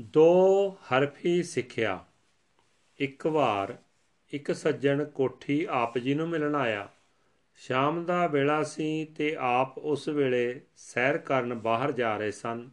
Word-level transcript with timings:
ਦੋ 0.00 0.70
ਹਰਫੀ 0.70 1.42
ਸਿੱਖਿਆ। 1.42 2.04
ਇੱਕ 2.98 3.26
ਵਾਰ 3.26 3.78
ਇੱਕ 4.32 4.52
ਸੱਜਣ 4.52 5.04
ਕੋਠੀ 5.04 5.66
ਆਪ 5.70 5.98
ਜੀ 5.98 6.14
ਨੂੰ 6.14 6.28
ਮਿਲਣ 6.28 6.54
ਆਇਆ। 6.54 6.88
ਸ਼ਾਮ 7.56 8.04
ਦਾ 8.04 8.26
ਵੇਲਾ 8.26 8.62
ਸੀ 8.62 9.04
ਤੇ 9.04 9.36
ਆਪ 9.40 9.78
ਉਸ 9.78 10.08
ਵੇਲੇ 10.08 10.60
ਸੈਰ 10.76 11.18
ਕਰਨ 11.18 11.54
ਬਾਹਰ 11.54 11.92
ਜਾ 11.92 12.16
ਰਹੇ 12.16 12.30
ਸਨ। 12.30 12.70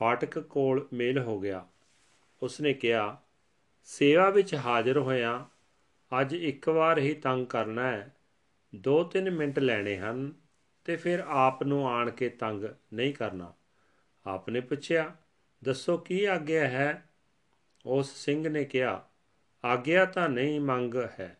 ਫਾਟਕ 0.00 0.38
ਕੋਲ 0.38 0.88
ਮੇਲ 0.92 1.18
ਹੋ 1.18 1.40
ਗਿਆ। 1.40 1.66
ਉਸਨੇ 2.42 2.72
ਕਿਹਾ, 2.74 3.22
ਸੇਵਾ 3.84 4.30
ਵਿੱਚ 4.30 4.54
ਹਾਜ਼ਰ 4.54 4.98
ਹੋਇਆ, 4.98 5.46
ਅੱਜ 6.20 6.34
ਇੱਕ 6.34 6.68
ਵਾਰ 6.68 6.98
ਹੀ 6.98 7.14
ਤੰਗ 7.14 7.46
ਕਰਨਾ 7.46 7.82
ਹੈ। 7.82 8.16
ਦੋ 8.74 9.04
ਤਿੰਨ 9.04 9.30
ਮਿੰਟ 9.30 9.58
ਲੈਣੇ 9.58 9.98
ਹਨ 9.98 10.32
ਤੇ 10.84 10.96
ਫਿਰ 10.96 11.20
ਆਪ 11.20 11.62
ਨੂੰ 11.62 11.88
ਆਣ 11.88 12.10
ਕੇ 12.10 12.28
ਤੰਗ 12.28 12.64
ਨਹੀਂ 12.94 13.14
ਕਰਨਾ। 13.14 13.52
ਆਪਨੇ 14.26 14.60
ਪੁੱਛਿਆ 14.60 15.14
ਦੱਸੋ 15.64 15.98
ਕੀ 15.98 16.24
ਆਗਿਆ 16.24 16.68
ਹੈ? 16.68 17.08
ਉਸ 17.86 18.24
ਸਿੰਘ 18.24 18.48
ਨੇ 18.48 18.64
ਕਿਹਾ, 18.64 19.08
ਆਗਿਆ 19.64 20.04
ਤਾਂ 20.04 20.28
ਨਹੀਂ 20.28 20.60
ਮੰਗ 20.60 20.94
ਹੈ। 21.20 21.36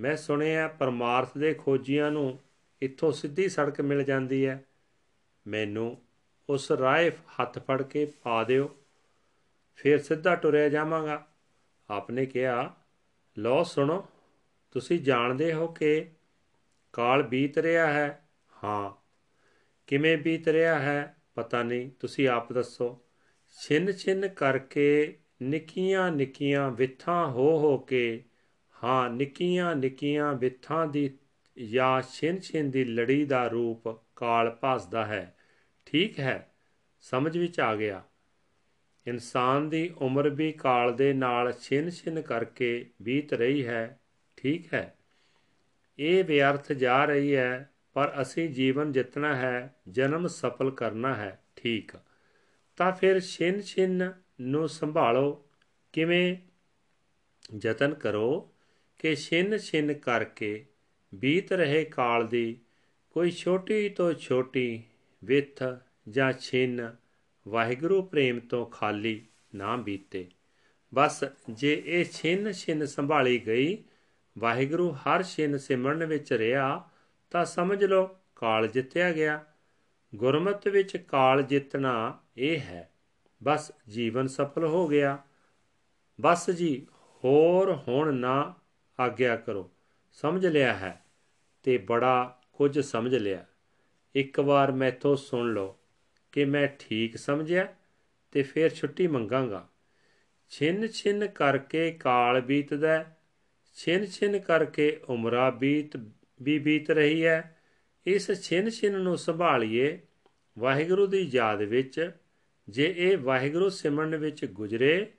ਮੈਂ 0.00 0.16
ਸੁਣਿਆ 0.16 0.68
ਪਰਮਾਰਥ 0.68 1.38
ਦੇ 1.38 1.54
ਖੋਜੀਆਂ 1.54 2.10
ਨੂੰ 2.10 2.38
ਇੱਥੋਂ 2.82 3.12
ਸਿੱਧੀ 3.12 3.48
ਸੜਕ 3.48 3.80
ਮਿਲ 3.80 4.02
ਜਾਂਦੀ 4.02 4.46
ਹੈ। 4.46 4.64
ਮੈਨੂੰ 5.46 6.02
ਉਸ 6.48 6.72
ਰਾਹ 6.72 7.10
ਹੱਥ 7.10 7.58
ਫੜ 7.58 7.82
ਕੇ 7.82 8.12
ਪਾ 8.22 8.44
ਦਿਓ। 8.44 8.76
ਫਿਰ 9.76 10.02
ਸਿੱਧਾ 10.02 10.34
ਟੁਰਿਆ 10.34 10.68
ਜਾਵਾਂਗਾ। 10.68 11.26
ਆਪਨੇ 11.90 12.26
ਕਿਹਾ 12.26 12.74
ਲੋ 13.38 13.64
ਸੁਣੋ, 13.64 14.06
ਤੁਸੀਂ 14.70 15.00
ਜਾਣਦੇ 15.00 15.52
ਹੋ 15.52 15.66
ਕਿ 15.66 16.08
ਕਾਲ 16.92 17.22
ਬੀਤ 17.22 17.58
ਰਿਹਾ 17.58 17.86
ਹੈ? 17.86 18.28
ਹਾਂ। 18.64 18.90
ਕਿਵੇਂ 19.86 20.18
ਬੀਤ 20.18 20.48
ਰਿਹਾ 20.48 20.78
ਹੈ? 20.78 21.16
ਪਤਾ 21.34 21.62
ਨਹੀਂ, 21.62 21.90
ਤੁਸੀਂ 22.00 22.28
ਆਪ 22.28 22.52
ਦੱਸੋ। 22.52 23.03
ਛਿੰਨ 23.58 23.92
ਛਿੰਨ 23.92 24.28
ਕਰਕੇ 24.28 25.18
ਨਿੱਕੀਆਂ 25.42 26.10
ਨਿੱਕੀਆਂ 26.10 26.70
ਵਿਥਾਂ 26.70 27.26
ਹੋ 27.26 27.58
ਹੋ 27.58 27.76
ਕੇ, 27.78 28.24
ਹਾਂ 28.84 29.10
ਨਿੱਕੀਆਂ 29.10 29.74
ਨਿੱਕੀਆਂ 29.76 30.34
ਵਿਥਾਂ 30.34 30.86
ਦੀ 30.86 31.10
ਜਾਂ 31.56 32.02
ਛਿੰਨ 32.02 32.40
ਛਿੰਨ 32.40 32.70
ਦੀ 32.70 32.84
ਲੜੀ 32.84 33.24
ਦਾ 33.24 33.46
ਰੂਪ 33.46 33.88
ਕਾਲ 34.16 34.50
ਭਾਸਦਾ 34.50 35.06
ਹੈ। 35.06 35.36
ਠੀਕ 35.86 36.20
ਹੈ, 36.20 36.54
ਸਮਝ 37.00 37.38
ਵਿੱਚ 37.38 37.60
ਆ 37.60 37.74
ਗਿਆ। 37.76 38.02
ਇਨਸਾਨ 39.06 39.68
ਦੀ 39.68 39.90
ਉਮਰ 39.98 40.28
ਵੀ 40.28 40.52
ਕਾਲ 40.52 40.96
ਦੇ 40.96 41.12
ਨਾਲ 41.12 41.52
ਛਿੰਨ 41.52 41.90
ਛਿੰਨ 41.90 42.20
ਕਰਕੇ 42.22 42.86
ਬੀਤ 43.02 43.32
ਰਹੀ 43.32 43.66
ਹੈ। 43.66 44.00
ਠੀਕ 44.36 44.74
ਹੈ, 44.74 44.94
ਇਹ 45.98 46.24
ਵਿਅਰਥ 46.24 46.72
ਜਾ 46.72 47.04
ਰਹੀ 47.04 47.34
ਹੈ, 47.36 47.70
ਪਰ 47.92 48.12
ਅਸੀਂ 48.22 48.48
ਜੀਵਨ 48.50 48.92
ਜਿੱਤਣਾ 48.92 49.36
ਹੈ, 49.36 49.74
ਜਨਮ 49.88 50.26
ਸਫਲ 50.26 50.70
ਕਰਨਾ 50.70 51.14
ਹੈ। 51.14 51.38
ਠੀਕ। 51.56 51.92
ਤਾਂ 52.76 52.92
ਫਿਰ 52.92 53.20
ਛਿੰਨ 53.20 53.60
ਛਿੰਨ 53.60 54.12
ਨੂੰ 54.40 54.68
ਸੰਭਾਲੋ। 54.68 55.46
ਕਿਵੇਂ? 55.92 56.36
ਯਤਨ 57.64 57.94
ਕਰੋ 57.94 58.50
ਕਿ 58.98 59.16
ਛਿੰਨ 59.16 59.58
ਛਿੰਨ 59.58 59.94
ਕਰਕੇ 59.94 60.66
ਬੀਤ 61.14 61.52
ਰਹੇ 61.52 61.84
ਕਾਲ 61.84 62.26
ਦੀ 62.26 62.60
ਕੋਈ 63.10 63.30
ਛੋਟੀ 63.30 63.88
ਤੋਂ 63.88 64.12
ਛੋਟੀ 64.12 64.82
ਵਿਥ 65.24 65.62
ਜਾਂ 66.08 66.32
ਛਿੰਨ 66.32 66.96
ਵਾਹਿਗੁਰੂ 67.48 68.02
ਪ੍ਰੇਮ 68.02 68.40
ਤੋਂ 68.40 68.66
ਖਾਲੀ 68.66 69.26
ਨਾ 69.54 69.76
ਬੀਤੇ। 69.76 70.26
ਬਸ 70.94 71.24
ਜੇ 71.50 71.82
ਇਹ 71.86 72.04
ਛਿੰਨ 72.12 72.52
ਛਿੰਨ 72.52 72.86
ਸੰਭਾਲੀ 72.86 73.46
ਗਈ, 73.46 73.84
ਵਾਹਿਗੁਰੂ 74.38 74.92
ਹਰ 74.92 75.22
ਛਿੰਨ 75.22 75.58
ਸਿਮਰਨ 75.58 76.04
ਵਿੱਚ 76.04 76.32
ਰਿਹਾ, 76.32 76.90
ਤਾਂ 77.30 77.44
ਸਮਝ 77.44 77.84
ਲਓ 77.84 78.16
ਕਾਲ 78.36 78.68
ਜਿੱਤਿਆ 78.68 79.12
ਗਿਆ। 79.12 79.44
ਗੁਰਮਤ 80.14 80.68
ਵਿੱਚ 80.68 80.96
ਕਾਲ 80.96 81.42
ਜਿੱਤਣਾ 81.42 82.20
ਇਹ 82.36 82.58
ਹੈ। 82.58 82.90
ਬਸ 83.42 83.72
ਜੀਵਨ 83.88 84.26
ਸਫਲ 84.26 84.64
ਹੋ 84.64 84.88
ਗਿਆ। 84.88 85.22
ਬਸ 86.20 86.50
ਜੀ, 86.50 86.86
ਹੋਰ 87.24 87.74
ਹੁਣ 87.88 88.14
ਨਾ 88.14 88.54
ਆਗਿਆ 89.00 89.36
ਕਰੋ। 89.36 89.70
ਸਮਝ 90.12 90.46
ਲਿਆ 90.46 90.74
ਹੈ 90.74 91.04
ਤੇ 91.62 91.78
ਬੜਾ 91.78 92.40
ਕੁਝ 92.52 92.80
ਸਮਝ 92.80 93.14
ਲਿਆ। 93.14 93.46
ਇੱਕ 94.14 94.40
ਵਾਰ 94.40 94.72
ਮੈਥੋਂ 94.72 95.16
ਸੁਣ 95.16 95.52
ਲਓ 95.52 95.78
ਕਿ 96.32 96.44
ਮੈਂ 96.44 96.68
ਠੀਕ 96.78 97.16
ਸਮਝਿਆ 97.16 97.74
ਤੇ 98.32 98.42
ਫਿਰ 98.42 98.74
ਛੁੱਟੀ 98.74 99.06
ਮੰਗਾਂਗਾ। 99.06 99.68
ਛਿੰਨ 100.50 100.86
ਛਿੰਨ 100.86 101.26
ਕਰਕੇ 101.26 101.92
ਕਾਲ 101.92 102.40
ਬੀਤਦਾ 102.40 103.04
ਛਿੰਨ 103.74 104.06
ਛਿੰਨ 104.06 104.38
ਕਰਕੇ 104.38 105.00
ਉਮਰਾ 105.08 105.50
ਬੀਤ, 105.50 105.96
ਵੀ 106.42 106.58
ਬੀਤ 106.58 106.90
ਰਹੀ 106.90 107.26
ਹੈ। 107.26 107.53
ਇਸ 108.06 108.42
ਛਿੰਨ 108.42 108.70
ਛਿੰਨ 108.70 109.00
ਨੂੰ 109.00 109.18
ਸੰਭਾਲੀਏ 109.18 110.00
ਵਾਹਿਗੁਰੂ 110.58 111.06
ਦੀ 111.06 111.20
ਯਾਦ 111.20 111.62
ਵਿੱਚ, 111.62 112.10
ਜੇ 112.68 112.94
ਇਹ 112.96 113.18
ਵਾਹਿਗੁਰੂ 113.18 113.68
ਸਿਮਰਨ 113.68 114.16
ਵਿੱਚ 114.16 114.44
ਗੁਜਰੇ, 114.44 115.12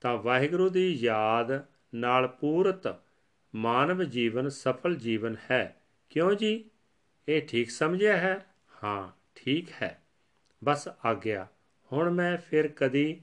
ਤਾਂ 0.00 0.16
ਵਾਹਿਗੁਰੂ 0.16 0.68
ਦੀ 0.68 0.92
ਯਾਦ 0.92 1.64
ਨਾਲ 1.94 2.28
ਪੂਰਤ 2.28 2.96
ਮਾਨਵ 3.54 4.02
ਜੀਵਨ 4.02 4.48
ਸਫਲ 4.48 4.94
ਜੀਵਨ 4.94 5.36
ਹੈ। 5.50 5.76
ਕਿਉਂ 6.10 6.34
ਜੀ? 6.34 6.64
ਇਹ 7.28 7.42
ਠੀਕ 7.42 7.70
ਸਮਝਿਆ 7.70 8.16
ਹੈ? 8.16 8.46
ਹਾਂ, 8.84 9.20
ਠੀਕ 9.34 9.68
ਹੈ। 9.82 10.02
ਬਸ 10.64 10.88
ਆ 11.04 11.14
ਗਿਆ 11.14 11.46
ਹੁਣ 11.92 12.10
ਮੈਂ 12.10 12.38
ਫਿਰ 12.38 12.68
ਕਦੀ 12.68 13.20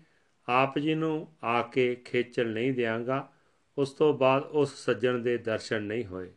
ਆਪ 0.49 0.79
ਜੀ 0.79 0.95
ਨੂੰ 0.95 1.33
ਆ 1.43 1.61
ਕੇ 1.61 1.95
ਖੇਚਲ 1.95 2.47
ਨਹੀਂ 2.47 2.73
ਦਿਆਂਗਾ, 2.73 3.31
ਉਸ 3.77 3.91
ਤੋਂ 3.91 4.13
ਬਾਅਦ 4.13 4.43
ਉਸ 4.43 4.85
ਸੱਜਣ 4.85 5.19
ਦੇ 5.19 5.37
ਦਰਸ਼ਨ 5.37 5.81
ਨਹੀਂ 5.81 6.05
ਹੋਏ। 6.05 6.33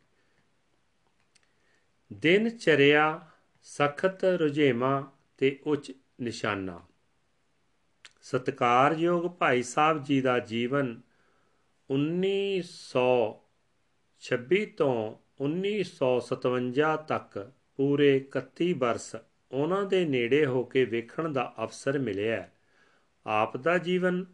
ਦਿਨ 2.12 2.48
ਚਰਿਆ 2.48 3.26
ਸਖਤ 3.62 4.24
ਰੁਝੇਮਾ 4.24 5.12
ਤੇ 5.38 5.58
ਉੱਚ 5.66 5.92
ਨਿਸ਼ਾਨਾ। 6.20 6.80
ਸਤਕਾਰਯੋਗ 8.22 9.30
ਭਾਈ 9.30 9.62
ਸਾਹਿਬ 9.62 10.02
ਜੀ 10.02 10.20
ਦਾ 10.20 10.38
ਜੀਵਨ 10.38 11.00
1926 11.90 14.66
ਤੋਂ 14.66 15.16
1957 15.40 16.96
ਤੱਕ 16.96 17.52
ਪੂਰੇ 17.76 18.28
31 18.36 18.72
ਬਰਸ 18.72 19.16
ਉਹਨਾਂ 19.52 19.84
ਦੇ 19.84 20.04
ਨੇੜੇ 20.04 20.46
ਹੋ 20.46 20.64
ਕੇ 20.64 20.84
ਵੇਖਣ 20.84 21.28
ਦਾ 21.28 21.54
ਅਵਸਰ 21.58 21.98
ਮਿਲਿਆ। 21.98 22.48
ਆਪ 23.26 23.56
ਦਾ 23.56 23.78
ਜੀਵਨ 23.78 24.26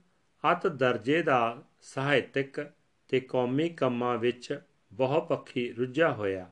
ਅਤ 0.53 0.67
ਦਰਜੇ 0.67 1.23
ਦਾ 1.23 1.63
ਸਾਹਿਤਿਕ 1.83 2.71
ਤੇ 3.09 3.21
ਕੌਮੀ 3.21 3.69
ਕੰਮਾਂ 3.69 4.19
ਵਿੱਚ 4.19 4.61
ਬਹੁਪੱਖੀ 4.93 5.73
ਰੁੱਝਾ 5.73 6.13
ਹੋਇਆ। 6.13 6.51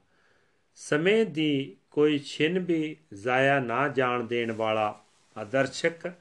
ਸਮੇਂ 0.76 1.26
ਦੀ 1.26 1.76
ਕੋਈ 1.90 2.18
ਛਿਨ 2.18 2.58
ਵੀ 2.58 2.96
ਜ਼ਾਇਆ 3.14 3.60
ਨਾ 3.60 3.88
ਜਾਣ 3.88 4.24
ਦੇਣ 4.24 4.52
ਵਾਲਾ 4.52 5.04
ਆਦਰਸ਼ਕ 5.38 6.12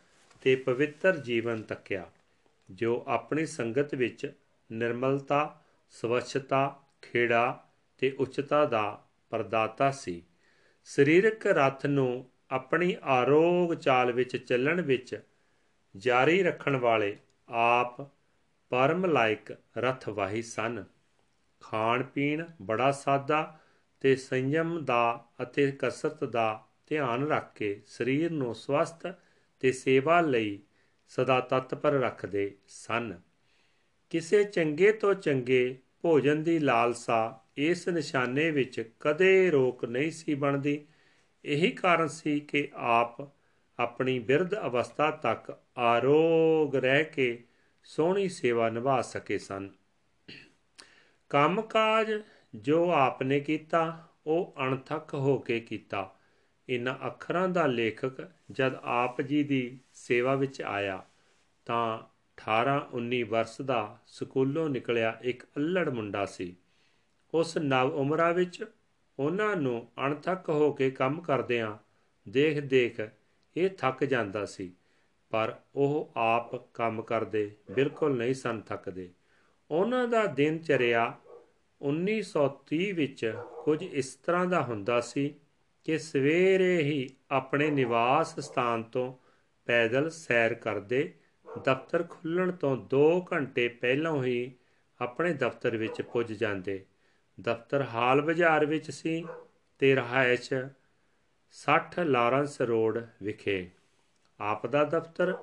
ਤੇ 0.42 0.56
ਪਵਿੱਤਰ 0.56 1.18
ਜੀਵਨ 1.18 1.62
ਤੱਕਿਆ, 1.62 2.12
ਜੋ 2.72 3.04
ਆਪਣੀ 3.08 3.46
ਸੰਗਤ 3.46 3.96
ਵਿੱਚ 3.96 4.34
ਨਿਰਮਲਤਾ, 4.72 5.62
ਸਵੱਛਤਾ, 5.90 6.84
ਖੇੜਾ 7.02 7.68
ਤੇ 7.98 8.12
ਉੱਚਤਾ 8.12 8.66
ਦਾ 8.66 9.08
ਪ੍ਰਦਾਤਾ 9.30 9.92
ਸੀ। 9.92 10.24
ਸਰੀਰਕ 10.84 11.48
ਰਥ 11.48 11.86
ਨੂੰ 11.86 12.30
ਆਪਣੀ 12.52 12.96
ਆਰੋਗ 13.04 13.74
ਚਾਲ 13.74 14.12
ਵਿੱਚ 14.12 14.38
ਚੱਲਣ 14.38 14.82
ਵਿੱਚ 14.82 15.22
ਜਾਰੀ 15.98 16.44
ਰੱਖਣ 16.44 16.76
ਵਾਲੇ 16.76 17.18
ਆਪ 17.50 18.02
ਪਰਮ 18.70 19.06
ਲਾਇਕ 19.06 19.58
ਰਥ 19.78 20.10
ਵਾਹੀ 20.10 20.42
ਸਨ। 20.42 20.84
ਖਾਣ 21.62 22.04
ਪੀਣ 22.04 22.46
ਬੜਾ 22.62 22.92
ਸਾਦਾ 22.92 23.60
ਤੇ 24.00 24.16
ਸੰਯਮ 24.16 24.86
ਦਾ 24.86 25.28
ਅਤੇ 25.42 25.72
ਕਸਰਤ 25.80 26.24
ਦਾ 26.24 26.68
ਧਿਆਨ 26.86 27.28
ਰੱਖ 27.28 27.54
ਕੇ 27.56 27.82
ਸਰੀਰ 27.88 28.32
ਨੂੰ 28.32 28.56
ਸਵਸਥ 28.56 29.08
ਤੇ 29.60 29.72
ਸੇਵਾ 29.72 30.22
ਲਈ 30.22 30.60
ਸਦਾ 31.08 31.40
ਤਤਪਰ 31.40 31.92
ਰੱਖਦੇ 31.92 32.58
ਸਨ। 32.68 33.20
ਕਿਸੇ 34.10 34.44
ਚੰਗੇ 34.44 34.92
ਤੋਂ 34.92 35.14
ਚੰਗੇ 35.14 35.78
ਭੋਜਨ 36.02 36.44
ਦੀ 36.44 36.60
ਲਾਲਸਾ 36.60 37.42
ਇਸ 37.58 37.88
ਨਿਸ਼ਾਨੇ 37.88 38.52
ਵਿੱਚ 38.52 38.92
ਕਦੇ 39.00 39.52
ਰੋਕ 39.52 39.86
ਨਹੀਂ 39.86 40.12
ਸੀ 40.12 40.34
ਬਣਦੀ। 40.34 40.86
ਇਹੀ 41.46 41.72
ਕਾਰਨ 41.72 42.08
ਸੀ 42.08 42.40
ਕਿ 42.40 42.70
ਆਪ 42.74 43.32
ਆਪਣੀ 43.80 44.20
ਬਿਰਧ 44.20 44.56
ਅਵਸਥਾ 44.56 45.12
ਤੱਕ 45.12 45.60
ਆਰੋਗ 45.78 46.76
ਰਹਿ 46.76 47.04
ਕੇ 47.04 47.44
ਸੋਹਣੀ 47.84 48.30
ਸੇਵਾ 48.30 48.70
ਨਿਭਾ 48.70 49.02
ਸਕੇ 49.02 49.38
ਸਨ। 49.38 49.70
ਕੰਮਕਾਜ 51.30 52.22
ਜੋ 52.56 52.92
ਆਪਨੇ 52.92 53.40
ਕੀਤਾ, 53.40 54.08
ਉਹ 54.28 54.56
ਅਣਥੱਕ 54.60 55.14
ਹੋ 55.14 55.38
ਕੇ 55.38 55.60
ਕੀਤਾ। 55.60 56.16
ਇਨ੍ਹਾਂ 56.70 57.08
ਅੱਖਰਾਂ 57.08 57.50
ਦਾ 57.50 57.66
ਲੇਖਕ 57.66 58.28
ਜਦ 58.52 58.76
ਆਪ 58.84 59.22
ਜੀ 59.22 59.44
ਦੀ 59.44 59.80
ਸੇਵਾ 59.94 60.36
ਵਿੱਚ 60.36 60.62
ਆਇਆ, 60.62 61.04
ਤਾਂ 61.66 61.98
18 62.38 62.88
19 62.94 63.24
ਵਰਸ 63.24 63.62
ਦਾ 63.62 63.98
ਸਕੂਲੋਂ 64.08 64.70
ਨਿਕਲਿਆ 64.70 65.18
ਇੱਕ 65.22 65.44
ਅਲੜ 65.58 65.90
ਮੁੰਡਾ 65.90 66.26
ਸੀ। 66.26 66.56
ਉਸ 67.34 67.58
ਨਵ 67.58 67.92
ਉਮਰਾ 67.96 68.32
ਵਿੱਚ 68.32 68.64
ਉਹਨਾਂ 69.20 69.56
ਨੂੰ 69.56 69.88
ਅਣਥੱਕ 70.06 70.50
ਹੋ 70.50 70.72
ਕੇ 70.72 70.92
ਕੰਮ 70.92 71.22
ਕਰਦਿਆਂ 71.22 71.78
ਦੇਖ 72.30 72.60
ਦੇਖ 72.60 73.00
ਇਹ 73.56 73.70
ਥੱਕ 73.70 74.04
ਜਾਂਦਾ 74.04 74.46
ਸੀ, 74.46 74.72
ਪਰ 75.30 75.56
ਉਹ 75.76 76.12
ਆਪ 76.16 76.56
ਕੰਮ 76.74 77.02
ਕਰਦੇ 77.02 77.56
ਬਿਲਕੁਲ 77.72 78.18
ਨਹੀਂ 78.18 78.34
ਸਨ 78.34 78.62
ਥੱਕਦੇ। 78.62 79.10
ਉਹਨਾਂ 79.72 80.08
ਦਾ 80.08 80.26
ਦਿਨ 80.26 80.58
ਚਰਿਆ 80.58 81.18
1930 81.82 82.92
ਵਿੱਚ 82.92 83.34
ਕੁਝ 83.64 83.84
ਇਸ 83.84 84.16
ਤਰ੍ਹਾਂ 84.16 84.46
ਦਾ 84.46 84.62
ਹੁੰਦਾ 84.62 85.02
ਸੀ 85.02 85.36
ਕਿ 85.84 85.98
ਸਵੇਰੇ 85.98 86.78
ਹੀ 86.78 87.10
ਆਪਣੇ 87.32 87.70
ਨਿਵਾਸ 87.70 88.40
ਸਥਾਨ 88.40 88.84
ਤੋਂ 88.84 89.14
ਪੈਦਲ 89.66 90.10
ਸੈਰ 90.10 90.54
ਕਰਦੇ 90.54 91.14
ਦਫ਼ਤਰ 91.64 92.04
ਖੁੱਲਣ 92.04 92.52
ਤੋਂ 92.52 92.78
2 92.96 93.26
ਘੰਟੇ 93.34 93.68
ਪਹਿਲਾਂ 93.68 94.24
ਹੀ 94.24 94.52
ਆਪਣੇ 95.02 95.34
ਦਫ਼ਤਰ 95.34 95.78
ਵਿੱਚ 95.78 96.02
ਪੁੱਜ 96.02 96.34
ਜਾਂਦੇ। 96.34 96.86
ਦਫ਼ਤਰ 97.42 97.82
ਹਾਲ 97.82 98.22
ਬਾਜ਼ਾਰ 98.22 98.66
ਵਿੱਚ 98.66 98.92
ਸੀ 98.92 99.26
ਤੇ 99.80 99.96
ਰਹਾਇਸ਼ 99.96 100.54
60 101.54 102.04
ਲਾਰੈਂਸ 102.04 102.62
ਰੋਡ 102.62 103.06
ਵਿਖੇ। 103.24 103.70
ਆਪ 104.40 104.68
ਦਾ 104.68 104.84
ਦਫ਼ਤਰ 104.84 105.38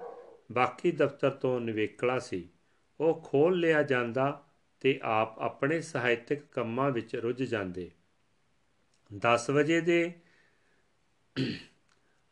ਬਾਕੀ 0.53 0.91
ਦਫ਼ਤਰ 0.93 1.31
ਤੋਂ 1.31 1.61
ਨਿਵੇਕਲਾ 1.61 2.19
ਸੀ। 2.19 2.49
ਉਹ 3.01 3.23
ਖੋਲ 3.25 3.61
ਲਿਆ 3.61 3.83
ਜਾਂਦਾ 3.83 4.45
ਤੇ 4.83 4.99
ਆਪ 5.03 5.39
ਆਪਣੇ 5.39 5.81
ਸਾਹਿਤਿਕ 5.81 6.43
ਕੰਮਾਂ 6.53 6.91
ਵਿੱਚ 6.91 7.17
ਰੁੱਝ 7.17 7.43
ਜਾਂਦੇ। 7.43 7.91
10 9.11 9.51
ਵਜੇ 9.51 9.81
ਦੇ 9.81 10.13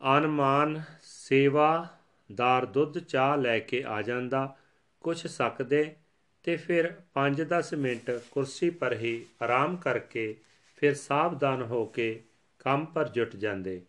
ਅਨਮਾਨ 0.00 0.82
ਸੇਵਾਦਾਰ 1.02 2.66
ਦੁੱਧ 2.66 2.98
ਚਾਹ 2.98 3.36
ਲੈ 3.36 3.58
ਕੇ 3.58 3.84
ਆ 3.84 4.02
ਜਾਂਦਾ, 4.02 4.56
ਕੁਛ 5.00 5.26
ਸਕਦੇ 5.26 5.96
ਤੇ 6.44 6.56
ਫਿਰ 6.56 6.94
5-10 7.14 7.74
ਮਿੰਟ 7.74 8.10
ਕੁਰਸੀ 8.30 8.70
ਪਰ 8.70 8.92
ਹੀ 8.92 9.26
ਆਰਾਮ 9.42 9.76
ਕਰਕੇ 9.76 10.36
ਫਿਰ 10.76 10.94
ਸਾਵਧਾਨ 10.94 11.62
ਹੋ 11.62 11.84
ਕੇ 11.86 12.22
ਕੰਮ 12.58 12.84
ਪਰ 12.86 13.08
ਜੁਟ 13.08 13.36
ਜਾਂਦੇ। 13.36 13.80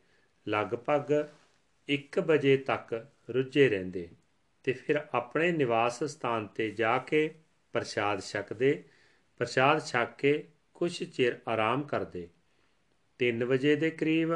ਲਗਭਗ 0.47 1.11
1 1.89 2.19
ਵਜੇ 2.19 2.57
ਤੱਕ 2.57 2.93
ਰੁੱਝੇ 3.29 3.69
ਰਹਿੰਦੇ 3.69 4.09
ਤੇ 4.63 4.73
ਫਿਰ 4.73 5.01
ਆਪਣੇ 5.13 5.51
ਨਿਵਾਸ 5.51 6.03
ਸਥਾਨ 6.03 6.47
ਤੇ 6.47 6.71
ਜਾ 6.71 6.97
ਕੇ 6.97 7.29
ਪ੍ਰਸ਼ਾਦ 7.73 8.21
ਛਕਦੇ 8.21 8.83
ਪ੍ਰਸ਼ਾਦ 9.39 9.79
ਛਕ 9.79 10.15
ਕੇ 10.17 10.43
ਕੁਝ 10.73 10.91
ਚਿਰ 11.03 11.39
ਆਰਾਮ 11.47 11.83
ਕਰਦੇ। 11.83 12.27
3 13.19 13.43
ਵਜੇ 13.43 13.75
ਦੇ 13.75 13.89
ਕਰੀਬ 13.91 14.33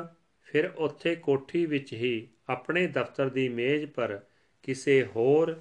ਫਿਰ 0.48 0.72
ਉੱਥੇ 0.78 1.16
ਕੋਠੀ 1.16 1.66
ਵਿੱਚ 1.66 1.94
ਹੀ 1.94 2.28
ਆਪਣੇ 2.50 2.86
ਦਫ਼ਤਰ 2.88 3.30
ਦੀ 3.30 3.48
ਮੇਜ਼ 3.50 3.86
ਪਰ 3.86 4.20
ਕਿਸੇ 4.64 5.04
ਹੋਰ 5.16 5.56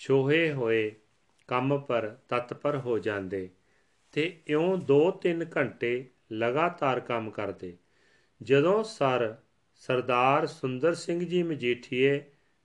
ਛੋਹੇ 0.00 0.52
ਹੋਏ 0.52 0.90
ਕੰਮ 1.48 1.78
ਪਰ 1.78 2.08
ਤਤਪਰ 2.28 2.76
ਹੋ 2.76 2.98
ਜਾਂਦੇ 2.98 3.48
ਤੇ 4.12 4.40
ਇਉਂ 4.46 4.76
2-3 4.88 5.44
ਘੰਟੇ 5.56 6.04
ਲਗਾਤਾਰ 6.32 7.00
ਕੰਮ 7.00 7.30
ਕਰਦੇ। 7.30 7.76
ਜਦੋਂ 8.40 8.82
ਸਰ, 8.84 9.34
ਸਰਦਾਰ 9.74 10.46
ਸੁੰਦਰ 10.46 10.94
ਸਿੰਘ 10.94 11.24
ਜੀ 11.24 11.42
ਮਜੀਠੀਏ 11.42 12.20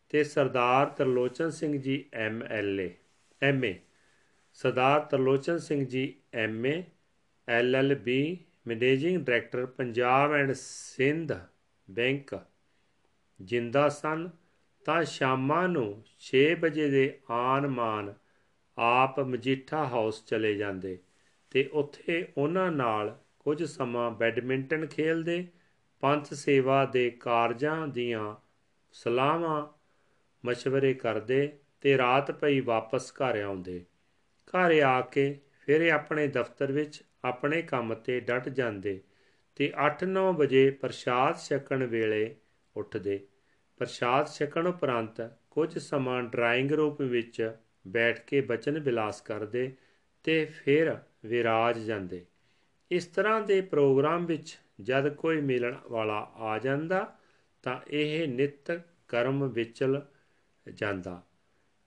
ਤੇ 0.10 0.24
Sardar 0.24 0.88
Tarlochan 0.88 1.50
Singh 1.50 1.81
ji 1.81 2.04
M 2.13 2.44
L 2.44 2.80
A, 2.80 2.94
M 3.42 3.66
A 3.66 3.75
Sardar 4.56 5.00
Tarlochan 5.02 5.57
Singh 5.57 5.86
ji, 5.86 6.16
M 6.34 6.66
A, 6.66 6.84
L 7.48 7.75
L 7.75 7.96
B, 7.96 8.38
managing 8.68 9.25
director 9.25 9.66
Punjab 9.66 10.34
and 10.34 10.52
Sindh 10.52 11.34
bank, 11.92 12.40
ਜਿੰਦਾ 13.42 13.90
ਸਨ। 13.90 14.30
ਤਾਂ 14.86 15.04
ਸ਼ਾਮਾਂ 15.04 15.68
ਨੂੰ 15.69 16.04
6 16.19 16.56
ਵਜੇ 16.60 16.90
ਦੇ 16.90 17.19
ਆਨ 17.30 17.68
ਮਾਨ 17.68 18.13
ਆਪ 18.78 19.19
ਮਜੀਠਾ 19.19 19.86
ਹਾਊਸ 19.86 20.25
ਚਲੇ 20.25 20.54
ਜਾਂਦੇ 20.56 20.98
ਤੇ 21.52 21.69
ਉੱਥੇ 21.74 22.28
ਉਹਨਾਂ 22.38 22.72
ਨਾਲ 22.72 23.18
ਕੁਝ 23.40 23.63
ਸਮਾਂ 23.63 24.12
ਬੈਡਮਿੰਟਨ 24.12 24.86
ਖੇਲਦੇ, 24.86 25.48
ਪੰਥ 26.02 26.34
ਸੇਵਾ 26.34 26.86
ਦੇ 26.86 27.10
ਕਾਰਜਾਂ 27.10 27.88
ਦੀਆਂ 27.88 28.36
ਸਲਾਹਾਂ 28.94 29.68
ਮਸ਼ਵਰੇ 30.46 30.94
ਕਰਦੇ 30.94 31.57
ਤੇ 31.81 31.98
ਰਾਤ 31.98 32.31
ਪਈ 32.31 32.60
ਵਾਪਸ 32.60 33.12
ਘਰ 33.12 33.42
ਆਉਂਦੇ। 33.42 33.86
ਘਰ 34.56 34.81
ਆ 34.81 35.02
ਕੇ 35.02 35.40
ਫਿਰ 35.60 35.90
ਆਪਣੇ 35.90 36.28
ਦਫ਼ਤਰ 36.28 36.72
ਵਿੱਚ 36.72 37.04
ਆਪਣੇ 37.25 37.62
ਕੰਮ 37.62 37.94
ਤੇ 37.94 38.19
ਡਟ 38.19 38.50
ਜਾਂਦੇ 38.50 39.02
ਤੇ 39.56 39.74
8-9 39.86 40.34
ਵਜੇ 40.34 40.72
ਪ੍ਰਸ਼ਾਦ 40.72 41.38
ਛਕਣ 41.38 41.86
ਵੇਲੇ 41.86 42.36
ਉੱਠਦੇ। 42.75 43.28
ਪ੍ਰਸ਼ਾਦ 43.78 44.28
ਛਕਣ 44.28 44.68
ਉਪਰੰਤ 44.68 45.38
ਕੁਝ 45.52 45.78
ਸਮਾਂ 45.78 46.24
ਡਰਾਇੰਗ 46.24 46.72
ਰੂਪ 46.72 47.02
ਵਿੱਚ 47.02 47.57
ਬੈਠ 47.88 48.19
ਕੇ 48.19 48.42
ਬਚਨ 48.42 48.80
ਵਿਲਾਸ 48.80 49.22
ਕਰਦੇ 49.22 49.74
ਤੇ 50.24 50.46
ਫਿਰ 50.46 50.98
ਵਿਰਾਜ 51.25 51.80
ਜਾਂਦੇ। 51.80 52.25
ਇਸ 52.92 53.06
ਤਰ੍ਹਾਂ 53.06 53.42
ਦੇ 53.42 53.62
ਪ੍ਰੋਗਰਾਮ 53.62 54.25
ਵਿੱਚ 54.25 54.60
ਜਦ 54.81 55.13
ਕੋਈ 55.13 55.42
ਮਿਲਣ 55.42 55.75
ਵਾਲਾ 55.92 56.31
ਆ 56.36 56.57
ਜਾਂਦਾ 56.57 57.18
ਤਾਂ 57.63 57.80
ਇਹ 57.88 58.28
ਨਿਤ 58.28 58.81
ਕਰਮ 59.07 59.48
ਵਿਚਲ 59.48 60.02
ਜਾਂਦਾ। 60.74 61.22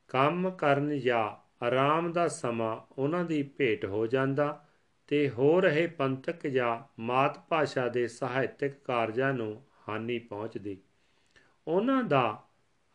ਕੰਮ 0.08 0.50
ਕਰਨ 0.50 0.98
ਜਾਂ 0.98 1.47
ਆਰਾਮ 1.62 2.12
ਦਾ 2.12 2.28
ਸਮਾਂ 2.28 2.80
ਉਹਨਾਂ 2.98 3.24
ਦੀ 3.24 3.42
ਭੇਟ 3.42 3.84
ਹੋ 3.84 4.06
ਜਾਂਦਾ 4.06 4.64
ਤੇ 5.06 5.30
ਹੋ 5.30 5.60
ਰਹੇ 5.60 5.86
ਪੰਥਕ 5.86 6.46
ਜਾਂ 6.46 7.02
ਮਾਤ 7.02 7.48
ਭਾਸ਼ਾ 7.48 7.88
ਦੇ 7.88 8.08
ਸਾਹਿਤਿਕ 8.08 8.74
ਕਾਰਜਾਂ 8.84 9.34
ਨੂੰ 9.34 9.62
ਹਾਨੀ 9.88 10.18
ਪਹੁੰਚਦੀ। 10.18 10.78
ਉਹਨਾਂ 11.68 12.02
ਦਾ 12.02 12.42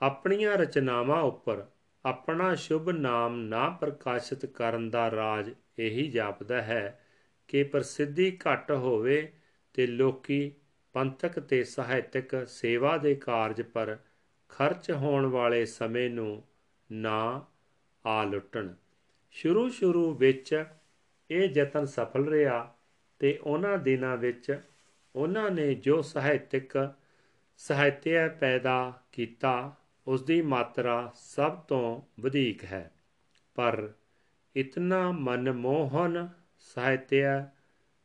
ਆਪਣੀਆਂ 0.01 0.57
ਰਚਨਾਵਾਂ 0.57 1.21
ਉੱਪਰ 1.21 1.65
ਆਪਣਾ 2.05 2.55
ਸ਼ੁਭ 2.55 2.89
ਨਾਮ 2.89 3.35
ਨਾ 3.35 3.69
ਪ੍ਰਕਾਸ਼ਿਤ 3.69 4.45
ਕਰਨ 4.45 4.89
ਦਾ 4.89 5.11
ਰਾਜ 5.11 5.51
ਇਹੀ 5.79 6.07
ਜਾਪਦਾ 6.07 6.61
ਹੈ 6.61 7.05
ਕਿ 7.47 7.63
ਪ੍ਰਸਿੱਧੀ 7.63 8.37
ਘੱਟ 8.47 8.71
ਹੋਵੇ 8.71 9.33
ਤੇ 9.73 9.87
ਲੋਕੀ 9.87 10.51
ਪੰਥਕ 10.93 11.39
ਤੇ 11.39 11.63
ਸਾਹਿਤਿਕ 11.63 12.47
ਸੇਵਾ 12.47 12.97
ਦੇ 12.97 13.15
ਕਾਰਜ 13.15 13.61
ਪਰ 13.61 13.97
ਖਰਚ 14.49 14.91
ਹੋਣ 14.91 15.25
ਵਾਲੇ 15.25 15.65
ਸਮੇਂ 15.65 16.09
ਨੂੰ 16.09 16.43
ਨਾ 16.91 17.45
ਆ 18.05 18.23
ਲੁੱਟਣ। 18.23 18.73
ਸ਼ੁਰੂ 19.31 19.69
ਸ਼ੁਰੂ 19.69 20.13
ਵਿੱਚ 20.13 20.65
ਇਹ 21.31 21.49
ਯਤਨ 21.49 21.85
ਸਫਲ 21.85 22.27
ਰਿਹਾ 22.27 22.75
ਤੇ 23.19 23.39
ਉਹਨਾਂ 23.43 23.77
ਦਿਨਾਂ 23.77 24.17
ਵਿੱਚ 24.17 24.61
ਉਹਨਾਂ 25.15 25.51
ਨੇ 25.51 25.75
ਜੋ 25.75 26.01
ਸਾਹਿਤਿਕ 26.01 26.93
ਸਾਹਿਤਿਆ 27.57 28.27
ਪੈਦਾ 28.27 29.01
ਕੀਤਾ 29.11 29.75
ਉਸ 30.07 30.23
ਦੀ 30.23 30.41
ਮਾਤਰਾ 30.41 31.11
ਸਭ 31.15 31.57
ਤੋਂ 31.57 32.01
ਵਧੇਕ 32.19 32.63
ਹੈ। 32.63 32.91
ਪਰ 33.55 33.91
ਇਤਨਾ 34.55 35.11
ਮਨਮੋਹਨ 35.11 36.29
ਸਾਹਿਤਿਆ 36.59 37.49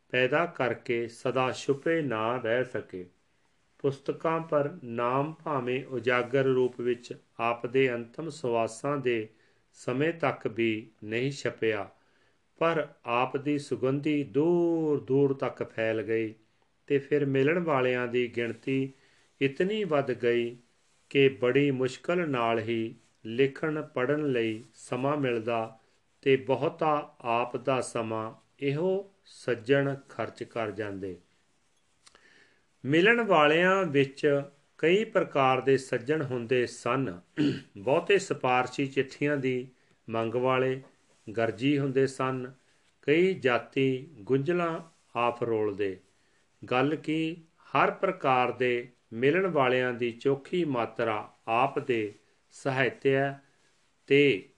ਪੈਦਾ 0.09 0.47
ਕਰਕੇ 0.47 1.09
ਸਦਾ 1.09 1.53
ਛੁਪੇ 1.53 2.03
ਨਾ 2.03 2.37
ਰਹਿ 2.37 2.65
ਸਕੇ। 2.65 3.11
ਪੁਸਤਕਾਂ 3.79 4.41
ਪਰ 4.41 4.77
ਨਾਮ 4.85 5.35
ਭਾਵੇਂ 5.45 5.85
ਉਜਾਗਰ 5.85 6.45
ਰੂਪ 6.45 6.81
ਵਿੱਚ 6.81 7.15
ਆਪ 7.41 7.67
ਦੇ 7.67 7.95
ਅੰਤਮ 7.95 8.29
ਸਵਾਸਾਂ 8.29 8.97
ਦੇ 8.97 9.29
ਸਮੇਂ 9.79 10.13
ਤੱਕ 10.13 10.47
ਵੀ 10.47 10.91
ਨਹੀਂ 11.05 11.33
ਛਪਿਆ, 11.33 11.89
ਪਰ 12.59 12.89
ਆਪ 13.05 13.37
ਦੀ 13.37 13.59
ਸੁਗੰਧੀ 13.59 14.25
ਦੂਰ 14.25 15.01
ਦੂਰ 15.01 15.35
ਤੱਕ 15.35 15.63
ਫੈਲ 15.63 16.03
ਗਈ 16.03 16.35
ਤੇ 16.87 16.99
ਫਿਰ 16.99 17.25
ਮਿਲਣ 17.25 17.59
ਵਾਲਿਆਂ 17.59 18.07
ਦੀ 18.07 18.29
ਗਿਣਤੀ 18.37 18.93
ਇਤਨੀ 19.41 19.85
ਵੱਧ 19.85 20.13
ਗਈ 20.13 20.57
ਕਿ 21.11 21.29
ਬੜੀ 21.29 21.71
ਮੁਸ਼ਕਲ 21.71 22.29
ਨਾਲ 22.31 22.59
ਹੀ 22.59 22.95
ਲਿਖਣ 23.27 23.83
ਪੜਨ 23.83 24.27
ਲਈ 24.27 24.65
ਸਮਾਂ 24.75 25.17
ਮਿਲਦਾ 25.17 25.79
ਤੇ 26.23 26.37
ਬਹੁਤਾ 26.37 27.17
ਆਪ 27.21 27.57
ਦਾ 27.57 27.81
ਸਮਾਂ 27.81 28.35
ਇਹੋ 28.61 29.15
ਸੱਜਣ 29.25 29.95
ਖਰਚ 30.09 30.43
ਕਰ 30.45 30.71
ਜਾਂਦੇ। 30.71 31.17
ਮਿਲਣ 32.85 33.21
ਵਾਲਿਆਂ 33.21 33.85
ਵਿੱਚ 33.85 34.43
ਕਈ 34.79 35.05
ਪ੍ਰਕਾਰ 35.05 35.61
ਦੇ 35.61 35.77
ਸੱਜਣ 35.77 36.23
ਹੁੰਦੇ 36.23 36.67
ਸਨ। 36.67 37.21
ਬਹੁਤੇ 37.77 38.19
ਸਪਾਰਸ਼ੀ 38.19 38.87
ਚਿੱਠੀਆਂ 38.87 39.37
ਦੀ 39.37 39.69
ਮੰਗ 40.09 40.35
ਵਾਲੇ 40.35 40.83
ਗਰਜੀ 41.37 41.79
ਹੁੰਦੇ 41.79 42.07
ਸਨ। 42.07 42.53
ਕਈ 43.03 43.35
ਜਾਤੀ 43.35 44.09
ਗੁੰਝਲਾਂ 44.19 44.81
ਆਪ 45.17 45.45
ਰੋਲਦੇ। 45.45 46.01
ਗੱਲ 46.71 46.97
ਕੀ, 46.97 47.37
ਹਰ 47.61 47.91
ਪ੍ਰਕਾਰ 47.91 48.53
ਦੇ 48.53 48.89
ਮਿਲਣ 49.13 49.47
ਵਾਲਿਆਂ 49.47 49.93
ਦੀ 49.93 50.13
ਚੋਖੀ 50.13 50.65
ਮਾਤਰਾ 50.65 51.33
ਆਪ 51.49 51.79
ਦੇ 51.79 52.15
ਸਹਾਇਤਿਆ 52.51 53.39
ਤੇ 54.07 54.49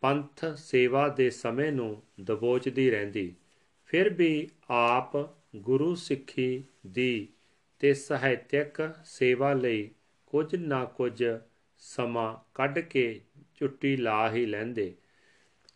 ਪੰਥ 0.00 0.44
ਸੇਵਾ 0.44 1.08
ਦੇ 1.08 1.30
ਸਮੇਂ 1.30 1.72
ਨੂੰ 1.72 2.02
ਦਬੋਚਦੀ 2.24 2.90
ਰਹਿੰਦੀ। 2.90 3.34
ਫਿਰ 3.86 4.08
ਵੀ 4.08 4.48
ਆਪ 4.70 5.36
ਗੁਰੂ 5.56 5.94
ਸਿੱਖੀ 5.94 6.64
ਦੀ 6.86 7.28
ਤੇ 7.82 7.94
ਸਾਹਿਤਿਕ 7.94 8.94
ਸੇਵਾ 9.04 9.52
ਲਈ 9.52 9.90
ਕੁਝ 10.26 10.56
ਨਾ 10.56 10.84
ਕੁਝ 10.84 11.24
ਸਮਾਂ 11.78 12.50
ਕੱਢ 12.54 12.78
ਕੇ 12.78 13.20
ਛੁੱਟੀ 13.54 13.96
ਲਾ 13.96 14.30
ਹੀ 14.30 14.46
ਲੈਂਦੇ। 14.46 14.94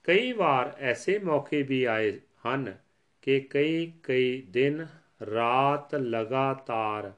ਕਈ 0.04 0.32
ਵਾਰ 0.32 0.76
ਐਸੇ 0.78 1.18
ਮੌਕੇ 1.18 1.62
ਵੀ 1.62 1.84
ਆਏ 1.84 2.20
ਹਨ 2.46 2.76
ਕਿ 3.22 3.40
ਕਈ 3.40 3.92
ਕਈ 4.02 4.42
ਦਿਨ 4.42 4.86
ਰਾਤ 5.34 5.94
ਲਗਾਤਾਰ 5.94 7.12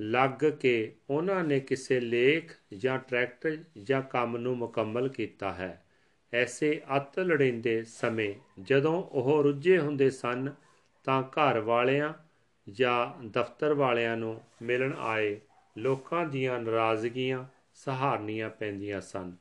ਲੱਗ 0.00 0.44
ਕੇ 0.44 0.96
ਉਹਨਾਂ 1.10 1.44
ਨੇ 1.44 1.60
ਕਿਸੇ 1.60 2.00
ਲੇਖ 2.00 2.52
ਜਾਂ 2.76 2.98
ਟਰੈਕਟਰ 2.98 3.56
ਜਾਂ 3.82 4.02
ਕੰਮ 4.02 4.36
ਨੂੰ 4.36 4.58
ਮੁਕੰਮਲ 4.58 5.08
ਕੀਤਾ 5.08 5.52
ਹੈ। 5.52 5.86
ਐਸੇ 6.34 6.82
ਅਤ 6.96 7.18
ਲੜਿੰਦੇ 7.18 7.84
ਸਮੇਂ 7.84 8.34
ਜਦੋਂ 8.62 9.02
ਉਹ 9.02 9.42
ਰੁੱਝੇ 9.42 9.78
ਹੁੰਦੇ 9.78 10.10
ਸਨ 10.10 10.52
ਤਾਂ 11.04 11.22
ਘਰ 11.22 11.58
ਵਾਲਿਆਂ 11.58 12.25
ਜਾਂ 12.66 13.24
ਦਫ਼ਤਰ 13.24 13.74
ਵਾਲਿਆਂ 13.74 14.16
ਨੂੰ 14.16 14.40
ਮਿਲਣ 14.62 14.94
ਆਏ, 14.98 15.40
ਲੋਕਾਂ 15.76 16.24
ਦੀਆਂ 16.26 16.60
ਨਾਰਾਜ਼ਗੀਆਂ 16.60 17.44
ਸਹਾਰਨੀਆਂ 17.74 18.50
ਪੈਂਦੀਆਂ 18.50 19.00
ਸਨ। 19.00 19.32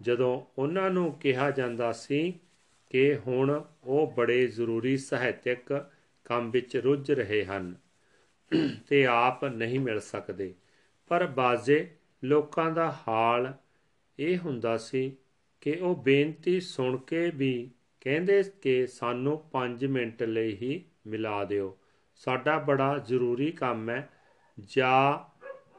ਜਦੋਂ 0.00 0.40
ਉਹਨਾਂ 0.58 0.90
ਨੂੰ 0.90 1.12
ਕਿਹਾ 1.12 1.50
ਜਾਂਦਾ 1.50 1.92
ਸੀ 1.92 2.40
ਕਿ 2.90 3.16
ਹੁਣ 3.16 3.64
ਉਹ 3.84 4.12
ਬੜੇ 4.16 4.46
ਜ਼ਰੂਰੀ 4.46 4.96
ਸਾਹਿਤਿਕ 4.96 5.86
ਕੰਮ 6.24 6.50
ਵਿੱਚ 6.50 6.76
ਰੁੱਝ 6.76 7.10
ਰਹੇ 7.12 7.44
ਹਨ 7.44 7.74
ਤੇ 8.88 9.06
ਆਪ 9.06 9.44
ਨਹੀਂ 9.44 9.80
ਮਿਲ 9.80 10.00
ਸਕਦੇ, 10.00 10.54
ਪਰ 11.08 11.26
ਬਾਜ਼ੇ 11.26 11.90
ਲੋਕਾਂ 12.24 12.70
ਦਾ 12.70 12.94
ਹਾਲ 13.08 13.52
ਇਹ 14.18 14.38
ਹੁੰਦਾ 14.38 14.76
ਸੀ 14.76 15.16
ਕਿ 15.60 15.72
ਉਹ 15.72 15.94
ਬੇਨਤੀ 15.96 16.60
ਸੁਣ 16.60 16.96
ਕੇ 16.96 17.30
ਵੀ 17.30 17.70
ਕਹਿੰਦੇ 18.00 18.42
ਕਿ 18.62 18.86
ਸਾਨੂੰ 18.86 19.38
5 19.52 19.84
ਮਿੰਟ 19.84 20.22
ਲਈ 20.22 20.54
ਹੀ 20.56 20.84
ਮਿਲਾ 21.06 21.44
ਦਿਓ। 21.44 21.76
ਸਾਡਾ 22.24 22.58
ਬੜਾ 22.58 22.98
ਜ਼ਰੂਰੀ 22.98 23.50
ਕੰਮ 23.50 23.90
ਹੈ। 23.90 24.10
ਜਾਂ 24.64 25.30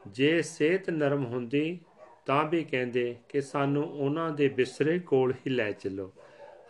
ਜੇ 0.08 0.42
ਸਿਹਤ 0.42 0.90
ਨਰਮ 0.90 1.24
ਹੁੰਦੀ, 1.24 1.80
ਤਾਂ 2.26 2.44
ਵੀ 2.44 2.64
ਕਹਿੰਦੇ 2.64 3.16
ਕਿ 3.28 3.40
ਸਾਨੂੰ 3.40 3.84
ਉਹਨਾਂ 3.84 4.30
ਦੇ 4.30 4.48
ਬਿਸਰੇ 4.48 4.98
ਕੋਲ 4.98 5.32
ਹੀ 5.32 5.50
ਲੈ 5.50 5.72
ਚੱਲੋ। 5.72 6.12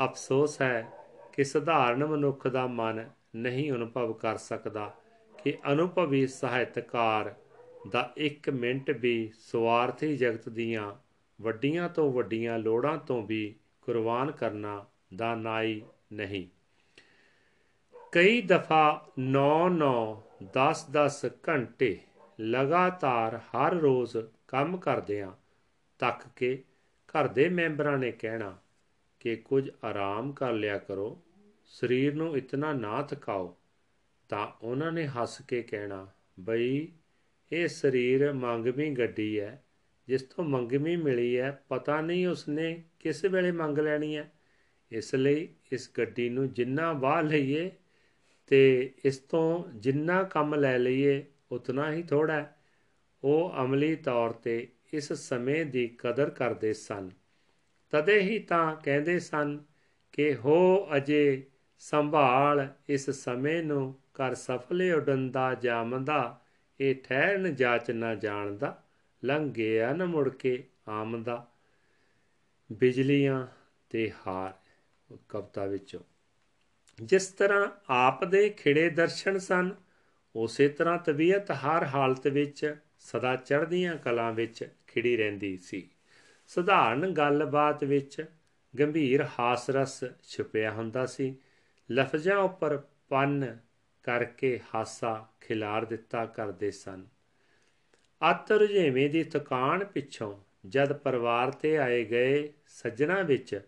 ਅਫਸੋਸ 0.04 0.62
ਹੈ 0.62 0.88
ਕਿ 1.32 1.44
ਸਧਾਰਨ 1.44 2.04
ਮਨੁੱਖ 2.04 2.48
ਦਾ 2.48 2.66
ਮਨ 2.66 3.10
ਨਹੀਂ 3.36 3.72
ਅਨੁਭਵ 3.72 4.12
ਕਰ 4.12 4.36
ਸਕਦਾ 4.36 4.94
ਕਿ 5.44 5.58
ਅਨੁਭਵੀ 5.72 6.26
ਸਹਾਇਤਕਾਰ 6.26 7.34
ਦਾ 7.90 8.12
1 8.18 8.50
ਮਿੰਟ 8.50 8.90
ਵੀ 8.90 9.30
ਸਵਾਰਥੀ 9.38 10.16
ਜਗਤ 10.16 10.48
ਦੀਆਂ 10.48 10.92
ਵੱਡੀਆਂ 11.42 11.88
ਤੋਂ 11.88 12.12
ਵੱਡੀਆਂ 12.12 12.58
ਲੋੜਾਂ 12.58 12.98
ਤੋਂ 12.98 13.22
ਵੀ 13.26 13.54
ਕੁਰਬਾਨ 13.82 14.30
ਕਰਨਾ 14.30 14.84
ਦਾ 15.16 15.34
ਨਾਈ 15.34 15.82
ਨਹੀਂ। 16.12 16.46
ਕਈ 18.12 18.40
ਦਫਾ 18.42 19.10
9-9 19.20 19.90
10-10 20.56 21.30
ਘੰਟੇ 21.48 21.98
ਲਗਾਤਾਰ 22.40 23.36
ਹਰ 23.36 23.74
ਰੋਜ਼ 23.74 24.16
ਕੰਮ 24.48 24.76
ਕਰਦਿਆਂ 24.76 25.32
ਤੱਕ 25.98 26.22
ਕੇ 26.36 26.64
ਘਰ 27.08 27.28
ਦੇ 27.28 27.48
ਮੈਂਬਰਾਂ 27.48 27.98
ਨੇ 27.98 28.12
ਕਹਿਣਾ 28.12 28.58
ਕਿ 29.20 29.36
ਕੁਝ 29.36 29.70
ਆਰਾਮ 29.84 30.32
ਕਰ 30.32 30.52
ਲਿਆ 30.52 30.78
ਕਰੋ, 30.78 31.22
ਸਰੀਰ 31.64 32.14
ਨੂੰ 32.14 32.36
ਇਤਨਾ 32.36 32.72
ਨਾ 32.72 33.02
ਥਕਾਓ, 33.02 33.56
ਤਾਂ 34.28 34.46
ਉਹਨਾਂ 34.62 34.92
ਨੇ 34.92 35.06
ਹੱਸ 35.06 35.40
ਕੇ 35.40 35.62
ਕਹਿਣਾ, 35.62 36.06
ਬਈ, 36.40 36.88
ਇਹ 37.52 37.68
ਸਰੀਰ 37.68 38.32
ਮੰਗਵੀਂ 38.32 38.96
ਗੱਡੀ 38.96 39.40
ਹੈ 39.40 39.62
ਜਿਸ 40.08 40.22
ਤੋਂ 40.22 40.44
ਮੰਗਵੀਂ 40.44 40.98
ਮਿਲੀ 40.98 41.38
ਹੈ 41.38 41.62
ਪਤਾ 41.68 42.00
ਨਹੀਂ 42.00 42.26
ਉਸਨੇ 42.26 42.82
ਕਿਸ 43.00 43.24
ਵੇਲੇ 43.24 43.52
ਮੰਗ 43.52 43.78
ਲੈਣੀ 43.78 44.16
ਹੈ 44.16 44.32
ਇਸ 44.90 45.14
ਲਈ 45.14 45.48
ਇਸ 45.72 45.90
ਗੱਡੀ 45.98 46.28
ਨੂੰ 46.28 46.52
ਜਿੰਨਾ 46.52 46.92
ਵਾਹ 46.92 47.22
ਲਈਏ 47.22 47.70
ਤੇ 48.52 48.94
ਇਸ 49.04 49.18
ਤੋਂ 49.18 49.64
ਜਿੰਨਾ 49.74 50.22
ਕੰਮ 50.22 50.54
ਲੈ 50.54 50.78
ਲਈਏ, 50.78 51.24
ਉਤਨਾ 51.52 51.92
ਹੀ 51.92 52.02
ਥੋੜਾ 52.02 52.34
ਹੈ। 52.34 52.56
ਉਹ 53.24 53.52
ਅਮਲੀ 53.62 53.96
ਤੌਰ 53.96 54.30
ਤੇ 54.30 54.68
ਇਸ 54.92 55.12
ਸਮੇਂ 55.12 55.66
ਦੀ 55.66 55.88
ਕਦਰ 55.88 56.30
ਕਰਦੇ 56.30 56.72
ਸਨ। 56.72 57.10
ਤਦੇ 57.90 58.20
ਹੀ 58.20 58.38
ਤਾਂ 58.38 58.76
ਕਹਿੰਦੇ 58.76 59.18
ਸਨ 59.18 59.60
ਕਿ 60.12 60.34
ਹੋ 60.34 60.88
ਅਜੇ 60.96 61.46
ਸੰਭਾਲ, 61.78 62.68
ਇਸ 62.88 63.10
ਸਮੇਂ 63.10 63.64
ਨੂੰ 63.64 63.98
ਕਰ 64.14 64.34
ਸਫਲੇ 64.34 64.92
ਉਡੰਦਾ 64.92 65.54
ਜਾਮਦਾ, 65.54 66.40
ਇਹ 66.80 66.94
ਠਹਿਰਨ 66.94 67.54
ਜਾਚ 67.54 67.90
ਨਾ 67.90 68.14
ਜਾਣਦਾ 68.14 68.84
ਲੰਘ 69.24 69.52
ਗਿਆ 69.52 69.92
ਨਾ 69.92 70.04
ਮੁੜ 70.04 70.28
ਕੇ 70.28 70.64
ਆਮਦਾ। 70.88 71.50
ਬਿਜਲੀਆਂ 72.72 73.46
ਤੇ 73.90 74.12
ਹਾਰ, 74.26 74.54
ਕਵਤਾ 75.28 75.66
ਵਿੱਚੋਂ। 75.66 76.00
ਜਿਸ 77.00 77.26
ਤਰ੍ਹਾਂ 77.26 77.68
ਆਪ 77.88 78.24
ਦੇ 78.24 78.48
ਖਿੜੇ 78.50 78.90
ਦਰਸ਼ਨ 78.90 79.38
ਸਨ, 79.38 79.70
ਉਸੇ 80.34 80.68
ਤਰ੍ਹਾਂ 80.68 80.98
ਤਬੀਅਤ 80.98 81.50
ਹਰ 81.50 81.84
ਹਾਲਤ 81.84 82.26
ਵਿੱਚ 82.26 82.76
ਸਦਾ 82.98 83.36
ਚੜ੍ਹਦੀਆਂ 83.36 83.96
ਕਲਾਂ 83.96 84.32
ਵਿੱਚ 84.32 84.68
ਖਿੜੀ 84.86 85.16
ਰਹਿੰਦੀ 85.16 85.56
ਸੀ। 85.56 85.90
ਸਧਾਰਨ 86.48 87.10
ਗੱਲਬਾਤ 87.10 87.84
ਵਿੱਚ 87.84 88.24
ਗੰਭੀਰ 88.80 89.26
ਹਾਸ 89.38 89.70
ਰਸ 89.70 90.04
ਛੁਪਿਆ 90.22 90.70
ਹੁੰਦਾ 90.70 91.06
ਸੀ। 91.06 91.36
ਲਫ਼ਜ਼ਾਂ 91.92 92.36
ਉੱਪਰ 92.36 92.82
ਪੰਨ 93.08 93.58
ਕਰਕੇ 94.02 94.60
ਹਾਸਾ 94.74 95.28
ਖਿਲਾਰ 95.40 95.84
ਦਿੱਤਾ 95.84 96.26
ਕਰਦੇ 96.26 96.70
ਸਨ। 96.70 97.06
ਅੱਤ 98.30 98.52
ਰੁਝੇਵੇਂ 98.52 99.10
ਦੀ 99.10 99.24
ਥਕਾਨ 99.24 99.84
ਪਿੱਛੋਂ 99.84 100.34
ਜਦ 100.66 100.92
ਪਰਿਵਾਰ 100.92 101.50
ਤੇ 101.50 101.78
ਆਏ 101.78 102.04
ਗਏ 102.04 102.52
ਸੱਜਣਾ 102.66 103.22
ਵਿੱਚ 103.22 103.60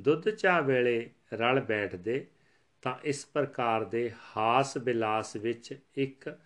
ਦੁੱਧ 0.00 0.30
ਚਾਹ 0.30 0.62
ਵੇਲੇ 0.62 1.10
ਰਲ 1.34 1.60
ਬੈਠਦੇ 1.60 2.26
ਤਾਂ 2.82 2.94
ਇਸ 3.04 3.26
ਪ੍ਰਕਾਰ 3.26 3.84
ਦੇ 3.84 4.12
ਹਾਸ 4.36 4.78
ਬਿਲਾਸ 4.78 5.36
ਵਿੱਚ 5.36 5.78
ਇੱਕ 5.94 6.38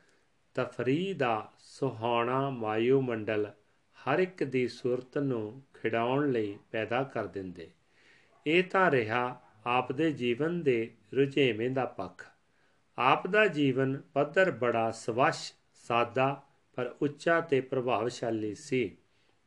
ਤਫਰੀਹ 0.55 1.15
ਦਾ 1.15 1.53
ਸੁਹਾਣਾ 1.59 2.51
ਮਾਇਓ 2.51 3.01
ਮੰਡਲ 3.01 3.53
ਹਰ 3.97 4.19
ਇੱਕ 4.19 4.45
ਦੀ 4.45 4.69
ਸੁਰਤ 4.69 5.19
ਨੂੰ 5.19 5.63
ਖਿਡਾਉਣ 5.75 6.31
ਲਈ 6.31 6.59
ਪੈਦਾ 6.73 7.03
ਕਰ 7.03 7.27
ਦਿੰਦੇ। 7.27 7.71
ਇਹ 8.47 8.65
ਤਾਂ 8.65 8.91
ਰਿਹਾ 8.91 9.41
ਆਪ 9.67 9.93
ਦੇ 9.93 10.13
ਜੀਵਨ 10.13 10.63
ਦੇ 10.63 10.91
ਰੁਝੇਵੇਂ 11.15 11.71
ਦਾ 11.71 11.85
ਪੱਖ। 11.85 12.27
ਆਪ 12.99 13.27
ਦਾ 13.27 13.47
ਜੀਵਨ 13.47 14.03
ਪੱਧਰ 14.15 14.51
ਬੜਾ 14.51 14.91
ਸਵੱਛ 14.91 15.55
ਸਾਦਾ, 15.75 16.43
ਪਰ 16.75 16.95
ਉੱਚਾ 17.03 17.41
ਤੇ 17.41 17.61
ਪ੍ਰਭਾਵਸ਼ਾਲੀ 17.61 18.55
ਸੀ, 18.55 18.97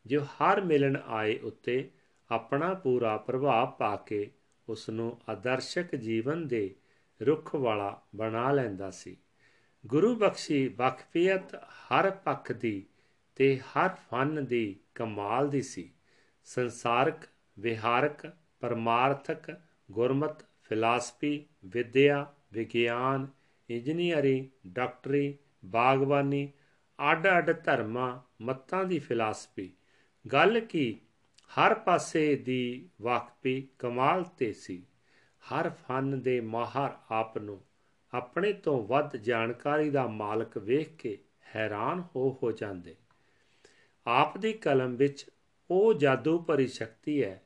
ਜੋ 0.05 0.21
ਹਰ 0.23 0.61
ਮਿਲਣ 0.61 0.97
ਆਏ 1.07 1.37
ਉੱਤੇ 1.37 1.89
ਆਪਣਾ 2.31 2.73
ਪੂਰਾ 2.73 3.17
ਪ੍ਰਭਾਵ 3.17 3.71
ਪਾ 3.71 3.95
ਕੇ 3.95 4.31
ਉਸ 4.69 4.89
ਨੂੰ 4.89 5.21
ਆਦਰਸ਼ਕ 5.29 5.95
ਜੀਵਨ 5.95 6.47
ਦੇ 6.47 6.75
ਰੁੱਖ 7.21 7.55
ਵਾਲਾ 7.55 8.01
ਬਣਾ 8.15 8.51
ਲੈਂਦਾ 8.51 8.91
ਸੀ। 8.91 9.17
ਗੁਰੂ 9.87 10.15
ਬਖਸ਼ੀ 10.15 10.67
ਬਖਫੀਅਤ 10.67 11.55
ਹਰ 11.55 12.11
ਪੱਖ 12.11 12.51
ਦੀ 12.51 12.85
ਤੇ 13.35 13.59
ਹਰ 13.59 13.89
ਫਨ 13.89 14.45
ਦੀ 14.45 14.79
ਕਮਾਲ 14.95 15.49
ਦੀ 15.49 15.61
ਸੀ। 15.61 15.93
ਸੰਸਾਰਕ, 16.45 17.17
ਵਿਹਾਰਕ, 17.59 18.33
ਪਰਮਾਰਥਕ, 18.59 19.59
ਗੁਰਮਤ, 19.91 20.41
ਫਿਲਾਸਫੀ, 20.41 21.45
ਵਿਦਿਆ, 21.65 22.33
ਵਿਗਿਆਨ 22.53 23.27
ਇੰਜੀਨੀਅਰਿੰਗ 23.69 24.47
ਡਾਕਟਰੀ, 24.67 25.37
ਬਾਗਬਾਨੀ, 25.65 26.51
ਅੱਡ-ਅੱਡ 27.11 27.63
ਧਰਮਾਂ, 27.63 28.19
ਮਤਾਂ 28.41 28.83
ਦੀ 28.83 28.99
ਫਿਲਾਸਫੀ। 28.99 29.73
ਗੱਲ 30.33 30.59
ਕੀ 30.59 30.99
ਹਰ 31.51 31.73
ਪਾਸੇ 31.73 32.35
ਦੀ 32.35 32.89
ਵਾਕਫੀ 33.01 33.67
ਕਮਾਲ 33.79 34.23
ਤੇ 34.23 34.53
ਸੀ। 34.53 34.83
ਹਰ 35.43 35.69
ਫਨ 35.69 36.21
ਦੇ 36.21 36.41
ਮਾਹਰ 36.41 36.91
ਆਪ 37.11 37.37
ਨੂੰ 37.37 37.61
ਆਪਣੇ 38.13 38.53
ਤੋਂ 38.53 38.87
ਵੱਧ 38.87 39.15
ਜਾਣਕਾਰੀ 39.17 39.89
ਦਾ 39.89 40.07
ਮਾਲਕ 40.07 40.57
ਵੇਖ 40.57 40.95
ਕੇ 40.95 41.17
ਹੈਰਾਨ 41.55 42.03
ਹੋ 42.15 42.39
ਹੋ 42.43 42.51
ਜਾਂਦੇ। 42.51 42.95
ਆਪ 44.05 44.37
ਦੀ 44.37 44.53
ਕਲਮ 44.53 44.95
ਵਿੱਚ 44.95 45.25
ਉਹ 45.69 45.93
ਜਾਦੂ 45.93 46.39
ਭਰੀ 46.39 46.67
ਸ਼ਕਤੀ 46.67 47.23
ਹੈ 47.23 47.41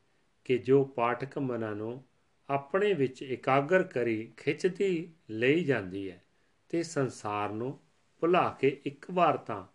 ਕਿ 0.45 0.57
ਜੋ 0.57 0.83
ਪਾਠਕ 0.85 1.37
ਮਨਾਂ 1.37 1.75
ਨੂੰ 1.75 2.03
ਆਪਣੇ 2.49 2.93
ਵਿੱਚ 2.93 3.21
ਇਕਾਗਰ 3.21 3.83
ਕਰੀ 3.83 4.31
ਖਿੱਚਦੀ 4.37 5.09
ਲਈ 5.29 5.63
ਜਾਂਦੀ 5.63 6.11
ਹੈ 6.11 6.21
ਤੇ 6.69 6.83
ਸੰਸਾਰ 6.83 7.49
ਨੂੰ 7.49 7.79
ਭੁਲਾ 8.21 8.57
ਕੇ 8.59 8.81
ਇੱਕ 8.85 9.05
ਵਾਰ 9.11 9.37
ਤਾਂ 9.37 9.65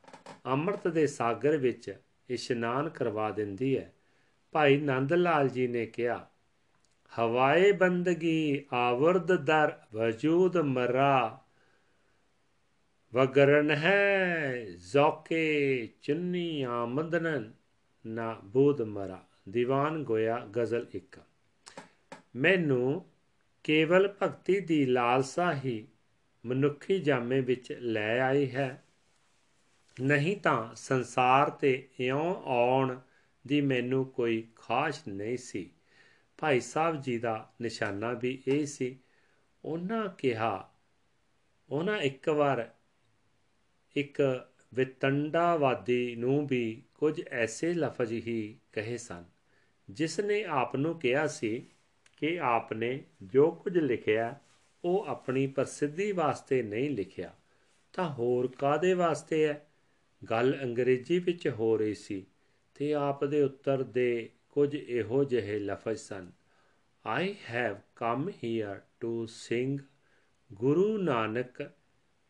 ਅੰਮ੍ਰਿਤ 0.46 0.88
ਦੇ 0.88 1.06
ਸਾਗਰ 1.06 1.56
ਵਿੱਚ 1.56 1.94
ਇਸ਼ਨਾਨ 2.28 2.88
ਕਰਵਾ 2.88 3.30
ਦਿੰਦੀ 3.30 3.76
ਹੈ। 3.78 3.92
ਭਾਈ 4.52 4.76
ਨੰਦ 4.76 5.12
ਲਾਲ 5.12 5.48
ਜੀ 5.48 5.66
ਨੇ 5.66 5.86
ਕਿਹਾ, 5.86 6.26
ਹਵਾਏ 7.12 7.72
ਬੰਦਗੀ 7.72 8.64
ਆਵਰਦ 8.72 9.32
ਦਰ 9.36 9.72
ਵਜੂਦ 9.94 10.56
ਮਰਾ, 10.56 11.40
ਵਗਰਨ 13.14 13.70
ਹੈ 13.70 14.64
ਜ਼ੌਕੇ 14.64 15.88
ਚੁੰਨੀ 16.02 16.62
ਆਮਦਨ 16.62 17.52
ਨਾ 18.04 18.40
ਬੂਦ 18.44 18.82
ਮਰਾ। 18.82 19.22
ਦੀਵਾਨ 19.48 20.02
ਗੋਇਆ 20.04 20.38
ਗਜ਼ਲ 20.56 20.86
1 20.94 21.18
ਮੈਨੂੰ 22.36 23.04
ਕੇਵਲ 23.64 24.14
ਭਗਤੀ 24.22 24.60
ਦੀ 24.60 24.84
ਲਾਲਸਾ 24.86 25.54
ਹੀ 25.54 25.86
ਮਨੁੱਖੀ 26.44 26.98
ਜਾਮੇ 26.98 27.40
ਵਿੱਚ 27.40 27.72
ਲੈ 27.72 28.20
ਆਈ 28.20 28.50
ਹੈ। 28.50 28.82
ਨਹੀਂ 29.96 30.36
ਤਾਂ 30.36 30.74
ਸੰਸਾਰ 30.74 31.50
ਤੇ 31.50 31.88
ਇਉਂ 32.00 32.34
ਆਉਣ 32.44 32.96
ਦੀ 33.46 33.60
ਮੈਨੂੰ 33.60 34.04
ਕੋਈ 34.04 34.46
ਖਾਸ਼ 34.56 35.00
ਨਹੀਂ 35.08 35.36
ਸੀ। 35.36 35.70
ਭਾਈ 36.38 36.60
ਸਾਹਿਬ 36.60 37.00
ਜੀ 37.00 37.18
ਦਾ 37.18 37.52
ਨਿਸ਼ਾਨਾ 37.62 38.12
ਵੀ 38.12 38.42
ਇਹ 38.48 38.66
ਸੀ। 38.66 38.98
ਉਹਨਾਂ 39.64 40.08
ਕਿਹਾ, 40.08 40.72
ਉਹਨਾਂ 41.70 41.98
ਇੱਕ 41.98 42.28
ਵਾਰ 42.28 42.70
ਇੱਕ 43.96 44.48
ਵਿਤੰਡਾਵਾਦੀ 44.74 46.16
ਨੂੰ 46.16 46.46
ਵੀ 46.46 46.82
ਕੁਝ 46.94 47.22
ਐਸੇ 47.30 47.74
ਲਫ਼ਜ਼ 47.74 48.12
ਹੀ 48.12 48.58
ਕਹੇ 48.72 48.96
ਸਨ 48.96 49.24
ਜਿਸ 49.90 50.20
ਨੇ 50.20 50.44
ਆਪ 50.44 50.76
ਨੂੰ 50.76 50.98
ਕਿਹਾ 50.98 51.26
ਸੀ 51.26 51.66
ਕਿ 52.16 52.40
ਆਪ 52.40 52.72
ਨੇ 52.72 53.04
ਜੋ 53.22 53.50
ਕੁਝ 53.50 53.78
ਲਿਖਿਆ, 53.78 54.40
ਉਹ 54.84 55.04
ਆਪਣੀ 55.04 55.46
ਪ੍ਰਸਿੱਧੀ 55.46 56.12
ਵਾਸਤੇ 56.12 56.62
ਨਹੀਂ 56.62 56.90
ਲਿਖਿਆ, 56.90 57.34
ਤਾਂ 57.92 58.12
ਹੋਰ 58.12 58.46
ਕਾਦੇ 58.58 58.94
ਵਾਸਤੇ 58.94 59.46
ਹੈ 59.46 59.66
ਗੱਲ 60.30 60.58
ਅੰਗਰੇਜ਼ੀ 60.62 61.18
ਵਿੱਚ 61.18 61.48
ਹੋ 61.48 61.76
ਰਹੀ 61.76 61.94
ਸੀ। 61.94 62.26
ਤੇ 62.78 62.94
ਆਪ 62.94 63.24
ਦੇ 63.24 63.42
ਉੱਤਰ 63.42 63.82
ਦੇ 63.82 64.30
ਕੁਝ 64.50 64.74
ਇਹੋ 64.74 65.24
ਜਿਹੇ 65.24 65.58
ਲਫ਼ਜ਼ 65.58 65.98
ਸਨ। 65.98 66.32
I 67.06 67.34
have 67.50 67.76
come 67.96 68.30
here 68.44 68.80
to 69.00 69.26
sing 69.26 69.80
Guru 70.52 70.98
Nanak 70.98 71.72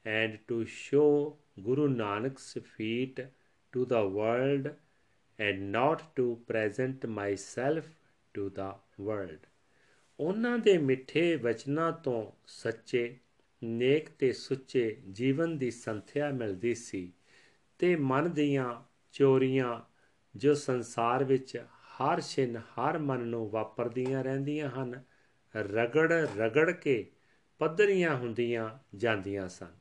and 0.06 0.38
to 0.48 0.64
show 0.64 1.38
Guru 1.60 1.88
Nanak's 1.88 2.58
feet 2.58 3.20
to 3.72 3.84
the 3.84 4.02
world 4.02 4.74
and 5.40 5.60
not 5.60 6.02
to 6.16 6.34
present 6.34 7.06
myself 7.06 7.84
to 8.34 8.48
the 8.48 8.80
world 9.00 9.38
ਉਹਨਾਂ 10.20 10.58
ਦੇ 10.58 10.78
ਮਿੱਠੇ 10.78 11.36
ਵਚਨਾਂ 11.36 11.92
ਤੋਂ 11.92 12.32
ਸੱਚੇ, 12.46 13.16
ਨੇਕ 13.64 14.10
ਤੇ 14.10 14.32
ਸੁੱਚੇ 14.32 15.02
ਜੀਵਨ 15.12 15.58
ਦੀ 15.58 15.70
ਸੰਥਿਆ 15.70 16.30
ਮਿਲਦੀ 16.30 16.74
ਸੀ 16.74 17.12
ਤੇ 17.78 17.96
ਮਨ 17.96 18.30
ਦੀਆਂ 18.30 18.82
ਚੋਰੀਆਂ 19.12 19.95
ਜੋ 20.36 20.54
ਸੰਸਾਰ 20.54 21.24
ਵਿੱਚ 21.24 21.64
ਹਰ 21.66 22.20
ਛਿਨ, 22.20 22.56
ਹਰ 22.56 22.98
ਮਨ 22.98 23.20
ਨੂੰ 23.20 23.50
ਵਾਪਰਦੀਆਂ 23.50 24.24
ਰਹਿੰਦੀਆਂ 24.24 24.70
ਹਨ, 24.70 25.02
ਰਗੜ 25.56 26.12
ਰਗੜ 26.12 26.70
ਕੇ 26.70 27.10
ਪੱਧਰੀਆਂ 27.58 28.16
ਹੁੰਦੀਆਂ 28.16 28.78
ਜਾਂਦੀਆਂ 28.96 29.48
ਸਨ। 29.48 29.74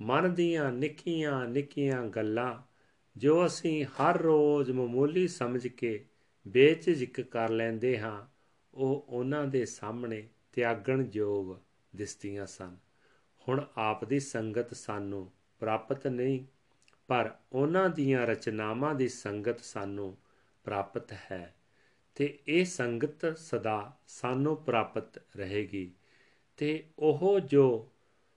ਮਨ 0.00 0.34
ਦੀਆਂ 0.34 0.72
ਨਿੱਕੀਆਂ 0.72 1.48
ਨਿੱਕੀਆਂ 1.48 2.04
ਗੱਲਾਂ 2.04 2.62
ਜੋ 3.16 3.46
ਅਸੀਂ 3.46 3.84
ਹਰ 3.84 4.22
ਰੋਜ਼ 4.22 4.70
ਮਾਮੂਲੀ 4.70 5.28
ਸਮਝ 5.28 5.66
ਕੇ 5.66 6.06
ਬੇਝਿਜਕ 6.48 7.20
ਕਰ 7.20 7.50
ਲੈਂਦੇ 7.50 7.98
ਹਾਂ, 8.00 8.26
ਉਹ 8.74 9.06
ਉਹਨਾਂ 9.08 9.44
ਦੇ 9.44 9.64
ਸਾਹਮਣੇ 9.64 10.28
ਤਿਆਗਣ 10.52 11.06
ਯੋਗ 11.12 11.56
ਦਿਸਦੀਆਂ 11.96 12.46
ਸਨ। 12.46 12.76
ਹੁਣ 13.48 13.66
ਆਪ 13.76 14.04
ਦੀ 14.04 14.20
ਸੰਗਤ 14.20 14.76
ਸਾਨੂੰ 14.76 15.32
ਪ੍ਰਾਪਤ 15.58 16.06
ਨਹੀਂ 16.06 16.44
ਪਰ 17.06 17.34
ਉਹਨਾਂ 17.52 17.90
ਦੀਆਂ 17.90 18.26
ਰਚਨਾਵਾਂ 18.26 18.94
ਦੀ 18.94 19.08
ਸੰਗਤ 19.08 19.60
ਸਾਨੂੰ 19.60 20.16
ਪ੍ਰਾਪਤ 20.64 21.12
ਹੈ 21.12 21.54
ਤੇ 22.14 22.38
ਇਹ 22.48 22.64
ਸੰਗਤ 22.64 23.38
ਸਦਾ 23.38 23.96
ਸਾਨੂੰ 24.08 24.56
ਪ੍ਰਾਪਤ 24.56 25.22
ਰਹੇਗੀ 25.36 25.92
ਤੇ 26.56 26.84
ਉਹ 26.98 27.40
ਜੋ 27.40 27.88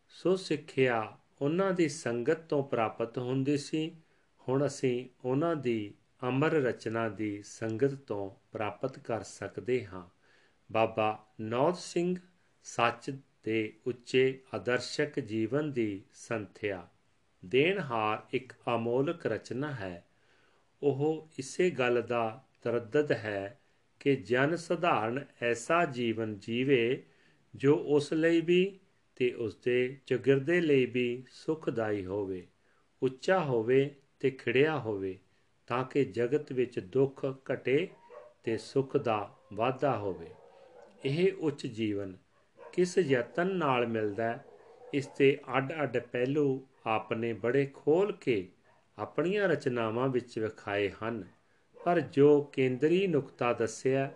ਸੋ 0.10 0.36
ਸਿੱਖਿਆ 0.36 1.18
ਉਹਨਾਂ 1.42 1.72
ਦੀ 1.72 1.90
ਸੰਗਤ 1.90 2.38
ਤੋਂ 2.38 2.64
ਪ੍ਰਾਪਤ 2.64 3.18
ਹੁੰਦੀ 3.18 3.58
ਸੀ, 3.58 3.96
ਹੁਣ 4.48 4.66
ਅਸੀਂ 4.66 5.10
ਉਹਨਾਂ 5.26 5.56
ਦੀ 5.56 5.94
ਅਮਰ 6.28 6.52
ਰਚਨਾ 6.52 7.10
ਦੀ 7.10 7.44
ਸੰਗਤ 7.44 7.96
ਤੋਂ 7.96 8.32
ਪ੍ਰਾਪਤ 8.52 9.00
ਕਰ 9.00 9.24
ਸਕਦੇ 9.24 9.86
ਹਾਂ। 9.86 10.08
ਬਾਬਾ 10.72 11.26
ਨੌਦ 11.42 11.76
ਸਿੰਘ 11.76 12.16
ਸੱਚ 12.64 13.20
ਦੇ 13.44 13.74
ਉੱਚੇ 13.88 14.42
ਆਦਰਸ਼ਕ 14.54 15.20
ਜੀਵਨ 15.20 15.72
ਦੀ 15.72 16.04
ਸੰਥਿਆ। 16.14 16.88
ਦੇਣਹਾਰ 17.46 18.24
ਇੱਕ 18.34 18.54
ਅਮੋਲਕ 18.76 19.26
ਰਚਨਾ 19.26 19.72
ਹੈ। 19.72 20.06
ਉਹ 20.84 21.30
ਇਸੇ 21.40 21.70
ਗੱਲ 21.70 22.02
ਦਾ 22.02 22.44
ਤਰਦਦ 22.62 23.12
ਹੈ 23.12 23.60
ਕਿ 24.00 24.16
ਜਨ 24.16 24.56
ਸਧਾਰਨ 24.56 25.26
ਐਸਾ 25.42 25.86
ਜੀਵਨ 25.86 26.38
ਜੀਵੇ 26.40 27.04
ਜੋ 27.56 27.76
ਉਸ 27.76 28.14
ਲਈ 28.14 28.42
ਵੀ 28.42 28.80
ਤੇ 29.16 29.34
ਉਸ 29.34 29.56
ਦੇ 29.56 29.98
ਚਗਿਰਦੇ 30.06 30.62
ਲਈ 30.62 30.86
ਵੀ 30.86 31.24
ਸੁਖਦਾਈ 31.32 32.06
ਹੋਵੇ, 32.06 32.48
ਉੱਚਾ 33.04 33.40
ਹੋਵੇ 33.40 33.96
ਤੇ 34.20 34.32
ਖਿੜਿਆ 34.32 34.80
ਹੋਵੇ 34.80 35.20
ਤਾਂ 35.68 35.84
ਕਿ 35.84 36.06
ਜਗਤ 36.06 36.52
ਵਿੱਚ 36.52 36.80
ਦੁੱਖ 36.80 37.26
ਘਟੇ 37.54 37.88
ਤੇ 38.44 38.58
ਸੁਖ 38.58 38.98
ਦਾ 38.98 39.36
ਵਾਧਾ 39.54 39.98
ਹੋਵੇ। 39.98 40.30
ਇਹ 41.06 41.34
ਉੱਚ 41.40 41.68
ਜੀਵਨ 41.68 42.18
ਕਿਸ 42.74 42.98
ਯਤਨ 42.98 43.48
ਨਾਲ 43.56 43.88
ਮਿਲਦਾ 43.88 44.24
ਹੈ? 44.24 44.46
ਇਸ 44.94 45.08
ਤੇ 45.08 45.38
ਅੱਡ-ਅੱਡ 45.58 45.98
ਪਹਿਲੂ 45.98 46.68
ਆਪਨੇ 46.88 47.34
ਬੜੇ 47.34 47.66
ਖੋਲ 47.66 48.12
ਕੇ 48.12 48.50
ਆਪਣੀਆਂ 48.98 49.48
ਰਚਨਾਵਾਂ 49.48 50.08
ਵਿੱਚ 50.08 50.40
ਵਿਖਾਏ 50.40 50.92
ਹਨ। 51.04 51.24
ਪਰ 51.86 52.00
ਜੋ 52.00 52.42
ਕੇਂਦਰੀ 52.42 53.08
ਨੁਕਤਾ 53.08 53.54
ਦੱਸਿਆ 53.54 54.12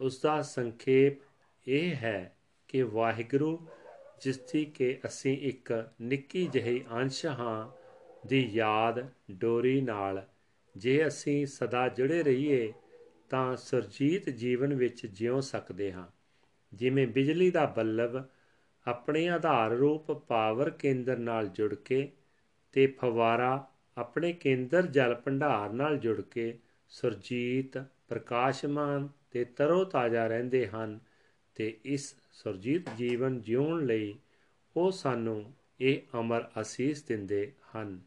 ਉਸ 0.00 0.22
ਦਾ 0.22 0.42
ਸੰਖੇਪ 0.42 1.18
ਇਹ 1.68 1.94
ਹੈ 1.94 2.36
ਕਿ 2.68 2.82
ਵਾਹਿਗੁਰੂ 2.82 3.66
ਜਿਸ 4.20 4.38
ਦੀ 4.52 4.64
ਕਿ 4.64 4.98
ਅਸੀਂ 5.06 5.38
ਇੱਕ 5.38 5.90
ਨਿੱਕੀ 6.00 6.46
ਜਿਹੀ 6.46 6.84
ਅੰਸ਼ 6.92 7.26
ਹਾਂ, 7.26 7.80
ਦੀ 8.26 8.48
ਯਾਦ 8.52 9.08
ਡੋਰੀ 9.30 9.80
ਨਾਲ 9.80 10.26
ਜੇ 10.76 11.06
ਅਸੀਂ 11.06 11.46
ਸਦਾ 11.46 11.88
ਜੁੜੇ 11.88 12.22
ਰਹੀਏ, 12.22 12.72
ਤਾਂ 13.30 13.56
ਸਰਜੀਤ 13.56 14.30
ਜੀਵਨ 14.30 14.74
ਵਿੱਚ 14.74 15.06
ਜਿਉ 15.06 15.40
ਸਕਦੇ 15.40 15.92
ਹਾਂ। 15.92 16.06
ਜਿਵੇਂ 16.74 17.06
ਬਿਜਲੀ 17.06 17.50
ਦਾ 17.50 17.66
ਬੱਲਬ 17.66 18.24
ਆਪਣੇ 18.86 19.28
ਆਧਾਰ 19.28 19.70
ਰੂਪ 19.70 20.12
ਪਾਵਰ 20.12 20.70
ਕੇਂਦਰ 20.70 21.18
ਨਾਲ 21.18 21.48
ਜੁੜ 21.48 21.74
ਕੇ 21.74 22.12
ਤੇ 22.72 22.86
ਫਵਾਰਾ 22.86 23.68
ਆਪਣੇ 23.98 24.32
ਕੇਂਦਰ 24.32 24.82
ਜਲ 24.82 25.14
ਭੰਡਾਰ 25.14 25.70
ਨਾਲ 25.70 25.98
ਜੁੜ 25.98 26.20
ਕੇ 26.20 26.58
ਸੁਰਜੀਤ 26.88 27.84
ਪ੍ਰਕਾਸ਼ਮਾਨ 28.08 29.08
ਤੇ 29.30 29.44
ਤਰੋ 29.44 29.84
ਤਾਜ਼ਾ 29.84 30.26
ਰਹਿੰਦੇ 30.26 30.66
ਹਨ 30.66 31.00
ਤੇ 31.54 31.80
ਇਸ 31.84 32.14
ਸੁਰਜੀਤ 32.32 32.90
ਜੀਵਨ 32.96 33.40
ਜਿਉਣ 33.40 33.86
ਲਈ 33.86 34.14
ਉਹ 34.76 34.90
ਸਾਨੂੰ 34.90 35.52
ਇਹ 35.80 35.98
ਅਮਰ 36.20 36.50
ਅਸੀਸ 36.60 37.02
ਦਿੰਦੇ 37.02 37.52
ਹਨ। 37.76 38.00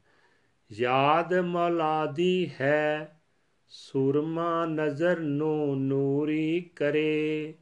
ਯਾਦ 0.71 1.33
ਮੌਲਾਦੀ 1.33 2.51
ਹੈ, 2.61 3.19
ਸੂਰਮਾ 3.67 4.65
ਨਜ਼ਰ 4.65 5.19
ਨੂੰ 5.19 5.81
ਨੂਰੀ 5.87 6.61
ਕਰੇ। 6.75 7.53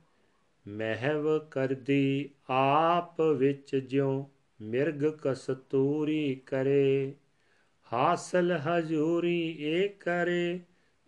ਮਹਿਵ 0.67 1.39
ਕਰਦੀ 1.51 2.29
ਆਪ 2.49 3.21
ਵਿੱਚ 3.21 3.75
ਜਿਉ 3.75 4.25
ਮਿਰਗ 4.61 5.05
ਕਸਤੂਰੀ 5.21 6.35
ਕਰੇ, 6.35 7.13
ਹਾਸਲ 7.93 8.51
ਹਜੂਰੀ 8.57 9.55
ਏ 9.59 9.87
ਕਰੇ 9.87 10.59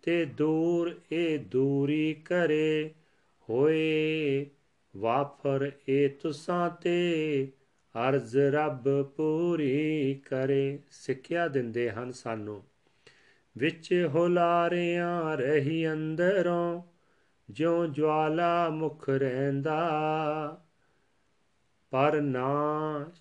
ਤੇ 0.02 0.24
ਦੂਰ 0.24 1.00
ਏ 1.12 1.38
ਦੂਰੀ 1.38 2.14
ਕਰੇ, 2.14 2.94
ਹੋਏ 3.48 4.46
ਵਾਫਰ 4.96 5.72
ਏ 5.88 6.08
ਤੁਸਾਂ 6.08 6.70
ਤੇ, 6.70 7.48
ਅਰਜ਼ 8.08 8.36
ਰੱਬ 8.36 9.02
ਪੂਰੀ 9.02 10.14
ਕਰੇ। 10.14 10.78
ਸਿੱਖਿਆ 10.90 11.48
ਦਿੰਦੇ 11.48 11.90
ਹਨ 11.90 12.12
ਸਾਨੂੰ, 12.12 12.62
ਵਿੱਚ 13.56 14.08
ਹੁਲਾਰਿਆਂ 14.14 15.36
ਰਹੀ 15.36 15.92
ਅੰਦਰੋਂ 15.92 16.82
ਜਿਉ 17.50 17.86
ਜਵਾਲਾ 17.86 18.68
ਮੁਖ 18.70 19.08
ਰਹਿੰਦਾ, 19.08 19.80
ਪਰ 21.90 22.20
ਨਾ 22.20 22.64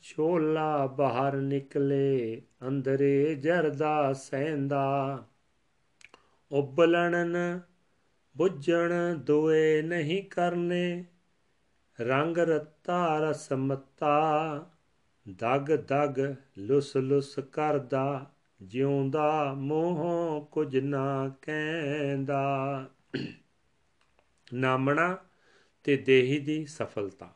ਛੋਲਾ 0.01 0.87
ਬਾਹਰ 0.87 1.35
ਨਿਕਲੇ, 1.35 2.41
ਅੰਦਰੇ 2.67 3.35
ਜਰਦਾ 3.35 4.13
ਸਹਿੰਦਾ। 4.13 5.17
ਉਬਲਣਨ 6.51 7.59
ਬੁੱਝਣ 8.37 9.15
ਦੋਏ 9.15 9.81
ਨਹੀਂ 9.81 10.23
ਕਰਨੇ, 10.23 11.05
ਰੰਗ 12.01 12.37
ਰਤਾ 12.37 13.19
ਰਸਮਤਾ 13.19 14.57
ਦਗ 15.29 15.71
ਦਗ 15.71 16.35
ਲੁਸ 16.57 16.97
ਲੁਸ 16.97 17.39
ਕਰਦਾ, 17.51 18.31
ਜਿਉਂਦਾ 18.61 19.53
ਮੋਹ 19.53 20.47
ਕੁਝ 20.51 20.77
ਨਾ 20.77 21.31
ਕਹਿੰਦਾ। 21.41 22.85
ਨਾਮਣਾ 24.53 25.17
ਤੇ 25.83 25.97
ਦੇਹੀ 25.97 26.39
ਦੀ 26.39 26.65
ਸਫਲਤਾ। 26.65 27.35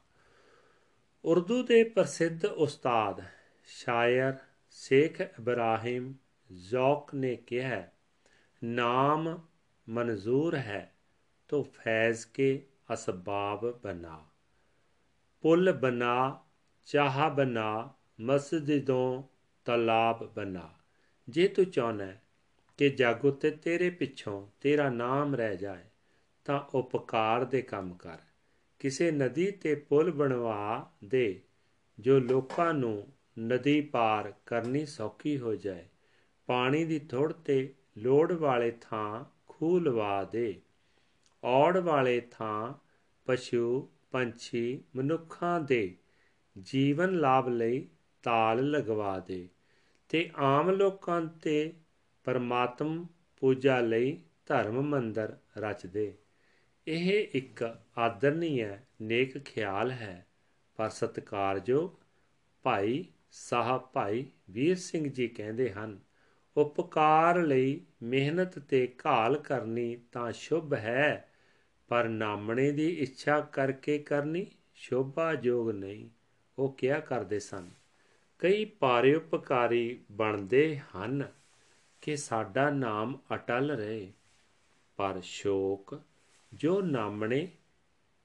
ਉਰਦੂ 1.26 1.64
ਦੇ 1.64 1.84
ਪ੍ਰਸਿੱਧ 1.84 2.46
ਉਸਤਾਦ 2.46 3.24
ਸ਼ਾਇਰ 3.66 4.34
ਸ਼ੇਖ 4.72 5.22
ਇਬਰਾਹਿਮ 5.22 6.14
ਜ਼ੌਕ 6.56 7.16
ਨੇ 7.16 7.36
ਕਿਹਾ 7.36 7.84
ਨਾਮ 8.64 9.42
ਮਨਜ਼ੂਰ 9.90 10.56
ਹੈ 10.56 10.96
ਤੋ 11.48 11.64
ਫੈਜ਼ 11.64 12.26
ਕੇ 12.26 12.68
ਅਸਬਾਬ 12.94 13.80
ਬਨਾ। 13.82 14.26
ਪੁੱਲ 15.42 15.72
ਬਨਾ, 15.72 16.44
ਚਾਹ 16.86 17.30
ਬਨਾ, 17.30 17.94
ਮਸਜਿਦੋਂ 18.22 19.24
ਤਲਾਬ 19.66 20.34
ਬਨਾ। 20.34 20.70
ਜੇ 21.30 21.48
ਤੂੰ 21.48 21.66
ਚਾਹਨਾ 21.66 22.14
ਕਿ 22.78 22.90
ਜਗ 22.90 23.26
ਉਤੇ 23.26 23.52
ਤੇਰੇ 23.52 23.90
ਪਿੱਛੋਂ 23.90 24.48
ਤੇਰਾ 24.62 24.90
ਨਾਮ 24.90 25.36
ਰਹਿ 25.36 25.58
ਜਾਏ 25.58 25.87
ਤਾਂ 26.48 26.60
ਉਪਕਾਰ 26.60 27.46
ਦੇ 27.46 27.62
ਕੰਮ 27.62 27.94
ਕਰ। 27.94 28.18
ਕਿਸੇ 28.80 29.12
ਨਦੀ 29.12 29.52
ਤੇ 29.52 29.76
ਪੁਲ 29.76 30.12
ਬਣਵਾ 30.12 30.92
ਦੇ, 31.06 31.42
ਜੋ 32.00 32.20
ਲੋਕਾਂ 32.20 32.74
ਨੂੰ 32.74 33.08
ਨਦੀ 33.40 33.82
ਪਾਰ 33.82 34.34
ਕਰਨੀ 34.46 34.86
ਸੌਖੀ 34.86 35.38
ਹੋ 35.38 35.56
ਜਾਏ। 35.56 35.86
ਪਾਣੀ 36.46 36.86
ਦੀ 36.86 37.00
ਥੋੜ 37.00 37.34
ਤੇ 37.34 37.74
ਲੋੜ 37.98 38.32
ਵਾਲੇ 38.34 38.72
ਥਾਂ 38.82 39.26
ਖੂਹ 39.48 39.82
ਲਵਾ 39.82 40.24
ਦੇ। 40.24 40.62
ਔੜ 41.44 41.78
ਵਾਲੇ 41.78 42.22
ਥਾਂ 42.32 42.74
ਪਸ਼ੂ, 43.26 43.90
ਪੰਛੀ, 44.12 44.84
ਮਨੁੱਖਾਂ 44.96 45.60
ਦੇ 45.60 45.96
ਜੀਵਨ 46.62 47.20
ਲਾਭ 47.20 47.48
ਲਈ 47.48 47.88
ਤਾਲ 48.24 48.70
ਲਗਵਾ 48.70 49.20
ਦੇ 49.20 49.50
ਤੇ 50.10 50.30
ਆਮ 50.36 50.70
ਲੋਕਾਂ 50.70 51.22
ਤੇ 51.22 51.74
ਪਰਮਾਤਮ 52.24 53.06
ਪੂਜਾ 53.38 53.80
ਲਈ 53.80 54.22
ਧਰਮ 54.46 54.82
ਮੰਦਰ 54.82 55.38
ਰਚ 55.58 55.86
ਦੇ। 55.86 56.18
ਇਹ 56.88 57.28
ਇੱਕ 57.34 57.78
ਆਦਰਨੀय 57.97 58.78
ਨੇਕ 59.02 59.45
ਖਿਆਲ 59.45 59.91
ਹੈ, 59.91 60.26
ਪਰ 60.76 60.89
ਸਤਿਕਾਰਯੋਗ 60.89 61.89
ਭਾਈ 62.63 63.06
ਸਾਹਿਬ 63.32 63.82
ਭਾਈ 63.82 64.26
ਵੀਰ 64.50 64.76
ਸਿੰਘ 64.76 65.08
ਜੀ 65.08 65.28
ਕਹਿੰਦੇ 65.28 65.71
ਹਨ, 65.71 66.00
ਉਪਕਾਰ 66.58 67.41
ਲਈ 67.41 67.82
ਮਿਹਨਤ 68.04 68.60
ਤੇ 68.60 68.93
ਘਾਲ 69.06 69.38
ਕਰਨੀ 69.38 69.97
ਤਾਂ 70.12 70.32
ਸ਼ੁਭ 70.32 70.73
ਹੈ, 70.73 71.32
ਪਰ 71.88 72.08
ਨਾਮਣੇ 72.08 72.71
ਦੀ 72.71 72.88
ਇੱਛਾ 72.89 73.39
ਕਰਕੇ 73.39 74.00
ਕਰਨੀ 74.00 74.45
ਸ਼ੋਭਾ 74.76 75.34
ਯੋਗ 75.43 75.71
ਨਹੀਂ। 75.71 76.10
ਉਹ 76.58 76.73
ਕਿਹਾ 76.73 77.00
ਕਰਦੇ 77.00 77.39
ਸਨ। 77.39 77.69
ਕਈ 78.39 78.65
ਪਾਰਿਉਪਕਾਰੀ 78.65 80.00
ਬਣਦੇ 80.12 80.80
ਹਨ 80.80 81.32
ਕਿ 82.02 82.15
ਸਾਡਾ 82.15 82.69
ਨਾਮ 82.69 83.17
ਅਟਲ 83.34 83.71
ਰਹੇ, 83.71 84.12
ਪਰ 84.97 85.21
ਸ਼ੋਕ 85.21 86.02
ਜੋ 86.58 86.82
ਨਾਮਣੇ 86.82 87.48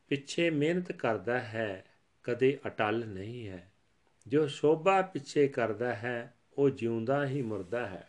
ਪਿੱਛੇ 0.09 0.51
ਮਿਹਨਤ 0.51 0.92
ਕਰਦਾ 0.92 1.40
ਹੈ, 1.40 1.85
ਕਦੇ 2.23 2.59
ਅਟਲ 2.66 3.07
ਨਹੀਂ 3.07 3.49
ਹੈ। 3.49 3.73
ਜੋ 4.27 4.47
ਸ਼ੋਭਾ 4.47 5.03
ਪਿੱਛੇ 5.03 5.49
ਕਰਦਾ 5.49 5.95
ਹੈ, 5.95 6.35
ਉਹ 6.59 6.71
ਜਿਉਂਦਾ 6.71 7.27
ਹੀ 7.27 7.42
ਮਰਦਾ 7.42 7.87
ਹੈ। 7.87 8.09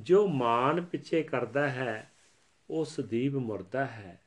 ਜੋ 0.00 0.26
ਮਾਨ 0.26 0.84
ਪਿੱਛੇ 0.84 1.22
ਕਰਦਾ 1.22 1.70
ਹੈ 1.70 2.12
ਉਹ 2.70 2.84
ਸਦੀਵ 2.84 3.38
ਮੁਰਦਾ 3.38 3.86
ਹੈ। 3.86 4.20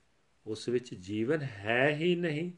ਉਸ 0.47 0.69
ਵਿੱਚ 0.69 0.93
ਜੀਵਨ 0.93 1.41
ਹੈ 1.41 1.89
ਹੀ 1.89 2.15
ਨਹੀਂ 2.15 2.51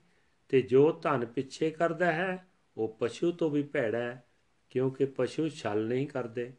ਤੇ 0.49 0.61
ਜੋ 0.61 0.91
ਧਨ 0.91 1.25
ਪਿੱਛੇ 1.25 1.71
ਕਰਦਾ 1.71 2.11
ਹੈ, 2.11 2.45
ਉਹ 2.77 2.97
ਪਸ਼ੂ 2.99 3.31
ਤੋਂ 3.31 3.49
ਵੀ 3.49 3.63
ਭੈੜਾ 3.63 3.99
ਹੈ, 3.99 4.23
ਕਿਉਂਕਿ 4.69 5.05
ਪਸ਼ੂ 5.05 5.49
ਛਲ 5.49 5.87
ਨਹੀਂ 5.87 6.07
ਕਰਦੇ। 6.07 6.53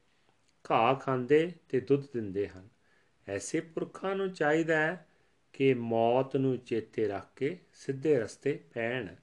ਘਾਹ 0.70 0.94
ਖਾਂਦੇ 0.94 1.52
ਤੇ 1.68 1.80
ਦੁੱਧ 1.80 2.02
ਦਿੰਦੇ 2.14 2.48
ਹਨ। 2.48 2.68
ਐਸੇ 3.28 3.60
ਪੁਰਖਾਂ 3.60 4.16
ਨੂੰ 4.16 4.32
ਚਾਹੀਦਾ 4.32 4.76
ਹੈ 4.76 5.06
ਕਿ 5.56 5.74
ਮੌਤ 5.74 6.36
ਨੂੰ 6.36 6.58
ਚੇਤੇ 6.58 7.08
ਰੱਖ 7.08 7.28
ਕੇ 7.36 7.58
ਸਿੱਧੇ 7.74 8.18
ਰਸਤੇ 8.18 8.64
ਪੈਣ। 8.74 9.14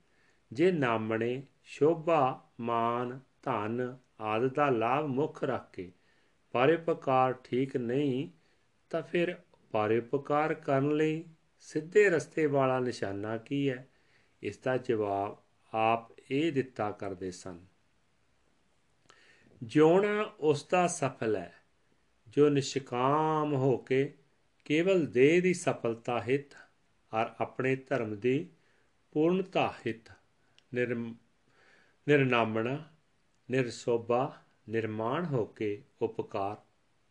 ਜੇ 0.54 0.72
ਨਾਮਣੇ 0.72 1.44
ਸ਼ੋਭਾ, 1.64 2.50
ਮਾਨ, 2.60 3.20
ਧਨ 3.44 3.98
ਆਦਿ 4.22 4.50
ਦਾ 4.50 4.70
ਲਾਭ 4.70 5.06
ਮੁੱਖ 5.06 5.44
ਰੱਖ 5.44 5.72
ਕੇ 5.74 5.92
ਪਰਉਪਕਾਰ 6.52 7.34
ਠੀਕ 7.34 7.78
ਨਹੀਂ, 7.78 8.30
ਤਾਂ 8.90 9.02
ਫਿਰ 9.02 9.38
ਪਰਉਪਕਾਰ 9.72 10.54
ਕਰਨ 10.54 10.96
ਲਈ 10.96 11.26
ਸਿੱਧੇ 11.60 12.10
ਰਸਤੇ 12.10 12.46
ਵਾਲਾ 12.46 12.80
ਨਿਸ਼ਾਨਾ 12.80 13.38
ਕੀ 13.38 13.70
ਹੈ? 13.70 13.88
ਇਸ 14.44 14.58
ਦਾ 14.58 14.78
ਜਵਾਬ 14.78 15.44
ਆਪ 15.74 16.08
ਇਹ 16.32 16.52
ਦਿੱਤਾ 16.52 16.92
ਕਰਦੇ 16.92 17.32
ਸਨ। 17.32 17.66
ਜਿਉਣਾ 19.64 20.34
ਉਸ 20.40 20.68
ਦਾ 20.72 20.88
ਸਫਲ 20.88 21.36
ਹੈ, 21.36 21.54
ਜੋ 22.28 22.50
ਨਿਸ਼ਕਾਮ 22.50 23.54
ਹੋ 23.54 23.78
ਕੇ 23.78 24.14
ਕੇਵਲ 24.66 25.06
ਦੇਹ 25.06 25.42
ਦੀ 25.42 25.54
ਸਫਲਤਾ 25.54 26.22
ਹਿਤ 26.22 26.54
ਔਰ 27.14 27.26
ਆਪਣੇ 27.40 27.76
ਧਰਮ 27.76 28.16
ਦੀ 28.16 28.50
ਪੂਰਨਤਾ 29.12 29.74
ਹਿਤ 29.88 30.12
ਨਿਰਨਾਮਣਾ, 32.08 32.90
ਨਿਰਸੋਭਾ, 33.52 34.42
ਨਿਰਮਾਣ 34.70 35.26
ਹੋ 35.26 35.46
ਕੇ 35.46 35.82
ਉਪਕਾਰ 36.02 36.58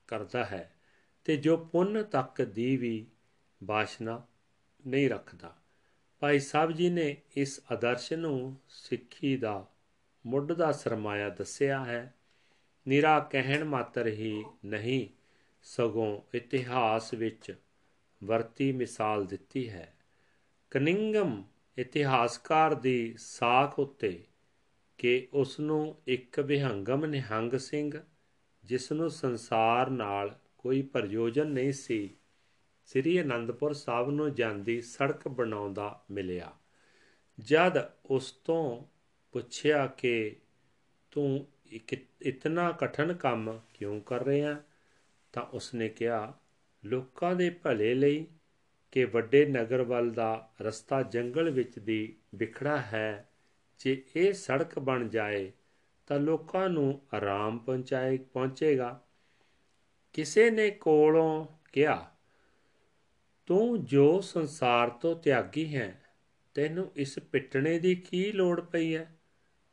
ਕਰਦਾ 0.07 0.45
ਹੈ 0.45 0.75
ਤੇ 1.25 1.37
ਜੋ 1.37 1.57
ਪੁੰਨ 1.57 2.03
ਤੱਕ 2.03 2.43
ਦੀ 2.43 2.77
ਵੀ 2.77 3.07
ਬਾਸ਼ਨਾ 3.65 4.27
ਨਹੀਂ 4.87 5.11
ਰੱਖਦਾ। 5.11 5.57
ਭਾਈ 6.21 6.38
ਸਾਹਿਬ 6.38 6.73
ਜੀ 6.73 6.91
ਨੇ 6.91 7.17
ਇਸ 7.37 7.61
ਆਦਰਸ਼ 7.73 8.12
ਨੂੰ 8.12 8.57
ਸਿੱਖੀ 8.69 9.37
ਦਾ, 9.37 9.67
ਮੁੱਢ 10.27 10.53
ਦਾ 10.53 10.73
ਸਰਮਾਇਆ 10.73 11.29
ਦੱਸਿਆ 11.29 11.85
ਹੈ, 11.85 12.15
ਨਿਰਾ 12.88 13.19
ਕਹਿਣ 13.21 13.65
ਮਾਤਰ 13.65 14.07
ਹੀ 14.07 14.45
ਨਹੀਂ। 14.65 15.09
ਸਗੋਂ 15.62 16.20
ਇਤਿਹਾਸ 16.35 17.14
ਵਿੱਚ 17.14 17.55
ਵਰਤੀ 18.25 18.72
ਮਿਸਾਲ 18.72 19.25
ਦਿੱਤੀ 19.25 19.68
ਹੈ। 19.70 19.94
ਕਨਿੰਗਮ 20.70 21.44
ਇਤਿਹਾਸਕਾਰ 21.79 22.75
ਦੀ 22.75 23.14
ਸਾਖ 23.18 23.79
ਉੱਤੇ 23.79 24.25
ਕਿ 24.98 25.29
ਉਸ 25.33 25.61
ਨੂੰ 25.61 25.96
ਇੱਕ 26.07 26.40
ਵਿਹੰਗਮ 26.40 27.07
ਨਿਹੰਗ 27.07 27.53
ਸਿੰਘ 27.53 28.03
ਜਿਸ 28.64 28.92
ਨੂੰ 28.92 29.11
ਸੰਸਾਰ 29.11 29.90
ਨਾਲ 29.90 30.38
ਕੋਈ 30.59 30.83
ਪ੍ਰਯੋਜਨ 30.83 31.46
ਨਹੀਂ 31.46 31.72
ਸੀ, 31.72 32.11
ਸ੍ਰੀ 32.87 33.20
ਅਨੰਦਪੁਰ 33.20 33.72
ਸਾਹਿਬ 33.72 34.11
ਨੂੰ 34.11 34.35
ਜਾਂਦੀ 34.35 34.81
ਸੜਕ 34.81 35.29
ਬਣਾਉਂਦਾ 35.29 36.05
ਮਿਲਿਆ। 36.11 36.53
ਜਦ 37.40 37.90
ਉਸ 38.07 38.33
ਤੋਂ 38.33 38.85
ਪੁੱਛਿਆ 39.33 39.87
ਕਿ, 39.87 40.37
ਤੂੰ 41.11 41.46
ਇਤਨਾ 42.22 42.72
ਕਠਨ 42.72 43.12
ਕੰਮ 43.12 43.61
ਕਿਉਂ 43.75 44.01
ਕਰ 44.01 44.25
ਰਿਹਾ? 44.25 44.61
ਤਾਂ 45.33 45.42
ਉਸਨੇ 45.42 45.88
ਕਿਹਾ, 45.88 46.38
ਲੋਕਾਂ 46.85 47.35
ਦੇ 47.35 47.51
ਭਲੇ 47.51 47.95
ਲਈ 47.95 48.27
ਕਿ 48.90 49.05
ਵੱਡੇ 49.05 49.47
ਨਗਰ 49.47 49.83
ਵੱਲ 49.83 50.11
ਦਾ 50.11 50.53
ਰਸਤਾ 50.62 51.03
ਜੰਗਲ 51.03 51.51
ਵਿੱਚ 51.51 51.79
ਦੀ 51.79 52.16
ਵਿਖੜਾ 52.35 52.77
ਹੈ, 52.77 53.29
ਜੇ 53.79 54.05
ਇਹ 54.16 54.33
ਸੜਕ 54.33 54.79
ਬਣ 54.79 55.09
ਜਾਏ 55.09 55.53
ਤਾਂ 56.07 56.18
ਲੋਕਾਂ 56.18 56.68
ਨੂੰ 56.68 57.03
ਆਰਾਮ 57.14 57.59
ਪਹੁੰਚਾਏ, 57.59 58.16
ਪਹੁੰਚੇਗਾ। 58.16 59.05
ਕਿਸੇ 60.12 60.51
ਨੇ 60.51 60.71
ਕੋਲੋਂ 60.71 61.47
ਕਿਹਾ, 61.73 62.11
ਤੂੰ 63.47 63.85
ਜੋ 63.85 64.21
ਸੰਸਾਰ 64.21 64.90
ਤੋਂ 64.90 65.16
ਤਿਆਗੀ 65.16 65.77
ਹੈ, 65.77 66.03
ਤੈਨੂੰ 66.55 66.92
ਇਸ 66.97 67.18
ਪਿੱਟਣੇ 67.18 67.79
ਦੀ 67.79 67.95
ਕੀ 67.95 68.33
ਲੋੜ 68.33 68.61
ਪਈ 68.61 68.97
ਹੈ? 68.97 69.18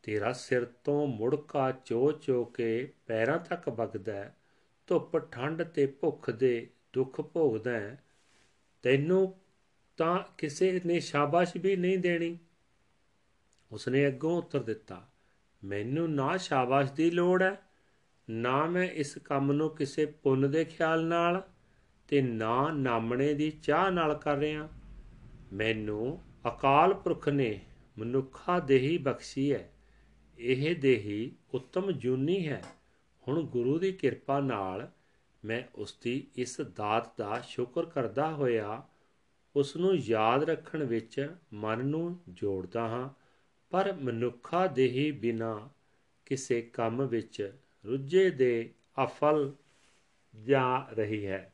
ਤੇਰਾ 0.04 0.34
ਸਿਰ 0.34 0.66
ਤੋਂ 0.66 1.08
ਮੁੜਕਾ 1.08 1.72
ਚੋ 1.72 2.12
ਚੋ 2.12 2.46
ਕੇ 2.46 2.94
ਪੈਰਾਂ 3.08 3.38
ਤੱਕ 3.38 3.70
ਵਗਦਾ 3.70 4.14
ਹੈ। 4.14 4.36
ਧੁੱਪ 4.90 5.18
ਠੰਡ 5.18 5.64
ਤੇ 5.64 5.86
ਭੁੱਖ 5.86 6.30
ਦੇ 6.30 6.70
ਦੁੱਖ 6.94 7.22
ਭੋਗਦਾ 7.22 7.72
ਹੈ। 7.72 8.04
ਤੈਨੂੰ 8.82 9.36
ਤਾਂ 9.98 10.20
ਕਿਸੇ 10.38 10.82
ਨੇ 10.86 11.00
ਸ਼ਾਬਾਸ਼ 11.00 11.58
ਵੀ 11.58 11.76
ਨਹੀਂ 11.76 11.98
ਦੇਣੀ। 11.98 12.38
ਉਸਨੇ 13.72 14.08
ਅੱਗੋਂ 14.08 14.38
ਉੱਤਰ 14.38 14.64
ਦਿੱਤਾ, 14.64 15.08
ਮੈਨੂੰ 15.64 16.14
ਨਾ 16.14 16.38
ਸ਼ਾਬਾਸ਼ 16.38 16.92
ਦੀ 16.92 17.10
ਲੋੜ 17.12 17.42
ਹੈ, 17.44 17.56
ਨਾ 18.28 18.66
ਮੈਂ 18.66 18.84
ਇਸ 18.84 19.18
ਕੰਮ 19.18 19.52
ਨੂੰ 19.52 19.70
ਕਿਸੇ 19.70 20.06
ਪੁੰਨ 20.06 20.50
ਦੇ 20.52 20.66
ਖਿਆਲ 20.66 21.06
ਨਾਲ 21.06 21.42
ਤੇ 22.08 22.22
ਨਾ 22.22 22.72
ਨਾਮਣੇ 22.72 23.34
ਦੀ 23.34 23.52
ਚਾਹ 23.52 23.92
ਨਾਲ 23.92 24.14
ਕਰ 24.16 24.38
ਰਿਹਾ। 24.38 24.68
ਮੈਨੂੰ 25.54 26.22
ਅਕਾਲ 26.48 26.94
ਪੁਰਖ 26.94 27.30
ਨੇ 27.30 27.60
ਮਨੁੱਖਾ 27.98 28.60
ਦੇਹੀ 28.60 28.98
ਬਖਸ਼ੀ 28.98 29.52
ਹੈ, 29.54 29.70
ਇਹ 30.40 30.76
ਦੇਹੀ 30.76 31.32
ਉੱਤਮ 31.54 31.92
ਜੂਨੀ 31.92 32.48
ਹੈ। 32.48 32.62
ਹੁਣ 33.30 33.44
ਗੁਰੂ 33.44 33.80
ਦੀ 33.80 33.92
ਕਿਰਪਾ 33.92 34.40
ਨਾਲ 34.40 34.92
ਮੈਂ 35.46 35.64
ਉਸ 35.76 35.98
ਦੀ 36.02 36.28
ਇਸ 36.36 36.62
ਦਾਤ 36.62 37.18
ਦਾ 37.18 37.40
ਸ਼ੁਕਰ 37.40 37.86
ਕਰਦਾ 37.86 38.32
ਹੋਇਆ 38.32 38.84
ਉਸ 39.56 39.76
ਨੂੰ 39.78 39.96
ਯਾਦ 39.96 40.44
ਰੱਖਣ 40.44 40.84
ਵਿੱਚ 40.84 41.34
ਮਨ 41.54 41.86
ਨੂੰ 41.86 42.20
ਜੋੜਦਾ 42.30 42.88
ਹਾਂ, 42.88 43.10
ਪਰ 43.70 43.94
ਮਨੁੱਖਾ 43.94 44.68
ਦੇਹੀ 44.68 45.12
ਬਿਨਾ 45.12 45.70
ਕਿਸੇ 46.26 46.62
ਕੰਮ 46.62 47.06
ਵਿੱਚ 47.06 47.54
ਰੁੱਝੇ 47.86 48.30
ਦੇ 48.30 48.74
ਅਫਲ 49.04 49.54
ਜਾ 50.46 50.88
ਰਹੀ 50.92 51.26
ਹੈ। 51.26 51.54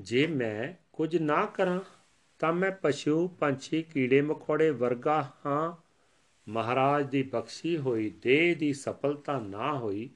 ਜੇ 0.00 0.26
ਮੈਂ 0.26 0.74
ਕੁਝ 0.92 1.16
ਨਾ 1.16 1.46
ਕਰਾਂ 1.46 1.80
ਤਾਂ 2.38 2.52
ਮੈਂ 2.52 2.70
ਪਸ਼ੂ 2.70 3.28
ਪੰਛੀ 3.28 3.82
ਕੀੜੇ 3.82 4.20
ਮਕੌੜੇ 4.20 4.70
ਵਰਗਾ 4.70 5.32
ਹਾਂ 5.46 5.85
ਮਹਾਰਾਜ 6.48 7.10
ਦੀ 7.10 7.22
ਬਖਸ਼ੀ 7.22 7.78
ਹੋਈ, 7.78 8.10
ਦੇਹ 8.10 8.56
ਦੀ 8.56 8.72
ਸਫਲਤਾ 8.72 9.38
ਨਾ 9.40 9.78
ਹੋਈ, 9.78 10.10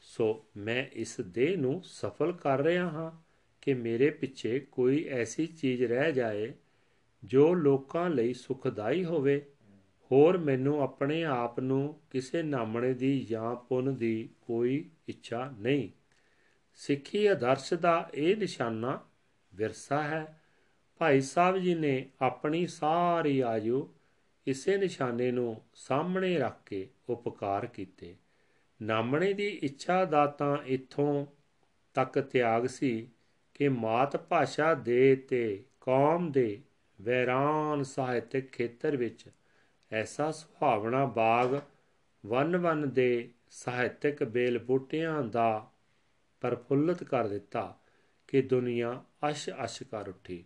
ਸੋ 0.00 0.44
ਮੈਂ 0.56 0.86
ਇਸ 0.92 1.20
ਦੇਹ 1.20 1.58
ਨੂੰ 1.58 1.82
ਸਫਲ 1.84 2.32
ਕਰ 2.32 2.60
ਰਿਹਾ 2.60 2.88
ਹਾਂ 2.90 3.10
ਕਿ 3.60 3.74
ਮੇਰੇ 3.74 4.10
ਪਿੱਛੇ 4.10 4.60
ਕੋਈ 4.60 5.04
ਐਸੀ 5.04 5.46
ਚੀਜ਼ 5.46 5.82
ਰਹਿ 5.82 6.12
ਜਾਏ 6.12 6.52
ਜੋ 7.24 7.54
ਲੋਕਾਂ 7.54 8.10
ਲਈ 8.10 8.34
ਸੁਖਦਾਈ 8.34 9.04
ਹੋਵੇ। 9.04 9.46
ਹੋਰ 10.12 10.38
ਮੈਨੂੰ 10.38 10.80
ਆਪਣੇ 10.80 11.24
ਆਪ 11.24 11.60
ਨੂੰ 11.60 12.00
ਕਿਸੇ 12.10 12.42
ਨਾਮਣੇ 12.42 12.94
ਦੀ 12.94 13.20
ਜਾਂ 13.20 13.56
ਪੁੰਨ 13.56 13.94
ਦੀ 13.94 14.28
ਕੋਈ 14.46 14.90
ਇੱਛਾ 15.08 15.54
ਨਹੀਂ। 15.58 15.88
ਸਿੱਖੀ 16.74 17.26
ਆਦਰਸ਼ 17.26 17.74
ਦਾ 17.74 18.10
ਇਹ 18.14 18.36
ਨਿਸ਼ਾਨਾ 18.36 19.00
ਵਿਰਸਾ 19.54 20.02
ਹੈ। 20.02 20.40
ਭਾਈ 20.98 21.20
ਸਾਹਿਬ 21.20 21.58
ਜੀ 21.58 21.74
ਨੇ 21.74 22.10
ਆਪਣੀ 22.22 22.66
ਸਾਰੀ 22.66 23.40
ਆਯੂ 23.40 23.94
ਇਸੇ 24.46 24.76
ਨਿਸ਼ਾਨੇ 24.76 25.30
ਨੂੰ 25.30 25.62
ਸਾਹਮਣੇ 25.74 26.38
ਰੱਖ 26.38 26.56
ਕੇ 26.66 26.88
ਉਪਕਾਰ 27.08 27.66
ਕੀਤੇ। 27.66 28.16
ਨਾਮਣੇ 28.82 29.32
ਦੀ 29.32 29.48
ਇੱਛਾ 29.48 30.04
ਦਾ 30.04 30.26
ਤਾਂ 30.26 30.56
ਇਥੋਂ 30.66 31.26
ਤੱਕ 31.94 32.20
ਤਿਆਗ 32.20 32.66
ਸੀ 32.66 33.08
ਕਿ 33.54 33.68
ਮਾਤ 33.68 34.16
ਭਾਸ਼ਾ 34.16 34.74
ਦੇ 34.74 35.16
ਤੇ 35.16 35.64
ਕੌਮ 35.80 36.32
ਦੇ 36.32 36.60
ਵੈਰਾਨ 37.02 37.82
ਸਾਹਿਤਿਕ 37.82 38.50
ਖੇਤਰ 38.50 38.96
ਵਿੱਚ 38.96 39.24
ਐਸਾ 39.92 40.30
ਸੁਹਾਵਣਾ 40.30 41.04
ਬਾਗ 41.04 41.60
ਵਨ-ਵਨ 42.26 42.90
ਦੇ 42.90 43.28
ਸਾਹਿਤਿਕ 43.50 44.24
ਬੇਲ 44.24 44.58
ਬੂਟਿਆਂ 44.58 45.22
ਦਾ 45.22 45.70
ਪਰਫੁੱਲਤ 46.40 47.04
ਕਰ 47.04 47.28
ਦਿੱਤਾ 47.28 47.78
ਕਿ 48.28 48.42
ਦੁਨੀਆ 48.42 49.04
ਅਸ਼-ਅਸ਼ 49.30 49.82
ਕਰ 49.82 50.08
ਉੱਠੀ। 50.08 50.44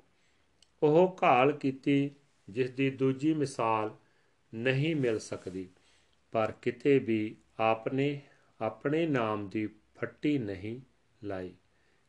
ਉਹ 0.82 1.18
ਘਾਲ 1.22 1.52
ਕੀਤੀ 1.52 2.10
ਜਿਸ 2.48 2.70
ਦੀ 2.70 2.90
ਦੂਜੀ 2.90 3.34
ਮਿਸਾਲ 3.34 3.96
ਨਹੀਂ 4.54 4.96
ਮਿਲ 4.96 5.18
ਸਕਦੀ, 5.18 5.68
ਪਰ 6.32 6.52
ਕਿਤੇ 6.52 6.98
ਵੀ 6.98 7.36
ਆਪਨੇ, 7.60 8.20
ਆਪਣੇ 8.60 9.06
ਨਾਮ 9.06 9.48
ਦੀ 9.48 9.66
ਫੱਟੀ 9.66 10.38
ਨਹੀਂ 10.38 10.80
ਲਾਈ 11.24 11.52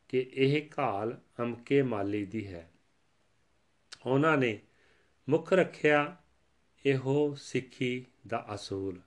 ਕਿ 0.09 0.31
ਇਹ 0.33 0.69
ਘਾਲ 0.79 1.19
ਅਮਕੇ 1.41 1.81
ਮਾਲੀ 1.81 2.25
ਦੀ 2.25 2.47
ਹੈ। 2.47 2.71
ਉਹਨਾਂ 4.05 4.37
ਨੇ 4.37 4.59
ਮੁੱਖ 5.29 5.53
ਰੱਖਿਆ 5.53 6.17
ਇਹੋ 6.85 7.35
ਸਿੱਖੀ 7.35 8.05
ਦਾ 8.27 8.47
ਅਸੂਲ 8.55 8.99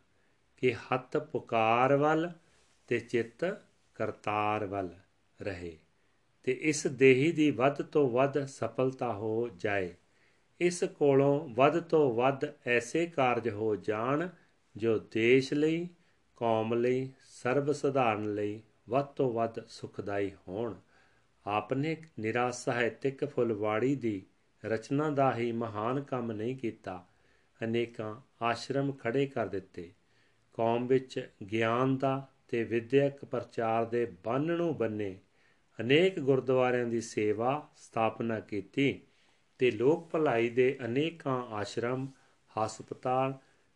ਕਿ 0.56 0.74
ਹੱਥ 0.74 1.16
ਪੁਕਾਰ 1.16 1.96
ਵੱਲ 1.96 2.32
ਤੇ 2.86 3.00
ਚਿੱਤ 3.00 3.62
ਕਰਤਾਰ 3.94 4.66
ਵੱਲ 4.66 4.94
ਰਹੇ 5.42 5.76
ਤੇ 6.42 6.52
ਇਸ 6.52 6.86
ਦੇਹੀ 6.86 7.32
ਦੀ 7.32 7.50
ਵੱਧ 7.50 7.82
ਤੋਂ 7.82 8.10
ਵੱਧ 8.10 8.44
ਸਫਲਤਾ 8.44 9.12
ਹੋ 9.12 9.48
ਜਾਏ। 9.48 9.94
ਇਸ 10.60 10.84
ਕੋਲੋਂ 10.84 11.48
ਵੱਧ 11.48 11.80
ਤੋਂ 11.80 12.14
ਵੱਧ 12.14 12.44
ਐਸੇ 12.66 13.06
ਕਾਰਜ 13.06 13.48
ਹੋ 13.48 13.76
ਜਾਣ 13.76 14.28
ਜੋ 14.76 14.98
ਦੇਸ਼ 14.98 15.52
ਲਈ, 15.52 15.88
ਕੌਮ 16.36 16.74
ਲਈ 16.74 17.10
ਸਰਬ 17.22 17.72
ਸਧਾਰਨ 17.72 18.34
ਲਈ 18.34 18.60
ਵੱਧ 18.88 19.06
ਤੋਂ 19.06 19.32
ਵੱਧ 19.32 19.66
ਸੁਖਦਾਈ 19.66 20.30
ਹੋਣ। 20.48 20.74
ਆਪਨੇ 21.46 21.96
ਨਿਰਾ 22.18 22.50
ਸਾਹਿਤਿਕ 22.50 23.24
ਫੁਲਵਾੜੀ 23.24 23.94
ਦੀ 23.96 24.22
ਰਚਨਾ 24.64 25.10
ਦਾ 25.10 25.34
ਹੀ 25.34 25.52
ਮਹਾਨ 25.52 26.02
ਕੰਮ 26.02 26.32
ਨਹੀਂ 26.32 26.56
ਕੀਤਾ। 26.56 27.06
ਅਨੇਕਾਂ 27.64 28.20
ਆਸ਼ਰਮ 28.42 28.92
ਖੜੇ 28.92 29.26
ਕਰ 29.26 29.46
ਦਿੱਤੇ। 29.46 29.92
ਕੌਮ 30.52 30.86
ਵਿੱਚ 30.86 31.28
ਗਿਆਨ 31.52 31.96
ਦਾ 31.96 32.28
ਤੇ 32.48 32.64
ਵਿਦਿਅਕ 32.64 33.24
ਪ੍ਰਚਾਰ 33.24 33.84
ਦੇ 33.84 34.12
ਬੰਨ 34.24 34.42
ਨੂੰ 34.42 34.76
ਬੰਨੇ 34.76 35.18
ਅਨੇਕ 35.80 36.20
ਗੁਰਦੁਆਰਿਆਂ 36.20 36.86
ਦੀ 36.86 37.00
ਸੇਵਾ 37.00 37.68
ਸਥਾਪਨਾ 37.76 38.40
ਕੀਤੀ। 38.40 39.00
ਤੇ 39.58 39.70
ਲੋਕ 39.70 40.10
ਭਲਾਈ 40.10 40.48
ਦੇ 40.48 40.78
ਅਨੇਕਾਂ 40.84 41.42
ਆਸ਼ਰਮ, 41.42 42.08
ਹਸਪਤਾਲ, 42.50 43.34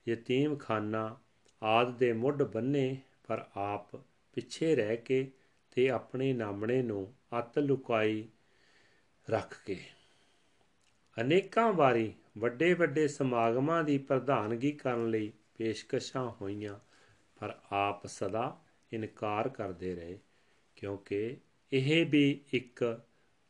ਯਤੀਮਖਾਨਾ 0.08 1.16
ਆਦ 1.62 1.98
ਦੇ 1.98 2.12
ਮੁੱਢ 2.12 2.42
ਬੰਨੇ 2.42 2.96
ਪਰ 3.28 3.44
ਆਪ 3.56 3.96
ਪਿੱਛੇ 4.32 4.76
ਰਹਿ 4.76 4.96
ਕੇ 4.96 5.30
ਤੇ 5.70 5.90
ਆਪਣੇ 5.90 6.32
ਨਾਮਣੇ 6.32 6.82
ਨੂੰ 6.82 7.14
ਅਤ 7.38 7.58
ਲੁਕਾਈ 7.58 8.28
ਰੱਖ 9.30 9.60
ਕੇ। 9.66 9.78
ਅਨੇਕਾਂ 11.20 11.72
ਵਾਰੀ 11.72 12.12
ਵੱਡੇ 12.38 12.74
ਵੱਡੇ 12.74 13.08
ਸਮਾਗਮਾਂ 13.08 13.84
ਦੀ 13.84 13.98
ਪ੍ਰਧਾਨਗੀ 13.98 14.72
ਕਰਨ 14.72 15.10
ਲਈ 15.10 15.32
ਪੇਸ਼ਕਸ਼ਾਂ 15.58 16.30
ਹੋਈਆਂ, 16.30 16.78
ਪਰ 17.40 17.58
ਆਪ 17.72 18.06
ਸਦਾ 18.06 18.60
ਇਨਕਾਰ 18.92 19.48
ਕਰਦੇ 19.48 19.94
ਰਹੇ, 19.94 20.18
ਕਿਉਂਕਿ 20.76 21.36
ਇਹ 21.72 22.06
ਵੀ 22.06 22.40
ਇੱਕ 22.52 23.00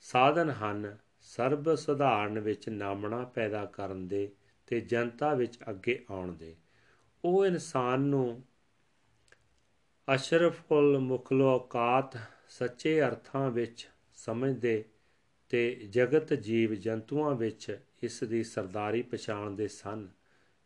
ਸਾਧਨ 0.01 0.51
ਹਨ 0.51 0.99
ਸਰਬ 1.23 1.75
ਸਧਾਰਨ 1.75 2.41
ਵਿੱਚ 2.41 2.69
ਨਾਮਣਾ 2.69 3.25
ਪੈਦਾ 3.25 3.65
ਕਰਨ 3.65 4.09
ਦੇ 4.09 4.31
ਤੇ 4.67 4.81
ਜਨਤਾ 4.81 5.35
ਵਿੱਚ 5.35 5.59
ਅੱਗੇ 5.71 6.05
ਆਉਣ 6.11 6.33
ਦੇ। 6.33 6.57
ਉਹ 7.25 7.47
ਇਨਸਾਨ 7.47 8.01
ਨੂੰ 8.01 8.43
ਅਸ਼ਰਫੁਲ 10.15 10.99
ਮੁਖਲੋਕਾਤ 10.99 12.17
ਸੱਚੇ 12.49 13.03
ਅਰਥਾਂ 13.03 13.51
ਵਿੱਚ 13.51 13.89
ਸਮਝਦੇ 14.15 14.85
ਤੇ 15.49 15.75
ਜਗਤ 15.91 16.35
ਜੀਵ 16.35 16.75
ਜੰਤੂਆਂ 16.75 17.35
ਵਿੱਚ 17.35 17.79
ਇਸ 18.03 18.25
ਦੀ 18.25 18.45
ਸਰਦਾਰੀ 18.45 19.03
ਪਛਾਣਦੇ 19.03 19.69
ਸਨ 19.69 20.09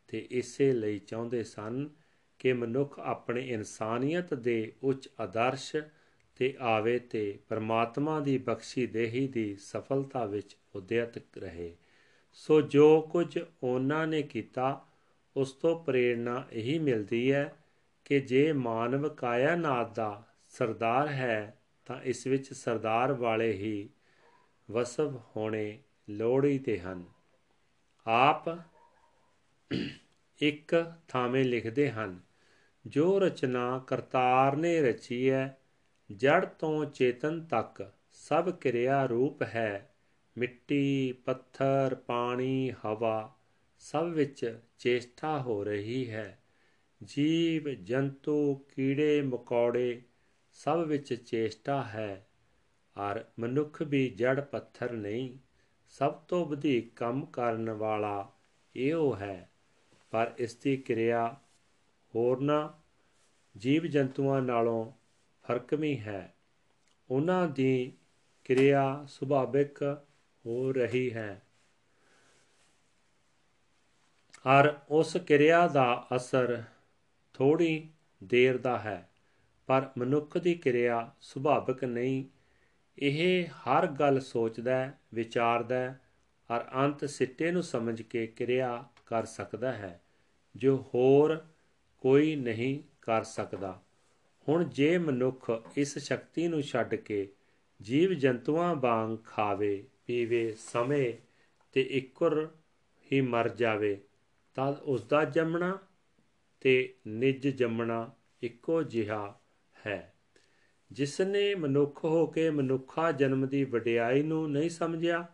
ਤੇ 0.09 0.27
ਇਸੇ 0.31 0.73
ਲਈ 0.73 0.99
ਚਾਹੁੰਦੇ 0.99 1.45
ਸਨ 1.45 1.89
ਕਿ 2.39 2.53
ਮਨੁੱਖ 2.53 2.99
ਆਪਣੇ 2.99 3.49
ਇਨਸਾਨੀਅਤ 3.49 4.35
ਦੇ 4.35 4.73
ਉੱਚ 4.83 5.09
ਆਦਰਸ਼ 5.21 5.77
ਤੇ 6.37 6.57
ਆਵੇ 6.61 6.99
ਤੇ 6.99 7.39
ਪਰਮਾਤਮਾ 7.49 8.21
ਦੀ 8.21 8.39
ਬਖਸ਼ੀ 8.39 8.87
ਦੇਹੀ 8.87 9.29
ਦੀ 9.29 9.57
ਸਫਲਤਾ 9.57 10.25
ਵਿੱਚ 10.25 10.57
ਉਦਿਤ 10.75 11.39
ਰਹੇ। 11.39 11.77
ਸੋ 12.33 12.61
ਜੋ 12.61 13.01
ਕੁਝ 13.01 13.39
ਉਹਨਾਂ 13.63 14.07
ਨੇ 14.07 14.23
ਕੀਤਾ, 14.23 14.87
ਉਸ 15.37 15.53
ਤੋਂ 15.53 15.85
ਪ੍ਰੇਰਣਾ 15.85 16.47
ਇਹੀ 16.53 16.79
ਮਿਲਦੀ 16.79 17.33
ਹੈ 17.33 17.57
ਕਿ 18.05 18.21
ਜੇ 18.21 18.53
ਮਾਨਵ 18.53 19.09
ਕਾਇਨਾਤ 19.09 19.95
ਦਾ 19.95 20.23
ਸਰਦਾਰ 20.49 21.09
ਹੈ, 21.09 21.61
ਤਾਂ 21.87 22.03
ਇਸ 22.03 22.27
ਵਿੱਚ 22.27 22.53
ਸਰਦਾਰ 22.53 23.13
ਵਾਲੇ 23.13 23.53
ਹੀ 23.53 23.91
ਵਸਵ 24.71 25.21
ਹੋਣੇ 25.37 25.79
ਲੋੜੀ 26.11 26.59
ਤੇ 26.59 26.79
ਹਨ। 26.79 27.05
ਆਪ 28.07 28.59
ਇੱਕ 30.39 30.93
ਥਾਵੇਂ 31.09 31.45
ਲਿਖਦੇ 31.45 31.91
ਹਨ, 31.91 32.21
ਜੋ 32.87 33.19
ਰਚਨਾ 33.19 33.85
ਕਰਤਾਰ 33.87 34.57
ਨੇ 34.57 34.81
ਰਚੀ 34.81 35.31
ਹੈ 35.31 35.59
ਜੜ 36.15 36.45
ਤੋਂ 36.45 36.85
ਚੇਤਨ 36.85 37.45
ਤੱਕ 37.45 37.93
ਸਭ 38.13 38.51
ਕਿਰਿਆ 38.51 39.07
ਰੂਪ 39.07 39.43
ਹੈ। 39.43 39.95
ਮਿੱਟੀ, 40.39 41.13
ਪੱਥਰ, 41.13 41.95
ਪਾਣੀ, 41.95 42.73
ਹਵਾ 42.85 43.37
ਸਭ 43.79 44.05
ਵਿੱਚ 44.05 44.61
ਚੇਸ਼ਟਾ 44.79 45.43
ਹੋ 45.43 45.65
ਰਹੀ 45.65 46.11
ਹੈ। 46.11 46.43
ਜੀਵ, 47.05 47.69
ਜੰਤੂ, 47.69 48.55
ਕੀੜੇ, 48.55 49.23
ਮਕੌੜੇ 49.23 50.03
ਸਭ 50.53 50.85
ਵਿੱਚ 50.89 51.15
ਚੇਸ਼ਟਾ 51.15 51.83
ਹੈ। 51.83 52.29
ਔਰ 52.99 53.25
ਮਨੁੱਖ 53.39 53.83
ਵੀ 53.83 54.09
ਜੜ, 54.11 54.41
ਪੱਥਰ 54.41 54.93
ਨਹੀਂ, 54.93 55.39
ਸਭ 55.89 56.13
ਤੋਂ 56.13 56.47
ਵਧੇਕ 56.47 56.97
ਕੰਮ 56.97 57.27
ਕਰਨ 57.27 57.71
ਵਾਲਾ 57.71 58.33
ਇਹੋ 58.77 59.17
ਹੈ। 59.17 59.51
ਪਰ 60.11 60.35
ਇਸ 60.39 60.55
ਦੀ 60.55 60.77
ਕਿਰਿਆ 60.77 61.37
ਹੋਰਨਾਂ 62.15 62.69
ਜੀਵ 63.59 63.87
ਜੰਤੂਆਂ 63.87 64.43
ਨਾਲੋਂ 64.43 64.93
ਫਰਕਮੀ 65.49 66.01
ਹੈ। 66.01 66.35
ਉਹਨਾਂ 67.11 67.49
ਦੀ 67.49 67.93
ਕਿਰਿਆ 68.45 69.05
ਸੁਭਾਵਿਕ 69.09 69.83
ਹੋ 70.45 70.73
ਰਹੀ 70.73 71.13
ਹੈ। 71.13 71.43
ਔਰ 74.47 74.79
ਉਸ 74.91 75.17
ਕਿਰਿਆ 75.17 75.69
ਦਾ 75.69 76.07
ਅਸਰ 76.17 76.63
ਥੋੜੀ 77.35 77.89
ਦੇਰ 78.25 78.59
ਦਾ 78.59 78.79
ਹੈ, 78.79 79.09
ਪਰ 79.67 79.91
ਮਨੁੱਖ 79.99 80.39
ਦੀ 80.39 80.55
ਕਿਰਿਆ 80.55 81.11
ਸੁਭਾਵਿਕ 81.21 81.85
ਨਹੀਂ। 81.85 82.25
ਇਹ 82.99 83.47
ਹਰ 83.47 83.87
ਗੱਲ 83.87 84.21
ਸੋਚਦਾ 84.21 84.91
ਵਿਚਾਰਦਾ 85.15 85.95
ਔਰ 86.51 86.65
ਅੰਤ 86.75 87.05
ਸਿੱਟੇ 87.05 87.51
ਨੂੰ 87.51 87.63
ਸਮਝ 87.63 88.03
ਕੇ 88.03 88.27
ਕਿਰਿਆ 88.27 88.85
ਕਰ 89.07 89.25
ਸਕਦਾ 89.25 89.73
ਹੈ, 89.73 90.01
ਜੋ 90.57 90.77
ਹੋਰ 90.95 91.47
ਕੋਈ 92.01 92.37
ਨਹੀਂ 92.37 92.83
ਕਰ 93.03 93.23
ਸਕਦਾ। 93.23 93.81
ਹੁਣ 94.49 94.65
ਜੇ 94.65 94.99
ਮਨੁੱਖ 94.99 95.51
ਇਸ 95.77 95.99
ਸ਼ਕਤੀ 95.99 96.49
ਨੂੰ 96.49 96.63
ਛੱਡ 96.63 96.95
ਕੇ 96.95 97.33
ਜੀਵ 97.83 98.13
ਜੰਤੂਆਂ 98.13 98.75
ਵਾਂਗ 98.75 99.19
ਖਾਵੇ, 99.25 99.85
ਪੀਵੇ, 100.07 100.55
ਸਮੇ 100.59 101.19
ਤੇ 101.73 101.83
ਇੱਕਰ 101.83 102.49
ਹੀ 103.13 103.21
ਮਰ 103.21 103.49
ਜਾਵੇ, 103.49 104.01
ਤਾਂ 104.55 104.73
ਉਸ 104.73 105.05
ਦਾ 105.05 105.25
ਜੰਮਣਾ 105.25 105.79
ਤੇ 106.61 106.95
ਨਿਜ 107.07 107.49
ਜੰਮਣਾ 107.49 108.13
ਇੱਕੋ 108.43 108.83
ਜਿਹਾ 108.83 109.41
ਹੈ। 109.87 110.15
ਜਿਸ 110.93 111.21
ਨੇ 111.21 111.55
ਮਨੁੱਖ 111.55 112.05
ਹੋ 112.05 112.27
ਕੇ 112.27 112.51
ਮਨੁੱਖਾ 112.51 113.13
ਜਨਮ 113.13 113.49
ਦੀ 113.49 113.65
ਵਡਿਆਈ 113.65 114.23
ਨੂੰ 114.23 114.53
ਨਹੀਂ 114.53 114.71
ਸਮਝਿਆ, 114.71 115.27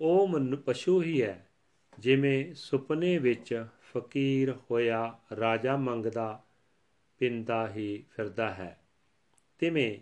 ਉਹ 0.00 0.28
ਮਨ, 0.28 0.56
ਪਸ਼ੂ 0.56 1.02
ਹੀ 1.02 1.22
ਹੈ, 1.22 1.48
ਜਿਵੇਂ 1.98 2.54
ਸੁਪਨੇ 2.54 3.18
ਵਿੱਚ 3.18 3.66
ਫਕੀਰ 3.82 4.54
ਹੋਇਆ 4.70 5.18
ਰਾਜਾ 5.40 5.76
ਮੰਗਦਾ 5.76 6.44
ਪਿੰਦਾ 7.18 7.68
ਹੀ 7.68 8.04
ਫਿਰਦਾ 8.10 8.54
ਹੈ। 8.54 8.80
ਤਿਵੇਂ 9.58 9.98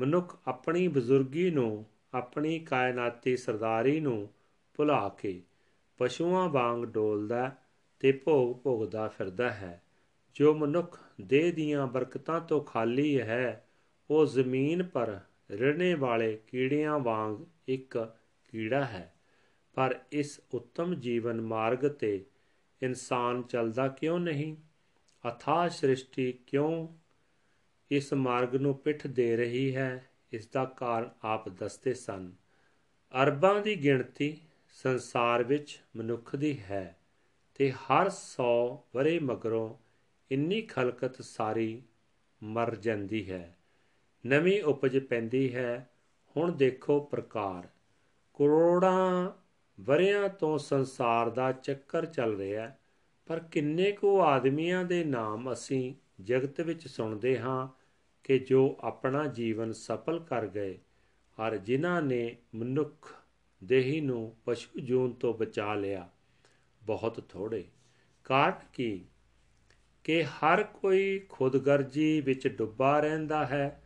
ਮਨੁੱਖ 0.00 0.38
ਆਪਣੀ 0.46 0.88
ਬਜ਼ੁਰਗੀ 0.88 1.50
ਨੂੰ, 1.50 1.86
ਆਪਣੀ 2.14 2.58
ਕਾਇਨਾਤੀ 2.58 3.36
ਸਰਦਾਰੀ 3.36 4.00
ਨੂੰ 4.00 4.28
ਭੁਲਾ 4.74 5.08
ਕੇ 5.08 5.42
ਪਸ਼ੂਆਂ 5.98 6.48
ਵਾਂਗ 6.48 6.84
ਡੋਲਦਾ 6.84 7.56
ਤੇ 8.00 8.12
ਭੋਗ 8.12 8.56
ਭੋਗਦਾ 8.56 9.08
ਫਿਰਦਾ 9.08 9.50
ਹੈ। 9.50 9.82
ਜੋ 10.34 10.54
ਮਨੁੱਖ 10.54 11.00
ਦੇਹ 11.20 11.52
ਦੀਆਂ 11.52 11.86
ਬਰਕਤਾਂ 11.86 12.40
ਤੋਂ 12.40 12.60
ਖਾਲੀ 12.60 13.20
ਹੈ, 13.20 13.68
ਉਹ 14.10 14.26
ਜ਼ਮੀਨ 14.26 14.82
ਪਰ 14.82 15.20
ਰਹਿਣੇ 15.50 15.94
ਵਾਲੇ 15.94 16.38
ਕੀੜਿਆਂ 16.46 16.98
ਵਾਂਗ 16.98 17.36
ਇੱਕ 17.68 18.16
ਕੀੜਾ 18.48 18.84
ਹੈ। 18.84 19.14
ਪਰ 19.74 20.00
ਇਸ 20.12 20.40
ਉੱਤਮ 20.54 20.94
ਜੀਵਨ 20.94 21.40
ਮਾਰਗ 21.40 21.88
ਤੇ 21.88 22.24
ਇਨਸਾਨ 22.82 23.42
ਚੱਲਦਾ 23.42 23.88
ਕਿਉਂ 23.88 24.18
ਨਹੀਂ? 24.18 24.56
ਅਥਾ 25.28 25.68
ਸ੍ਰਿਸ਼ਟੀ 25.68 26.32
ਕਿਉਂ 26.32 26.88
ਇਸ 27.90 28.12
ਮਾਰਗ 28.12 28.56
ਨੂੰ 28.56 28.78
ਪਿੱਠ 28.78 29.06
ਦੇ 29.06 29.36
ਰਹੀ 29.36 29.76
ਹੈ? 29.76 30.08
ਇਸ 30.32 30.46
ਦਾ 30.46 30.64
ਕਾਰਨ 30.64 31.10
ਆਪ 31.24 31.48
ਦੱਸਦੇ 31.48 31.94
ਸਨ। 31.94 32.32
ਅਰਬਾਂ 33.22 33.60
ਦੀ 33.60 33.82
ਗਿਣਤੀ 33.82 34.38
ਸੰਸਾਰ 34.68 35.42
ਵਿੱਚ 35.42 35.80
ਮਨੁੱਖ 35.96 36.36
ਦੀ 36.36 36.60
ਹੈ 36.60 36.98
ਤੇ 37.54 37.72
ਹਰ 37.72 38.10
100 38.10 38.84
ਵਰੇ 38.94 39.18
ਮਗਰੋਂ 39.18 39.74
ਇੰਨੀ 40.30 40.62
ਖਲਕਤ 40.62 41.22
ਸਾਰੀ 41.22 41.82
ਮਰ 42.42 42.76
ਜਾਂਦੀ 42.76 43.30
ਹੈ। 43.30 43.56
ਨਵੀਂ 44.26 44.62
ਉਪਜ 44.62 44.98
ਪੈਂਦੀ 44.98 45.54
ਹੈ। 45.54 45.90
ਹੁਣ 46.36 46.52
ਦੇਖੋ 46.52 47.00
ਪ੍ਰਕਾਰ। 47.00 47.66
ਕਰੋੜਾਂ 48.34 49.30
ਵਰਿਆਂ 49.80 50.28
ਤੋਂ 50.28 50.58
ਸੰਸਾਰ 50.58 51.30
ਦਾ 51.30 51.52
ਚੱਕਰ 51.52 52.06
ਚੱਲ 52.06 52.36
ਰਿਹਾ 52.36 52.72
ਪਰ 53.26 53.38
ਕਿੰਨੇ 53.38 53.92
ਕੋ 53.92 54.20
ਆਦਮੀਆਂ 54.20 54.84
ਦੇ 54.84 55.04
ਨਾਮ 55.04 55.52
ਅਸੀਂ 55.52 55.94
ਜਗਤ 56.22 56.60
ਵਿੱਚ 56.60 56.88
ਸੁਣਦੇ 56.88 57.38
ਹਾਂ 57.38 57.68
ਕਿ 58.24 58.38
ਜੋ 58.38 58.76
ਆਪਣਾ 58.80 59.26
ਜੀਵਨ 59.26 59.72
ਸਫਲ 59.72 60.18
ਕਰ 60.20 60.46
ਗਏ, 60.46 60.78
ਔਰ 61.40 61.56
ਜਿਨ੍ਹਾਂ 61.56 62.02
ਨੇ 62.02 62.36
ਮਨੁੱਖ 62.54 63.14
ਦੇਹੀ 63.64 64.00
ਨੂੰ 64.00 64.36
ਪਸ਼ੂ 64.44 64.80
ਜੂਨ 64.80 65.12
ਤੋਂ 65.12 65.34
ਬਚਾ 65.34 65.74
ਲਿਆ, 65.74 66.08
ਬਹੁਤ 66.82 67.24
ਥੋੜੇ 67.28 67.64
ਕਾਰਨ 68.24 68.66
ਕੀ? 68.72 69.04
ਕਿ 70.04 70.24
ਹਰ 70.24 70.62
ਕੋਈ 70.62 71.26
ਖੁਦਗਰਜੀ 71.28 72.20
ਵਿੱਚ 72.20 72.48
ਡੁੱਬਾ 72.48 73.00
ਰਹਿੰਦਾ 73.00 73.46
ਹੈ, 73.46 73.82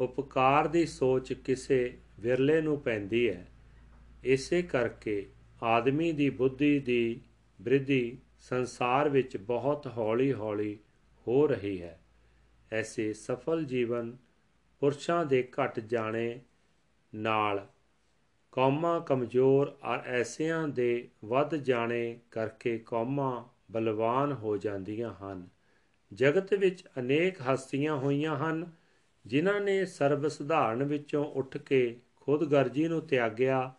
ਉਪਕਾਰ 0.00 0.68
ਦੀ 0.68 0.86
ਸੋਚ 0.86 1.32
ਕਿਸੇ 1.32 1.98
ਵਿਰਲੇ 2.20 2.60
ਨੂੰ 2.60 2.80
ਪੈਂਦੀ 2.80 3.28
ਹੈ। 3.30 3.46
ਇਸੇ 4.24 4.62
ਕਰਕੇ 4.62 5.28
ਆਦਮੀ 5.62 6.12
ਦੀ 6.12 6.30
ਬੁੱਧੀ 6.30 6.78
ਦੀ 6.78 7.20
ਬ੍ਰਿਧੀ 7.62 8.18
ਸੰਸਾਰ 8.40 9.08
ਵਿੱਚ 9.08 9.36
ਬਹੁਤ 9.36 9.86
ਹੌਲੀ-ਹੌਲੀ 9.86 10.78
ਹੋ 11.26 11.46
ਰਹੀ 11.46 11.82
ਹੈ। 11.82 12.00
ਐਸੇ 12.72 13.12
ਸਫਲ 13.12 13.64
ਜੀਵਨ 13.64 14.16
ਪੁਰਸ਼ਾਂ 14.80 15.26
ਦੇ 15.26 15.48
ਘਟ 15.52 15.80
ਜਾਣੇ 15.80 16.40
ਨਾਲ 17.14 17.66
ਕੌਮਾਂ 18.52 19.00
ਕਮਜ਼ੋਰ 19.00 19.76
ਔਰ 19.82 19.98
ਐਸਿਆਂ 19.98 20.68
ਦੇ 20.68 21.08
ਵੱਧ 21.24 21.54
ਜਾਣੇ 21.54 22.18
ਕਰਕੇ 22.30 22.78
ਕੌਮਾਂ 22.78 23.44
ਬਲਵਾਨ 23.72 24.32
ਹੋ 24.32 24.56
ਜਾਂਦੀਆਂ 24.56 25.14
ਹਨ। 25.14 25.48
ਜਗਤ 26.12 26.54
ਵਿੱਚ 26.54 26.84
ਅਨੇਕ 26.98 27.36
ਹਸਤੀਆਂ 27.40 27.96
ਹੋਈਆਂ 27.96 28.36
ਹਨ, 28.36 28.70
ਜਿਨ੍ਹਾਂ 29.26 29.60
ਨੇ 29.60 29.84
ਸਰਬ 29.84 30.28
ਸਧਾਰਨ 30.28 30.82
ਵਿੱਚੋਂ 30.82 31.24
ਉੱਠ 31.24 31.56
ਕੇ 31.56 32.00
ਖੁਦਗਰਜੀ 32.16 32.88
ਨੂੰ 32.88 33.00
ਤਿਆਗਿਆ, 33.00 33.74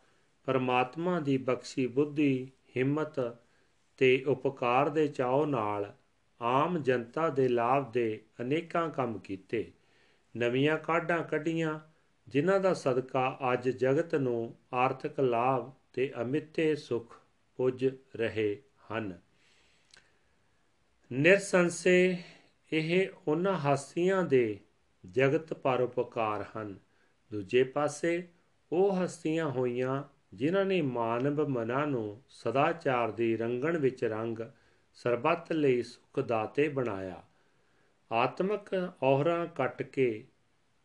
ਪਰਮਾਤਮਾ 0.45 1.19
ਦੀ 1.19 1.37
ਬਖਸ਼ੀ 1.37 1.87
ਬੁੱਧੀ, 1.87 2.51
ਹਿੰਮਤ 2.77 3.37
ਤੇ 4.01 4.23
ਉਪਕਾਰ 4.27 4.89
ਦੇ 4.89 5.07
ਚਾਅ 5.07 5.45
ਨਾਲ 5.45 5.95
ਆਮ 6.41 6.77
ਜਨਤਾ 6.77 7.29
ਦੇ 7.29 7.47
ਲਾਭ 7.47 7.91
ਦੇ 7.91 8.21
ਅਨੇਕਾਂ 8.41 8.89
ਕੰਮ 8.89 9.19
ਕੀਤੇ। 9.19 9.71
ਨਵੀਆਂ 10.37 10.77
ਕਾਢਾਂ 10.77 11.23
ਕੱਢੀਆਂ, 11.23 11.79
ਜਿਨ੍ਹਾਂ 12.27 12.59
ਦਾ 12.59 12.73
ਸਦਕਾ 12.73 13.39
ਅੱਜ 13.53 13.69
ਜਗਤ 13.69 14.15
ਨੂੰ 14.15 14.55
ਆਰਥਿਕ 14.73 15.19
ਲਾਭ 15.19 15.71
ਤੇ 15.93 16.13
ਅਮਿੱਤੇ 16.21 16.75
ਸੁਖ 16.75 17.15
ਪੁੱਜ 17.55 17.85
ਰਹੇ 18.15 18.61
ਹਨ। 18.91 19.19
ਨਿਰਸੰਸੇ 21.11 22.17
ਇਹ 22.73 23.09
ਉਹਨਾਂ 23.27 23.57
ਹਸਤੀਆਂ 23.57 24.23
ਦੇ 24.23 24.59
ਜਗਤ 25.11 25.53
ਪਰਉਪਕਾਰ 25.53 26.45
ਹਨ। 26.57 26.79
ਦੂਜੇ 27.31 27.63
ਪਾਸੇ 27.63 28.27
ਉਹ 28.71 28.95
ਹਸਤੀਆਂ 28.95 29.49
ਹੋਈਆਂ 29.49 30.03
ਜਿਨ੍ਹਾਂ 30.33 30.65
ਨੇ 30.65 30.81
ਮਾਨਵ 30.81 31.47
ਮਨਾਂ 31.47 31.87
ਨੂੰ 31.87 32.21
ਸਦਾਚਾਰ 32.29 33.11
ਦੀ 33.11 33.37
ਰੰਗਣ 33.37 33.77
ਵਿੱਚ 33.77 34.03
ਰੰਗ, 34.03 34.39
ਸਰਬੱਤ 34.93 35.53
ਲਈ 35.53 35.83
ਸੁਖ 35.83 36.19
ਦਾਤੇ 36.19 36.69
ਬਣਾਇਆ। 36.69 37.23
ਆਤਮਿਕ 38.11 38.91
ਔਹਰਾਂ 39.03 39.47
ਕੱਟ 39.47 39.81
ਕੇ 39.81 40.27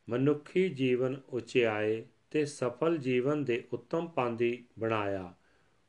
ਮਨੁੱਖੀ 0.09 0.69
ਜੀਵਨ 0.69 1.21
ਉਚਿਆਏ 1.29 2.05
ਤੇ 2.31 2.45
ਸਫਲ 2.45 2.97
ਜੀਵਨ 2.97 3.45
ਦੇ 3.45 3.65
ਉੱਤਮ 3.73 4.07
ਪਾਂਦੀ 4.07 4.65
ਬਣਾਇਆ। 4.79 5.35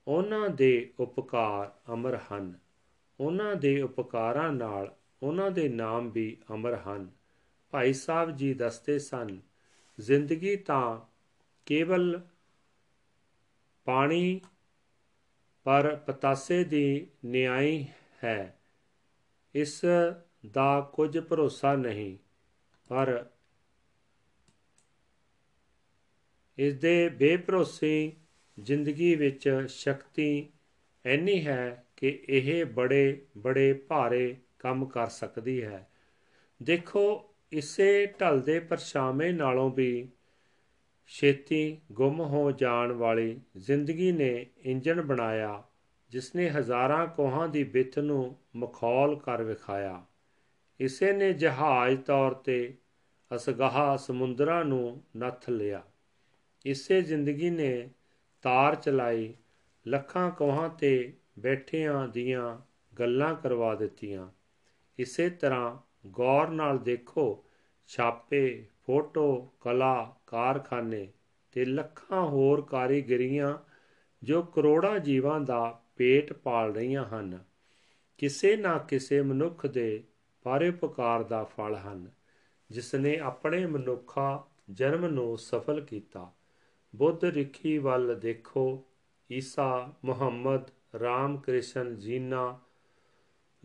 ਉਹਨਾਂ 0.07 0.49
ਦੇ 0.49 0.93
ਉਪਕਾਰ 0.99 1.93
ਅਮਰ 1.93 2.19
ਹਨ। 2.33 2.59
ਉਹਨਾਂ 3.19 3.55
ਦੇ 3.55 3.81
ਉਪਕਾਰਾਂ 3.81 4.51
ਨਾਲ 4.51 4.95
ਉਹਨਾਂ 5.23 5.51
ਦੇ 5.51 5.69
ਨਾਮ 5.69 6.09
ਵੀ 6.09 6.37
ਅਮਰ 6.53 6.75
ਹਨ। 6.75 7.11
ਭਾਈ 7.71 7.93
ਸਾਹਿਬ 7.93 8.31
ਜੀ 8.31 8.53
ਦੱਸਦੇ 8.53 8.99
ਸਨ, 8.99 9.39
ਜ਼ਿੰਦਗੀ 9.99 10.55
ਤਾਂ 10.55 10.99
ਕੇਵਲ 11.65 12.21
ਪਾਣੀ 13.87 14.41
ਪਰ 15.65 15.95
ਪਤਾਸੇ 15.95 16.63
ਦੀ 16.63 17.07
ਨਿਆਈ 17.25 17.85
ਹੈ। 18.23 18.59
ਇਸ 19.55 19.81
ਦਾ 20.53 20.91
ਕੁਝ 20.93 21.19
ਭਰੋਸਾ 21.19 21.75
ਨਹੀਂ, 21.75 22.17
ਪਰ 22.89 23.25
ਇਸ 26.57 26.73
ਦੇ 26.73 27.09
ਬੇਭਰੋਸੇ 27.09 28.13
ਜ਼ਿੰਦਗੀ 28.57 29.15
ਵਿੱਚ 29.15 29.49
ਸ਼ਕਤੀ 29.69 30.49
ਐਨੀ 31.05 31.45
ਹੈ 31.47 31.85
ਕਿ 31.97 32.19
ਇਹ 32.29 32.65
ਬੜੇ 32.65 33.25
ਬੜੇ 33.37 33.73
ਭਾਰੇ 33.73 34.35
ਕੰਮ 34.59 34.85
ਕਰ 34.85 35.07
ਸਕਦੀ 35.07 35.63
ਹੈ। 35.63 35.87
ਦੇਖੋ, 36.63 37.33
ਇਸੇ 37.51 38.05
ਢਲਦੇ 38.21 38.59
ਪਰਛਾਵੇਂ 38.59 39.33
ਨਾਲੋਂ 39.33 39.71
ਵੀ 39.71 40.09
ਛੇਤੀ 41.07 41.81
ਗੁੰਮ 41.91 42.19
ਹੋ 42.19 42.51
ਜਾਣ 42.51 42.91
ਵਾਲੀ 42.91 43.41
ਜ਼ਿੰਦਗੀ 43.57 44.11
ਨੇ 44.11 44.45
ਇੰਜਣ 44.57 45.01
ਬਣਾਇਆ 45.01 45.63
ਜਿਸ 46.09 46.35
ਨੇ 46.35 46.49
ਹਜ਼ਾਰਾਂ 46.49 47.07
ਕੋਹਾਂ 47.07 47.47
ਦੀ 47.47 47.63
ਵਿੱਥ 47.63 47.99
ਨੂੰ 47.99 48.37
ਮਖੌਲ 48.55 49.19
ਕਰ 49.19 49.43
ਵਿਖਾਇਆ। 49.43 50.05
ਇਸੇ 50.79 51.13
ਨੇ 51.13 51.33
ਜਹਾਜ਼ 51.33 51.99
ਤੌਰ 51.99 52.33
ਤੇ 52.33 52.77
ਅਸਗਾਹ 53.35 53.97
ਸਮੁੰਦਰਾਂ 53.97 54.65
ਨੂੰ 54.65 55.03
ਨੱਥ 55.17 55.49
ਲਿਆ। 55.49 55.83
ਇਸੇ 56.65 57.01
ਜ਼ਿੰਦਗੀ 57.01 57.49
ਨੇ 57.49 57.89
ਤਾਰ 58.41 58.75
ਚਲਾਈ, 58.75 59.33
ਲੱਖਾਂ 59.87 60.31
ਕੋਹਾਂ 60.31 60.69
ਤੇ 60.69 61.13
ਬੈਠਿਆਂ 61.39 62.07
ਦੀਆਂ 62.07 62.57
ਗੱਲਾਂ 62.99 63.35
ਕਰਵਾ 63.35 63.75
ਦਿੱਤੀਆਂ। 63.75 64.29
ਇਸੇ 64.99 65.29
ਤਰ੍ਹਾਂ 65.29 65.77
ਗੌਰ 66.07 66.47
ਨਾਲ 66.47 66.79
ਦੇਖੋ, 66.79 67.45
ਛਾਪੇ 67.87 68.65
ਫੋਟੋ, 68.87 69.51
ਕਲਾ, 69.61 70.15
ਕਾਰਖਾਨੇ 70.27 71.07
ਤੇ 71.51 71.65
ਲੱਖਾਂ 71.65 72.21
ਹੋਰ 72.25 72.61
ਕਾਰੀਗਰੀਆਂ 72.61 73.57
ਜੋ 74.23 74.41
ਕਰੋੜਾਂ 74.41 74.99
ਜੀਵਾਂ 74.99 75.39
ਦਾ 75.39 75.81
ਪੇਟ 75.95 76.33
ਪਾਲ 76.33 76.73
ਰਹੀਆਂ 76.73 77.05
ਹਨ, 77.05 77.43
ਕਿਸੇ 78.17 78.55
ਨਾ 78.57 78.77
ਕਿਸੇ 78.77 79.21
ਮਨੁੱਖ 79.21 79.65
ਦੇ 79.65 80.03
ਪਰਉਪਕਾਰ 80.43 81.23
ਦਾ 81.23 81.43
ਫਲ 81.43 81.75
ਹਨ 81.75 82.11
ਜਿਸ 82.71 82.95
ਨੇ 82.95 83.17
ਆਪਣੇ 83.19 83.65
ਮਨੁੱਖਾ 83.65 84.47
ਜਨਮ 84.71 85.05
ਨੂੰ 85.05 85.37
ਸਫਲ 85.37 85.81
ਕੀਤਾ। 85.81 86.31
ਬੁੱਧ 86.95 87.23
ਰਿਖੀ 87.23 87.77
ਵੱਲ 87.77 88.19
ਦੇਖੋ, 88.19 88.83
ਈਸਾ, 89.31 89.93
ਮੁਹੰਮਦ 90.05 90.71
ਰਾਮ 90.99 91.37
ਕ੍ਰਿਸ਼ਨ 91.37 91.95
ਜੀਨਾ 91.95 92.59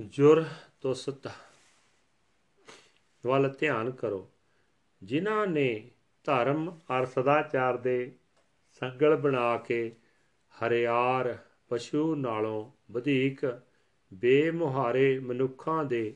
ਜੁਰ 0.00 0.44
ਤੁਸਤ 0.80 1.30
ਵੱਲ 3.26 3.48
ਧਿਆਨ 3.58 3.90
ਕਰੋ। 3.90 4.28
ਜਿਨ੍ਹਾਂ 5.02 5.46
ਨੇ 5.46 5.90
ਧਰਮ 6.24 6.70
ਅਰ 6.70 7.06
ਸਦਾਚਾਰ 7.06 7.76
ਦੇ 7.76 8.12
ਸੰਗਲ 8.80 9.16
ਬਣਾ 9.16 9.56
ਕੇ 9.56 9.92
ਹਰਿਆਰ 10.54 11.38
ਪਸ਼ੂ 11.68 12.14
ਨਾਲੋਂ 12.14 12.70
ਵਧੇਕ 12.90 13.60
ਬੇਮੁਹਾਰੇ 14.14 15.18
ਮਨੁੱਖਾਂ 15.18 15.84
ਦੇ 15.84 16.14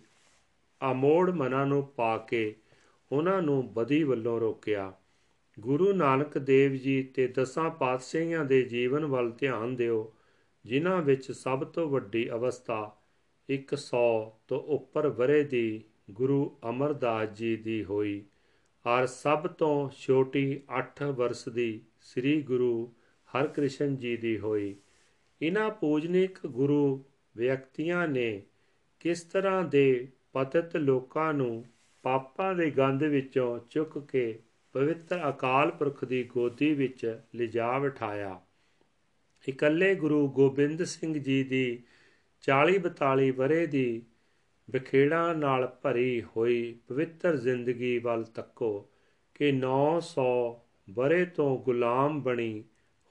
ਆਮੋੜ 0.82 1.30
ਮਨਾਂ 1.30 1.66
ਨੂੰ 1.66 1.86
ਪਾ 1.86 2.18
ਕੇ 2.18 2.56
ਉਹਨਾਂ 3.12 3.42
ਨੂੰ 3.42 3.74
ਬਦੀ 3.74 4.02
ਵੱਲੋਂ 4.02 4.40
ਰੋਕਿਆ। 4.40 4.92
ਗੁਰੂ 5.60 5.92
ਨਾਨਕ 5.92 6.38
ਦੇਵ 6.38 6.72
ਜੀ 6.72 7.02
ਤੇ 7.02 7.26
ਦਸਾਂ 7.26 7.70
ਪਾਤਸ਼ਾਹੀਆਂ 7.70 8.44
ਦੇ 8.44 8.62
ਜੀਵਨ 8.62 9.04
ਵੱਲ 9.04 9.30
ਧਿਆਨ 9.30 9.76
ਦਿਓ, 9.76 10.14
ਜਿਨ੍ਹਾਂ 10.64 11.02
ਵਿੱਚ 11.02 11.32
ਸਭ 11.32 11.64
ਤੋਂ 11.64 11.88
ਵੱਡੀ 11.88 12.30
ਅਵਸਥਾ 12.30 12.96
100 13.50 14.40
ਤੋਂ 14.48 14.60
ਉੱਪਰ 14.60 15.08
ਵਰੇ 15.08 15.44
ਦੀ 15.44 15.84
ਗੁਰੂ 16.10 16.56
ਅਮਰਦਾਸ 16.68 17.28
ਜੀ 17.28 17.56
ਦੀ 17.56 17.84
ਹੋਈ। 17.84 18.24
ਔਰ 18.86 19.06
ਸਭ 19.06 19.46
ਤੋਂ 19.46 19.90
ਛੋਟੀ 19.98 20.60
8 20.78 21.12
ਵਰਸ 21.12 21.48
ਦੀ 21.48 21.80
ਸ੍ਰੀ 22.00 22.42
ਗੁਰੂ 22.42 22.92
ਹਰਕ੍ਰਿਸ਼ਨ 23.36 23.96
ਜੀ 23.96 24.16
ਦੀ 24.16 24.38
ਹੋਈ। 24.38 24.76
ਇਹਨਾਂ 25.42 25.70
ਪੂਜਨੀਕ 25.70 26.46
ਗੁਰੂ 26.46 27.04
ਵਿਅਕਤੀਆਂ 27.36 28.08
ਨੇ 28.08 28.42
ਕਿਸ 29.00 29.22
ਤਰ੍ਹਾਂ 29.22 29.64
ਦੇ 29.64 30.08
ਪਤਿਤ 30.32 30.76
ਲੋਕਾਂ 30.76 31.34
ਨੂੰ 31.34 31.64
ਪਾਪਾਂ 32.02 32.54
ਦੇ 32.54 32.70
ਗੰਧ 32.70 33.02
ਵਿੱਚੋਂ 33.02 33.60
ਚੁੱਕ 33.70 33.98
ਕੇ 33.98 34.38
ਪਵਿੱਤਰ 34.72 35.28
ਅਕਾਲ 35.28 35.70
ਪੁਰਖ 35.70 36.04
ਦੀ 36.04 36.24
ਗੋਦੀ 36.24 36.74
ਵਿੱਚ 36.74 37.20
ਲਿਜਾ 37.34 37.78
ਬਿਠਾਇਆ। 37.78 38.40
ਇਕੱਲੇ 39.48 39.94
ਗੁਰੂ 39.94 40.28
ਗੋਬਿੰਦ 40.28 40.84
ਸਿੰਘ 40.84 41.18
ਜੀ 41.18 41.44
ਦੀ 41.44 41.82
40 42.42 42.78
42 42.78 43.30
ਬਰੇ 43.30 43.66
ਦੀ 43.66 44.02
ਵਿਖੇੜਾ 44.68 45.32
ਨਾਲ 45.32 45.66
ਭਰੀ 45.82 46.22
ਹੋਈ 46.36 46.78
ਪਵਿੱਤਰ 46.88 47.36
ਜ਼ਿੰਦਗੀ 47.36 47.98
ਵੱਲ 47.98 48.24
ਤੱਕੋ 48.24 48.88
ਕਿ 49.34 49.52
900 49.60 50.24
ਬਰੇ 50.90 51.24
ਤੋਂ 51.24 51.58
ਗੁਲਾਮ 51.58 52.20
ਬਣੀ 52.22 52.64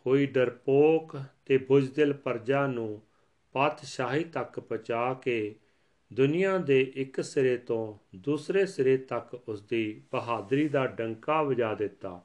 ਹੋਈ 0.05 0.25
ਡਰਪੋਕ 0.25 1.17
ਤੇ 1.45 1.57
ਬੁਝਦਿਲ 1.57 2.13
ਪਰਜਾ 2.13 2.67
ਨੂੰ 2.67 3.01
ਪਾਤਸ਼ਾਹੀ 3.55 4.23
ਤੱਕ 4.23 4.59
ਪਹੁੰਚਾ 4.59 5.13
ਕੇ 5.13 5.55
ਦੁਨੀਆ 6.13 6.57
ਦੇ 6.57 6.79
ਇੱਕ 6.95 7.21
ਸਿਰੇ 7.21 7.57
ਤੋਂ 7.57 7.97
ਦੂਸਰੇ 8.15 8.65
ਸਿਰੇ 8.65 8.97
ਤੱਕ 8.97 9.33
ਉਸ 9.33 9.61
ਦੀ 9.61 10.01
ਬਹਾਦਰੀ 10.11 10.67
ਦਾ 10.67 10.85
ਡੰਕਾ 10.87 11.41
ਵਜਾ 11.41 11.73
ਦਿੱਤਾ 11.73 12.21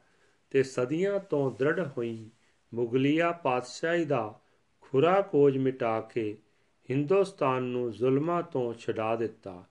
ਤੇ 0.50 0.62
ਸਦੀਆਂ 0.62 1.18
ਤੋਂ 1.20 1.50
ਦ੍ਰਿੜ 1.50 1.80
ਹੋਈ 1.80 2.30
ਮੁਗਲੀਆ 2.72 3.30
ਪਾਤਸ਼ਾਹੀ 3.32 4.04
ਦਾ 4.04 4.40
ਖੁਰਾ 4.80 5.20
ਕੋਜ 5.20 5.58
ਮਿਟਾ 5.58 6.00
ਕੇ 6.00 6.36
ਹਿੰਦੁਸਤਾਨ 6.90 7.62
ਨੂੰ 7.62 7.92
ਜ਼ੁਲਮਾਂ 7.92 8.42
ਤੋਂ 8.42 8.74
ਛਡਾ 8.74 9.16
ਦਿੱਤਾ। 9.16 9.64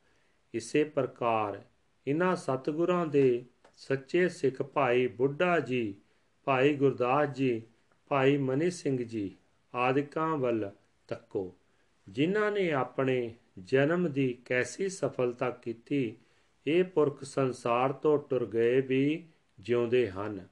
ਇਸੇ 0.54 0.84
ਪ੍ਰਕਾਰ 0.84 1.62
ਇਨ੍ਹਾਂ 2.08 2.36
ਸਤਿਗੁਰਾਂ 2.36 3.06
ਦੇ 3.06 3.46
ਸੱਚੇ 3.78 4.30
ਸਿੱਖ 4.30 4.62
ਭਾਈ 4.62 5.08
ਬੁੱਢਾ 5.08 5.60
ਜੀ, 5.60 5.96
ਭਾਈ 6.44 6.76
ਗੁਰਦਾਸ 6.76 7.30
ਜੀ, 7.30 7.62
ਭਾਈ 8.08 8.38
ਮਨੀ 8.38 8.72
ਸਿੰਘ 8.72 9.04
ਜੀ 9.04 9.36
ਆਦਿਕਾਂ 9.76 10.38
ਵੱਲ 10.38 10.72
ਤੱਕੋ, 11.08 11.56
ਜਿਨ੍ਹਾਂ 12.10 12.52
ਨੇ 12.52 12.72
ਆਪਣੇ 12.72 13.36
ਜਨਮ 13.60 14.12
ਦੀ 14.12 14.38
ਕੈਸੀ 14.46 14.90
ਸਫਲਤਾ 14.90 15.50
ਕੀਤੀ, 15.50 16.16
ਇਹ 16.68 16.84
ਪੁਰਖ 16.84 17.24
ਸੰਸਾਰ 17.24 17.92
ਤੋਂ 17.92 18.20
ਟੁਰ 18.30 18.46
ਗਏ 18.46 18.82
ਵੀ 18.82 19.28
ਜਿਉਂਦੇ 19.60 20.10
ਹਨ। 20.10 20.48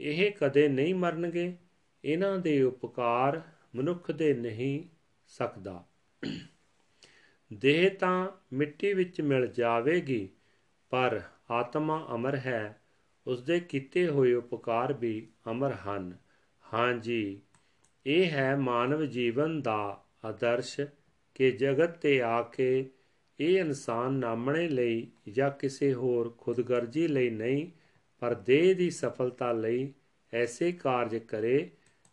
ਇਹ 0.00 0.32
ਕਦੇ 0.32 0.68
ਨਹੀਂ 0.68 0.94
ਮਰਨਗੇ। 0.94 1.56
ਇਹਨਾਂ 2.04 2.38
ਦੇ 2.38 2.62
ਉਪਕਾਰ 2.62 3.42
ਮਨੁੱਖ 3.76 4.10
ਦੇ 4.10 4.34
ਨਹੀਂ 4.34 4.84
ਸਕਦਾ। 5.26 5.84
ਦੇਹ 7.52 7.90
ਤਾਂ 7.90 8.28
ਮਿੱਟੀ 8.52 8.92
ਵਿੱਚ 8.92 9.20
ਮਿਲ 9.20 9.46
ਜਾਵੇਗੀ, 9.46 10.28
ਪਰ 10.90 11.20
ਆਤਮਾ 11.50 12.08
ਅਮਰ 12.14 12.36
ਹੈ 12.36 12.80
ਉਸ 13.26 13.42
ਦੇ 13.42 13.60
ਕੀਤੇ 13.60 14.08
ਹੋਏ 14.08 14.34
ਉਪਕਾਰ 14.34 14.92
ਵੀ 14.92 15.28
ਅਮਰ 15.50 15.72
ਹਨ। 15.72 16.16
ਹਾਂਜੀ 16.74 17.40
ਇਹ 18.06 18.30
ਹੈ 18.30 18.56
ਮਾਨਵ 18.56 19.04
ਜੀਵਨ 19.04 19.62
ਦਾ 19.62 20.04
ਆਦਰਸ਼ 20.24 20.80
ਕਿ 21.34 21.50
ਜਗਤ 21.50 21.90
ਤੇ 21.90 22.22
ਆ 22.22 22.42
ਕੇ 22.42 22.90
ਇਹ 23.40 23.58
ਇਨਸਾਨ 23.58 24.12
ਨਾਮਣੇ 24.12 24.68
ਲਈ 24.68 25.06
ਜਾਂ 25.28 25.50
ਕਿਸੇ 25.50 25.94
ਹੋਰ 25.94 26.34
ਖੁਦਗਰਜੀ 26.38 27.08
ਲਈ 27.08 27.30
ਨਹੀਂ, 27.30 27.70
ਪਰ 28.20 28.34
ਦੇਹ 28.34 28.76
ਦੀ 28.76 28.90
ਸਫਲਤਾ 28.90 29.52
ਲਈ 29.52 29.92
ਐਸੇ 30.32 30.72
ਕਾਰਜ 30.72 31.16
ਕਰੇ 31.16 31.70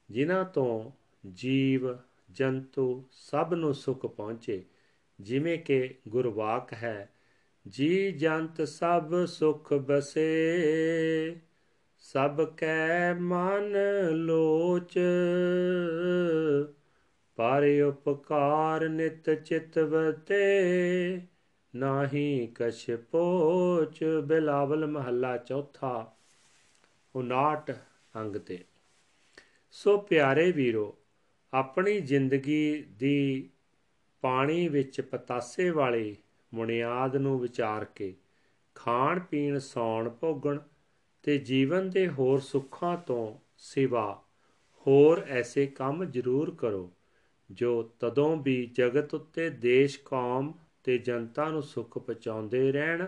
ਜਿਨ੍ਹਾਂ 0.09 0.45
ਤੋਂ 0.45 0.91
ਜੀਵ 1.29 1.93
ਜੰਤੂ 2.31 3.07
ਸਭ 3.11 3.53
ਨੂੰ 3.53 3.73
ਸੁਖ 3.73 4.05
ਪਹੁੰਚੇ, 4.05 4.65
ਜਿਵੇਂ 5.19 5.59
ਕਿ 5.59 5.95
ਗੁਰਵਾਕ 6.07 6.73
ਹੈ, 6.73 7.09
ਜੀ 7.67 8.11
ਜੰਤ 8.11 8.61
ਸਭ 8.61 9.25
ਸੁਖ 9.25 9.73
ਬਸੇ। 9.73 11.39
ਸਭ 11.97 12.41
ਕੈ 12.41 13.13
ਮਨ 13.13 13.75
ਲੋਚ, 14.11 14.99
ਪਰ 17.35 17.63
ਉਪਕਾਰ 17.87 18.89
ਨਿਤ 18.89 19.29
ਚਿਤਵਤੇ 19.29 20.41
ਨਾਹੀ 21.75 22.51
ਕਛ 22.55 22.91
ਪੋਚ। 23.11 24.03
ਬਿਲਾਵਲ 24.03 24.87
ਮਹੱਲਾ 24.87 25.37
ਚੌਥਾ 25.37 26.15
59 27.15 27.71
ਅੰਗ 28.15 28.35
ਤੇ। 28.35 28.63
ਸੋ 29.71 29.97
ਪਿਆਰੇ 29.97 30.51
ਵੀਰੋ 30.51 30.97
ਆਪਣੀ 31.53 31.99
ਜ਼ਿੰਦਗੀ 31.99 32.81
ਦੀ 32.81 33.49
ਪਾਣੀ 34.21 34.67
ਵਿੱਚ 34.67 35.01
ਪਤਾਸੇ 35.01 35.69
ਵਾਲੀ 35.69 36.15
ਬੁਨਿਆਦ 36.55 37.15
ਨੂੰ 37.15 37.39
ਵਿਚਾਰ 37.39 37.85
ਕੇ 37.85 38.15
ਖਾਣ 38.75 39.19
ਪੀਣ 39.19 39.59
ਸੌਣ 39.59 40.09
ਭੋਗਣ 40.09 40.59
ਤੇ 41.23 41.37
ਜੀਵਨ 41.37 41.89
ਦੇ 41.89 42.07
ਹੋਰ 42.07 42.39
ਸੁੱਖਾਂ 42.39 42.97
ਤੋਂ 42.97 43.37
ਸਿਵਾ 43.57 44.23
ਹੋਰ 44.87 45.25
ਐਸੇ 45.27 45.65
ਕੰਮ 45.65 46.05
ਜ਼ਰੂਰ 46.05 46.55
ਕਰੋ, 46.55 46.91
ਜੋ 47.51 47.91
ਤਦੋਂ 47.99 48.37
ਵੀ 48.37 48.65
ਜਗਤ 48.65 49.13
ਉੱਤੇ 49.13 49.49
ਦੇਸ਼, 49.49 49.99
ਕੌਮ 50.05 50.53
ਤੇ 50.83 50.97
ਜਨਤਾ 50.97 51.49
ਨੂੰ 51.49 51.63
ਸੁੱਖ 51.63 51.97
ਪਹੁੰਚਾਉਂਦੇ 51.97 52.71
ਰਹਿਣ, 52.71 53.07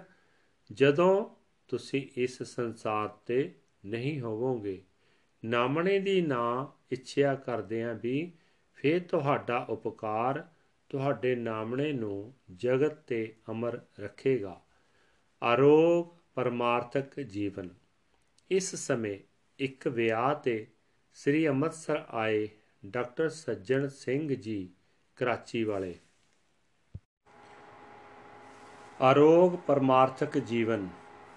ਜਦੋਂ 0.71 1.25
ਤੁਸੀਂ 1.67 2.07
ਇਸ 2.15 2.43
ਸੰਸਾਰ 2.43 3.07
ਤੇ 3.07 3.55
ਨਹੀਂ 3.85 4.21
ਹੋਵੋਗੇ। 4.21 4.81
ਨਾਮਣੇ 5.45 5.99
ਦੀ 5.99 6.21
ਨਾ 6.21 6.72
ਇੱਛਿਆ 6.93 7.35
ਕਰਦਿਆਂ 7.35 7.93
ਵੀ 7.93 8.31
ਫੇਰ 8.73 9.03
ਤੁਹਾਡਾ 9.03 9.57
ਉਪਕਾਰ 9.69 10.47
ਤੁਹਾਡੇ 10.89 11.35
ਨਾਮਣੇ 11.35 11.91
ਨੂੰ 11.93 12.33
ਜਗਤ 12.55 12.93
ਤੇ 12.93 13.35
ਅਮਰ 13.51 13.79
ਰੱਖੇਗਾ। 13.99 14.59
ਆਰੋਗ 15.41 16.07
ਪਰਮਾਰਥਕ 16.35 17.19
ਜੀਵਨ। 17.19 17.69
ਇਸ 18.51 18.75
ਸਮੇਂ 18.75 19.17
ਇੱਕ 19.59 19.87
ਵਿਆਹ 19.87 20.33
ਤੇ 20.35 20.67
ਸ੍ਰੀ 21.13 21.47
ਅੰਮ੍ਰਿਤਸਰ 21.47 22.03
ਆਏ 22.09 22.47
ਡਾਕਟਰ 22.85 23.29
ਸੱਜਣ 23.29 23.87
ਸਿੰਘ 23.87 24.35
ਜੀ 24.35 24.69
ਕਰਾਚੀ 25.15 25.63
ਵਾਲੇ। 25.63 25.95
ਆਰੋਗ 29.01 29.55
ਪਰਮਾਰਥਕ 29.67 30.37
ਜੀਵਨ। 30.37 30.87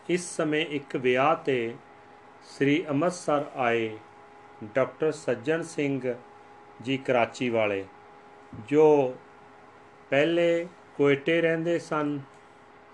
ਇਸ 0.09 0.37
ਸਮੇਂ 0.37 0.67
ਇੱਕ 0.67 0.97
ਵਿਆਹ 0.97 1.35
ਤੇ 1.37 1.75
ਸ੍ਰੀ 2.45 2.85
ਅੰਮ੍ਰਿਤਸਰ 2.87 3.45
ਆਏ 3.55 3.97
ਡਾਕਟਰ 4.65 5.13
ਸੱਜਣ 5.13 5.63
ਸਿੰਘ 5.63 6.15
ਜੀ 6.83 6.97
ਕਰਾਚੀ 6.97 7.49
ਵਾਲੇ, 7.49 7.85
ਜੋ 8.69 9.15
ਪਹਿਲੇ 10.11 10.67
ਕੋਇਟੇ 10.97 11.41
ਰਹਿੰਦੇ 11.41 11.79
ਸਨ 11.79 12.21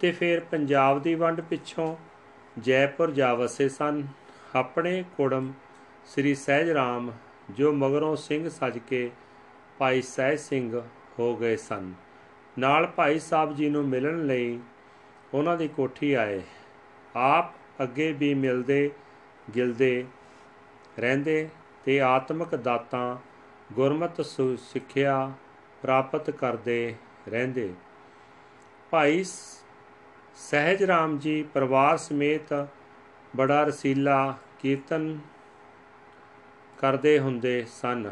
ਤੇ 0.00 0.12
ਫਿਰ 0.12 0.40
ਪੰਜਾਬ 0.40 1.02
ਦੀ 1.02 1.14
ਵੰਡ 1.14 1.40
ਪਿੱਛੋਂ 1.40 1.96
ਜੈਪੁਰ 2.58 3.10
ਜਾ 3.10 3.34
ਵਸੇ 3.34 3.68
ਸਨ। 3.68 4.06
ਆਪਣੇ 4.56 5.04
ਕੁੜਮ 5.16 5.52
ਸ੍ਰੀ 6.06 6.34
ਸਹਿਜ 6.34 6.70
ਰਾਮ 6.70 7.12
ਜੋ 7.50 7.72
ਮਗਰੋਂ 7.72 8.16
ਸਿੰਘ 8.16 8.50
ਸੱਜ 8.50 8.78
ਕੇ 8.78 9.10
ਭਾਈ 9.78 10.02
ਸਹਿਜ 10.02 10.38
ਸਿੰਘ 10.38 10.82
ਹੋ 11.18 11.36
ਗਏ 11.36 11.56
ਸਨ। 11.56 11.92
ਨਾਲ 12.58 12.86
ਭਾਈ 12.86 13.18
ਸਾਹਿਬ 13.18 13.54
ਜੀ 13.56 13.68
ਨੂੰ 13.70 13.84
ਮਿਲਣ 13.88 14.26
ਲਈ 14.26 14.60
ਉਹਨਾਂ 15.34 15.56
ਦੀ 15.56 15.68
ਕੋਠੀ 15.68 16.12
ਆਏ। 16.12 16.40
ਆਪ 17.16 17.52
ਅੱਗੇ 17.82 18.12
ਵੀ 18.12 18.32
ਮਿਲਦੇ, 18.34 18.90
ਗਿਲਦੇ 19.54 20.04
ਰਹਿੰਦੇ 20.98 21.48
ਤੇ 21.84 22.00
ਆਤਮਿਕ 22.00 22.54
ਦਾਤਾਂ 22.56 23.16
ਗੁਰਮਤ 23.72 24.20
ਸਿੱਖਿਆ 24.20 25.32
ਪ੍ਰਾਪਤ 25.82 26.30
ਕਰਦੇ 26.30 26.94
ਰਹਿੰਦੇ। 27.28 27.72
ਭਾਈ 28.90 29.24
ਸਹਿਜ 29.24 30.82
ਰਾਮ 30.82 31.18
ਜੀ 31.18 31.42
ਪਰਿਵਾਰ 31.42 31.96
ਸਮੇਤ 31.96 32.66
ਬੜਾ 33.36 33.62
ਰਸੀਲਾ 33.64 34.34
ਕੀਰਤਨ 34.58 35.18
ਕਰਦੇ 36.78 37.18
ਹੁੰਦੇ 37.18 37.64
ਸਨ। 37.72 38.10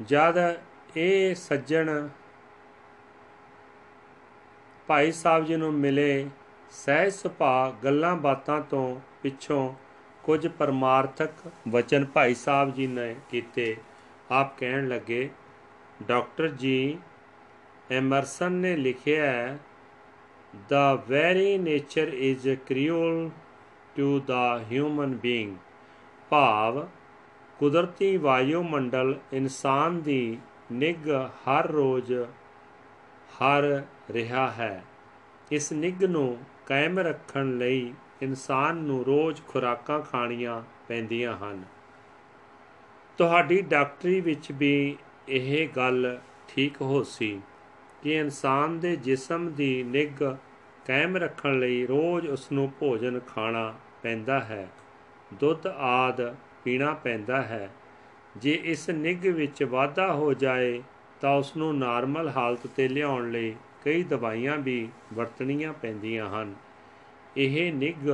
ਜਦ 0.00 0.38
ਇਹ 0.96 1.34
ਸੱਜਣ, 1.34 2.08
ਭਾਈ 4.86 5.12
ਸਾਹਿਬ 5.12 5.44
ਜੀ 5.44 5.56
ਨੂੰ 5.56 5.74
ਮਿਲੇ 5.74 6.28
ਸਹਿਜ 6.70 7.12
ਸੁਭਾ 7.12 7.74
ਗੱਲਾਂ 7.84 8.16
ਬਾਤਾਂ 8.16 8.60
ਤੋਂ 8.60 9.00
ਪਿੱਛੋਂ 9.22 9.74
ਕੁਝ 10.22 10.48
ਪਰਮਾਰਥਕ 10.48 11.30
ਵਚਨ 11.68 12.04
ਭਾਈ 12.04 12.34
ਸਾਹਿਬ 12.34 12.74
ਜੀ 12.74 12.86
ਨੇ 12.86 13.16
ਕੀਤੇ। 13.30 13.76
ਆਪ 14.30 14.58
ਕਹਿਣ 14.58 14.88
ਲੱਗੇ, 14.88 15.30
ਡਾਕਟਰ 16.02 16.48
ਜੀ, 16.48 16.98
ਐਮਰਸਨ 17.90 18.52
ਨੇ 18.52 18.76
ਲਿਖਿਆ 18.76 19.26
ਹੈ, 19.26 19.58
the 20.54 20.98
very 21.10 21.62
nature 21.66 22.08
is 22.12 22.46
cruel 22.70 23.30
to 23.96 24.06
the 24.20 24.44
human 24.72 25.10
being. 25.10 25.54
ਭਾਵ 26.30 26.88
ਕੁਦਰਤੀ 27.58 28.16
ਵਾਯੂਮੰਡਲ 28.16 29.18
ਇਨਸਾਨ 29.32 30.00
ਦੀ 30.00 30.38
ਨਿਗ 30.72 31.08
ਹਰ 31.10 31.66
ਰੋਜ਼ 31.66 32.12
ਹਰ 33.32 33.82
ਰਿਹਾ 34.10 34.50
ਹੈ। 34.50 34.82
ਇਸ 35.52 35.72
ਨਿਗ 35.72 36.04
ਨੂੰ 36.04 36.38
ਕਾਇਮ 36.66 36.98
ਰੱਖਣ 36.98 37.58
ਲਈ 37.58 37.92
ਇਨਸਾਨ 38.22 38.76
ਨੂੰ 38.76 39.04
ਰੋਜ਼ 39.04 39.42
ਖੁਰਾਕਾਂ 39.48 40.00
ਖਾਣੀਆਂ 40.00 40.62
ਪੈਂਦੀਆਂ 40.88 41.36
ਹਨ। 41.36 41.62
ਤੁਹਾਡੀ 43.18 43.60
ਡਾਕਟਰੀ 43.62 44.20
ਵਿੱਚ 44.20 44.52
ਵੀ 44.52 44.96
ਇਹ 45.28 45.68
ਗੱਲ 45.68 46.18
ਠੀਕ 46.48 46.80
ਹੋ 46.82 47.02
ਸੀ 47.02 47.40
ਕਿ 48.02 48.14
ਇਨਸਾਨ 48.14 48.78
ਦੇ 48.78 48.96
ਜਿਸਮ 48.96 49.50
ਦੀ 49.52 49.82
ਨਿਗ 49.82 50.22
ਕਾਇਮ 50.86 51.16
ਰੱਖਣ 51.16 51.58
ਲਈ 51.58 51.86
ਰੋਜ਼ 51.86 52.28
ਉਸ 52.28 52.52
ਨੂੰ 52.52 52.72
ਭੋਜਨ 52.80 53.20
ਖਾਣਾ 53.20 53.74
ਪੈਂਦਾ 54.02 54.40
ਹੈ, 54.40 54.68
ਦੁੱਧ 55.34 55.66
ਆਦ 55.66 56.34
ਪੀਣਾ 56.64 56.94
ਪੈਂਦਾ 56.94 57.42
ਹੈ। 57.42 57.68
ਜੇ 58.36 58.52
ਇਸ 58.64 58.88
ਨਿਗ 58.90 59.26
ਵਿੱਚ 59.26 59.62
ਵਾਧਾ 59.62 60.12
ਹੋ 60.12 60.32
ਜਾਏ 60.34 60.82
ਤਾਂ 61.20 61.34
ਉਸ 61.36 61.56
ਨੂੰ 61.56 61.76
ਨਾਰਮਲ 61.78 62.28
ਹਾਲਤ 62.28 62.66
ਤੇ 62.66 62.88
ਲਿਆਉਣ 62.88 63.30
ਲਈ 63.30 63.54
ਕਈ 63.84 64.02
ਦਵਾਈਆਂ 64.02 64.56
ਵੀ 64.56 64.88
ਵਰਤਣੀਆਂ 65.14 65.72
ਪੈਂਦੀਆਂ 65.72 66.28
ਹਨ। 66.30 66.54
ਇਹ 67.36 67.72
ਨਿਗ 67.72 68.08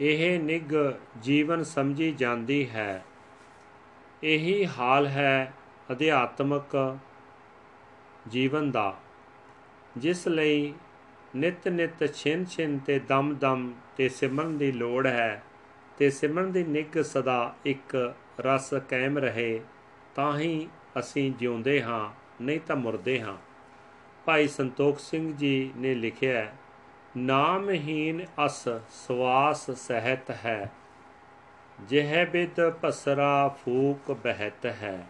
ਇਹ 0.00 0.38
ਨਿਗ 0.40 0.74
ਜੀਵਨ 1.22 1.62
ਸਮਝੀ 1.64 2.10
ਜਾਂਦੀ 2.12 2.68
ਹੈ। 2.70 3.04
ਇਹੀ 4.22 4.66
ਹਾਲ 4.66 5.06
ਹੈ 5.06 5.52
ਅਧਿਆਤਮਕ 5.92 6.76
ਜੀਵਨ 8.28 8.70
ਦਾ, 8.70 8.96
ਜਿਸ 9.96 10.26
ਲਈ 10.28 10.72
ਨਿਤ 11.38 11.68
ਨਿਤ 11.68 12.04
ਛਿਨ 12.14 12.44
ਛਿਨ 12.44 12.78
ਤੇ 12.78 12.98
ਦਮ 12.98 13.34
ਦਮ 13.34 13.72
ਤੇ 13.96 14.08
ਸਿਮਰਨ 14.08 14.56
ਦੀ 14.58 14.70
ਲੋੜ 14.72 15.06
ਹੈ, 15.06 15.42
ਤੇ 15.98 16.10
ਸਿਮਰਨ 16.10 16.52
ਦੀ 16.52 16.62
ਨਿਗ 16.64 17.00
ਸਦਾ 17.02 17.54
ਇੱਕ 17.64 18.14
ਰਸ 18.40 18.74
ਕਾਇਮ 18.88 19.18
ਰਹੇ 19.18 19.60
ਤਾਂ 20.14 20.38
ਹੀ 20.38 20.68
ਅਸੀਂ 20.98 21.32
ਜਿਉਂਦੇ 21.32 21.82
ਹਾਂ, 21.82 22.08
ਨਹੀਂ 22.42 22.60
ਤਾਂ 22.60 22.76
ਮਰਦੇ 22.76 23.20
ਹਾਂ। 23.20 23.36
ਭਾਈ 24.24 24.48
ਸੰਤੋਖ 24.48 24.98
ਸਿੰਘ 24.98 25.32
ਜੀ 25.32 25.72
ਨੇ 25.76 25.94
ਲਿਖਿਆ 25.94 26.46
ਨਾਮਹੀਨ 27.16 28.24
ਅਸ 28.46 28.68
ਸਵਾਸ 28.88 29.70
ਸਹਿਤ 29.70 30.30
ਹੈ, 30.30 30.70
ਜਿਹ 31.78 32.26
ਬਿਦ 32.26 32.60
ਪਸਰਾ 32.82 33.48
ਫੂਕ 33.64 34.12
ਬਹਿਤ 34.24 34.66
ਹੈ। 34.66 35.06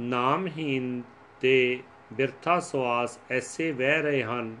ਨਾਮਹੀਨ 0.00 1.02
ਤੇ 1.40 1.82
ਬਿਰਥਾ 2.12 2.60
ਸਵਾਸ 2.60 3.18
ਐਸੇ 3.30 3.70
ਵਹਿ 3.72 4.02
ਰਹੇ 4.02 4.22
ਹਨ 4.22 4.56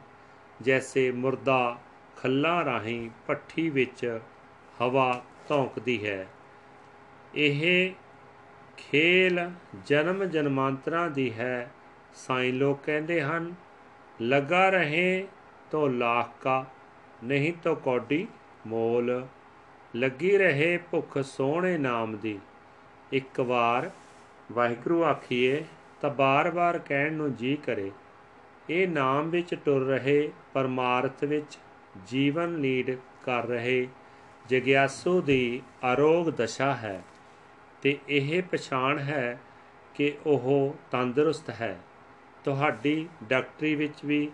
ਜੈਸੇ 0.62 1.10
ਮੁਰਦਾ 1.10 1.78
ਖੱਲਾਂ 2.16 2.64
ਰਾਹੀਂ 2.64 3.10
ਪੱਠੀ 3.26 3.70
ਵਿੱਚ 3.70 4.20
ਹਵਾ 4.82 5.24
ਧੌਂਕਦੀ 5.48 6.06
ਹੈ। 6.06 6.26
ਇਹ 7.34 7.92
ਖੇਲ 8.76 9.50
ਜਨਮ 9.86 10.24
ਜਨਮਾਂਤਰਾਂ 10.24 11.10
ਦੀ 11.10 11.32
ਹੈ, 11.32 11.70
ਸਾਈਂ 12.14 12.52
ਲੋਕ 12.52 12.80
ਕਹਿੰਦੇ 12.84 13.22
ਹਨ, 13.22 13.54
ਲਗਾ 14.22 14.68
ਰਹੇ 14.68 15.26
ਤੋ 15.70 15.88
ਲਾਖ 15.88 16.30
ਕਾ, 16.42 16.64
ਨਹੀਂ 17.24 17.52
ਤੋ 17.62 17.74
ਕੌਡੀ 17.74 18.26
ਮੋਲ। 18.66 19.26
ਲੱਗੀ 19.96 20.38
ਰਹੇ 20.38 20.76
ਭੁੱਖ 20.76 21.18
ਸੋਹਣੇ 21.18 21.78
ਨਾਮ 21.78 22.16
ਦੀ। 22.16 22.38
ਇੱਕ 23.12 23.40
ਵਾਰ 23.40 23.90
ਵਾਹਿਗੁਰੂ 24.52 25.04
ਆਖੀਏ 25.04 25.64
ਤਾਂ 26.00 26.10
ਬਾਰ-ਬਾਰ 26.10 26.78
ਕਹਿਣ 26.78 27.12
ਨੂੰ 27.12 27.34
ਜੀ 27.34 27.56
ਕਰੇ 27.56 27.90
ਇਹ 28.70 28.88
ਨਾਮ 28.88 29.30
ਵਿੱਚ 29.30 29.54
ਟੁਰ 29.54 29.82
ਰਹੇ 29.82 30.32
ਪਰਮਾਰਥ 30.52 31.24
ਵਿੱਚ 31.24 31.58
ਜੀਵਨ 32.06 32.56
ਲੀਡ 32.56 32.96
ਕਰ 33.22 33.46
ਰਹੇ 33.46 33.88
ਜਗਿਆਸੂ 34.48 35.20
ਦੀ 35.20 35.62
ਅਰੋਗ 35.92 36.26
ਦਸ਼ਾ 36.26 36.74
ਹੈ 36.74 37.04
ਤੇ 37.82 37.98
ਇਹ 38.08 38.42
ਪਛਾਣ 38.42 38.98
ਹੈ 38.98 39.40
ਕਿ 39.94 40.14
ਉਹ 40.26 40.76
ਤੰਦਰੁਸਤ 40.90 41.50
ਹੈ। 41.50 41.78
ਤੁਹਾਡੀ 42.44 43.08
ਡਾਕਟਰੀ 43.24 43.74
ਵਿੱਚ 43.74 44.04
ਵੀ 44.04 44.30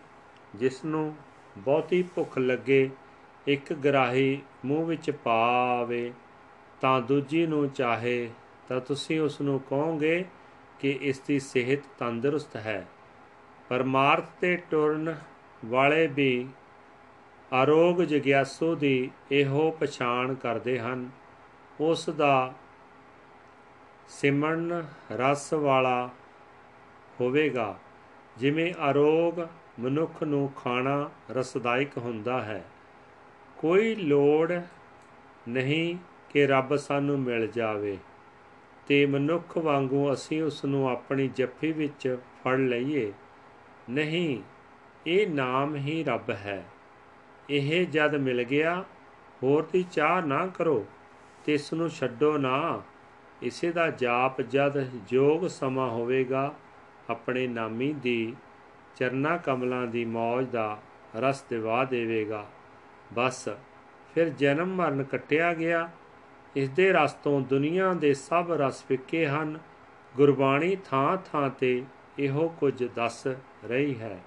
ਜਿਸ 0.55 0.85
ਨੂੰ 0.85 1.17
ਬਹੁਤੀ 1.59 2.03
ਭੁੱਖ 2.03 2.39
ਲੱਗੇ, 2.39 2.91
ਇੱਕ 3.47 3.73
ਗਰਾਹੀ 3.73 4.41
ਮੂੰਹ 4.65 4.87
ਵਿੱਚ 4.87 5.11
ਪਾਵੇ, 5.11 6.13
ਤਾਂ 6.81 7.01
ਦੂਜੀ 7.01 7.47
ਨੂੰ 7.47 7.71
ਚਾਹੇ, 7.71 8.31
ਤਾਂ 8.69 8.81
ਤੁਸੀਂ 8.81 9.21
ਉਸ 9.21 9.41
ਨੂੰ 9.41 9.61
ਕਹੋਗੇ 9.61 10.25
ਕਿ 10.79 10.99
ਇਸ 11.03 11.21
ਦੀ 11.21 11.39
ਸਿਹਤ 11.39 11.81
ਤੰਦਰੁਸਤ 11.99 12.57
ਹੈ। 12.57 12.87
ਪਰਮਾਰਥ 13.71 14.25
ਤੇ 14.41 14.57
ਟੁਰਨ 14.71 15.15
ਵਾਲੇ 15.65 16.07
ਵੀ 16.07 16.49
ਅਰੋਗ 17.63 18.01
ਜਗਿਆਸੂ 18.03 18.75
ਦੀ 18.75 19.11
ਇਹੋ 19.33 19.71
ਪਛਾਣ 19.71 20.35
ਕਰਦੇ 20.35 20.79
ਹਨ। 20.79 21.11
ਉਸ 21.81 22.09
ਦਾ 22.11 22.55
ਸਿਮਰਨ 24.09 24.85
ਰਸ 25.13 25.53
ਵਾਲਾ 25.53 26.09
ਹੋਵੇਗਾ, 27.21 27.79
ਜਿਵੇਂ 28.37 28.73
ਅਰੋਗ 28.91 29.41
ਮਨੁੱਖ 29.81 30.23
ਨੂੰ 30.23 30.49
ਖਾਣਾ 30.57 31.11
ਰਸਦਾਇਕ 31.31 31.99
ਹੁੰਦਾ 31.99 32.43
ਹੈ। 32.43 32.65
ਕੋਈ 33.59 33.95
ਲੋੜ 33.95 34.53
ਨਹੀਂ 35.49 35.97
ਕਿ 36.31 36.47
ਰੱਬ 36.47 36.77
ਸਾਨੂੰ 36.77 37.21
ਮਿਲ 37.21 37.47
ਜਾਵੇ 37.47 37.99
ਤੇ 38.87 39.07
ਮਨੁੱਖ 39.07 39.59
ਵਾਂਗੂ 39.59 40.13
ਅਸੀਂ 40.13 40.43
ਉਸ 40.43 40.65
ਨੂੰ 40.65 40.91
ਆਪਣੀ 40.91 41.29
ਜੱਫੀ 41.29 41.73
ਵਿੱਚ 41.73 42.17
ਫੜ 42.45 42.59
ਲਈਏ। 42.59 43.13
ਨਹੀਂ, 43.91 44.43
ਇਹ 45.07 45.29
ਨਾਮ 45.29 45.77
ਹੀ 45.77 46.05
ਰੱਬ 46.05 46.31
ਹੈ। 46.31 46.65
ਇਹ 47.51 47.87
ਜਦ 47.87 48.15
ਮਿਲ 48.15 48.43
ਗਿਆ, 48.43 48.85
ਹੋਰ 49.43 49.69
ਦੀ 49.73 49.83
ਚਾਹ 49.83 50.23
ਨਾ 50.23 50.47
ਕਰੋ, 50.47 50.87
ਤੇ 51.45 51.55
ਇਸ 51.55 51.73
ਨੂੰ 51.73 51.91
ਛੱਡੋ 51.91 52.39
ਨਾ। 52.39 52.83
ਇਸੇ 53.43 53.73
ਦਾ 53.73 53.91
ਜਾਪ 53.91 54.41
ਜਦ 54.41 54.85
ਜੋਗ 54.85 55.47
ਸਮਾਂ 55.47 55.91
ਹੋਵੇਗਾ, 55.91 56.55
ਆਪਣੇ 57.11 57.47
ਨਾਮੀ 57.47 57.93
ਦੀ 57.93 58.37
ਚਰਨਾ 58.97 59.37
ਕਮਲਾਂ 59.37 59.87
ਦੀ 59.87 60.05
ਮੌਜ 60.05 60.47
ਦਾ 60.47 60.79
ਰਸ 61.17 61.43
ਦਿਵਾ 61.43 61.85
ਦੇਵੇਗਾ। 61.85 62.47
ਬਸ, 63.15 63.49
ਫਿਰ 64.15 64.29
ਜਨਮ 64.29 64.69
ਮਰਨ 64.69 65.03
ਕੱਟਿਆ 65.03 65.55
ਗਿਆ। 65.55 65.91
ਇਸ 66.57 66.69
ਦੇ 66.69 66.93
ਰਸ 66.93 67.13
ਤੋਂ 67.13 67.41
ਦੁਨੀਆ 67.41 67.93
ਦੇ 67.93 68.15
ਸਭ 68.15 68.47
ਰਸ 68.51 68.85
ਫਿੱਕੇ 68.85 69.27
ਹਨ। 69.27 69.59
ਗੁਰਬਾਣੀ 70.17 70.77
ਥਾਂ 70.77 71.17
ਥਾਂ 71.17 71.51
ਤੇ 71.51 71.85
ਇਹੋ 72.19 72.49
ਕੁਝ 72.49 72.85
ਦੱਸ। 72.95 73.27
ਰਹੀ 73.65 74.01
ਹੈ। 74.01 74.19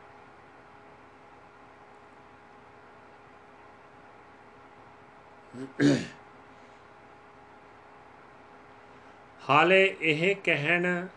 ਹਾਲੇ 9.50 9.96
ਇਹ 10.02 10.36
ਕਹਿਣ 10.36 11.08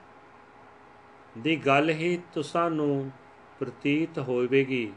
ਦੀ 1.38 1.56
ਗੱਲ 1.56 1.90
ਹੀ 1.90 2.22
ਤੁਸਾਂ 2.32 2.70
ਨੂੰ 2.70 3.10
ਪ੍ਰਤੀਤ 3.58 4.18
ਹੋਵੇਗੀ। 4.18 4.92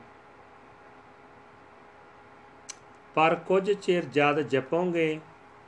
ਪਰ 3.15 3.36
ਕੁਝ 3.36 3.72
ਚਿਰ 3.72 4.05
ਜਦ 4.05 4.39
ਜਪੋਗੇ, 4.39 5.20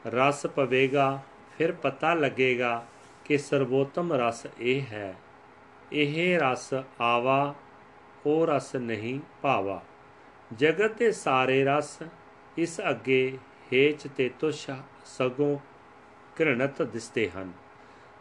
ਰਸ 0.08 0.46
ਪਵੇਗਾ, 0.46 1.20
ਫਿਰ 1.58 1.72
ਪਤਾ 1.72 2.14
ਲੱਗੇਗਾ 2.14 2.86
ਕਿ 3.26 3.38
ਸਰਵੋਤਮ 3.38 4.14
ਰਸ 4.14 4.48
ਇਹ 4.60 4.82
ਹੈ। 4.82 5.16
ਇਹ 5.94 6.40
ਰਸ 6.40 6.74
ਆਵਾ, 7.02 7.56
ਉਹ 8.26 8.48
ਰਸ 8.48 8.76
ਨਹੀਂ 8.76 9.20
ਭਾਵਾ। 9.42 9.84
ਜਗਤ 10.54 10.98
ਦੇ 10.98 11.12
ਸਾਰੇ 11.12 11.64
ਰਸ 11.64 12.00
ਇਸ 12.58 12.82
ਅੱਗੇ 12.90 13.38
ਹੇਚ 13.74 14.08
ਤੇ 14.18 14.32
ਤੁਸ਼ 14.40 14.70
ਸਗੋਂ 15.06 15.58
ਘ੍ਰਿਣਤ 16.42 16.82
ਦਿਸਦੇ 16.82 17.30
ਹਨ। 17.30 17.52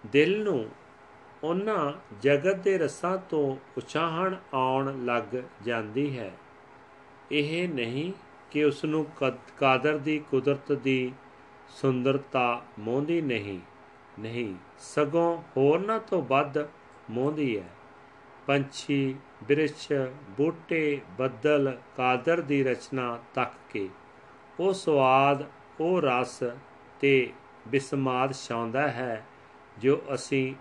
ਦਿਲ 0.06 0.44
ਨੂੰ 0.44 0.68
ਉਹਨਾਂ 1.44 1.92
ਜਗਤ 2.20 2.54
ਦੇ 2.54 2.78
ਰਸਾਂ 2.78 3.18
ਤੋਂ 3.18 3.56
ਉਚਾਹਣ 3.76 4.36
ਆਉਣ 4.54 5.04
ਲੱਗ 5.04 5.42
ਜਾਂਦੀ 5.62 6.18
ਹੈ। 6.18 6.32
ਇਹ 7.32 7.68
ਨਹੀਂ 7.68 8.12
ਕਿ 8.50 8.64
ਉਸ 8.64 8.84
ਨੂੰ 8.84 9.06
ਕਾਦਰ 9.58 9.98
ਦੀ 9.98 10.18
ਕੁਦਰਤ 10.18 10.72
ਦੀ 10.72 11.12
ਸੁੰਦਰਤਾ 11.68 12.62
ਮੋਹਦੀ 12.78 13.20
ਨਹੀਂ। 13.20 13.58
ਨਹੀਂ, 14.20 14.54
ਸਗੋਂ 14.78 15.42
ਹੋਰਨਾਂ 15.56 16.00
ਤੋਂ 16.00 16.22
ਵੱਧ 16.22 16.68
ਮੋਹਦੀ 17.10 17.58
ਹੈ। 17.58 17.68
ਪੰਛੀ, 18.46 19.14
ਬਿਰਛ, 19.42 19.92
ਬੂਟੇ, 20.36 21.00
ਬੱਦਲ, 21.18 21.78
ਕਾਦਰ 21.96 22.40
ਦੀ 22.40 22.64
ਰਚਨਾ 22.64 23.18
ਤੱਕ 23.34 23.52
ਕੇ। 23.70 23.88
ਉਹ 24.60 24.72
ਸਵਾਦ, 24.72 25.44
ਉਹ 25.80 26.00
ਰਸ 26.02 26.42
ਤੇ 27.00 27.32
ਬਿਸਮਾਦ 27.68 28.32
ਛਾਉਂਦਾ 28.32 28.88
ਹੈ 28.88 29.24
ਜੋ 29.78 30.02
ਅਸੀਂ 30.14 30.54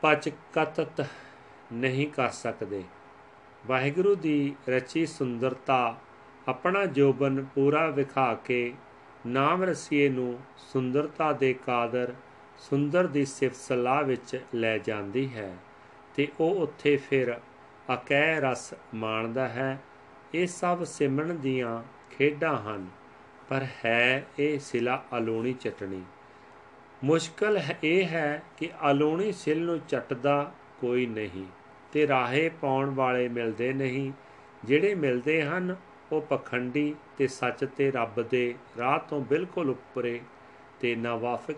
ਪਚਕਤਤ 0.00 1.06
ਨਹੀਂ 1.72 2.08
ਕਰ 2.08 2.28
ਸਕਦੇ। 2.28 2.84
ਵਾਹਿਗੁਰੂ 3.66 4.14
ਦੀ 4.14 4.54
ਰਚੀ 4.68 5.06
ਸੁੰਦਰਤਾ 5.06 5.96
ਆਪਣਾ 6.48 6.84
ਜੋਬਨ 6.86 7.44
ਪੂਰਾ 7.54 7.86
ਵਿਖਾ 7.86 8.34
ਕੇ 8.34 8.74
ਨਾਮ 9.26 9.62
ਰਸੀਏ 9.62 10.08
ਨੂੰ 10.08 10.40
ਸੁੰਦਰਤਾ 10.58 11.32
ਦੇ 11.32 11.52
ਕਾਦਰ 11.54 12.14
ਸੁੰਦਰ 12.62 13.06
ਦੀ 13.06 13.24
ਸਿਫਤ 13.24 13.56
ਸਲਾਹ 13.56 14.02
ਵਿੱਚ 14.04 14.40
ਲੈ 14.54 14.78
ਜਾਂਦੀ 14.78 15.28
ਹੈ 15.34 15.56
ਤੇ 16.14 16.28
ਉਹ 16.40 16.54
ਉੱਥੇ 16.54 16.96
ਫਿਰ 16.96 17.40
ਅਕੈ 17.94 18.40
ਰਸ 18.40 18.74
ਮਾਣਦਾ 18.94 19.48
ਹੈ। 19.48 19.78
ਇਹ 20.34 20.46
ਸਭ 20.46 20.84
ਸਿਮਰਨ 20.84 21.36
ਦੀਆਂ 21.36 21.82
ਖੇਡਾਂ 22.10 22.56
ਹਨ, 22.58 22.86
ਪਰ 23.48 23.66
ਹੈ 23.84 24.26
ਇਹ 24.38 24.58
ਸਿਲਾ 24.58 25.04
ਅਲੋਣੀ 25.18 25.52
ਚਟਣੀ। 25.52 26.02
ਮੁਸ਼ਕਲ 27.04 27.60
ਇਹ 27.84 28.04
ਹੈ 28.04 28.42
ਕਿ 28.56 28.70
ਅਲੋਣੀ 28.90 29.32
ਸਿਲ 29.32 29.64
ਨੂੰ 29.64 29.78
ਚੱਟਦਾ 29.80 30.52
ਕੋਈ 30.80 31.06
ਨਹੀਂ 31.06 31.44
ਤੇ 31.92 32.06
ਰਾਹੇ 32.08 32.48
ਪਾਉਣ 32.48 32.90
ਵਾਲੇ 32.90 33.28
ਮਿਲਦੇ 33.28 33.72
ਨਹੀਂ। 33.72 34.12
ਜਿਹੜੇ 34.64 34.94
ਮਿਲਦੇ 34.94 35.42
ਹਨ, 35.42 35.76
ਉਹ 36.12 36.22
ਪਖੰਡੀ 36.22 36.94
ਤੇ 37.18 37.26
ਸੱਚ 37.26 37.64
ਤੇ 37.76 37.90
ਰੱਬ 37.90 38.22
ਦੇ 38.22 38.54
ਰਾਹ 38.78 38.98
ਤੋਂ 38.98 39.20
ਬਿਲਕੁਲ 39.20 39.70
ਉੱਪਰੇ 39.70 40.20
ਤੇ 40.80 40.94
ਨਾ 40.96 41.16
ਵਾਫਕ 41.16 41.56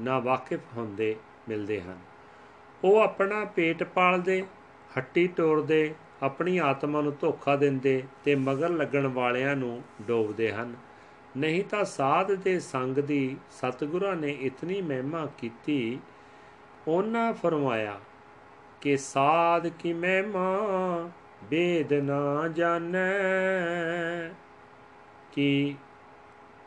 ਨਾ 0.00 0.18
ਵਾਕਿਫ 0.18 0.60
ਹੁੰਦੇ, 0.76 1.16
ਮਿਲਦੇ 1.48 1.80
ਹਨ। 1.80 1.98
ਉਹ 2.84 3.00
ਆਪਣਾ 3.00 3.44
ਪੇਟ 3.44 3.82
ਪਾਲਦੇ, 3.82 4.44
ਹੱਟੀ 4.98 5.28
ਤੋੜਦੇ, 5.28 5.94
ਆਪਣੀ 6.22 6.58
ਆਤਮਾ 6.58 7.00
ਨੂੰ 7.00 7.16
ਧੋਖਾ 7.20 7.56
ਦਿੰਦੇ 7.56 8.02
ਤੇ 8.24 8.34
ਮਗਰ 8.34 8.68
ਲੱਗਣ 8.68 9.06
ਵਾਲਿਆਂ 9.06 9.56
ਨੂੰ 9.56 9.82
ਡੋਬਦੇ 10.02 10.52
ਹਨ। 10.52 10.74
ਨਹੀਂ 11.36 11.64
ਤਾਂ 11.64 11.84
ਸਾਧ 11.84 12.32
ਦੇ 12.32 12.60
ਸੰਗ 12.60 12.96
ਦੀ 12.96 13.36
ਸਤਿਗੁਰਾਂ 13.50 14.16
ਨੇ 14.16 14.30
ਇਤਨੀ 14.30 14.80
ਮਹਿਮਾ 14.82 15.26
ਕੀਤੀ, 15.38 15.98
ਉਹਨਾਂ 16.88 17.32
ਫਰਮਾਇਆ 17.32 18.00
ਕਿ 18.80 18.96
ਸਾਧ 18.96 19.68
ਕੀ 19.68 19.92
ਮਹਿਮਾ 19.92 20.58
ਵੇਦ 21.44 21.92
ਨਾ 21.92 22.48
ਜਾਣੈ, 22.48 23.08
ਕਿ 25.32 25.74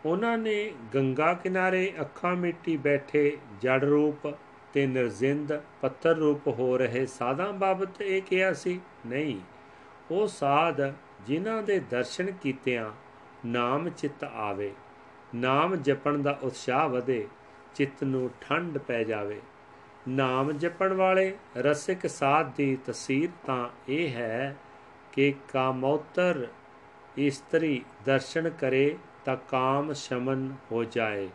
ਉਹਨਾਂ 0.05 0.37
ਨੇ 0.37 0.73
ਗੰਗਾ 0.95 1.33
ਕਿਨਾਰੇ 1.33 1.93
ਅੱਖਾਂ 2.01 2.35
ਮਿੱਟੀ 2.35 2.77
ਬੈਠੇ 2.77 3.37
ਜੜ 3.61 3.83
ਰੂਪ 3.83 4.27
ਤੇ 4.73 4.85
ਨਿਰਜਿੰਦ 4.87 5.53
ਪੱਤਰ 5.81 6.15
ਰੂਪ 6.15 6.47
ਹੋ 6.47 6.77
ਰਹੇ 6.77 7.05
ਸਾਧਾਂ 7.05 7.51
ਬਾਬਤ 7.53 8.01
ਇਹ 8.01 8.21
ਕਿਹਾ 8.21 8.53
ਸੀ, 8.53 8.79
ਨਹੀਂ, 9.05 9.39
ਉਹ 10.11 10.27
ਸਾਧ 10.27 10.81
ਜਿਨ੍ਹਾਂ 11.25 11.61
ਦੇ 11.63 11.79
ਦਰਸ਼ਨ 11.79 12.31
ਕੀਤਿਆਂ 12.31 12.91
ਨਾਮ 13.45 13.89
ਚਿੱਤ 13.89 14.23
ਆਵੇ, 14.23 14.71
ਨਾਮ 15.35 15.75
ਜਪਣ 15.75 16.17
ਦਾ 16.17 16.39
ਉਤਸ਼ਾਹ 16.43 16.87
ਵਧੇ, 16.89 17.27
ਚਿੱਤ 17.75 18.03
ਨੂੰ 18.03 18.29
ਠੰਡ 18.41 18.77
ਪੈ 18.77 19.03
ਜਾਵੇ। 19.03 19.39
ਨਾਮ 20.07 20.51
ਜਪਣ 20.51 20.93
ਵਾਲੇ 20.93 21.33
ਰਸਿਕ 21.57 22.07
ਸਾਧ 22.07 22.51
ਦੀ 22.55 22.77
ਤਸਵੀਰ 22.85 23.29
ਤਾਂ 23.45 23.67
ਇਹ 23.89 24.09
ਹੈ 24.09 24.55
ਕਿ 25.11 25.33
ਕਾਮੋਤਰ 25.53 26.47
ਇਸਤਰੀ 27.17 27.81
ਦਰਸ਼ਨ 28.05 28.49
ਕਰੇ 28.49 28.97
ਤਾਂ 29.25 29.37
ਕਾਮ 29.49 29.93
ਸ਼ਮਨ 29.93 30.53
ਹੋ 30.71 30.83
ਜਾਏ। 30.83 31.29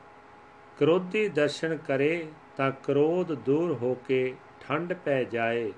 ਕ੍ਰੋਧੀ 0.79 1.29
ਦਰਸ਼ਨ 1.29 1.77
ਕਰੇ 1.77 2.27
ਤਾਂ 2.57 2.71
ਕ੍ਰੋਧ 2.85 3.33
ਦੂਰ 3.33 3.73
ਹੋ 3.73 3.95
ਕੇ 3.95 4.35
ਠੰਡ 4.61 4.93
ਪੈ 4.93 5.25
ਜਾਏ। 5.25 5.73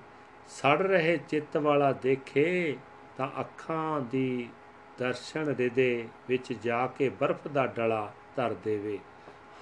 ਸੜ 0.47 0.81
ਰਹੇ 0.81 1.17
ਚਿੱਤ 1.17 1.57
ਵਾਲਾ 1.57 1.91
ਦੇਖੇ 1.91 2.77
ਤਾਂ 3.17 3.29
ਅੱਖਾਂ 3.39 4.01
ਦੀ 4.01 4.49
ਦਰਸ਼ਨ 4.97 5.53
ਦੇ 5.53 6.07
ਵਿੱਚ 6.29 6.53
ਜਾ 6.53 6.87
ਕੇ 6.87 7.09
ਬਰਫ਼ 7.09 7.47
ਦਾ 7.47 7.65
ਡਲਾ 7.67 8.11
ਧਰ 8.35 8.53
ਦੇਵੇ। 8.53 8.99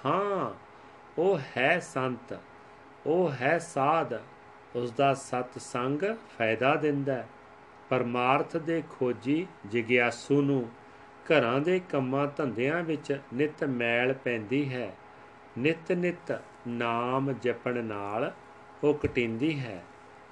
ਹਾਂ, 0.06 0.50
ਉਹ 1.18 1.38
ਹੈ 1.56 1.78
ਸੰਤ, 1.80 2.38
ਉਹ 3.06 3.30
ਹੈ 3.30 3.58
ਸਾਧ 3.58 4.14
ਉਸ 4.74 4.90
ਦਾ 4.92 5.14
ਸਤ 5.14 5.58
ਸੰਗ 5.58 6.02
ਫਾਇਦਾ 6.38 6.74
ਦਿੰਦਾ 6.74 7.24
ਪਰਮਾਰਥ 7.88 8.56
ਦੇ 8.56 8.82
ਖੋਜੀ 8.90 9.46
ਜਿਗਿਆਸੂ 9.66 10.42
ਨੂੰ 10.42 10.68
ਘਰਾਂ 11.32 11.60
ਦੇ 11.60 11.80
ਕੰਮਾਂ 11.80 12.26
ਧੰਦਿਆਂ 12.36 12.82
ਵਿੱਚ 12.82 13.20
ਨਿਤ 13.34 13.64
ਮੈਲ 13.64 14.12
ਪੈਂਦੀ 14.12 14.72
ਹੈ। 14.72 14.96
ਨਿਤ 15.58 15.92
ਨਿਤ 15.92 16.40
ਨਾਮ 16.68 17.32
ਜਪਣ 17.32 17.84
ਨਾਲ 17.84 18.32
ਉਹ 18.84 18.94
ਕਟਿੰਦੀ 18.94 19.60
ਹੈ। 19.60 19.84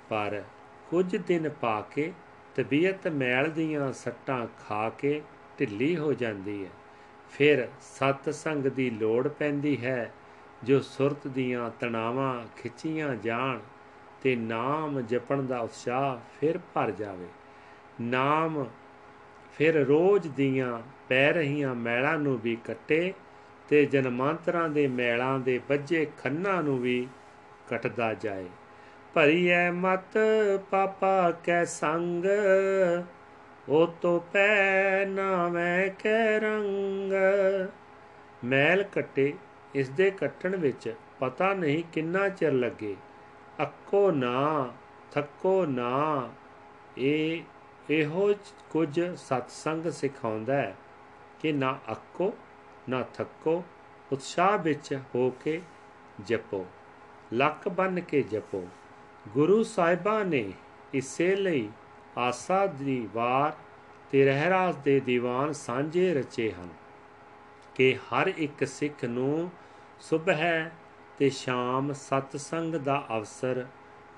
ਪਰ 0.09 0.42
ਕੁਝ 0.90 1.16
ਦਿਨ 1.16 1.49
ਪਾ 1.49 1.80
ਕੇ 1.80 2.12
ਤਬੀਅਤ 2.57 3.09
ਮੈਲ 3.09 3.51
ਦੀਆਂ 3.51 3.92
ਸੱਟਾਂ 3.92 4.47
ਖਾ 4.68 4.90
ਕੇ 4.90 5.22
ਢਿੱਲੀ 5.61 5.97
ਹੋ 5.97 6.12
ਜਾਂਦੀ 6.12 6.64
ਹੈ। 6.64 6.70
ਫਿਰ 7.30 7.68
ਸਤ 7.80 8.34
ਸੰਗ 8.34 8.64
ਦੀ 8.64 8.90
ਲੋੜ 8.90 9.28
ਪੈਂਦੀ 9.28 9.84
ਹੈ, 9.84 10.12
ਜੋ 10.62 10.80
ਸੁਰਤ 10.80 11.26
ਦੀਆਂ 11.26 11.70
ਤਣਾਵਾਂ 11.80 12.44
ਖਿੱਚੀਆਂ 12.57 13.14
ਜਾਣ 13.14 13.59
ਤੇ 14.22 14.36
ਨਾਮ 14.36 15.01
ਜਪਣ 15.01 15.42
ਦਾ 15.42 15.61
ਉਤਸ਼ਾਹ 15.61 16.18
ਫਿਰ 16.40 16.59
ਭਰ 16.74 16.90
ਜਾਵੇ। 16.90 17.26
ਨਾਮ 18.01 18.66
ਫਿਰ 19.57 19.86
ਰੋਜ਼ 19.86 20.28
ਦੀਆਂ 20.28 20.78
ਪੈ 21.09 21.32
ਰਹੀਆਂ 21.32 21.74
ਮੈਲਾਂ 21.74 22.18
ਨੂੰ 22.18 22.38
ਵੀ 22.38 22.57
ਕੱਟੇ 22.57 23.14
ਤੇ 23.68 23.84
ਜਨਮਾਂਤਰਾਂ 23.84 24.68
ਦੇ 24.68 24.86
ਮੈਲਾਂ 24.86 25.38
ਦੇ 25.38 25.61
ਵੱਜੇ 25.70 26.07
ਖੰਨਾ 26.18 26.61
ਨੂੰ 26.61 26.78
ਵੀ 26.78 27.07
ਕਟਦਾ 27.68 28.14
ਜਾਏ। 28.14 28.46
ਭਰੀ 29.14 29.48
ਐ 29.48 29.70
ਮਤ 29.70 30.18
ਪਾਪਾ 30.70 31.30
ਕੈ 31.44 31.64
ਸੰਗ 31.64 32.24
ਉਹ 33.68 33.94
ਤੋ 34.02 34.18
ਪੈ 34.32 35.04
ਨਾ 35.04 35.48
ਮੈਂ 35.48 35.88
ਕਹਿ 35.98 36.40
ਰੰਗ। 36.40 37.12
ਮੈਲ 38.44 38.82
ਕੱਟੇ, 38.82 39.32
ਇਸ 39.74 39.88
ਦੇ 39.88 40.11
ਕੱਟਣ 40.11 40.57
ਵਿੱਚ 40.57 40.94
ਪਤਾ 41.20 41.54
ਨਹੀਂ 41.54 41.82
ਕਿੰਨਾ 41.92 42.28
ਚਿਰ 42.28 42.52
ਲੱਗੇ। 42.52 42.96
ਅੱਕੋ 43.62 44.11
ਨਾ, 44.11 44.70
ਥੱਕੋ 45.12 45.66
ਨਾ, 45.66 46.28
ਇਹ 46.98 47.42
ਇਹੋ 47.91 48.34
ਕੁਝ 48.70 49.01
ਸਤਸੰਗ 49.01 49.91
ਸਿਖਾਉਂਦਾ 49.91 50.55
ਹੈ 50.55 50.76
ਕਿ 51.41 51.53
ਨਾ 51.53 51.78
ਅੱਕੋ, 51.93 52.32
ਨਾ 52.89 53.03
ਥੱਕੋ, 53.03 53.64
ਉਤਸ਼ਾਹ 54.12 54.59
ਵਿੱਚ 54.59 54.99
ਹੋ 55.14 55.30
ਕੇ 55.45 55.61
ਜਪੋ, 56.24 56.66
ਲੱਕ 57.32 57.68
ਬੰਨ 57.68 58.01
ਕੇ 58.01 58.22
ਜਪੋ। 58.22 58.66
ਗੁਰੂ 59.28 59.62
ਸਾਹਿਬਾਂ 59.62 60.24
ਨੇ 60.24 60.53
ਇਸੇ 60.95 61.37
ਲਈ 61.37 61.68
ਆਸਾ 62.18 62.66
ਦੀ 62.66 63.09
ਵਾਰ 63.14 63.53
ਤੇ 64.11 64.24
ਰਹਿਰਾਸ 64.24 64.76
ਦੇ 64.76 65.01
ਦੀਵਾਨ 65.01 65.53
ਸਾਂਝੇ 65.53 66.14
ਰਚੇ 66.14 66.53
ਹਨ 66.53 66.68
ਕਿ 67.74 67.95
ਹਰ 67.95 68.32
ਇੱਕ 68.37 68.66
ਸਿੱਖ 68.66 69.05
ਨੂੰ 69.05 69.51
ਸਵੇਰ 70.01 70.70
ਤੇ 71.18 71.30
ਸ਼ਾਮ 71.30 71.93
ਸਤਸੰਗ 71.93 72.74
ਦਾ 72.74 73.07
ਅਵਸਰ 73.16 73.66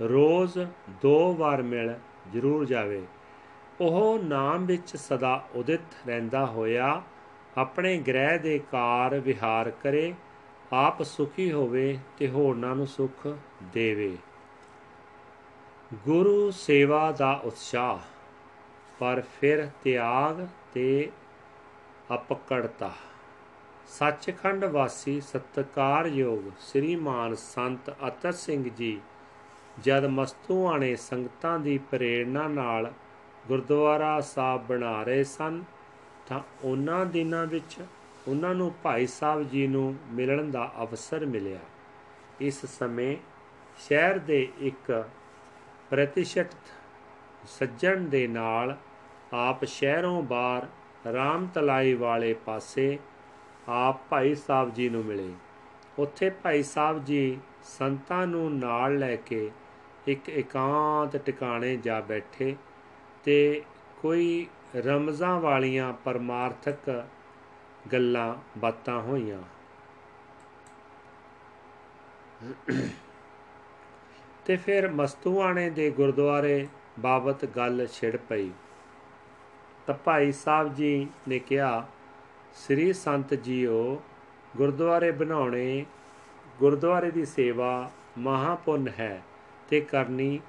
ਰੋਜ਼ 0.00 0.58
ਦੋ 1.02 1.34
ਵਾਰ 1.34 1.62
ਮਿਲ 1.62 1.98
ਜ਼ਰੂਰ 2.32 2.64
ਜਾਵੇ। 2.64 3.02
ਉਹ 3.80 4.18
ਨਾਮ 4.18 4.66
ਵਿੱਚ 4.66 4.96
ਸਦਾ 4.96 5.48
ਉਦਿਤ 5.54 5.80
ਰਹਿੰਦਾ 6.06 6.46
ਹੋਇਆ, 6.46 7.02
ਆਪਣੇ 7.58 7.98
ਗ੍ਰਹਿ 7.98 8.38
ਦੇ 8.38 8.58
ਕਾਰ 8.58 9.18
ਵਿਹਾਰ 9.18 9.70
ਕਰੇ, 9.70 10.14
ਆਪ 10.72 11.02
ਸੁਖੀ 11.02 11.52
ਹੋਵੇ 11.52 11.98
ਤੇ 12.18 12.28
ਹੋਰਨਾਂ 12.28 12.76
ਨੂੰ 12.76 12.86
ਸੁਖ 12.86 13.28
ਦੇਵੇ। 13.62 14.16
ਗੁਰੂ 15.94 16.50
ਸੇਵਾ 16.50 17.12
ਦਾ 17.12 17.40
ਉਤਸ਼ਾਹ, 17.44 17.98
ਪਰ 18.98 19.22
ਫਿਰ 19.40 19.68
ਤਿਆਗ 19.84 20.46
ਤੇ 20.74 21.10
ਅਪਕੜਤਾ। 22.14 22.92
ਸੱਚਖੰਡ 23.88 24.64
ਵਾਸੀ 24.64 25.20
ਸਤਕਾਰਯੋਗ 25.20 26.50
ਸ੍ਰੀਮਾਨ 26.60 27.34
ਸੰਤ 27.34 27.90
ਅਤਰ 27.90 28.32
ਸਿੰਘ 28.32 28.70
ਜੀ 28.70 29.00
ਜਦ 29.82 30.06
ਮਸਤੂਆਣੇ 30.06 30.96
ਸੰਗਤਾਂ 30.96 31.58
ਦੀ 31.58 31.78
ਪ੍ਰੇਰਣਾ 31.78 32.48
ਨਾਲ 32.48 32.92
ਗੁਰਦੁਆਰਾ 33.48 34.20
ਸਾਹਿਬ 34.20 34.66
ਬਣਾ 34.66 35.02
ਰਹੇ 35.02 35.24
ਸਨ, 35.24 35.62
ਤਾਂ 36.26 36.40
ਉਹਨਾਂ 36.64 37.06
ਦਿਨਾਂ 37.06 37.46
ਵਿੱਚ 37.46 37.76
ਉਹਨਾਂ 38.28 38.54
ਨੂੰ 38.54 38.72
ਭਾਈ 38.82 39.06
ਸਾਹਿਬ 39.06 39.48
ਜੀ 39.48 39.66
ਨੂੰ 39.66 39.96
ਮਿਲਣ 40.10 40.50
ਦਾ 40.50 40.72
ਅਵਸਰ 40.82 41.26
ਮਿਲਿਆ। 41.26 41.58
ਇਸ 42.40 42.64
ਸਮੇਂ 42.66 43.16
ਸ਼ਹਿਰ 43.78 44.18
ਦੇ 44.18 44.48
ਇੱਕ 44.58 45.06
ਪ੍ਰਤੀਸ਼ਤ 45.90 46.56
ਸੱਜਣ 47.48 48.02
ਦੇ 48.02 48.26
ਨਾਲ 48.26 48.76
ਆਪ 49.32 49.64
ਸ਼ਹਿਰੋਂ 49.64 50.22
ਬਾਹਰ 50.22 50.66
ਰਾਮ 51.12 51.46
ਤਲਾਈ 51.46 51.94
ਵਾਲੇ 51.94 52.34
ਪਾਸੇ 52.34 52.98
ਆਪ 53.68 54.00
ਭਾਈ 54.10 54.34
ਸਾਹਿਬ 54.34 54.74
ਜੀ 54.74 54.88
ਨੂੰ 54.88 55.04
ਮਿਲੇ। 55.04 55.32
ਉੱਥੇ 55.98 56.30
ਭਾਈ 56.30 56.62
ਸਾਹਿਬ 56.62 57.04
ਜੀ 57.04 57.38
ਸੰਤਾਂ 57.64 58.26
ਨੂੰ 58.26 58.58
ਨਾਲ 58.58 58.98
ਲੈ 58.98 59.16
ਕੇ 59.16 59.50
ਇੱਕ 60.06 60.28
ਇਕਾਂਤ 60.28 61.16
ਟਿਕਾਣੇ 61.16 61.76
ਜਾ 61.76 62.00
ਬੈਠੇ। 62.00 62.56
ਤੇ 63.28 63.62
ਕੋਈ 64.02 64.46
ਰਮਜ਼ਾਂ 64.76 65.40
ਵਾਲੀਆਂ 65.40 65.92
ਪਰਮਾਰਥਕ 65.92 67.04
ਗੱਲਾਂ, 67.92 68.34
ਬਾਤਾਂ 68.58 69.00
ਹੋਈਆਂ। 69.00 69.42
ਤੇ 74.46 74.56
ਫਿਰ 74.56 74.88
ਮਸਤੂਆਣੇ 74.88 75.70
ਦੇ 75.70 75.90
ਗੁਰਦੁਆਰੇ 75.90 76.68
ਬਾਬਤ 76.98 77.44
ਗੱਲ 77.44 77.86
ਛਿੜ 77.86 78.16
ਪਈ। 78.16 78.50
ਤਾਂ 79.86 79.94
ਭਾਈ 79.94 80.32
ਸਾਹਿਬ 80.32 80.74
ਜੀ 80.74 81.08
ਨੇ 81.28 81.38
ਕਿਹਾ, 81.38 81.86
ਸ੍ਰੀ 82.54 82.92
ਸੰਤ 82.92 83.34
ਜੀਓ, 83.34 84.02
ਗੁਰਦੁਆਰੇ 84.56 85.10
ਬਣਾਉਣੇ, 85.10 85.86
ਗੁਰਦੁਆਰੇ 86.58 87.10
ਦੀ 87.10 87.24
ਸੇਵਾ 87.24 87.90
ਮਹਾਪੁੰਨ 88.18 88.88
ਹੈ 88.88 89.22
ਤੇ 89.68 89.80
ਕਰਨੀ 89.80 90.40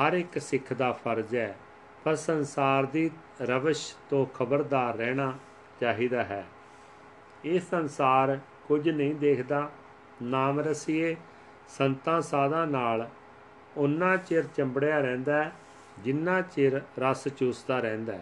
ਹਰ 0.00 0.12
ਇੱਕ 0.12 0.38
ਸਿੱਖ 0.38 0.72
ਦਾ 0.72 0.92
ਫਰਜ਼ 0.92 1.34
ਹੈ। 1.34 1.56
ਪਰ 2.04 2.14
ਸੰਸਾਰ 2.14 2.84
ਦੀ 2.84 3.10
ਰਵਸ਼ 3.42 3.94
ਤੋਂ 4.10 4.26
ਖਬਰਦਾਰ 4.26 4.96
ਰਹਿਣਾ 4.96 5.32
ਚਾਹੀਦਾ 5.80 6.24
ਹੈ। 6.24 6.44
ਇਹ 7.44 7.60
ਸੰਸਾਰ 7.60 8.38
ਕੁਝ 8.68 8.88
ਨਹੀਂ 8.88 9.14
ਦੇਖਦਾ 9.14 9.70
ਨਾਮ 10.22 10.60
ਰਸੀਏ 10.60 11.16
ਸੰਤਾਂ 11.68 12.20
ਸਾਧਾਂ 12.20 12.66
ਨਾਲ 12.66 13.08
ਉਨਾ 13.76 14.16
ਚਿਰ 14.16 14.44
ਚੰਬੜਿਆ 14.56 14.98
ਰਹਿੰਦਾ 15.00 15.50
ਜਿੰਨਾ 16.02 16.40
ਚਿਰ 16.40 16.80
ਰਸ 16.98 17.28
ਚੂਸਦਾ 17.28 17.78
ਰਹਿੰਦਾ 17.78 18.18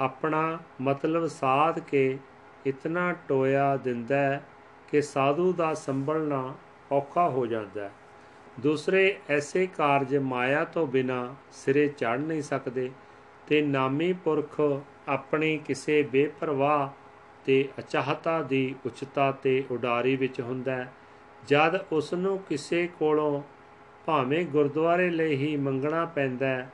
ਆਪਣਾ 0.00 0.58
ਮਤਲਬ 0.80 1.26
ਸਾਧ 1.26 1.78
ਕੇ 1.78 2.18
ਇਤਨਾ 2.66 3.12
ਟੋਇਆ 3.28 3.76
ਦਿੰਦਾ 3.76 4.40
ਕਿ 4.88 5.02
ਸਾਧੂ 5.02 5.52
ਦਾ 5.52 5.74
ਸੰਭਲਣਾ 5.74 6.54
ਔਖਾ 6.92 7.28
ਹੋ 7.28 7.46
ਜਾਂਦਾ 7.46 7.90
ਦੂਸਰੇ 8.60 9.16
ਐਸੇ 9.30 9.66
ਕਾਰਜ 9.66 10.16
ਮਾਇਆ 10.16 10.64
ਤੋਂ 10.64 10.86
ਬਿਨਾ 10.86 11.34
ਸਿਰੇ 11.52 11.88
ਚੜ 11.88 12.18
ਨਹੀਂ 12.18 12.42
ਸਕਦੇ 12.42 12.90
ਤੇ 13.46 13.62
ਨਾਮੀ 13.62 14.12
ਪੁਰਖ 14.12 14.60
ਆਪਣੀ 15.08 15.58
ਕਿਸੇ 15.58 16.02
ਬੇਪਰਵਾਹ 16.02 16.88
ਤੇ 17.44 17.68
ਅਚਾਹਤਾ 17.78 18.42
ਦੀ 18.42 18.74
ਉਚਤਾ 18.86 19.32
ਤੇ 19.32 19.64
ਉਡਾਰੀ 19.70 20.16
ਵਿੱਚ 20.16 20.40
ਹੁੰਦਾ 20.40 20.86
ਜਦ 21.48 21.84
ਉਸ 21.92 22.14
ਨੂੰ 22.14 22.38
ਕਿਸੇ 22.38 22.88
ਕੋਲੋਂ 22.98 23.42
ਭਾਵੇਂ 24.06 24.46
ਗੁਰਦੁਆਰੇ 24.46 25.10
ਲਈ 25.10 25.36
ਹੀ 25.36 25.56
ਮੰਗਣਾ 25.56 26.04
ਪੈਂਦਾ 26.06 26.66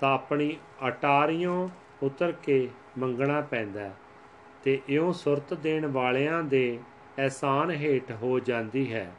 ਤਾਂ 0.00 0.14
ਆਪਣੀ 0.14 0.56
ਅਟਾਰੀਆਂ 0.88 1.68
ਉਤਰ 2.02 2.32
ਕੇ 2.32 2.68
ਮੰਗਣਾ 2.98 3.40
ਪੈਂਦਾ 3.40 3.90
ਤੇ 4.62 4.80
ਇਉਂ 4.88 5.12
ਸੁਰਤ 5.12 5.54
ਦੇਣ 5.54 5.86
ਵਾਲਿਆਂ 5.86 6.42
ਦੇ 6.42 6.78
ਐਸਾਨ 7.18 7.70
ਹੇਠ 7.70 8.12
ਹੋ 8.12 8.38
ਜਾਂਦੀ 8.38 8.92
ਹੈ। 8.92 9.12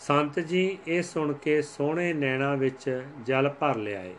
ਸੰਤ 0.00 0.38
ਜੀ 0.40 0.78
ਇਹ 0.88 1.02
ਸੁਣ 1.02 1.32
ਕੇ 1.32 1.60
ਸੋਹਣੇ 1.62 2.12
ਨੈਣਾ 2.12 2.54
ਵਿੱਚ 2.54 3.04
ਜਲ 3.26 3.48
ਭਰ 3.48 3.76
ਲਿਆਏ 3.76 4.14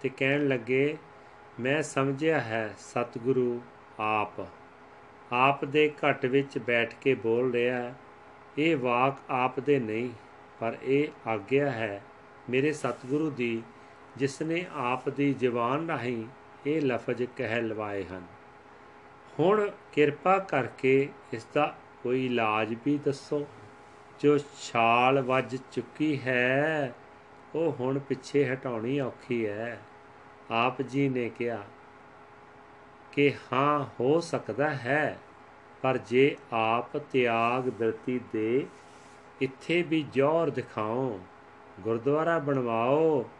ਤੇ 0.00 0.08
ਕਹਿਣ 0.08 0.46
ਲੱਗੇ, 0.48 0.96
ਮੈਂ 1.60 1.82
ਸਮਝਿਆ 1.82 2.40
ਹੈ 2.40 2.74
ਸਤਿਗੁਰੂ 2.78 3.60
ਆਪ। 4.00 4.40
ਆਪ 5.32 5.64
ਦੇ 5.64 5.90
ਘਟ 5.98 6.24
ਵਿੱਚ 6.26 6.58
ਬੈਠ 6.58 6.94
ਕੇ 7.00 7.14
ਬੋਲ 7.14 7.52
ਰਿਹਾ 7.52 7.92
ਇਹ 8.58 8.76
ਵਾਕ 8.76 9.18
ਆਪ 9.30 9.60
ਦੇ 9.60 9.78
ਨਹੀਂ, 9.78 10.10
ਪਰ 10.60 10.76
ਇਹ 10.82 11.28
ਆਗਿਆ 11.28 11.70
ਹੈ 11.70 12.00
ਮੇਰੇ 12.50 12.72
ਸਤਿਗੁਰੂ 12.72 13.30
ਦੀ 13.30 13.62
ਜਿਸ 14.16 14.40
ਨੇ 14.42 14.64
ਆਪ 14.76 15.08
ਦੀ 15.08 15.32
ਜ਼ੁਬਾਨ 15.34 15.86
ਰਾਹੀਂ 15.88 16.24
ਇਹ 16.66 16.80
ਲਫ਼ਜ਼ 16.82 17.22
ਕਹਿ 17.36 17.62
ਲਵਾਏ 17.62 18.04
ਹਨ। 18.04 18.26
ਹੁਣ 19.38 19.68
ਕਿਰਪਾ 19.92 20.38
ਕਰਕੇ 20.38 21.08
ਇਸ 21.32 21.46
ਦਾ 21.54 21.74
ਕੋਈ 22.02 22.26
ਇਲਾਜ 22.26 22.74
ਵੀ 22.84 22.98
ਦੱਸੋ। 23.04 23.46
ਜੋ 24.20 24.38
ਛਾਲ 24.38 25.20
ਵੱਜ 25.20 25.56
ਚੁੱਕੀ 25.72 26.20
ਹੈ, 26.20 26.94
ਉਹ 27.54 27.72
ਹੁਣ 27.80 27.98
ਪਿੱਛੇ 27.98 28.52
ਹਟਾਉਣੀ 28.52 29.00
ਔਖੀ 29.00 29.46
ਹੈ। 29.46 29.80
ਆਪ 30.50 30.82
ਜੀ 30.82 31.08
ਨੇ 31.08 31.28
ਕਿਹਾ, 31.28 31.62
ਕਿ 33.12 33.34
ਹਾਂ, 33.52 33.86
ਹੋ 34.00 34.20
ਸਕਦਾ 34.20 34.70
ਹੈ, 34.70 35.18
ਪਰ 35.82 35.96
ਜੇ 35.96 36.36
ਆਪ 36.52 36.96
ਤਿਆਗ 36.96 37.62
ਬਿਰਤੀ 37.62 38.20
ਦੇ 38.32 38.66
ਇੱਥੇ 39.40 39.82
ਵੀ 39.82 40.02
ਜੋਰ 40.02 40.50
ਦਿਖਾਓ, 40.50 41.20
ਗੁਰਦੁਆਰਾ 41.80 42.38
ਬਣਵਾਓ, 42.38 43.30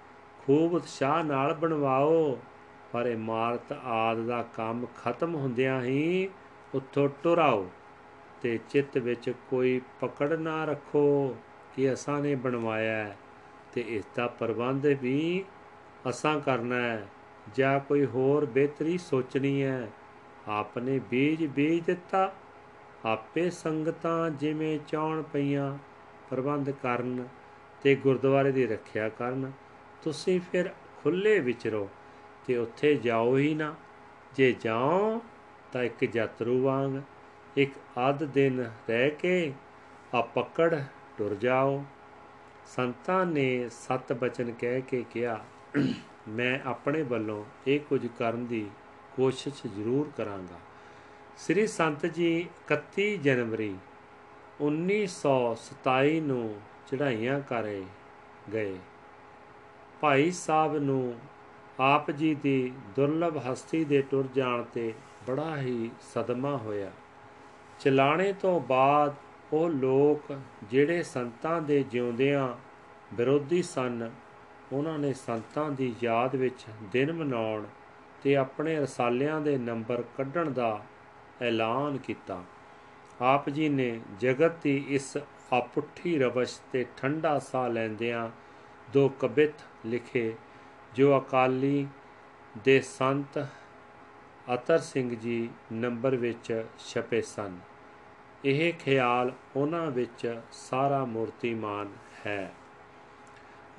ਖੂਬ 0.47 0.74
ਉਤਸ਼ਾਹ 0.74 1.24
ਨਾਲ 1.24 1.55
ਬਣਵਾਓ, 1.55 2.39
ਪਰ 2.93 3.07
ਇਮਾਰਤ 3.07 3.72
ਆਦ 3.85 4.18
ਦਾ 4.18 4.43
ਕੰਮ 4.43 4.87
ਖਤਮ 5.05 5.35
ਹੁੰਦਿਆਂ 5.35 5.83
ਹੀ 5.83 6.29
ਉੱਥੋਂ 6.74 7.09
ਟੁਰਾਓ। 7.22 7.70
ਤੇ 8.43 8.59
ਚਿੱਤ 8.68 8.99
ਵਿੱਚ 8.99 9.32
ਕੋਈ 9.51 9.80
ਪਕੜ 10.01 10.32
ਨਾ 10.32 10.64
ਰੱਖੋ 10.64 11.36
ਕਿ 11.76 11.93
ਅਸਾਂ 11.93 12.20
ਨੇ 12.20 12.34
ਬਣਵਾਇਆ 12.34 13.16
ਤੇ 13.72 13.84
ਇਸ 13.89 14.05
ਦਾ 14.16 14.26
ਪ੍ਰਬੰਧ 14.26 14.86
ਵੀ 14.86 15.45
ਅਸਾਂ 16.09 16.41
ਕਰਨਾ 16.41 16.76
ਹੈ, 16.76 17.09
ਜਾਂ 17.55 17.80
ਕੋਈ 17.80 18.07
ਹੋਰ 18.07 18.47
ਬਿਹਤਰੀ 18.47 18.99
ਸੋਚਣੀ 18.99 19.62
ਹੈ। 19.62 19.91
ਆਪਨੇ 20.49 20.99
ਬੀਜ 20.99 21.47
ਬੀਜ 21.47 21.84
ਦਿੱਤਾ, 21.84 22.32
ਆਪੇ 23.05 23.51
ਸੰਗਤਾਂ 23.51 24.30
ਜਿਵੇਂ 24.30 24.78
ਚਾਉਣ 24.89 25.22
ਪਈਆਂ, 25.22 25.78
ਪ੍ਰਬੰਧ 26.30 26.70
ਕਰਨ 26.70 27.28
ਤੇ 27.82 27.95
ਗੁਰਦੁਆਰੇ 27.95 28.53
ਦੀ 28.53 28.66
ਰੱਖਿਆ 28.66 29.09
ਕਰਨ। 29.09 29.53
ਤੁਸੀਂ 30.03 30.41
ਫਿਰ 30.53 30.70
ਖੁੱਲੇ 31.03 31.41
ਵਿਚਰੋ 31.41 31.89
ਤੇ 32.47 32.57
ਉੱਥੇ 32.57 32.95
ਜਾਓ 32.95 33.36
ਹੀ 33.36 33.55
ਨਾ। 33.55 33.74
ਜੇ 34.36 34.53
ਜਾਓ 34.61 35.22
ਤਾਂ 35.72 35.82
ਇੱਕ 35.82 36.16
ਯਾਤਰੂ 36.16 36.62
ਵਾਂਗ 36.62 37.01
ਇੱਕ 37.59 37.73
ਅੱਧ 38.09 38.25
ਦਿਨ 38.25 38.61
ਰਹਿ 38.61 39.11
ਕੇ 39.11 39.53
ਆ 40.15 40.21
ਪਕੜ 40.21 40.81
ਟੁਰ 41.19 41.35
ਜਾਓ। 41.35 41.85
ਸੰਤਾਂ 42.67 43.27
ਨੇ 43.27 43.69
ਸਤ 43.69 44.13
ਬਚਨ 44.13 44.53
ਕਹਿ 44.53 44.81
ਕੇ 44.81 45.05
ਕਿਹਾ, 45.11 45.41
ਮੈਂ 46.29 46.59
ਆਪਣੇ 46.69 47.03
ਵੱਲੋਂ 47.03 47.45
ਇਹ 47.67 47.81
ਕੁਝ 47.81 48.07
ਕਰਨ 48.07 48.47
ਦੀ 48.47 48.71
ਕੋਸ਼ਿਸ਼ 49.17 49.67
ਜ਼ਰੂਰ 49.67 50.11
ਕਰਾਂਗਾ। 50.17 50.59
ਸ੍ਰੀ 51.37 51.67
ਸੰਤ 51.67 52.07
ਜੀ 52.07 52.49
31 52.67 53.17
ਜਨਵਰੀ 53.17 53.75
1927 54.61 56.21
ਨੂੰ 56.21 56.61
ਚੜ੍ਹਾਈਆਂ 56.87 57.41
ਕਰੇ 57.41 57.85
ਗਏ। 58.53 58.77
ਭਾਈ 60.01 60.31
ਸਾਹਿਬ 60.31 60.77
ਨੂੰ 60.77 61.19
ਆਪ 61.81 62.11
ਜੀ 62.11 62.35
ਦੀ 62.35 62.73
ਦੁਰਲਭ 62.97 63.43
ਹਸਤੀ 63.53 63.85
ਦੇ 63.85 64.03
ਟੁਰ 64.03 64.29
ਜਾਣ 64.35 64.63
ਤੇ 64.63 64.95
ਬੜਾ 65.27 65.57
ਹੀ 65.57 65.91
ਸਦਮਾ 66.15 66.57
ਹੋਇਆ। 66.57 66.91
ਚਲਾਣੇ 67.81 68.33
ਤੋਂ 68.33 68.61
ਬਾਅਦ 68.61 69.14
ਉਹ 69.53 69.68
ਲੋਕ 69.70 70.33
ਜਿਹੜੇ 70.70 71.03
ਸੰਤਾਂ 71.03 71.61
ਦੇ 71.62 71.83
ਜਿਉਂਦਿਆਂ 71.83 72.49
ਵਿਰੋਧੀ 73.14 73.62
ਸਨ, 73.62 74.11
ਉਹਨਾਂ 74.72 74.99
ਨੇ 74.99 75.12
ਸੰਤਾਂ 75.12 75.70
ਦੀ 75.70 75.95
ਯਾਦ 76.03 76.35
ਵਿੱਚ 76.37 76.64
ਦਿਨ 76.93 77.12
ਮਨਾਉਣ 77.12 77.64
ਤੇ 78.22 78.37
ਆਪਣੇ 78.37 78.76
ਰਸਾਲਿਆਂ 78.76 79.41
ਦੇ 79.41 79.57
ਨੰਬਰ 79.59 80.03
ਕੱਢਣ 80.16 80.51
ਦਾ 80.51 80.81
ਐਲਾਨ 81.43 81.97
ਕੀਤਾ। 81.99 82.43
ਆਪ 83.20 83.49
ਜੀ 83.51 83.68
ਨੇ 83.68 84.01
ਜਗਤ 84.20 84.62
ਦੀ 84.62 84.76
ਇਸ 84.89 85.16
ਆਪੁੱਠੀ 85.53 86.18
ਰਵਸ਼ 86.18 86.59
ਤੇ 86.72 86.85
ਠੰਡਾ 86.97 87.39
ਸਾਹ 87.39 87.68
ਲੈਂਦਿਆਂ 87.68 88.29
ਦੋ 88.93 89.09
ਕਬਿਤ 89.09 89.62
ਲਿਖੇ, 89.87 90.33
ਜੋ 90.95 91.18
ਅਕਾਲੀ 91.18 91.87
ਦੇ 92.64 92.81
ਸੰਤ 92.81 93.39
ਅਤਰ 94.55 94.79
ਸਿੰਘ 94.79 95.17
ਜੀ 95.17 95.51
ਨੰਬਰ 95.73 96.17
ਵਿੱਚ 96.17 96.65
ਛਪੇ 96.79 97.21
ਸਨ। 97.21 97.59
ਇਹ 98.45 98.73
ਖਿਆਲ 98.73 99.33
ਉਹਨਾਂ 99.57 99.91
ਵਿੱਚ 99.91 100.41
ਸਾਰਾ 100.53 101.05
ਮੂਰਤੀਮਾਨ 101.05 101.89
ਹੈ। 102.27 102.53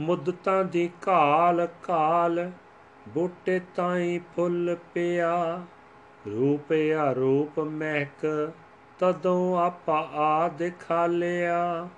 ਮੁੱਦਤਾਂ 0.02 0.64
ਦੀ 0.64 0.90
ਘਾਲ 1.08 1.68
ਘਾਲ, 1.90 2.52
ਬੂਟੇ 3.08 3.62
ਤਾਈ 3.76 4.20
ਫੁੱਲ 4.36 4.78
ਪਿਆ, 4.94 5.62
ਰੂਪ 6.28 6.74
ਆ 6.98 7.12
ਰੂਪ 7.12 7.60
ਮਹਿਕ, 7.60 8.52
ਤਦੋਂ 9.00 9.60
ਆਪਾ 9.60 10.10
ਆ 10.14 10.48
ਦਿਖਾ 10.48 11.08
ਲਿਆ। 11.08 11.90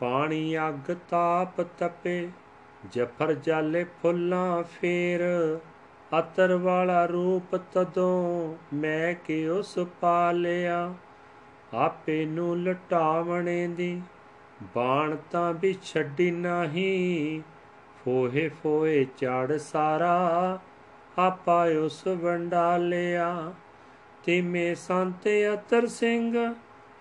ਪਾਣੀ 0.00 0.58
ਅੱਗ 0.58 0.96
ਤਾਪ 1.10 1.60
ਤਪੇ, 1.60 2.28
ਜਫਰ 2.90 3.32
ਜਾਲੇ 3.32 3.84
ਫੁੱਲਾਂ 3.84 4.62
ਫੇਰ 4.62 5.20
ਅਤਰ 6.18 6.54
ਵਾਲਾ 6.54 7.06
ਰੂਪ 7.06 7.56
ਤਦੋਂ 7.56 8.54
ਮੈਂ 8.74 9.14
ਕਿ 9.14 9.48
ਉਸ 9.48 9.78
ਪਾ 10.00 10.32
ਲਿਆ 10.32 10.94
ਆਪੇ 11.74 12.24
ਨੂੰ 12.24 12.62
ਲਟਾਵਣੇ 12.62 13.66
ਦੀ 13.68 14.02
ਬਾਣ 14.76 15.16
ਤਾਂ 15.30 15.52
ਵੀ 15.54 15.74
ਛੱਡੀ 15.82 16.30
ਨਹੀਂ। 16.30 17.40
ਫੋਹੇ 18.04 18.48
ਫੋਏ 18.48 19.04
ਚੜ 19.18 19.56
ਸਾਰਾ 19.56 20.58
ਆਪਾ 21.18 21.64
ਉਸ 21.84 22.06
ਵੰਡਾ 22.06 22.76
ਲਿਆ 22.76 23.52
ਤਿਮੇ 24.24 24.74
ਸੰਤ 24.74 25.28
ਅਤਰ 25.54 25.86
ਸਿੰਘ 25.86 26.54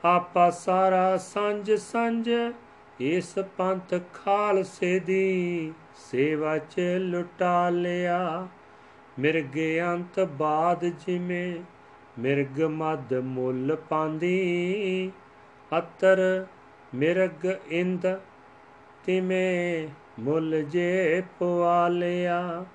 ਆਪਾ 0.06 0.50
ਸਾਰਾ 0.50 1.18
ਸੰਜ 1.18 1.72
ਸੰਜ 1.72 2.30
ਇਸ 3.00 3.40
ਪੰਥ 3.58 3.94
ਖਾਲਸੇ 4.14 5.00
ਦੀ 5.00 5.74
ਸੇਵਾ 6.12 6.58
ਚ 6.58 6.80
ਲੁਟਾ 7.00 7.70
ਲਿਆ 7.70 8.48
ਮਿਰਗ 9.20 9.60
ਅੰਤ 9.94 10.20
ਬਾਦ 10.20 10.86
ਜਿਵੇਂ, 10.86 11.64
ਮਿਰਗ 12.20 12.62
ਮਦ 12.62 13.14
ਮੁੱਲ 13.14 13.78
ਪਾਂਦੀ। 13.90 15.12
ਅਤਰ 15.78 16.46
ਮਿਰਗ 16.96 17.46
ਇੰਦ 17.68 18.20
ਤਿਮੇ 19.06 19.88
ਮੁੱਲ 20.20 20.64
ਜੇ 20.64 21.24
ਪਵਾ 21.40 21.88
ਲਿਆ 21.88 22.66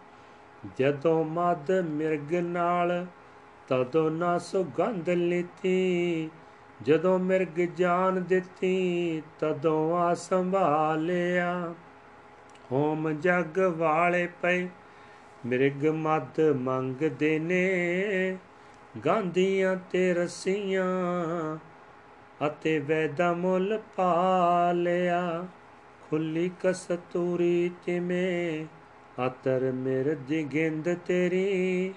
ਜਦੋਂ 0.78 1.24
ਮਦ 1.24 1.70
ਮਿਰਗ 1.70 2.34
ਨਾਲ, 2.34 3.06
ਤਦੋਂ 3.68 4.10
ਨਾ 4.10 4.38
ਸੁਗੰਧ 4.38 5.08
ਲਿਤੀ। 5.08 6.30
ਜਦੋਂ 6.82 7.18
ਮਿਰਗ 7.18 7.60
ਜਾਨ 7.60 8.24
ਦਿੱਤੀ, 8.24 9.22
ਤਦੋਂ 9.38 9.98
ਆ 9.98 10.14
ਸੰਭਾਲਿਆ। 10.14 11.74
ਹੋਮ 12.72 13.12
ਜਗ 13.12 13.58
ਵਾਲੇ 13.58 14.28
ਪਏ 14.42 14.68
ਮਿਰਗ 15.46 15.86
ਮਦ 15.86 16.40
ਮੰਗਦੇ 16.56 17.38
ਨੇ, 17.38 18.36
ਗਾਂਧੀਆਂ 19.04 19.76
ਤੇ 19.90 20.12
ਰਸੀਆਂ 20.14 21.58
ਅਤੇ 22.46 22.78
ਵੈਦਾ 22.78 23.32
ਮੁੱਲ 23.32 23.78
ਪਾ 23.96 24.72
ਲਿਆ। 24.72 25.46
ਖੁੱਲੀ 26.00 26.50
ਕਸਤੂਰੀ 26.64 27.70
ਤਿਮੇ, 27.86 28.66
ਅਤਰ 29.26 29.70
ਮਿਰਦੀ 29.72 30.42
ਗਿੰਦ 30.44 30.94
ਤੇਰੀ, 31.06 31.94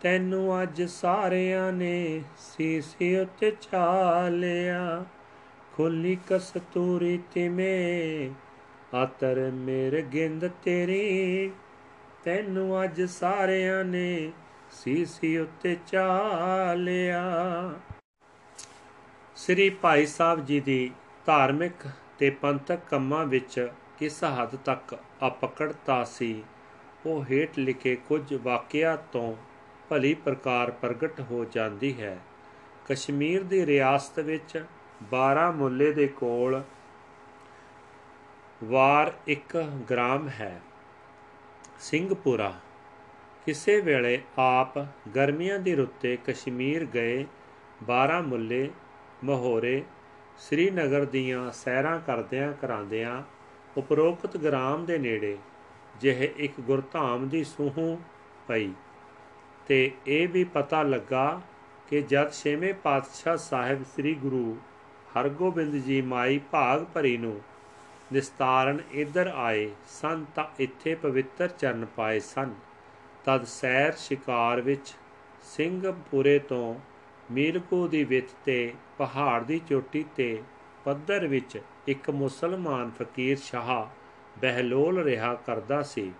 ਤੈਨੂੰ 0.00 0.62
ਅੱਜ 0.62 0.82
ਸਾਰਿਆਂ 0.82 1.72
ਨੇ 1.72 2.22
ਸੀਸੀ 2.38 3.16
ਉੱਤੇ 3.16 3.50
ਚਾਲਿਆ 3.60 5.04
ਖੁੱਲੀ 5.72 6.16
ਕਸਤੂਰੀ 6.30 7.18
ਤਿਮੇ, 7.32 8.30
ਅਤਰ 9.02 9.50
ਮਿਰ 9.54 10.00
ਗਿੰਦ 10.00 10.48
ਤੇਰੀ 10.62 11.50
ਤੈਨੂੰ 12.24 12.84
ਅੱਜ 12.84 13.02
ਸਾਰਿਆਂ 13.02 13.84
ਨੇ 13.84 14.32
ਸੀਸੀ 14.72 15.38
ਉੱਤੇ 15.38 15.76
ਚਾਲਿਆ। 15.86 17.22
ਸ੍ਰੀ 19.36 19.70
ਭਾਈ 19.70 20.06
ਸਾਹਿਬ 20.06 20.44
ਜੀ 20.44 20.60
ਦੀ 20.60 20.90
ਧਾਰਮਿਕ 21.26 21.88
ਤੇ 22.18 22.30
ਪੰਥਕ 22.30 22.78
ਕੰਮਾਂ 22.90 23.24
ਵਿੱਚ 23.24 23.68
ਕਿਸ 23.98 24.24
ਹੱਦ 24.24 24.56
ਤੱਕ 24.56 24.98
ਅਪਕੜਤਾ 25.26 26.04
ਸੀ, 26.04 26.42
ਉਹ 27.06 27.24
ਹੇਠ 27.30 27.58
ਲਿਖੇ 27.58 27.96
ਕੁਝ 27.96 28.34
ਵਾਕਿਆ 28.34 28.96
ਤੋਂ 28.96 29.36
ਭਲੀ 29.88 30.14
ਪ੍ਰਕਾਰ 30.14 30.70
ਪ੍ਰਗਟ 30.70 31.20
ਹੋ 31.20 31.44
ਜਾਂਦੀ 31.44 32.02
ਹੈ। 32.02 32.18
ਕਸ਼ਮੀਰ 32.88 33.42
ਦੀ 33.42 33.66
ਰਿਆਸਤ 33.66 34.18
ਵਿੱਚ 34.18 34.64
12 35.10 35.50
ਮੁੱਲੇ 35.52 35.92
ਦੇ 35.92 36.06
ਕੋਲ 36.06 36.62
ਵਾਰ 38.64 39.12
ਇੱਕ 39.26 39.56
ਗ੍ਰਾਮ 39.90 40.28
ਹੈ। 40.28 40.60
ਸਿੰਘਪੁਰਾ 41.84 42.52
ਕਿਸੇ 43.46 43.80
ਵੇਲੇ 43.80 44.18
ਆਪ 44.38 44.78
ਗਰਮੀਆਂ 45.16 45.58
ਦੀ 45.58 45.74
ਰੁੱਤੇ 45.74 46.16
ਕਸ਼ਮੀਰ 46.26 46.84
ਗਏ 46.84 47.24
12 47.90 48.20
ਮੁੱਲੇ 48.22 48.68
ਮਹੋਰੇ 49.24 49.82
ਸ੍ਰੀਨਗਰ 50.38 51.04
ਦੀਆਂ 51.04 51.50
ਸੈਰਾਂ 51.52 51.98
ਕਰਦਿਆਂ 52.00 52.52
ਕਰਾਂਦਿਆਂ 52.52 53.22
ਉਪਰੋਕਤ 53.78 54.36
ਗ੍ਰਾਮ 54.36 54.84
ਦੇ 54.84 54.98
ਨੇੜੇ 54.98 55.36
ਜਿਹੇ 56.00 56.32
ਇੱਕ 56.36 56.60
ਗੁਰਧਾਮ 56.60 57.28
ਦੀ 57.28 57.44
ਸੂਹੂ 57.44 57.96
ਪਈ 58.48 58.72
ਤੇ 59.66 59.90
ਇਹ 60.06 60.28
ਵੀ 60.28 60.44
ਪਤਾ 60.54 60.82
ਲੱਗਾ 60.82 61.40
ਕਿ 61.88 62.00
ਜਦ 62.02 62.32
ਛੇਵੇਂ 62.32 62.74
ਪਾਤਸ਼ਾਹ 62.74 63.36
ਸਾਹਿਬ 63.36 63.82
ਸ੍ਰੀ 63.86 64.14
ਗੁਰੂ 64.14 64.56
ਹਰਗੋਬਿੰਦ 65.16 65.76
ਜੀ 65.76 66.00
ਮਾਈ 66.02 66.38
ਭਾਗ 66.50 66.84
ਭਰੀ 66.84 67.16
ਨੂੰ 67.16 67.40
ਨਿਸਤਾਰਨ 68.12 68.80
ਇੱਧਰ 68.92 69.26
ਆਏ, 69.26 69.70
ਸਨ 69.88 70.24
ਤਾਂ 70.34 70.44
ਇੱਥੇ 70.58 70.94
ਪਵਿੱਤਰ 70.94 71.48
ਚਰਨ 71.48 71.84
ਪਾਏ 71.84 72.20
ਸਨ। 72.20 72.54
ਤਦ 73.24 73.44
ਸੈਰ 73.44 73.92
ਸ਼ਿਕਾਰ 73.92 74.60
ਵਿੱਚ 74.60 74.94
ਸਿੰਘਪੁਰੇ 75.42 76.38
ਤੋਂ 76.38 76.74
ਮੀਰਪੂ 77.30 77.88
ਦੀ 77.88 78.04
ਵਿੱਤ 78.04 78.30
ਤੇ 78.44 78.74
ਪਹਾੜ 78.98 79.42
ਦੀ 79.42 79.58
ਚੋਟੀ 79.58 80.04
ਤੇ 80.16 80.42
ਪੱਧਰ 80.84 81.26
ਵਿੱਚ 81.26 81.60
ਇੱਕ 81.88 82.10
ਮੁਸਲਮਾਨ 82.10 82.90
ਫਕੀਰ 82.90 83.38
ਸ਼ਾਹ 83.38 83.86
ਬਹਿਲੋਲ 84.40 85.02
ਰਿਹਾ 85.02 85.34
ਕਰਦਾ 85.34 85.82
ਸੀ। 85.82 86.12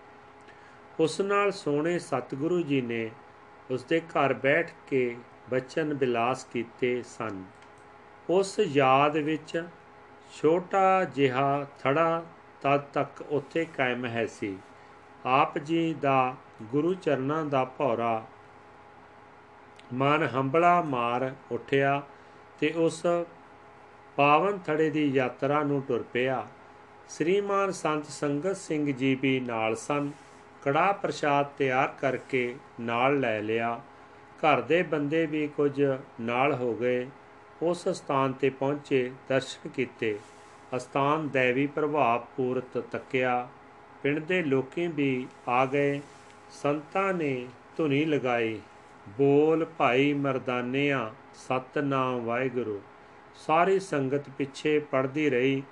ਉਸ 1.00 1.20
ਨਾਲ 1.20 1.52
ਸੋਹਣੇ 1.52 1.98
ਸਤਿਗੁਰੂ 1.98 2.62
ਜੀ 2.62 2.80
ਨੇ 2.80 3.10
ਉਸ 3.70 3.84
ਦੇ 3.84 4.00
ਘਰ 4.00 4.34
ਬੈਠ 4.34 4.70
ਕੇ 4.86 5.16
ਬਚਨ 5.50 5.94
ਬਿਲਾਸ 5.94 6.44
ਕੀਤੇ 6.44 7.02
ਸਨ। 7.02 7.44
ਉਸ 8.30 8.60
ਯਾਦ 8.60 9.16
ਵਿੱਚ 9.16 9.64
ਛੋਟਾ 10.42 11.04
ਜਿਹਾ 11.04 11.66
ਥੜਾ 11.82 12.24
ਤਦ 12.62 12.80
ਤੱਕ 12.80 13.24
ਉੱਥੇ 13.30 13.64
ਕਾਇਮ 13.64 14.04
ਹੈ 14.04 14.26
ਸੀ। 14.26 14.58
ਆਪ 15.26 15.58
ਜੀ 15.58 15.94
ਦਾ 15.94 16.34
ਗੁਰੂ 16.62 16.94
ਚਰਨਾਂ 16.94 17.44
ਦਾ 17.44 17.64
ਭੌਰਾ 17.64 18.26
ਮਨ 19.92 20.28
ਹੰਬਲਾ 20.34 20.82
ਮਾਰ 20.82 21.34
ਉੱਠਿਆ 21.50 22.02
ਤੇ 22.60 22.72
ਉਸ 22.76 23.06
ਪਾਵਨ 24.16 24.58
ਥੜੇ 24.58 24.90
ਦੀ 24.90 25.06
ਯਾਤਰਾ 25.06 25.62
ਨੂੰ 25.62 25.82
ਟੁਰ 25.82 26.02
ਪਿਆ। 26.02 26.46
ਸ੍ਰੀਮਾਨ 27.08 27.70
ਸੰਤ 27.70 28.04
ਸੰਗਤ 28.04 28.56
ਸਿੰਘ 28.56 28.92
ਜੀ 28.92 29.18
ਵੀ 29.22 29.40
ਨਾਲ 29.40 29.76
ਸਨ। 29.76 30.10
ਕੜਾ 30.62 30.92
ਪ੍ਰਸ਼ਾਦ 30.92 31.46
ਤਿਆਰ 31.46 31.88
ਕਰਕੇ 32.00 32.56
ਨਾਲ 32.80 33.20
ਲੈ 33.20 33.40
ਲਿਆ। 33.42 33.80
ਘਰ 34.38 34.60
ਦੇ 34.60 34.82
ਬੰਦੇ 34.82 35.26
ਵੀ 35.26 35.46
ਕੁਝ 35.46 35.82
ਨਾਲ 36.20 36.54
ਹੋ 36.54 36.74
ਗਏ। 36.74 37.06
ਉਸ 37.64 37.88
ਸਥਾਨ 37.88 38.32
ਤੇ 38.32 38.50
ਪਹੁੰਚੇ, 38.50 39.12
ਦਰਸ਼ਨ 39.28 39.68
ਕੀਤੇ। 39.68 40.18
ਅਸਥਾਨ 40.76 41.28
ਦੇਵੀ 41.28 41.66
ਪ੍ਰਭਾਵ 41.66 42.24
ਪੂਰਤ 42.36 42.78
ਤੱਕਿਆ। 42.78 43.48
ਪਿੰਡ 44.02 44.18
ਦੇ 44.18 44.42
ਲੋਕੀ 44.42 44.86
ਵੀ 44.86 45.28
ਆ 45.48 45.66
ਗਏ। 45.66 46.00
ਸੰਤਾਂ 46.50 47.14
ਨੇ 47.14 47.46
ਧੁਨੀ 47.76 48.04
ਲਗਾਈ। 48.04 48.60
ਬੋਲ, 49.08 49.64
ਭਾਈ 49.64 50.12
ਮਰਦਾਨਿਆਂ, 50.12 51.10
ਸਤਨਾਮ 51.34 52.24
ਵਾਹਿਗੁਰੂ। 52.24 52.82
ਸਾਰੀ 53.34 53.80
ਸੰਗਤ 53.80 54.30
ਪਿੱਛੇ 54.30 54.78
ਪੜਦੀ 54.78 55.30
ਰਹੀ। 55.30 55.62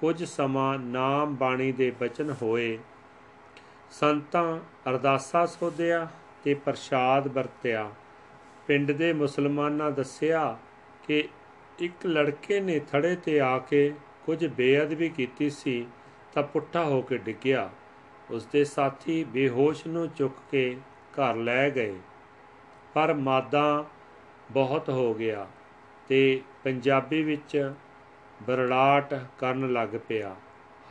ਕੁਝ 0.00 0.24
ਸਮਾਂ 0.24 0.78
ਨਾਮ 0.78 1.34
ਬਾਣੀ 1.34 1.72
ਦੇ 1.72 1.90
ਬਚਨ 1.90 2.34
ਹੋਏ। 2.42 2.78
ਸੰਤਾਂ 3.90 4.58
ਅਰਦਾਸਾ 4.90 5.46
ਸੋਧਿਆ 5.46 6.08
ਤੇ 6.44 6.54
ਪ੍ਰਸ਼ਾਦ 6.54 7.28
ਵਰਤਿਆ। 7.28 7.90
ਪਿੰਡ 8.66 8.92
ਦੇ 8.92 9.12
ਮੁਸਲਮਾਨਾਂ 9.12 9.90
ਦੱਸਿਆ 9.90 10.58
ਕਿ 11.04 11.28
ਇੱਕ 11.78 12.06
ਲੜਕੇ 12.06 12.60
ਨੇ 12.60 12.78
ਥੜੇ 12.78 13.16
ਤੇ 13.16 13.40
ਆ 13.40 13.58
ਕੇ 13.58 13.94
ਕੁਝ 14.26 14.46
ਬੇਅਦਬੀ 14.46 15.08
ਕੀਤੀ 15.08 15.50
ਸੀ 15.50 15.86
ਤਾਂ 16.32 16.42
ਪੁੱਠਾ 16.42 16.84
ਹੋ 16.84 17.02
ਕੇ 17.02 17.18
ਡਿੱਗਿਆ। 17.18 17.70
ਉਸਦੇ 18.30 18.64
ਸਾਥੀ 18.64 19.24
ਬੇਹੋਸ਼ 19.24 19.86
ਨੂੰ 19.86 20.08
ਚੁੱਕ 20.08 20.34
ਕੇ 20.50 20.76
ਘਰ 21.12 21.34
ਲੈ 21.34 21.70
ਗਏ। 21.70 21.98
ਪਰ 22.94 23.14
ਮਾਦਾ 23.14 23.84
ਬਹੁਤ 24.50 24.90
ਹੋ 24.90 25.14
ਗਿਆ 25.14 25.46
ਤੇ 26.08 26.42
ਪੰਜਾਬੀ 26.64 27.22
ਵਿੱਚ 27.22 27.72
ਬਰੜਾਟ 28.42 29.14
ਕਰਨ 29.38 29.72
ਲੱਗ 29.72 29.88
ਪਿਆ। 30.08 30.36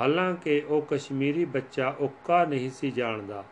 ਹਾਲਾਂਕਿ 0.01 0.63
ਉਹ 0.67 0.87
ਕਸ਼ਮੀਰੀ 0.91 1.45
ਬੱਚਾ 1.45 1.95
ਉੱਕਾ 1.99 2.45
ਨਹੀਂ 2.45 2.71
ਸੀ 2.71 2.91
ਜਾਣਦਾ। 2.91 3.43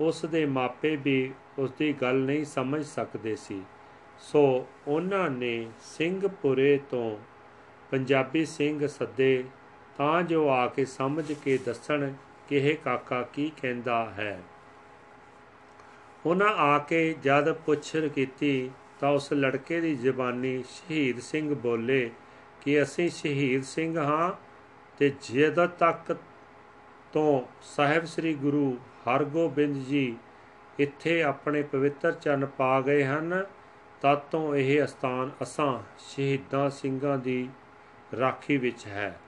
ਉਸ 0.00 0.24
ਦੇ 0.24 0.46
ਮਾਪੇ 0.46 0.96
ਵੀ 0.96 1.34
ਉਸ 1.58 1.70
ਦੀ 1.78 1.92
ਗੱਲ 1.92 2.14
ਨਹੀਂ 2.14 2.44
ਸਮਝ 2.44 2.84
ਸਕਦੇ 2.84 3.36
ਸੀ। 3.36 3.62
ਸੋ 4.20 4.66
ਉਹਨਾਂ 4.88 5.30
ਨੇ 5.30 5.70
ਸਿੰਘਪੁਰੇ 5.80 6.80
ਤੋਂ 6.90 7.16
ਪੰਜਾਬੀ 7.90 8.44
ਸਿੰਘ 8.44 8.86
ਸੱਦੇ, 8.86 9.44
ਤਾਂ 9.98 10.22
ਜੋ 10.22 10.48
ਆ 10.48 10.66
ਕੇ 10.66 10.84
ਸਮਝ 10.84 11.32
ਕੇ 11.32 11.58
ਦੱਸਣ 11.58 12.12
ਕਿ 12.48 12.56
ਇਹ 12.56 12.76
ਕਾਕਾ 12.76 13.22
ਕੀ 13.22 13.50
ਕਹਿੰਦਾ 13.62 14.04
ਹੈ। 14.18 14.40
ਉਹਨਾਂ 16.26 16.48
ਆ 16.48 16.78
ਕੇ 16.78 17.14
ਜਦ 17.22 17.52
ਪੁੱਛਰ 17.52 18.08
ਕੀਤੀ, 18.08 18.70
ਤਾਂ 19.00 19.10
ਉਸ 19.10 19.32
ਲੜਕੇ 19.32 19.80
ਦੀ 19.80 19.94
ਜ਼ਬਾਨੀ 19.94 20.62
ਸ਼ਹੀਦ 20.62 21.20
ਸਿੰਘ 21.20 21.54
ਬੋਲੇ 21.54 22.10
ਕਿ 22.60 22.82
ਅਸੀਂ 22.82 23.10
ਸ਼ਹੀਦ 23.10 23.62
ਸਿੰਘ 23.62 23.98
ਹਾਂ 23.98 24.32
ਤੇ 24.98 25.12
ਜਦ 25.22 25.66
ਤੱਕ 25.66 26.16
ਤੋਂ 27.12 27.42
ਸਾਹਿਬ 27.62 28.04
ਸ੍ਰੀ 28.04 28.34
ਗੁਰੂ 28.34 28.76
ਹਰਗੋਬਿੰਦ 29.08 29.84
ਜੀ 29.84 30.16
ਇੱਥੇ 30.78 31.22
ਆਪਣੇ 31.22 31.62
ਪਵਿੱਤਰ 31.62 32.12
ਚਰਨ 32.12 32.46
ਪਾ 32.46 32.80
ਗਏ 32.80 33.04
ਹਨ 33.04 33.44
ਤਦ 34.00 34.18
ਤੋਂ 34.18 34.56
ਇਹ 34.56 34.84
ਅਸਥਾਨ 34.84 35.30
ਅਸਾਂ 35.42 35.98
ਸ਼ਹੀਦਾਂ 35.98 36.70
ਸਿੰਘਾਂ 36.70 37.18
ਦੀ 37.18 37.48
ਰਾਖੀ 38.18 38.56
ਵਿੱਚ 38.56 38.86
ਹੈ 38.86 39.20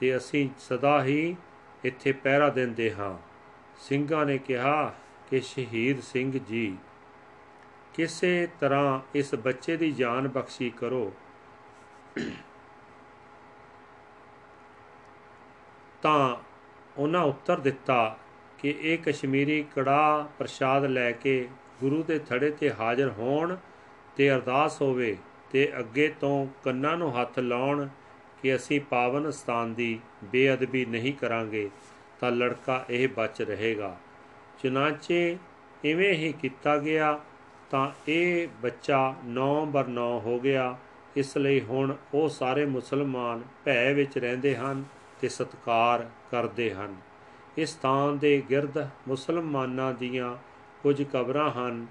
ਤੇ 0.00 0.16
ਅਸੀਂ 0.16 0.48
ਸਦਾ 0.58 1.04
ਹੀ 1.04 1.36
ਇੱਥੇ 1.84 2.12
ਪਹਿਰਾ 2.12 2.48
ਦਿੰਦੇ 2.48 2.94
ਹਾਂ। 2.94 3.18
ਸਿੰਘਾਂ 3.78 4.26
ਨੇ 4.26 4.38
ਕਿਹਾ 4.38 4.94
ਕਿ 5.30 5.40
ਸ਼ਹੀਦ 5.40 6.00
ਸਿੰਘ 6.00 6.38
ਜੀ, 6.38 6.76
ਕਿਸੇ 7.94 8.48
ਤਰ੍ਹਾਂ 8.60 9.00
ਇਸ 9.14 9.34
ਬੱਚੇ 9.34 9.76
ਦੀ 9.76 9.92
ਜਾਨ 9.92 10.28
ਬਖਸ਼ੀ 10.28 10.70
ਕਰੋ। 10.70 11.12
ਤਾਂ 16.02 16.36
ਉਹਨਾਂ 16.96 17.22
ਉੱਤਰ 17.22 17.60
ਦਿੱਤਾ 17.60 18.18
ਕਿ 18.58 18.78
ਇਹ 18.80 18.98
ਕਸ਼ਮੀਰੀ 18.98 19.64
ਕੜਾ 19.76 20.28
ਪ੍ਰਸ਼ਾਦ 20.38 20.84
ਲੈ 20.84 21.12
ਕੇ 21.12 21.48
ਗੁਰੂ 21.80 22.02
ਦੇ 22.02 22.18
ਥੜੇ 22.18 22.50
ਤੇ 22.50 22.72
ਹਾਜ਼ਰ 22.72 23.08
ਹੋਣ 23.08 23.56
ਤੇ 24.18 24.30
ਅਰਦਾਸ 24.30 24.82
ਹੋਵੇ 24.82 25.16
ਤੇ 25.50 25.72
ਅੱਗੇ 25.78 26.14
ਤੋਂ 26.20 26.46
ਕੰਨਾਂ 26.64 26.96
ਨੂੰ 26.96 27.20
ਹੱਥ 27.20 27.38
ਲਾਉਣ 27.38 27.88
ਕਿ 28.42 28.56
ਅਸੀਂ 28.56 28.80
ਪਾਵਨ 28.80 29.30
ਸਥਾਨ 29.30 29.74
ਦੀ 29.74 30.00
ਬੇਅਦਬੀ 30.24 30.84
ਨਹੀਂ 30.84 31.12
ਕਰਾਂਗੇ, 31.12 31.70
ਤਾਂ 32.20 32.30
ਲੜਕਾ 32.30 32.84
ਇਹ 32.90 33.08
ਬਚ 33.08 33.42
ਰਹੇਗਾ। 33.42 33.96
ਚੁਨਾਚੇ 34.62 35.36
ਇਵੇਂ 35.84 36.14
ਹੀ 36.14 36.32
ਕੀਤਾ 36.32 36.78
ਗਿਆ, 36.78 37.20
ਤਾਂ 37.70 37.90
ਇਹ 38.08 38.48
ਬੱਚਾ 38.62 39.14
9 39.24 39.66
ਬਰ 39.66 39.86
9 39.86 40.20
ਹੋ 40.20 40.40
ਗਿਆ। 40.40 40.76
ਇਸ 41.16 41.36
ਲਈ 41.36 41.60
ਹੁਣ 41.60 41.94
ਉਹ 42.14 42.28
ਸਾਰੇ 42.28 42.64
ਮੁਸਲਮਾਨ 42.64 43.42
ਭੈ 43.64 43.92
ਵਿੱਚ 43.92 44.18
ਰਹਿੰਦੇ 44.18 44.56
ਹਨ 44.56 44.84
ਤੇ 45.20 45.28
ਸਤਕਾਰ 45.28 46.10
ਕਰਦੇ 46.30 46.74
ਹਨ। 46.74 46.96
ਇਸ 47.56 47.70
ਸਥਾਨ 47.70 48.18
ਦੇ 48.18 48.42
ਗਿਰਦ 48.50 48.88
ਮੁਸਲਮਾਨਾਂ 49.08 49.92
ਦੀਆਂ 49.92 50.36
ਕੁਝ 50.82 51.02
ਕਬਰਾਂ 51.02 51.50
ਹਨ 51.50 51.86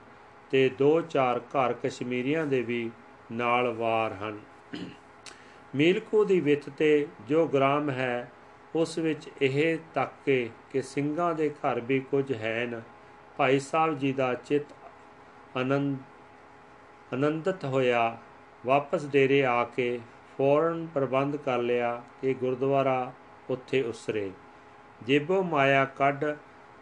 ਤੇ 0.52 0.70
ਦੋ 0.70 1.02
ਚਾਰ 1.02 1.40
ਘਰ 1.40 1.74
ਕਸ਼ਮੀਰੀਆਂ 1.74 2.46
ਦੇ 2.46 2.62
ਵੀ 2.62 2.92
ਨਾਲ 3.32 3.74
ਵਾਰ 3.74 4.14
ਹਨ। 4.14 4.40
ਮੀਲਕੂ 5.76 6.26
ਦੀ 6.26 6.40
ਵਿੱਥ 6.40 6.70
ਤੇ 6.70 7.08
ਜੋ 7.28 7.48
ਗ੍ਰਾਮ 7.48 7.90
ਹੈ, 7.90 8.32
ਉਸ 8.76 8.98
ਵਿੱਚ 8.98 9.30
ਇਹ 9.42 9.78
ਤੱਕੇ 9.94 10.50
ਕਿ 10.72 10.82
ਸਿੰਘਾਂ 10.82 11.34
ਦੇ 11.36 11.50
ਘਰ 11.50 11.80
ਵੀ 11.80 12.00
ਕੁਝ 12.00 12.34
ਹੈ 12.34 12.68
ਨ 12.72 12.82
ਭਾਈ 13.38 13.60
ਸਾਹਿਬ 13.60 13.98
ਜੀ 13.98 14.12
ਦਾ 14.14 14.34
ਚਿੱਤ 14.34 14.74
ਆਨੰਦ 15.58 15.98
ਆਨੰਦਿਤ 17.14 17.66
ਹੋਇਆ। 17.66 18.18
ਵਾਪਸ 18.66 19.06
ਡੇਰੇ 19.06 19.46
ਆ 19.46 19.64
ਕੇ 19.64 20.00
ਫੌਰਨ 20.38 20.88
ਪ੍ਰਬੰਧ 20.94 21.36
ਕਰ 21.36 21.58
ਲਿਆ 21.58 22.02
ਕਿ 22.22 22.34
ਗੁਰਦੁਆਰਾ 22.34 23.14
ਉੱਥੇ 23.50 23.82
ਉਸਰੇ। 23.82 24.32
ਜੇਬੋ 25.04 25.44
ਮਾਇਆ 25.44 25.86
ਕੱਢ 25.86 26.26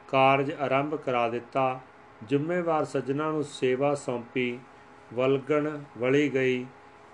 ਕਾਰਜ 0.07 0.51
ਆਰੰਭ 0.51 0.95
ਕਰਾ 0.95 1.27
ਦਿੱਤਾ। 1.29 1.79
ਜ਼ਿੰਮੇਵਾਰ 2.23 2.85
ਸੱਜਣਾ 2.85 3.31
ਨੂੰ 3.31 3.43
ਸੇਵਾ 3.43 3.95
ਸੌਂਪੀ, 3.95 4.59
ਵਲਗਣ 5.13 5.79
ਵਲੀ 5.97 6.29
ਗਈ, 6.29 6.65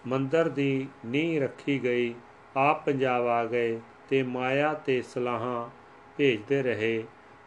ਮੰਦਰ 0.08 0.50
ਦੀ 0.50 0.88
ਨੀਂਹ 1.06 1.42
ਰੱਖੀ 1.42 1.84
ਗਈ, 1.84 2.14
ਆਪ 2.58 2.86
ਪੰਜਾਬ 2.86 3.28
ਆ 3.28 3.46
ਗਏ 3.46 3.80
ਤੇ 4.10 4.24
ਮਾਇਆ 4.24 4.74
ਤੇ 4.74 5.02
ਸਲਾਹਾਂ 5.02 5.70
ਭੇਜਦੇ 6.18 6.64
ਰਹੇ। 6.64 7.04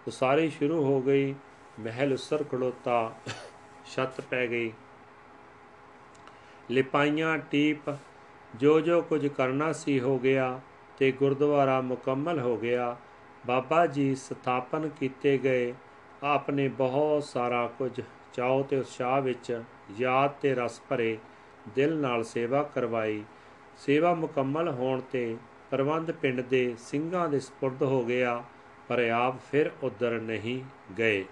ਉਸਾਰੀ 0.06 0.50
ਸ਼ੁਰੂ 0.50 0.84
ਹੋ 0.84 1.02
ਗਈ, 1.02 1.34
ਮਹਿਲ 1.80 2.12
ਉਸਰ 2.12 2.44
ਖੜੋਤਾ, 2.44 3.14
ਛੱਤ 3.96 4.20
ਪੈ 4.20 4.46
ਗਈ। 4.46 4.72
ਲਿਪਾਈਆਂ 6.70 7.38
ਟੀਪ, 7.38 7.96
ਜੋ 8.56 8.80
ਜੋ 8.80 9.02
ਕੁਝ 9.02 9.26
ਕਰਨਾ 9.26 9.72
ਸੀ 9.72 10.00
ਹੋ 10.00 10.18
ਗਿਆ 10.18 10.60
ਤੇ 10.98 11.12
ਗੁਰਦੁਆਰਾ 11.12 11.80
ਮੁਕੰਮਲ 11.80 12.40
ਹੋ 12.40 12.56
ਗਿਆ। 12.56 12.96
ਬਾਬਾ 13.46 13.86
ਜੀ 13.86 14.14
ਸਥਾਪਨ 14.14 14.88
ਕੀਤੇ 14.88 15.38
ਗਏ। 15.38 15.74
ਆਪਨੇ 16.24 16.68
ਬਹੁਤ 16.68 17.24
ਸਾਰਾ 17.24 17.66
ਕੁਝ 17.78 18.00
ਚਾਉ 18.32 18.62
ਤੇ 18.62 18.76
ਉਤਸ਼ਾਹ 18.76 19.20
ਵਿੱਚ 19.22 19.62
ਯਾਦ 19.98 20.30
ਤੇ 20.32 20.54
ਰਸ 20.54 20.80
ਭਰੇ 20.88 21.16
ਦਿਲ 21.74 21.96
ਨਾਲ 21.96 22.24
ਸੇਵਾ 22.24 22.62
ਕਰਵਾਈ। 22.74 23.22
ਸੇਵਾ 23.76 24.14
ਮੁਕੰਮਲ 24.14 24.68
ਹੋਣ 24.68 25.00
ਤੇ 25.12 25.36
ਪ੍ਰਬੰਧ 25.70 26.10
ਪਿੰਡ 26.10 26.40
ਦੇ 26.40 26.74
ਸਿੰਘਾਂ 26.78 27.28
ਦੇ 27.28 27.40
ਸਪੁਰਦ 27.40 27.82
ਹੋ 27.82 28.04
ਗਿਆ, 28.04 28.42
ਪਰ 28.88 29.02
ਆਪ 29.08 29.36
ਫਿਰ 29.52 29.70
ਉਧਰ 29.82 30.20
ਨਹੀਂ 30.20 30.60
ਗਏ। 30.98 31.24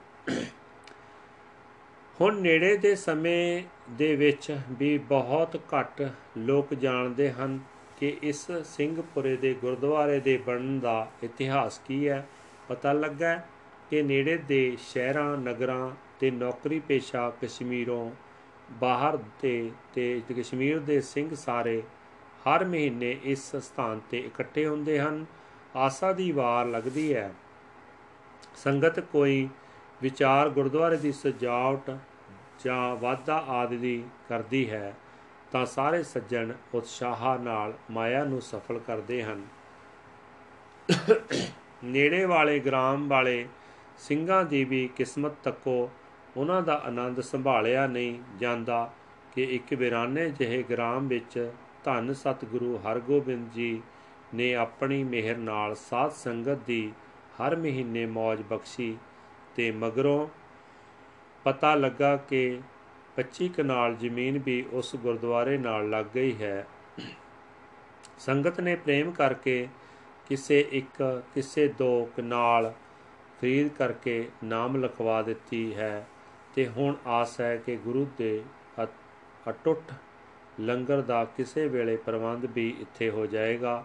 ਹੁਣ 2.20 2.40
ਨੇੜੇ 2.40 2.76
ਦੇ 2.76 2.94
ਸਮੇਂ 2.94 3.62
ਦੇ 3.90 4.14
ਵਿੱਚ 4.16 4.56
ਵੀ 4.70 4.98
ਬਹੁਤ 4.98 5.56
ਘੱਟ 5.56 6.02
ਲੋਕ 6.38 6.74
ਜਾਣਦੇ 6.74 7.30
ਹਨ 7.32 7.58
ਕਿ 7.98 8.16
ਇਸ 8.22 8.46
ਸਿੰਘਪੁਰੇ 8.64 9.36
ਦੇ 9.36 9.54
ਗੁਰਦੁਆਰੇ 9.54 10.20
ਦੇ 10.20 10.36
ਬਣਨ 10.36 10.78
ਦਾ 10.80 11.06
ਇਤਿਹਾਸ 11.22 11.78
ਕੀ 11.78 12.08
ਹੈ, 12.08 12.26
ਪਤਾ 12.68 12.92
ਲੱਗਾ 12.92 13.40
ਕਿ 13.92 14.02
ਨੇੜੇ 14.02 14.36
ਦੇ 14.36 14.76
ਸ਼ਹਿਰਾਂ, 14.80 15.36
ਨਗਰਾਂ 15.36 15.90
ਤੇ 16.20 16.30
ਨੌਕਰੀ 16.30 16.80
ਪੇਸ਼ਾ 16.80 17.32
ਕਸ਼ਮੀਰੋਂ 17.42 18.10
ਬਾਹਰ 18.70 19.18
ਤੇ 19.40 19.70
ਤੇ 19.94 20.22
ਕਸ਼ਮੀਰ 20.38 20.78
ਦੇ 20.78 21.00
ਸਿੰਘ 21.00 21.34
ਸਾਰੇ 21.34 21.82
ਹਰ 22.42 22.64
ਮਹੀਨੇ 22.64 23.18
ਇਸ 23.24 23.56
ਸਥਾਨ 23.56 24.00
ਤੇ 24.10 24.18
ਇਕੱਠੇ 24.18 24.66
ਹੁੰਦੇ 24.66 25.00
ਹਨ। 25.00 25.26
ਆਸਾ 25.76 26.12
ਦੀ 26.12 26.32
ਵਾਰ 26.32 26.66
ਲੱਗਦੀ 26.66 27.14
ਹੈ। 27.14 27.32
ਸੰਗਤ 28.56 29.00
ਕੋਈ 29.00 29.48
ਵਿਚਾਰ 30.02 30.48
ਗੁਰਦੁਆਰੇ 30.48 30.96
ਦੀ 30.96 31.12
ਸਜਾਵਟ 31.12 31.96
ਜਾਂ 32.64 32.96
ਵਾਧਾ 32.96 33.44
ਆਦਿ 33.48 33.76
ਦੀ 33.76 34.04
ਕਰਦੀ 34.28 34.70
ਹੈ 34.70 34.94
ਤਾਂ 35.52 35.66
ਸਾਰੇ 35.66 36.02
ਸੱਜਣ 36.02 36.52
ਉਤਸ਼ਾਹ 36.74 37.38
ਨਾਲ 37.38 37.74
ਮਾਇਆ 37.90 38.24
ਨੂੰ 38.24 38.42
ਸਫਲ 38.42 38.78
ਕਰਦੇ 38.78 39.24
ਹਨ। 39.24 39.42
ਨੇੜੇ 41.84 42.24
ਵਾਲੇ, 42.24 42.58
ਗ੍ਰਾਮ 42.58 43.08
ਵਾਲੇ 43.08 43.48
ਸਿੰਘਾਂ 44.02 44.44
ਦੀ 44.44 44.64
ਵੀ 44.64 44.88
ਕਿਸਮਤ 44.96 45.32
ਤੱਕੋ 45.42 45.90
ਉਹਨਾਂ 46.36 46.62
ਦਾ 46.62 46.74
ਆਨੰਦ 46.84 47.20
ਸੰਭਾਲਿਆ 47.20 47.86
ਨਹੀਂ 47.86 48.18
ਜਾਂਦਾ 48.38 48.92
ਕਿ 49.32 49.42
ਇੱਕ 49.42 49.74
ਵਿਰਾਨੇ 49.74 50.30
ਜਿਹੇ 50.30 50.62
ਗ੍ਰਾਮ 50.62 51.08
ਵਿੱਚ 51.08 51.52
ਧੰਨ 51.84 52.12
ਸਤਿਗੁਰੂ 52.12 52.78
ਹਰਗੋਬਿੰਦ 52.78 53.50
ਜੀ 53.52 53.82
ਨੇ 54.34 54.54
ਆਪਣੀ 54.54 55.04
ਮਿਹਰ 55.04 55.36
ਨਾਲ 55.36 55.74
ਸਾਧ 55.74 56.10
ਸੰਗਤ 56.10 56.58
ਦੀ 56.66 56.92
ਹਰ 57.40 57.56
ਮਹੀਨੇ 57.56 58.06
ਮौज 58.06 58.42
ਬਖਸ਼ੀ 58.50 58.96
ਤੇ 59.56 59.70
ਮਗਰੋਂ 59.70 60.28
ਪਤਾ 61.44 61.74
ਲੱਗਾ 61.74 62.16
ਕਿ 62.16 62.60
25 63.16 63.48
ਕਨਾਲ 63.56 63.94
ਜ਼ਮੀਨ 63.94 64.38
ਵੀ 64.38 64.64
ਉਸ 64.72 64.96
ਗੁਰਦੁਆਰੇ 64.96 65.58
ਨਾਲ 65.58 65.90
ਲੱਗ 65.90 66.06
ਗਈ 66.14 66.36
ਹੈ। 66.42 66.66
ਸੰਗਤ 68.18 68.60
ਨੇ 68.60 68.76
ਪ੍ਰੇਮ 68.76 69.10
ਕਰਕੇ 69.10 69.68
ਕਿਸੇ 70.28 70.60
ਇੱਕ, 70.72 71.22
ਕਿਸੇ 71.34 71.68
ਦੋ 71.68 72.08
ਕਨਾਲ 72.16 72.72
ਖਰੀਦ 73.42 73.68
ਕਰਕੇ 73.68 74.28
ਨਾਮ 74.44 74.76
ਲਿਖਵਾ 74.76 75.22
ਦਿੱਤੀ 75.22 75.74
ਹੈ 75.74 76.06
ਤੇ 76.54 76.66
ਹੁਣ 76.68 76.94
ਆਸ 77.06 77.40
ਹੈ 77.40 77.56
ਕਿ 77.56 77.76
ਗੁਰੂ 77.76 78.06
ਦੇ 78.18 78.42
ਅਟੁੱਟ 79.48 79.92
ਲੰਗਰ 80.60 81.00
ਦਾ 81.00 81.24
ਕਿਸੇ 81.24 81.66
ਵੇਲੇ 81.68 81.96
ਪ੍ਰਬੰਧ 81.96 82.44
ਵੀ 82.44 82.68
ਇੱਥੇ 82.80 83.10
ਹੋ 83.10 83.26
ਜਾਏਗਾ। 83.26 83.84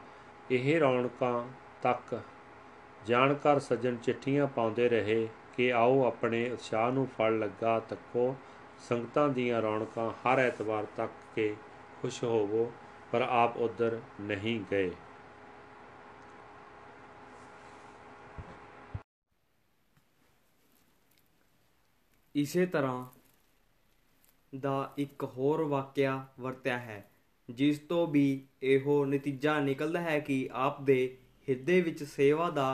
ਇਹ 0.51 0.79
ਰੌਣਕਾਂ 0.79 1.43
ਤੱਕ 1.81 2.19
ਜਾਣਕਾਰ 3.05 3.59
ਸੱਜਣ 3.59 3.95
ਚਿੱਠੀਆਂ 3.95 4.47
ਪਾਉਂਦੇ 4.47 4.87
ਰਹੇ 4.89 5.27
ਕਿ 5.57 5.71
ਆਓ 5.73 6.03
ਆਪਣੇ 6.05 6.49
ਉਤਸ਼ਾਹ 6.49 6.91
ਨੂੰ 6.91 7.07
ਫਲ 7.17 7.39
ਲੱਗਾ 7.39 7.79
ਤੱਕੋ, 7.79 8.35
ਸੰਗਤਾਂ 8.89 9.27
ਦੀਆਂ 9.29 9.61
ਰੌਣਕਾਂ 9.61 10.09
ਹਰ 10.09 10.39
ਐਤਵਾਰ 10.39 10.85
ਤੱਕ 10.97 11.11
ਕੇ 11.35 11.55
ਖੁਸ਼ 12.01 12.23
ਹੋਵੋ, 12.23 12.71
ਪਰ 13.11 13.27
ਆਪ 13.29 13.57
ਉਧਰ 13.57 13.99
ਨਹੀਂ 14.21 14.59
ਗਏ। 14.71 14.91
ਇਸੇ 22.37 22.65
ਤਰ੍ਹਾਂ 22.65 23.05
ਦਾ 24.53 24.93
ਇੱਕ 24.97 25.23
ਹੋਰ 25.27 25.61
ਵਾਕਿਆ 25.61 26.25
ਵਰਤਿਆ 26.39 26.77
ਹੈ, 26.77 27.03
ਜਿਸ 27.49 27.79
ਤੋਂ 27.79 28.05
ਵੀ 28.07 28.25
ਇਹੋ 28.63 29.05
ਨਤੀਜਾ 29.05 29.59
ਨਿਕਲਦਾ 29.59 30.01
ਹੈ 30.01 30.19
ਕਿ 30.19 30.49
ਆਪ 30.53 30.81
ਦੇ 30.81 31.17
ਹਿਰਦੇ 31.47 31.79
ਵਿੱਚ 31.81 32.03
ਸੇਵਾ 32.03 32.49
ਦਾ 32.49 32.67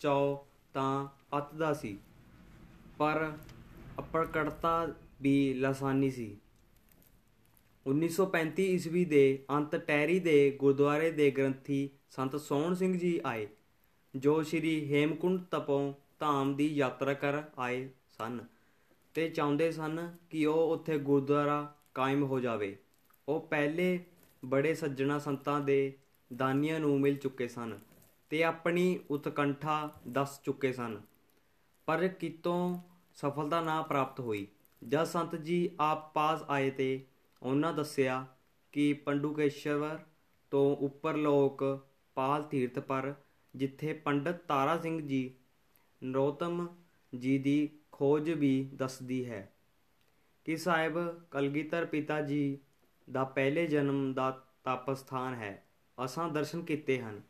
ਚਾਅ 0.00 0.36
ਤਾਂ 0.74 1.08
ਅੱਤ 1.38 1.54
ਦਾ 1.54 1.72
ਸੀ, 1.72 1.96
ਪਰ 2.98 3.32
ਅਪਰਕੜਤਾ 3.98 4.94
ਵੀ 5.22 5.54
ਲਾਸਾਨੀ 5.54 6.10
ਸੀ। 6.10 6.36
1935 7.86 8.68
ਈਸਵੀ 8.68 9.04
ਦੇ 9.04 9.24
ਅੰਤ 9.50 9.76
ਟੈਰੀ 9.76 10.18
ਦੇ 10.20 10.50
ਗੁਰਦੁਆਰੇ 10.50 11.10
ਦੇ 11.10 11.30
ਗ੍ਰੰਥੀ 11.30 11.88
ਸੰਤ 12.10 12.36
ਸੋਹਣ 12.36 12.74
ਸਿੰਘ 12.74 12.96
ਜੀ 12.98 13.20
ਆਏ, 13.24 13.46
ਜੋ 14.14 14.42
ਸ੍ਰੀ 14.42 14.72
ਹੇਮਕੁੰਡ 14.92 15.40
ਤਪੋਂ 15.50 15.92
ਧਾਮ 16.18 16.54
ਦੀ 16.56 16.66
ਯਾਤਰਾ 16.68 17.14
ਕਰ 17.14 17.42
ਆਏ 17.58 17.88
ਸਨ। 18.08 18.40
ਤੇ 19.20 19.28
ਚਾਹੁੰਦੇ 19.28 19.72
ਸਨ 19.72 20.16
ਕਿ 20.30 20.46
ਉਹ 20.46 20.72
ਉੱਥੇ 20.72 20.98
ਗੁਰਦੁਆਰਾ 20.98 21.74
ਕਾਇਮ 21.94 22.22
ਹੋ 22.22 22.40
ਜਾਵੇ। 22.40 22.76
ਉਹ 23.28 23.40
ਪਹਿਲੇ 23.40 24.04
ਬੜੇ 24.44 24.74
ਸੱਜਣਾ 24.74 25.18
ਸੰਤਾਂ 25.18 25.60
ਦੇ 25.60 25.98
ਦਾਨੀਆਂ 26.36 26.80
ਨੂੰ 26.80 27.00
ਮਿਲ 27.00 27.16
ਚੁੱਕੇ 27.16 27.48
ਸਨ 27.48 27.78
ਤੇ 28.30 28.44
ਆਪਣੀ 28.44 28.98
ਉਤਕੰਠਾ 29.10 30.00
ਦੱਸ 30.08 30.42
ਚੁੱਕੇ 30.42 30.72
ਸਨ। 30.72 31.00
ਪਰ 31.86 32.08
ਕਿਤੋਂ 32.08 32.78
ਸਫਲਤਾ 33.14 33.60
ਨਾ 33.60 33.82
ਪ੍ਰਾਪਤ 33.82 34.20
ਹੋਈ। 34.20 34.46
ਜਦ 34.88 35.04
ਸੰਤ 35.04 35.36
ਜੀ 35.36 35.70
ਆਪ 35.80 36.14
ਪਾਸ 36.14 36.42
ਆਏ 36.48 36.70
ਤੇ 36.70 37.04
ਉਹਨਾਂ 37.42 37.72
ਦੱਸਿਆ 37.72 38.26
ਕਿ 38.72 38.92
ਪੰਡੂਕੇਸ਼ਵਰ 38.92 39.98
ਤੋਂ 40.50 40.76
ਉੱਪਰ 40.76 41.16
ਲੋਕ 41.16 41.64
ਪਾਲ 42.14 42.42
ਤੀਰਥ 42.42 42.78
ਪਰ, 42.78 43.14
ਜਿੱਥੇ 43.56 43.92
ਪੰਡਤ 43.92 44.34
ਤਾਰਾ 44.34 44.78
ਸਿੰਘ 44.78 45.06
ਜੀ, 45.06 45.34
ਨਰੋਤਮ 46.04 46.68
ਜੀ 47.18 47.38
ਦੀ 47.38 47.68
ਖੋਜ 48.00 48.30
ਵੀ 48.30 48.70
ਦੱਸਦੀ 48.74 49.30
ਹੈ 49.30 49.52
ਕਿ 50.44 50.56
ਸਾਹਿਬ 50.56 51.24
ਕਲਗੀਧਰ 51.30 51.86
ਪਿਤਾ 51.86 52.20
ਜੀ 52.20 52.58
ਦਾ 53.12 53.24
ਪਹਿਲੇ 53.24 53.66
ਜਨਮ 53.66 54.14
ਦਾ 54.14 54.30
ਤਪ 54.64 54.94
ਸਥਾਨ 54.94 55.34
ਹੈ। 55.34 55.66
ਅਸਾਂ 56.04 56.28
ਦਰਸ਼ਨ 56.28 56.62
ਕੀਤੇ 56.62 57.02
ਹਨ। 57.02 57.22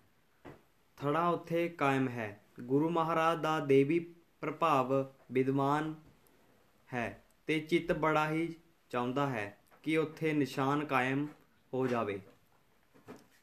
ਥੜਾ 0.97 1.29
ਉੱਥੇ 1.29 1.69
ਕਾਇਮ 1.69 2.09
ਹੈ। 2.09 2.45
ਗੁਰੂ 2.61 2.91
ਮਹਾਰਾਜ 2.91 3.41
ਦਾ 3.41 3.61
ਦੇਵੀ 3.61 4.15
ਪ੍ਰਭਾਵ 4.41 4.93
ਵਿਦਵਾਨ 5.33 5.95
ਹੈ 6.95 7.25
ਤੇ 7.47 7.61
ਚਿੱਤ 7.61 7.93
ਬੜਾ 7.93 8.31
ਹੀ 8.31 8.55
ਚਾਹੁੰਦਾ 8.91 9.27
ਹੈ 9.27 9.59
ਕਿ 9.83 9.99
ਉੱਥੇ 9.99 10.33
ਨਿਸ਼ਾਨ 10.33 10.85
ਕਾਇਮ 10.85 11.27
ਹੋ 11.75 11.87
ਜਾਵੇ। 11.87 12.21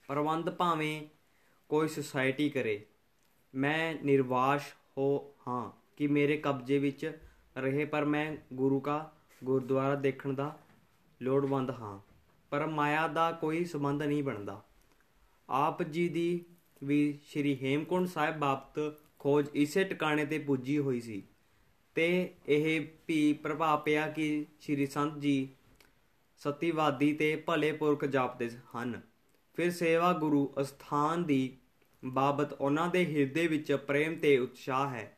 ਪ੍ਰਬੰਧ 0.07 0.49
ਭਾਵੇਂ 0.49 1.07
ਕੋਈ 1.69 1.87
ਸੁਸਾਇਟੀ 1.87 2.49
ਕਰੇ। 2.49 2.85
ਮੈਂ 3.55 3.95
ਨਿਰਵਾਸ਼ 3.95 4.73
ਹੋ 4.97 5.35
ਹਾਂ। 5.47 5.86
ਕਿ 5.97 6.07
ਮੇਰੇ 6.07 6.37
ਕਬਜ਼ੇ 6.37 6.79
ਵਿੱਚ 6.79 7.19
ਰਹੇ, 7.57 7.85
ਪਰ 7.85 8.05
ਮੈਂ 8.05 8.37
ਗੁਰੂ 8.53 8.79
ਕਾ 8.79 9.11
ਗੁਰਦੁਆਰਾ 9.43 9.95
ਦੇਖਣ 9.95 10.33
ਦਾ 10.33 10.59
ਲੋੜਵੰਦ 11.21 11.69
ਹਾਂ। 11.69 11.99
ਪਰ 12.49 12.67
ਮਾਇਆ 12.67 13.07
ਦਾ 13.07 13.31
ਕੋਈ 13.31 13.65
ਸੰਬੰਧ 13.65 14.03
ਨਹੀਂ 14.03 14.23
ਬਣਦਾ। 14.23 14.63
ਆਪ 15.49 15.83
ਜੀ 15.83 16.09
ਦੀ 16.09 16.45
ਵੀ 16.83 17.19
ਸ੍ਰੀ 17.29 17.57
ਹੇਮਕੁੰਡ 17.61 18.07
ਸਾਹਿਬ 18.07 18.39
ਬਾਬਤ 18.39 18.97
ਖੋਜ 19.19 19.47
ਇਸੇ 19.53 19.83
ਟਿਕਾਣੇ 19.83 20.25
ਤੇ 20.25 20.39
ਪੁੱਜੀ 20.39 20.77
ਹੋਈ 20.77 21.01
ਸੀ। 21.01 21.23
ਤੇ 21.95 22.33
ਇਹ 22.47 22.87
ਵੀ 23.07 23.33
ਪ੍ਰਭਾਵ 23.33 23.79
ਪਿਆ 23.79 24.07
ਕਿ 24.07 24.45
ਸ੍ਰੀ 24.61 24.85
ਸੰਤ 24.85 25.19
ਜੀ 25.19 25.49
ਸਤੀਵਾਦੀ 26.37 27.13
ਤੇ 27.13 27.35
ਭਲੇ 27.35 27.71
ਪੁਰਖ 27.71 28.05
ਜਾਪਦੇ 28.05 28.49
ਹਨ। 28.49 29.01
ਫਿਰ 29.55 29.71
ਸੇਵਾ 29.71 30.13
ਗੁਰੂ 30.13 30.53
ਅਸਥਾਨ 30.61 31.23
ਦੀ 31.23 31.57
ਬਾਬਤ 32.05 32.53
ਉਹਨਾਂ 32.53 32.87
ਦੇ 32.87 33.05
ਹਿਰਦੇ 33.05 33.47
ਵਿੱਚ 33.47 33.73
ਪ੍ਰੇਮ 33.73 34.15
ਤੇ 34.15 34.37
ਉਤਸ਼ਾਹ 34.37 34.89
ਹੈ। 34.89 35.16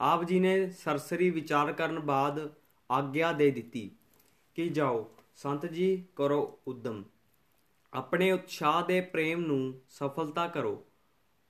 ਆਪ 0.00 0.24
ਜੀ 0.24 0.40
ਨੇ 0.40 0.70
ਸਰਸਰੀ 0.70 1.30
ਵਿਚਾਰ 1.30 1.72
ਕਰਨ 1.72 1.98
ਬਾਅਦ 2.00 2.54
ਆਗਿਆ 2.90 3.32
ਦੇ 3.32 3.50
ਦਿੱਤੀ 3.50 3.90
ਕਿ 4.54 4.68
ਜਾਓ, 4.68 5.10
ਸੰਤ 5.36 5.66
ਜੀ 5.66 6.04
ਕਰੋ 6.16 6.58
ਉਦਮ। 6.68 7.04
ਆਪਣੇ 7.92 8.32
ਉਤਸ਼ਾਹ 8.32 8.86
ਦੇ 8.86 9.00
ਪ੍ਰੇਮ 9.00 9.40
ਨੂੰ 9.40 9.80
ਸਫਲਤਾ 9.90 10.48
ਕਰੋ। 10.48 10.84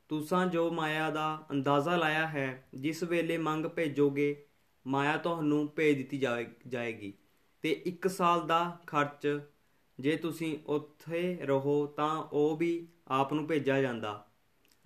ਤੁਸੀਂ 0.09 0.47
ਜੋ 0.47 0.71
ਮਾਇਆ 0.71 1.11
ਦਾ 1.11 1.47
ਅੰਦਾਜ਼ਾ 1.51 1.97
ਲਾਇਆ 1.97 2.27
ਹੈ, 2.27 2.69
ਜਿਸ 2.75 3.03
ਵੇਲੇ 3.03 3.39
ਮੰਗ 3.39 3.67
ਭੇਜੋਗੇ, 3.67 4.47
ਮਾਇਆ 4.87 5.17
ਤੁਹਾਨੂੰ 5.17 5.69
ਭੇਜ 5.69 5.97
ਦਿੱਤੀ 5.97 6.19
ਜਾਏਗੀ। 6.67 7.15
ਤੇ 7.63 7.83
1 7.87 8.09
ਸਾਲ 8.09 8.47
ਦਾ 8.47 8.79
ਖਰਚ, 8.87 9.41
ਜੇ 10.01 10.17
ਤੁਸੀਂ 10.17 10.59
ਉੱਥੇ 10.67 11.39
ਰਹੋ 11.43 11.87
ਤਾਂ 11.87 12.17
ਉਹ 12.33 12.57
ਵੀ 12.57 12.89
ਆਪ 13.09 13.33
ਨੂੰ 13.33 13.47
ਭੇਜਿਆ 13.47 13.81
ਜਾਂਦਾ 13.83 14.27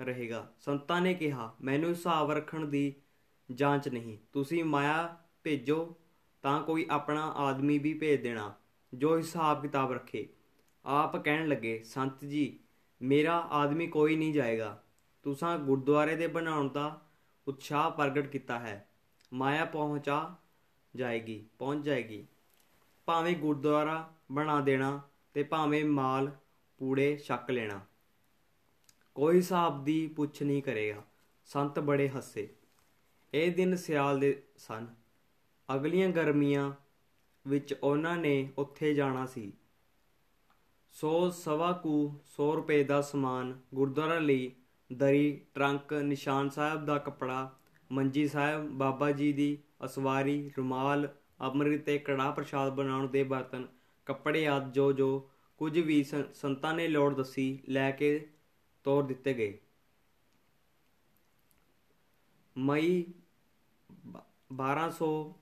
ਰਹੇਗਾ। 0.00 0.52
ਸੰਤਾਂ 0.60 1.00
ਨੇ 1.00 1.14
ਕਿਹਾ, 1.14 1.54
ਮੈਨੂੰ 1.62 1.90
ਹਿਸਾਬ 1.90 2.30
ਰੱਖਣ 2.30 2.64
ਦੀ 2.64 2.94
ਜਾਂਚ 3.52 3.88
ਨਹੀਂ। 3.88 4.18
ਤੁਸੀਂ 4.32 4.64
ਮਾਇਆ 4.64 5.16
ਭੇਜੋ 5.42 5.96
ਤਾਂ 6.42 6.62
ਕੋਈ 6.62 6.86
ਆਪਣਾ 6.90 7.30
ਆਦਮੀ 7.30 7.78
ਵੀ 7.78 7.94
ਭੇਜ 7.94 8.22
ਦੇਣਾ, 8.22 8.54
ਜੋ 8.94 9.18
ਹਿਸਾਬ 9.18 9.62
ਕਿਤਾਬ 9.62 9.92
ਰੱਖੇ। 9.92 10.28
ਆਪ 10.84 11.16
ਕਹਿਣ 11.16 11.48
ਲੱਗੇ, 11.48 11.82
ਸੰਤ 11.84 12.24
ਜੀ, 12.24 12.58
ਮੇਰਾ 13.02 13.38
ਆਦਮੀ 13.40 13.86
ਕੋਈ 13.86 14.16
ਨਹੀਂ 14.16 14.34
ਜਾਏਗਾ। 14.34 14.82
ਤੁਸੀਂ 15.22 15.58
ਗੁਰਦੁਆਰੇ 15.58 16.16
ਦੇ 16.16 16.26
ਬਣਾਉਣ 16.26 16.68
ਦਾ 16.68 17.06
ਉਤਸ਼ਾਹ 17.48 17.90
ਪ੍ਰਗਟ 17.90 18.26
ਕੀਤਾ 18.26 18.58
ਹੈ। 18.58 18.88
ਮਾਇਆ 19.32 19.64
ਪਹੁੰਚਾ 19.64 20.34
ਜਾਏਗੀ, 20.96 21.46
ਪਹੁੰਚ 21.58 21.84
ਜਾਏਗੀ। 21.84 22.26
ਭਾਵੇਂ 23.06 23.36
ਗੁਰਦੁਆਰਾ 23.36 24.14
ਬਣਾ 24.32 24.60
ਦੇਣਾ 24.60 25.02
ਤੇ 25.34 25.42
ਭਾਵੇਂ 25.42 25.84
ਮਾਲ, 25.84 26.30
ਪੂੜੇ 26.78 27.16
ਛੱਕ 27.16 27.50
ਲੈਣਾ। 27.50 27.80
ਕੋਈ 29.14 29.36
ਹਿਸਾਬ 29.36 29.84
ਦੀ 29.84 30.06
ਪੁੱਛ 30.06 30.42
ਨਹੀਂ 30.42 30.62
ਕਰੇਗਾ। 30.62 31.02
ਸੰਤ 31.44 31.80
ਬੜੇ 31.80 32.08
ਹੱਸੇ। 32.08 32.54
ਇਹ 33.34 33.52
ਦਿਨ 33.52 33.76
ਸਿਆਲ 33.76 34.18
ਦੇ 34.20 34.42
ਸਨ। 34.56 34.86
ਅਗਲੀਆਂ 35.74 36.08
ਗਰਮੀਆਂ 36.08 36.72
ਵਿੱਚ 37.46 37.74
ਉਹਨਾਂ 37.82 38.16
ਨੇ 38.16 38.52
ਉੱਥੇ 38.58 38.94
ਜਾਣਾ 38.94 39.26
ਸੀ। 39.26 39.52
ਸੋ 40.92 41.30
ਸਵਾ 41.30 41.72
ਕੁ 41.72 41.94
100 42.24 42.54
ਰੁਪਏ 42.56 42.84
ਦਾ 42.84 43.00
ਸਮਾਨ 43.02 43.58
ਗੁਰਦੁਆਰਾ 43.74 44.18
ਲਈ 44.18 44.52
ਦਰੀ 44.92 45.40
ਟਰੰਕ, 45.54 45.92
ਨਿਸ਼ਾਨ 45.92 46.50
ਸਾਹਿਬ 46.50 46.84
ਦਾ 46.84 46.98
ਕਪੜਾ, 46.98 47.58
ਮੰਜੀ 47.92 48.28
ਸਾਹਿਬ, 48.28 48.68
ਬਾਬਾ 48.68 49.10
ਜੀ 49.10 49.32
ਦੀ 49.32 49.58
ਅਸਵਾਰੀ, 49.84 50.50
ਰੁਮਾਲ, 50.58 51.08
ਅੰਮ੍ਰਿਤ 51.40 51.84
ਤੇ 51.84 51.98
ਕੜਾ 51.98 52.30
ਪ੍ਰਸ਼ਾਦ 52.30 52.74
ਬਣਾਉਣ 52.74 53.08
ਦੇ 53.08 53.22
ਬਰਤਨ, 53.22 53.66
ਕੱਪੜੇ 54.06 54.46
ਆਦ 54.48 54.72
ਜੋ 54.72 54.92
ਜੋ 54.92 55.30
ਕੁਝ 55.58 55.78
ਵੀ 55.78 56.04
ਸੰਤਾਂ 56.34 56.74
ਨੇ 56.74 56.88
ਲੋੜ 56.88 57.14
ਦੱਸੀ 57.14 57.58
ਲੈ 57.68 57.90
ਕੇ 57.90 58.28
ਤੋਰ 58.84 59.02
ਦਿੱਤੇ 59.02 59.34
ਗਏ। 59.34 59.58
ਮਈ 62.56 63.04
1200 64.56 65.34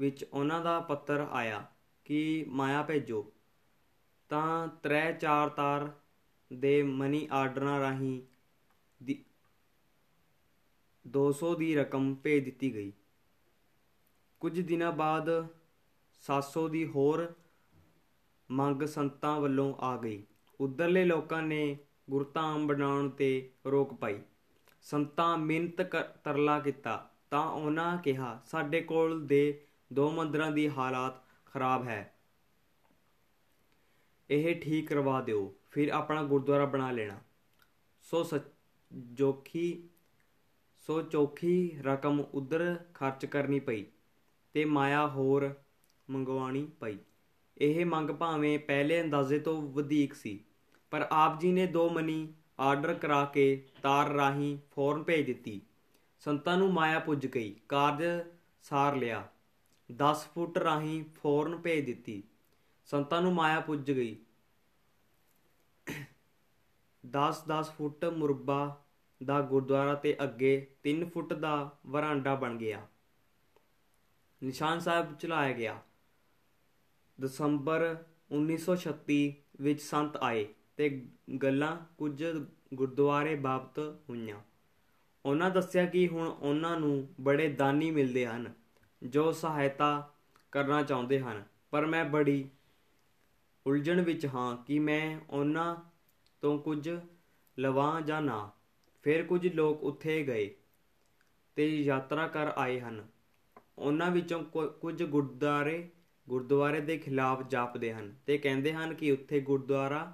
ਵਿੱਚ 0.00 0.24
ਉਹਨਾਂ 0.24 0.60
ਦਾ 0.60 0.80
ਪੱਤਰ 0.80 1.26
ਆਇਆ 1.30 1.66
ਕਿ 2.04 2.44
ਮਾਇਆ 2.48 2.82
ਭੇਜੋ, 2.82 3.32
ਤਾਂ 4.28 4.68
ਤਰੇ 4.68 5.12
ਚਾਰ 5.12 5.48
ਤਾਰ 5.48 5.92
ਦੇ 6.52 6.82
ਮਨੀ 6.82 7.28
ਆਰਡਰਾਂ 7.32 7.80
ਰਾਹੀਂ 7.80 8.22
ਦੀ 9.02 9.24
200 11.08 11.54
ਦੀ 11.54 11.76
ਰਕਮ 11.76 12.14
ਭੇਜ 12.14 12.44
ਦਿੱਤੀ 12.44 12.74
ਗਈ। 12.74 12.92
ਕੁਝ 14.40 14.60
ਦਿਨਾਂ 14.60 14.92
ਬਾਅਦ 14.92 15.48
700 16.20 16.68
ਦੀ 16.68 16.86
ਹੋਰ 16.86 17.34
ਮੰਗ 18.50 18.82
ਸੰਤਾਂ 18.82 19.40
ਵੱਲੋਂ 19.40 19.74
ਆ 19.74 19.96
ਗਈ। 19.96 20.26
ਉਧਰਲੇ 20.60 21.04
ਲੋਕਾਂ 21.04 21.42
ਨੇ 21.42 21.78
ਗੁਰਤਾਮ 22.10 22.66
ਬਣਾਉਣ 22.66 23.08
ਤੇ 23.08 23.50
ਰੋਕ 23.66 23.94
ਪਾਈ। 23.94 24.22
ਸੰਤਾਂ 24.82 25.38
ਮਿੰਤ 25.38 25.82
ਤਰਲਾ 26.24 26.60
ਕੀਤਾ। 26.60 27.10
ਤਾਂ 27.32 27.46
ਉਹਨਾਂ 27.50 27.96
ਕਿਹਾ, 27.98 28.40
ਸਾਡੇ 28.46 28.80
ਕੋਲ 28.80 29.26
ਦੇ 29.26 29.60
ਦੋ 29.92 30.10
ਮੰਦਰਾਂ 30.10 30.50
ਦੀ 30.52 30.68
ਹਾਲਾਤ 30.68 31.22
ਖਰਾਬ 31.46 31.86
ਹੈ। 31.88 32.12
ਇਹ 34.30 34.60
ਠੀਕ 34.60 34.88
ਕਰਵਾ 34.88 35.20
ਦਿਓ, 35.20 35.52
ਫਿਰ 35.70 35.88
ਆਪਣਾ 35.88 36.22
ਗੁਰਦੁਆਰਾ 36.22 36.64
ਬਣਾ 36.64 36.90
ਲੈਣਾ। 36.90 37.18
ਸੋ 38.04 38.24
ਜੋਖੀ, 39.12 39.88
ਸੋ 40.86 41.00
ਚੋਖੀ 41.02 41.78
ਰਕਮ 41.82 42.20
ਉਧਰ 42.20 42.76
ਖਰਚ 42.94 43.26
ਕਰਨੀ 43.26 43.60
ਪਈ 43.60 43.84
ਤੇ 44.54 44.64
ਮਾਇਆ 44.64 45.06
ਹੋਰ 45.08 45.52
ਮੰਗਵਾਣੀ 46.08 46.66
ਪਈ। 46.80 46.98
ਇਹ 47.58 47.84
ਮੰਗ 47.86 48.10
ਭਾਵੇਂ 48.10 48.58
ਪਹਿਲੇ 48.58 49.00
ਅੰਦਾਜ਼ੇ 49.02 49.38
ਤੋਂ 49.38 49.60
ਵਧੇਕ 49.62 50.14
ਸੀ, 50.14 50.38
ਪਰ 50.92 51.06
ਆਪ 51.10 51.40
ਜੀ 51.40 51.52
ਨੇ 51.52 51.66
ਦੋ 51.66 51.88
ਮਨੀ 51.90 52.32
ਆਰਡਰ 52.60 52.94
ਕਰਾ 52.94 53.24
ਕੇ 53.24 53.64
ਤਾਰ 53.82 54.08
ਰਾਹੀਂ 54.08 54.56
ਫੌਰਨ 54.74 55.02
ਭੇਜ 55.02 55.26
ਦਿੱਤੀ। 55.26 55.60
ਸੰਤਾਂ 56.26 56.56
ਨੂੰ 56.56 56.72
ਮਾਇਆ 56.72 56.98
ਪੁੱਜ 56.98 57.26
ਗਈ, 57.26 57.56
ਕਾਰਜ 57.68 58.04
ਸਾਰ 58.62 58.96
ਲਿਆ। 58.96 59.28
10 59.96 60.28
ਫੁੱਟ 60.34 60.58
ਰਾਹੀਂ 60.58 61.04
ਫੌਰਨ 61.04 61.56
ਭੇਜ 61.56 61.86
ਦਿੱਤੀ। 61.86 62.22
ਸੰਤਾਂ 62.84 63.22
ਨੂੰ 63.22 63.34
ਮਾਇਆ 63.34 63.60
ਪੁੱਜ 63.60 63.92
ਗਈ। 63.92 64.16
10-10 67.06 67.70
ਫੁੱਟ 67.70 68.04
ਮੁਰਬਾ 68.04 68.84
ਦਾ 69.24 69.40
ਗੁਰਦੁਆਰਾ 69.40 69.94
ਤੇ 69.94 70.16
ਅੱਗੇ 70.22 70.76
3 70.82 71.04
ਫੁੱਟ 71.04 71.32
ਦਾ 71.32 71.78
ਵਰਾਂਡਾ 71.86 72.34
ਬਣ 72.34 72.56
ਗਿਆ। 72.56 72.86
ਨਿਸ਼ਾਨ 74.42 74.80
ਸਾਹਿਬ 74.80 75.16
ਚਲਾਇਆ 75.16 75.52
ਗਿਆ। 75.52 75.82
ਦਸੰਬਰ 77.20 78.04
1936 78.30 79.34
ਵਿੱਚ 79.60 79.82
ਸੰਤ 79.82 80.16
ਆਏ 80.16 80.46
ਤੇ 80.76 81.08
ਗੱਲਾਂ 81.42 81.76
ਕੁਝ 81.98 82.24
ਗੁਰਦੁਆਰੇ 82.74 83.34
ਬਾਬਤ 83.34 83.78
ਹੋਈਆਂ। 84.08 84.40
ਉਹਨਾਂ 85.26 85.50
ਦੱਸਿਆ 85.50 85.84
ਕਿ 85.86 86.08
ਹੁਣ 86.08 86.28
ਉਹਨਾਂ 86.28 86.78
ਨੂੰ 86.80 87.08
ਬੜੇ 87.20 87.48
ਦਾਨੀ 87.48 87.90
ਮਿਲਦੇ 87.90 88.26
ਹਨ, 88.26 88.52
ਜੋ 89.02 89.32
ਸਹਾਇਤਾ 89.32 90.14
ਕਰਨਾ 90.52 90.82
ਚਾਹੁੰਦੇ 90.82 91.20
ਹਨ। 91.20 91.44
ਪਰ 91.70 91.86
ਮੈਂ 91.86 92.04
ਬੜੀ 92.04 92.48
ਉਲਝਣ 93.66 94.00
ਵਿੱਚ 94.00 94.26
ਹਾਂ 94.26 94.56
ਕਿ 94.56 94.78
ਮੈਂ 94.78 95.18
ਉਹਨਾਂ 95.30 95.76
ਤੋਂ 96.40 96.58
ਕੁਝ 96.58 96.90
ਲਵਾਂ 97.58 98.00
ਜਾਂ 98.00 98.22
ਨਾ। 98.22 98.50
ਫਿਰ 99.02 99.24
ਕੁਝ 99.24 99.46
ਲੋਕ 99.54 99.82
ਉੱਥੇ 99.82 100.22
ਗਏ 100.22 100.54
ਤੇ 101.56 101.66
ਯਾਤਰਾ 101.82 102.26
ਕਰ 102.28 102.52
ਆਏ 102.56 102.80
ਹਨ। 102.80 103.06
ਉਹਨਾਂ 103.78 104.10
ਵਿੱਚੋਂ 104.10 104.42
ਕੁਝ 104.80 105.02
ਗੁਰਦੁਆਰੇ 105.02 105.88
ਗੁਰਦੁਆਰੇ 106.28 106.80
ਦੇ 106.80 106.98
ਖਿਲਾਫ 106.98 107.42
ਜਾਪਦੇ 107.42 107.92
ਹਨ 107.92 108.14
ਤੇ 108.26 108.38
ਕਹਿੰਦੇ 108.38 108.72
ਹਨ 108.72 108.94
ਕਿ 108.94 109.12
ਉੱਥੇ 109.12 109.40
ਗੁਰਦੁਆਰਾ 109.40 110.12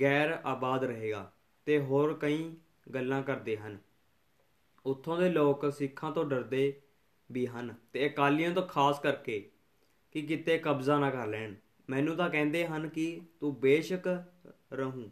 ਗੈਰ 0.00 0.40
ਆਬਾਦ 0.44 0.84
ਰਹੇਗਾ 0.84 1.32
ਤੇ 1.66 1.78
ਹੋਰ 1.78 2.14
ਕਈ 2.14 2.56
ਗੱਲਾਂ 2.94 3.22
ਕਰਦੇ 3.22 3.56
ਹਨ। 3.56 3.78
ਉੱਥੋਂ 4.86 5.18
ਦੇ 5.18 5.28
ਲੋਕ 5.28 5.72
ਸਿੱਖਾਂ 5.72 6.10
ਤੋਂ 6.12 6.24
ਡਰਦੇ 6.24 6.80
ਵੀ 7.30 7.46
ਹਨ 7.46 7.74
ਤੇ 7.92 8.06
ਅਕਾਲੀਆਂ 8.06 8.50
ਤੋਂ 8.50 8.62
ਖਾਸ 8.62 9.00
ਕਰਕੇ 9.00 9.38
ਕਿ 10.10 10.22
ਕਿਤੇ 10.22 10.58
ਕਬਜ਼ਾ 10.58 10.98
ਨਾ 10.98 11.10
ਕਰ 11.10 11.26
ਲੈਣ। 11.26 11.54
ਮੈਨੂੰ 11.90 12.16
ਤਾਂ 12.16 12.28
ਕਹਿੰਦੇ 12.30 12.66
ਹਨ 12.66 12.88
ਕਿ 12.88 13.20
ਤੂੰ 13.40 13.54
ਬੇਸ਼ੱਕ 13.60 14.06
ਰਹੂੰ, 14.72 15.10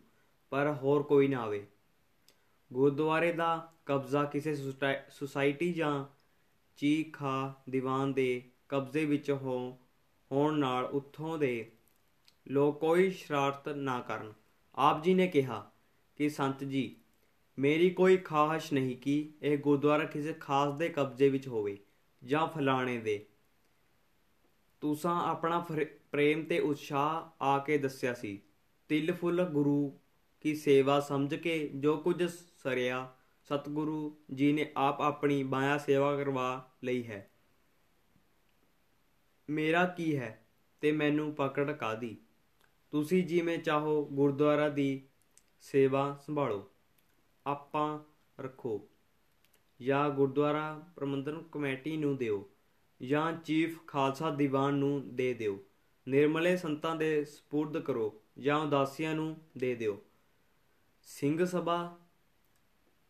ਪਰ 0.53 0.73
ਹੋਰ 0.73 1.03
ਕੋਈ 1.03 1.29
ਨਾ 1.29 1.39
ਆਵੇ। 1.39 1.67
ਗੁਰਦੁਆਰੇ 2.71 3.33
ਦਾ 3.33 3.73
ਕਬਜ਼ਾ 3.87 4.25
ਕਿਸੇ 4.25 4.55
ਸੁਸਾਇਟੀ 5.11 5.73
ਜਾਂ 5.73 6.05
ਚੀਖਾ 6.79 7.55
ਦੀਵਾਨ 7.71 8.13
ਦੇ 8.13 8.43
ਕਬਜ਼ੇ 8.69 9.05
ਵਿੱਚ 9.05 9.31
ਹੋ, 9.31 9.79
ਹੋਣ 10.33 10.59
ਨਾਲ 10.59 10.85
ਉੱਥੋਂ 10.85 11.39
ਦੇ 11.39 11.71
ਲੋਕ 12.49 12.81
ਕੋਈ 12.81 13.11
ਸ਼ਰਾਰਤ 13.11 13.69
ਨਾ 13.69 14.01
ਕਰਨ। 14.01 14.33
ਆਪ 14.75 15.03
ਜੀ 15.03 15.15
ਨੇ 15.15 15.27
ਕਿਹਾ 15.27 15.71
ਕਿ 16.17 16.29
ਸੰਤ 16.29 16.65
ਜੀ 16.65 16.97
ਮੇਰੀ 17.59 17.91
ਕੋਈ 17.91 18.17
ਖਾਹਸ਼ 18.17 18.73
ਨਹੀਂ 18.73 18.97
ਕਿ 18.97 19.33
ਇਹ 19.43 19.59
ਗੁਰਦੁਆਰਾ 19.59 20.05
ਕਿਸੇ 20.05 20.33
ਖਾਸ 20.33 20.75
ਦੇ 20.75 20.89
ਕਬਜ਼ੇ 20.89 21.29
ਵਿੱਚ 21.29 21.49
ਹੋਵੇ 21.49 21.79
ਜਾਂ 22.25 22.47
ਫਲਾਣੇ 22.47 22.99
ਦੇ। 22.99 23.27
ਤੁਸੀਂ 24.81 25.11
ਆਪਣਾ 25.11 25.67
ਪ੍ਰੇਮ 26.11 26.45
ਤੇ 26.45 26.59
ਉਤਸ਼ਾਹ 26.59 27.45
ਆ 27.45 27.59
ਕੇ 27.59 27.79
ਦੱਸਿਆ 27.79 28.15
ਸੀ। 28.15 28.43
ਤਿਲ 28.89 29.13
ਫੁੱਲ 29.13 29.45
ਗੁਰੂ 29.45 29.99
ਕੀ 30.41 30.55
ਸੇਵਾ 30.55 31.01
ਸਮਝ 31.01 31.35
ਕੇ 31.35 31.71
ਜੋ 31.75 31.97
ਕੁਝ 31.97 32.23
ਸਰਿਆ 32.63 33.15
ਸਤਿਗੁਰੂ 33.45 34.17
ਜੀ 34.35 34.53
ਨੇ 34.53 34.73
ਆਪ 34.77 35.01
ਆਪਣੀ 35.01 35.43
ਮਾਇਆ 35.43 35.79
ਸੇਵਾ 35.79 36.17
ਕਰਵਾ 36.17 36.73
ਲਈ 36.85 37.07
ਹੈ। 37.07 37.31
ਮੇਰਾ 39.51 39.87
ਕੀ 39.87 40.17
ਹੈ 40.17 40.47
ਤੇ 40.81 40.93
ਮੈਨੂੰ 40.93 41.35
ਪਕੜ 41.35 41.73
ਕਾਦੀ 41.73 42.17
ਤੁਸੀਂ 42.91 43.25
ਜਿਵੇਂ 43.25 43.59
ਚਾਹੋ 43.59 44.05
ਗੁਰਦੁਆਰਾ 44.05 44.69
ਦੀ 44.69 45.03
ਸੇਵਾ 45.61 46.19
ਸੰਭਾਲੋ। 46.27 46.71
ਆਪਾਂ 47.47 47.99
ਰੱਖੋ। 48.41 48.89
ਜਾਂ 49.83 50.11
ਗੁਰਦੁਆਰਾ 50.11 50.85
ਪ੍ਰਬੰਧਨ 50.97 51.43
ਕਮੇਟੀ 51.53 51.97
ਨੂੰ 51.97 52.17
ਦਿਓ, 52.17 52.51
ਜਾਂ 53.03 53.33
ਚੀਫ 53.33 53.87
ਖਾਲਸਾ 53.87 54.31
ਦੀਵਾਨ 54.31 54.75
ਨੂੰ 54.75 55.17
ਦੇ 55.17 55.35
ਦਿਓ। 55.35 55.65
ਨਿਰਮਲੇ 56.09 56.57
ਸੰਤਾਂ 56.57 56.97
ਦੇ 56.97 57.25
ਸਪੁਰਦ 57.25 57.79
ਕਰੋ, 57.79 58.23
ਜਾਂ 58.39 58.59
ਉਦਾਸੀਆਂ 58.59 59.15
ਨੂੰ 59.15 59.37
ਦੇ 59.59 59.75
ਦਿਓ। 59.75 60.03
ਸਿੰਘ 61.03 61.45
ਸਭਾ 61.45 61.99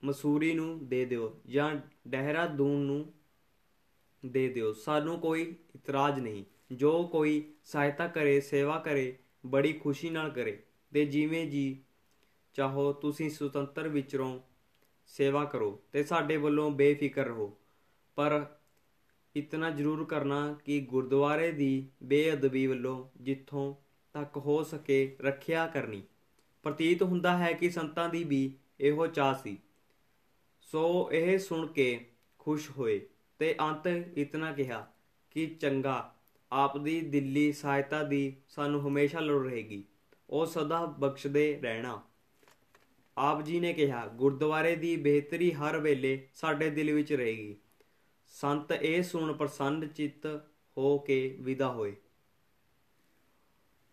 ਮਸੂਰੀ 0.04 0.54
ਨੂੰ 0.54 0.88
ਦੇ 0.88 1.04
ਦਿਓ, 1.04 1.40
ਜਾਂ 1.46 1.76
ਦੂਨ 2.46 2.80
ਨੂੰ 2.80 3.12
ਦੇ 4.26 4.48
ਦਿਓ। 4.48 4.72
ਸਾਨੂੰ 4.72 5.20
ਕੋਈ 5.20 5.56
ਇਤਰਾਜ਼ 5.74 6.20
ਨਹੀਂ। 6.20 6.44
ਜੋ 6.72 7.06
ਕੋਈ 7.06 7.54
ਸਹਾਇਤਾ 7.64 8.08
ਕਰੇ, 8.08 8.40
ਸੇਵਾ 8.40 8.78
ਕਰੇ, 8.78 9.18
ਬੜੀ 9.46 9.72
ਖੁਸ਼ੀ 9.72 10.10
ਨਾਲ 10.10 10.30
ਕਰੇ, 10.30 10.62
ਤੇ 10.92 11.04
ਜਿਵੇਂ 11.04 11.46
ਜੀ 11.46 11.83
ਚਾਹੋ 12.54 12.92
ਤੁਸੀਂ 12.92 13.30
ਸੁਤੰਤਰ 13.30 13.88
ਵਿਚਰੋਂ 13.88 14.40
ਸੇਵਾ 15.06 15.44
ਕਰੋ 15.44 15.82
ਤੇ 15.92 16.04
ਸਾਡੇ 16.04 16.36
ਵੱਲੋਂ 16.36 16.70
ਬੇਫਿਕਰ 16.70 17.24
ਰਹੋ। 17.24 17.58
ਪਰ 18.16 18.46
ਇਤਨਾ 19.36 19.70
ਜ਼ਰੂਰ 19.70 20.04
ਕਰਨਾ 20.04 20.52
ਕਿ 20.64 20.80
ਗੁਰਦੁਆਰੇ 20.80 21.52
ਦੀ 21.52 21.88
ਬੇਅਦਬੀ 22.02 22.66
ਵੱਲੋਂ 22.66 23.08
ਜਿੱਥੋਂ 23.22 23.74
ਤੱਕ 24.12 24.36
ਹੋ 24.36 24.62
ਸਕੇ 24.62 25.16
ਰੱਖਿਆ 25.20 25.66
ਕਰਨੀ। 25.66 26.02
ਪ੍ਰਤੀਤ 26.62 27.02
ਹੁੰਦਾ 27.02 27.38
ਹੈ 27.38 27.52
ਕਿ 27.52 27.70
ਸੰਤਾਂ 27.70 28.08
ਦੀ 28.08 28.24
ਵੀ 28.24 28.58
ਇਹੋ 28.80 29.06
ਚਾਹ 29.06 29.34
ਸੀ। 29.34 29.58
ਸੋ 30.60 31.12
ਇਹ 31.12 31.38
ਸੁਣ 31.38 31.66
ਕੇ 31.66 32.06
ਖੁਸ਼ 32.38 32.70
ਹੋਏ 32.70 33.06
ਤੇ 33.38 33.54
ਅੰਤ 33.60 33.86
ਇਤਨਾ 34.16 34.52
ਕਿਹਾ 34.52 34.92
ਕਿ 35.30 35.46
ਚੰਗਾ 35.46 36.14
ਆਪ 36.52 36.78
ਦੀ 36.78 37.00
ਦਿੱਲੀ 37.00 37.52
ਸਹਾਇਤਾ 37.52 38.02
ਦੀ 38.02 38.36
ਸਾਨੂੰ 38.48 38.88
ਹਮੇਸ਼ਾ 38.88 39.20
ਲੋੜ 39.20 39.46
ਰਹੇਗੀ। 39.46 39.84
ਉਹ 40.30 40.46
ਸਦਾ 40.46 40.84
ਬਖਸ਼ਦੇ 40.84 41.60
ਰਹਿਣਾ। 41.62 42.02
ਆਪ 43.18 43.42
ਜੀ 43.42 43.60
ਨੇ 43.60 43.72
ਕਿਹਾ, 43.72 44.06
ਗੁਰਦੁਆਰੇ 44.06 44.76
ਦੀ 44.76 44.96
ਬਿਹਤਰੀ 44.96 45.52
ਹਰ 45.52 45.78
ਵੇਲੇ 45.78 46.28
ਸਾਡੇ 46.34 46.70
ਦਿਲ 46.70 46.92
ਵਿੱਚ 46.92 47.12
ਰਹੇਗੀ। 47.12 47.56
ਸੰਤ 48.26 48.72
ਇਹ 48.72 49.02
ਸੁਣ 49.02 49.32
ਪ੍ਰਸੰਨ 49.32 49.88
ਚਿੱਤ 49.88 50.48
ਹੋ 50.78 50.98
ਕੇ 50.98 51.36
ਵਿਦਾ 51.40 51.68
ਹੋਏ। 51.68 51.96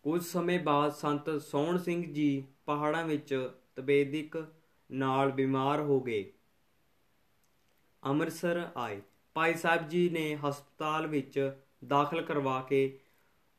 ਕੁਝ 0.02 0.22
ਸਮੇਂ 0.22 0.60
ਬਾਅਦ 0.60 0.92
ਸੰਤ 0.92 1.42
ਸੋਹਣ 1.42 1.78
ਸਿੰਘ 1.78 2.12
ਜੀ 2.12 2.44
ਪਹਾੜਾਂ 2.66 3.06
ਵਿੱਚ 3.06 3.50
ਤਬੇਦਿਕ 3.76 4.46
ਨਾਲ 4.92 5.30
ਬਿਮਾਰ 5.30 5.80
ਹੋ 5.80 6.00
ਗਏ। 6.00 6.32
ਅੰਮ੍ਰਿਤਸਰ 8.04 8.68
ਆਏ। 8.76 9.02
ਭਾਈ 9.34 9.54
ਸਾਹਿਬ 9.54 9.88
ਜੀ 9.88 10.08
ਨੇ 10.08 10.36
ਹਸਪਤਾਲ 10.36 11.06
ਵਿੱਚ 11.06 11.52
ਦਾਖਲ 11.86 12.22
ਕਰਵਾ 12.22 12.62
ਕੇ 12.62 12.98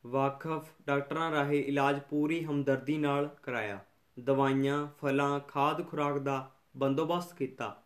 ਵਾਕਫ 0.06 0.68
ਡਾਕਟਰਾਂ 0.86 1.30
ਰਾਹੀਂ 1.30 1.64
ਇਲਾਜ 1.64 2.00
ਪੂਰੀ 2.10 2.44
ਹਮਦਰਦੀ 2.44 2.98
ਨਾਲ 2.98 3.36
ਕਰਾਇਆ। 3.42 3.84
ਦਵਾਈਆਂ, 4.20 4.88
ਫਲਾਂ, 5.00 5.40
ਖਾਦ, 5.40 5.88
ਖੁਰਾਕ 5.88 6.18
ਦਾ 6.18 6.50
ਬੰਦੋਬਸਤ 6.76 7.34
ਕੀਤਾ। 7.34 7.82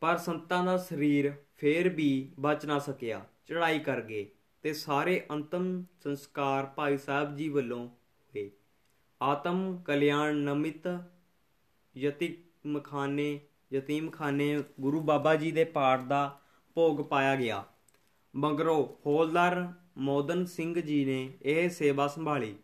ਪਰ 0.00 0.16
ਸੰਤਾਂ 0.16 0.64
ਦਾ 0.64 0.76
ਸਰੀਰ 0.76 1.32
ਫੇਰ 1.56 1.88
ਵੀ 1.88 2.32
ਬਚ 2.40 2.66
ਨਾ 2.66 2.78
ਸਕਿਆ। 2.78 3.24
ਚੜਾਈ 3.46 3.78
ਕਰ 3.78 4.00
ਗਏ 4.00 4.30
ਤੇ 4.62 4.72
ਸਾਰੇ 4.72 5.26
ਅੰਤਮ 5.30 5.84
ਸੰਸਕਾਰ 6.04 6.66
ਭਾਈ 6.66 6.96
ਸਾਹਿਬ 6.96 7.36
ਜੀ 7.36 7.48
ਵੱਲੋਂ 7.48 7.88
ਹੋਏ। 7.88 8.50
ਆਤਮ 9.22 9.82
ਕਲਿਆਣ 9.84 10.34
ਨਮਿਤ 10.34 11.00
ਯਤੀਮਖਾਨੇ 11.96 13.40
ਯਤੀਮਖਾਨੇ 13.72 14.64
ਗੁਰੂ 14.80 15.00
ਬਾਬਾ 15.00 15.34
ਜੀ 15.34 15.52
ਦੇ 15.52 15.64
ਪਾਠ 15.64 16.00
ਦਾ 16.00 16.40
ਭੋਗ 16.74 17.00
ਪਾਇਆ 17.00 17.36
ਗਿਆ। 17.36 17.64
ਮਗਰੋਂ 18.36 19.00
ਹੋਲਦਾਰ 19.06 19.72
ਮੋਦਨ 19.96 20.44
ਸਿੰਘ 20.44 20.80
ਜੀ 20.80 21.04
ਨੇ 21.04 21.32
ਇਹ 21.42 21.70
ਸੇਵਾ 21.70 22.06
ਸੰਭਾਲੀ। 22.06 22.56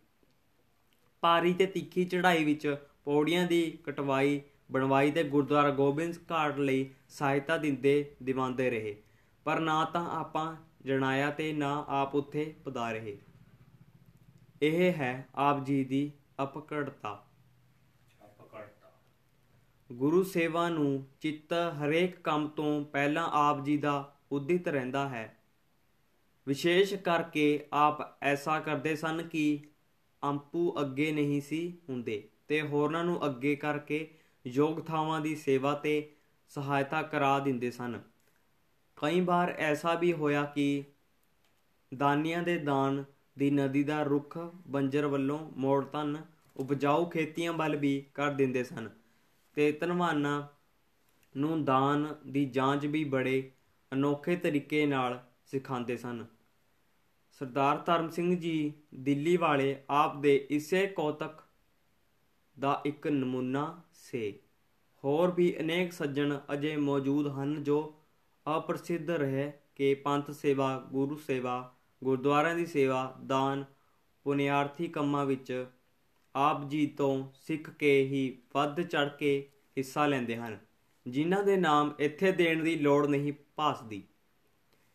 ਪਾਰੀ 1.22 1.54
ਤੇ 1.54 1.66
ਤਿੱਖੀ 1.66 2.04
ਚੜ੍ਹਾਈ 2.04 2.44
ਵਿੱਚ 2.44 2.76
ਪੌੜੀਆਂ 3.04 3.46
ਦੀ 3.46 3.78
ਕਟਵਾਈ 3.84 4.40
ਬਣਵਾਈ 4.72 5.10
ਤੇ 5.10 5.24
ਗੁਰਦੁਆਰਾ 5.24 5.70
ਗੋਬਿੰਦ 5.70 6.14
ਘਾਟ 6.32 6.58
ਲਈ 6.58 6.90
ਸਹਾਇਤਾ 7.08 7.56
ਦਿੰਦੇ 7.56 8.14
ਦਿਵਾਉਂਦੇ 8.22 8.70
ਰਹੇ। 8.70 9.02
ਪਰ 9.44 9.60
ਨਾ 9.60 9.84
ਤਾਂ 9.84 10.10
ਆਪਾਂ 10.10 10.56
ਜਣਾਇਆ 10.82 11.30
ਤੇ 11.30 11.52
ਨਾ 11.52 11.84
ਆਪ 11.88 12.14
ਉੱਥੇ 12.14 12.54
ਪਧਾਰੇ। 12.64 13.18
ਇਹ 14.62 14.92
ਹੈ 14.92 15.28
ਆਪ 15.34 15.64
ਜੀ 15.64 15.84
ਦੀ 15.84 16.12
ਅਪਕੜਤਾ 16.42 17.28
ਗੁਰੂ 19.90 20.22
ਸੇਵਾ 20.22 20.68
ਨੂੰ 20.68 21.06
ਚਿੱਤ 21.20 21.52
ਹਰੇਕ 21.52 22.20
ਕੰਮ 22.20 22.48
ਤੋਂ 22.48 22.84
ਪਹਿਲਾਂ 22.84 23.28
ਆਪ 23.32 23.64
ਜੀ 23.64 23.76
ਦਾ 23.76 24.16
ਉਦਿਤ 24.32 24.68
ਰਹਿੰਦਾ 24.68 25.08
ਹੈ। 25.08 25.36
ਵਿਸ਼ੇਸ਼ 26.46 26.94
ਕਰਕੇ 26.94 27.66
ਆਪ 27.72 28.24
ਐਸਾ 28.24 28.60
ਕਰਦੇ 28.60 28.96
ਸਨ 28.96 29.22
ਕਿ 29.22 29.60
ਅੰਪੂ 30.22 30.74
ਅੱਗੇ 30.80 31.12
ਨਹੀਂ 31.12 31.40
ਸੀ 31.40 31.78
ਹੁੰਦੇ 31.88 32.28
ਤੇ 32.48 32.62
ਹੋਰਨਾਂ 32.62 33.04
ਨੂੰ 33.04 33.26
ਅੱਗੇ 33.26 33.56
ਕਰਕੇ 33.56 34.08
ਯੋਗ 34.46 34.80
ਥਾਵਾਂ 34.80 35.20
ਦੀ 35.20 35.34
ਸੇਵਾ 35.36 35.74
ਤੇ 35.74 36.12
ਸਹਾਇਤਾ 36.48 37.02
ਕਰਾ 37.02 37.38
ਦਿੰਦੇ 37.38 37.70
ਸਨ। 37.70 38.00
ਕਈ 38.96 39.20
ਵਾਰ 39.20 39.50
ਐਸਾ 39.50 39.94
ਵੀ 39.94 40.12
ਹੋਇਆ 40.12 40.44
ਕਿ 40.44 40.84
ਦਾਨੀਆਂ 41.92 42.42
ਦੇ 42.42 42.58
ਦਾਨ 42.58 43.04
ਦੀ 43.38 43.50
ਨਦੀ 43.50 43.82
ਦਾ 43.82 44.02
ਰੁੱਖ 44.02 44.38
ਬੰਜਰ 44.68 45.06
ਵੱਲੋਂ 45.06 45.38
ਮੋੜ 45.56 45.84
ਤਨ 45.84 46.16
ਉਪਜਾਊ 46.56 47.08
ਖੇਤੀਆਂ 47.08 47.52
ਵੱਲ 47.52 47.76
ਵੀ 47.76 48.04
ਕਰ 48.14 48.30
ਦਿੰਦੇ 48.30 48.64
ਸਨ 48.64 48.88
ਤੇ 49.56 49.72
ਧਨਵਾਨਾਂ 49.72 50.42
ਨੂੰ 51.34 51.64
ਦਾਨ 51.64 52.14
ਦੀ 52.26 52.44
ਜਾਂਚ 52.44 52.86
ਵੀ 52.86 53.04
ਬੜੇ 53.04 53.50
ਅਨੋਖੇ 53.92 54.36
ਤਰੀਕੇ 54.36 54.86
ਨਾਲ 54.86 55.24
ਸਿਖਾਉਂਦੇ 55.46 55.96
ਸਨ। 55.96 56.24
ਸਰਦਾਰ 57.40 57.78
ਧਰਮ 57.78 58.08
ਸਿੰਘ 58.10 58.34
ਜੀ 58.36 58.72
ਦਿੱਲੀ 58.94 59.36
ਵਾਲੇ 59.36 59.76
ਆਪ 59.90 60.16
ਦੇ 60.16 60.34
ਇਸੇ 60.50 60.86
ਕੌਤਕ 60.86 61.40
ਦਾ 62.56 62.80
ਇੱਕ 62.86 63.06
ਨਮੂਨਾ 63.08 63.82
ਸੇ। 63.94 64.32
ਹੋਰ 65.04 65.30
ਵੀ 65.30 65.54
ਅਨੇਕ 65.60 65.92
ਸੱਜਣ 65.92 66.38
ਅਜੇ 66.52 66.76
ਮੌਜੂਦ 66.76 67.28
ਹਨ 67.28 67.62
ਜੋ 67.62 67.78
ਅਪ੍ਰਸਿੱਧ 68.46 69.10
ਰਹੇ 69.10 69.50
ਕਿ 69.76 69.94
ਪੰਥ 69.94 70.30
ਸੇਵਾ, 70.30 70.78
ਗੁਰੂ 70.92 71.16
ਸੇਵਾ, 71.16 71.74
ਗੁਰਦੁਆਰਿਆਂ 72.02 72.54
ਦੀ 72.54 72.66
ਸੇਵਾ, 72.66 73.14
ਦਾਨ, 73.26 73.64
ਪੁਨਿਆਰਥੀ 74.26 74.88
ਕੰਮਾਂ 74.88 75.24
ਵਿੱਚ 75.26 75.66
ਆਪ 76.34 76.68
ਜੀ 76.68 76.86
ਤੋਂ 76.86 77.28
ਸਿੱਖ 77.36 77.70
ਕੇ 77.70 78.02
ਹੀ 78.04 78.42
ਵੱਧ 78.54 78.80
ਚੜ 78.80 79.08
ਕੇ 79.08 79.48
ਹਿੱਸਾ 79.78 80.06
ਲੈਂਦੇ 80.06 80.36
ਹਨ, 80.36 80.58
ਜਿਨ੍ਹਾਂ 81.06 81.42
ਦੇ 81.42 81.56
ਨਾਮ 81.56 81.94
ਇੱਥੇ 81.98 82.32
ਦੇਣ 82.32 82.62
ਦੀ 82.64 82.76
ਲੋੜ 82.76 83.06
ਨਹੀਂ 83.06 83.32
ਭਾਸਦੀ। 83.56 84.02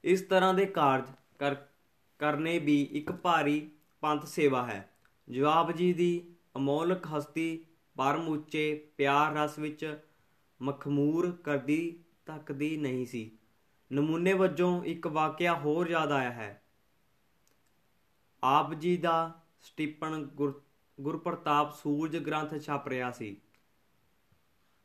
ਇਸ 0.03 0.21
ਤਰ੍ਹਾਂ 0.21 0.53
ਦੇ 0.53 0.65
ਕਾਰਜ 0.65 1.11
ਕਰ 1.39 1.55
ਕਰਨੇ 2.19 2.59
ਵੀ 2.59 2.81
ਇੱਕ 2.83 3.11
ਭਾਰੀ 3.11 3.71
ਪੰਥ 4.01 4.25
ਸੇਵਾ 4.25 4.65
ਹੈ। 4.65 4.89
ਜਵਾਬ 5.29 5.71
ਜੀ 5.71 5.93
ਦੀ 5.93 6.35
ਅਮੋਲਕ 6.55 7.07
ਹਸਤੀ 7.07 7.65
ਪਰਮ 7.97 8.27
ਉੱਚੇ 8.27 8.75
ਪਿਆਰ 8.97 9.33
ਰਸ 9.33 9.59
ਵਿੱਚ 9.59 9.99
ਮਖਮੂਰ 10.61 11.31
ਕਰਦੀ 11.31 12.03
ਤੱਕਦੀ 12.25 12.77
ਨਹੀਂ 12.77 13.05
ਸੀ। 13.05 13.31
ਨਮੂਨੇ 13.93 14.33
ਵਜੋਂ 14.33 14.83
ਇੱਕ 14.83 15.07
ਵਾਕਿਆ 15.07 15.55
ਹੋਰ 15.55 15.89
ਯਾਦ 15.89 16.11
ਆਇਆ 16.11 16.31
ਹੈ। 16.31 16.63
ਆਪ 18.43 18.73
ਜੀ 18.73 18.97
ਦਾ 18.97 19.41
ਸਟੀਪਨ 19.61 20.29
ਗੁਰਪ੍ਰਤਾਪ 21.01 21.75
ਸੂਰਜ 21.75 22.17
ਗ੍ਰੰਥ 22.17 22.55
ਛਪ 22.61 22.87
ਰਿਹਾ 22.87 23.11
ਸੀ। 23.11 23.37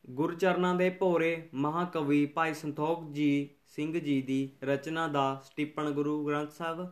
ਗੁਰਚਰਨਾਂ 0.09 0.75
ਦੇ 0.75 0.89
ਭੋਰੇ 0.89 1.49
ਮਹਾਕਵੀ 1.53 2.25
ਭਾਈ 2.25 2.53
ਸੰਤੋਖ 2.53 3.11
ਜੀ 3.11 3.49
ਸਿੰਘ 3.67 3.99
ਜੀ 3.99 4.21
ਦੀ 4.21 4.49
ਰਚਨਾ 4.63 5.07
ਦਾ 5.07 5.41
ਸਟੀਪਨ 5.45 5.89
ਗੁਰੂ 5.89 6.27
ਗ੍ਰੰਥ 6.27 6.51
ਸਾਹਿਬ 6.51 6.91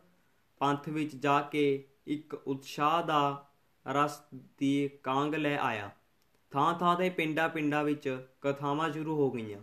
ਪੰਥ 0.61 0.89
ਵਿੱਚ 0.89 1.15
ਜਾ 1.15 1.41
ਕੇ 1.41 1.87
ਇੱਕ 2.07 2.33
ਉਤਸ਼ਾਹ 2.33 3.03
ਦਾ 3.03 3.49
ਰਸ 3.87 4.19
ਦੀ 4.57 4.89
ਕਾਂਗ 5.03 5.35
ਲੈ 5.35 5.57
ਆਇਆ। 5.57 5.89
ਥਾਂ 6.51 6.79
ਥਾਂ 6.79 6.95
ਤੇ 6.95 7.09
ਪਿੰਡਾਂ 7.09 7.49
ਪਿੰਡਾਂ 7.49 7.83
ਵਿੱਚ 7.83 8.27
ਕਥਾਵਾਂ 8.41 8.93
ਸ਼ੁਰੂ 8.93 9.15
ਹੋ 9.15 9.31
ਗਈਆਂ। 9.31 9.61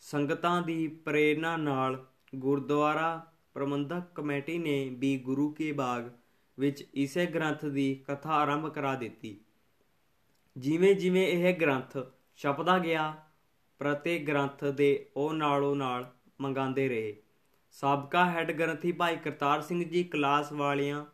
ਸੰਗਤਾਂ 0.00 0.62
ਦੀ 0.62 0.88
ਪ੍ਰੇਰਣਾ 0.88 1.56
ਨਾਲ 1.56 2.06
ਗੁਰਦੁਆਰਾ 2.34 3.32
ਪ੍ਰਬੰਧਕ 3.54 4.02
ਕਮੇਟੀ 4.14 4.58
ਨੇ 4.58 4.88
ਵੀ 4.88 5.18
ਗੁਰੂ 5.18 5.52
ਕੇ 5.52 5.72
ਬਾਗ 5.72 6.10
ਵਿੱਚ 6.58 6.84
ਇਸੇ 6.94 7.26
ਗ੍ਰੰਥ 7.26 7.64
ਦੀ 7.64 7.94
ਕਥਾ 7.94 8.30
ਆਰੰਭ 8.30 8.68
ਕਰਾ 8.68 8.94
ਦਿੱਤੀ। 8.94 9.40
ਜਿਵੇਂ 10.56 10.94
ਜਿਵੇਂ 10.94 11.28
ਇਹ 11.28 11.60
ਗ੍ਰੰਥ 11.60 11.98
ਛਪਦਾ 12.36 12.78
ਗਿਆ, 12.78 13.14
ਪ੍ਰਤੀ 13.78 14.18
ਗ੍ਰੰਥ 14.18 14.64
ਦੇ 14.64 15.10
ਉਹ 15.16 15.34
ਨਾਲੋਂ 15.34 15.76
ਨਾਲ 15.76 16.12
ਮੰਗਾਉਂਦੇ 16.40 16.88
ਰਹੇ। 16.88 17.16
ਸਾਬਕਾ 17.74 18.24
ਹੈੱਡ 18.24 18.50
ਗ੍ਰੰਥੀ 18.52 18.92
ਭਾਈ 18.92 19.16
ਕਰਤਾਰ 19.16 19.60
ਸਿੰਘ 19.60 19.82
ਜੀ 19.84 20.02
ਕਲਾਸ 20.04 20.52
ਵਾਲਿਆਂ 20.52 21.04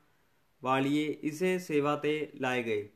ਵਾਲੀਏ 0.63 1.07
ਇਸੇ 1.23 1.59
ਸੇਵਾ 1.59 1.95
ਤੇ 1.97 2.31
ਲਾਏ 2.35 2.63
ਗਏ। 2.63 2.89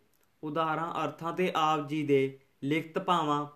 ਉਦਾਹਰਾਂ 0.43 0.93
ਅਰਥਾਂ 1.05 1.33
ਤੇ 1.33 1.51
ਆਪ 1.57 1.89
ਜੀ 1.89 2.03
ਦੇ 2.03 2.39
ਲਿਖਤ 2.63 2.99
ਭਾਵਾਂ 2.99 3.47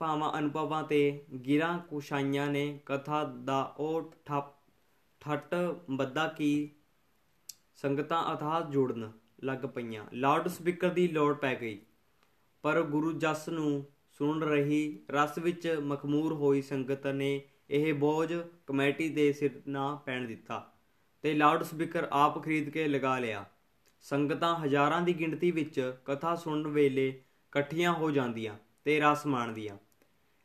ਭਾਵਾਂ 0.00 0.32
ਅਨੁਭਵਾਂ 0.38 0.82
ਤੇ 0.82 1.00
ਗਿਰਾਂ 1.46 1.78
ਕੁਸ਼ਾਈਆਂ 1.78 2.46
ਨੇ 2.46 2.78
ਕਥਾ 2.86 3.24
ਦਾ 3.24 3.62
ਉਹ 3.78 4.12
ਠੱਪ, 4.26 4.52
ਠੱਟ 5.20 5.54
ਬੱਦਾ 5.90 6.26
ਕੀ 6.28 6.70
ਸੰਗਤਾਂ 7.74 8.22
ਅਥਾਹ 8.34 8.60
ਜੋੜਨ 8.70 9.10
ਲੱਗ 9.44 9.66
ਪਈਆਂ। 9.66 10.04
ਲਾਊਡ 10.12 10.48
ਸਪੀਕਰ 10.48 10.90
ਦੀ 10.90 11.08
ਲੋੜ 11.08 11.34
ਪੈ 11.34 11.54
ਗਈ, 11.60 11.78
ਪਰ 12.64 12.82
ਗੁਰੂ 12.82 13.12
ਜਸ 13.12 13.48
ਨੂੰ 13.48 13.84
ਸੁਣ 14.18 14.42
ਰਹੀ 14.42 14.98
ਰਸ 15.10 15.38
ਵਿੱਚ 15.38 15.66
ਮਖਮੂਰ 15.82 16.32
ਹੋਈ 16.32 16.62
ਸੰਗਤ 16.62 17.06
ਨੇ 17.06 17.40
ਇਹ 17.70 17.92
ਬੋਝ 17.94 18.32
ਕਮੇਟੀ 18.66 19.08
ਦੇ 19.08 19.32
ਸਿਰ 19.32 19.50
ਨਾ 19.68 19.94
ਪੈਣ 20.06 20.26
ਦਿੱਤਾ 20.26 20.66
ਤੇ 21.24 21.34
ਲਾਊਡ 21.34 21.62
ਸਪੀਕਰ 21.62 22.08
ਆਪ 22.12 22.42
ਖਰੀਦ 22.44 22.68
ਕੇ 22.70 22.86
ਲਗਾ 22.88 23.18
ਲਿਆ। 23.18 23.44
ਸੰਗਤਾਂ 24.04 24.54
ਹਜ਼ਾਰਾਂ 24.56 25.00
ਦੀ 25.02 25.12
ਗਿਣਤੀ 25.12 25.50
ਵਿੱਚ 25.50 25.80
ਕਥਾ 26.04 26.34
ਸੁਣਨ 26.36 26.66
ਵੇਲੇ 26.66 27.08
ਇਕੱਠੀਆਂ 27.08 27.92
ਹੋ 27.92 28.10
ਜਾਂਦੀਆਂ 28.10 28.54
ਤੇ 28.84 28.98
ਰਸ 29.00 29.26
ਮਾਣਦੀਆਂ। 29.26 29.76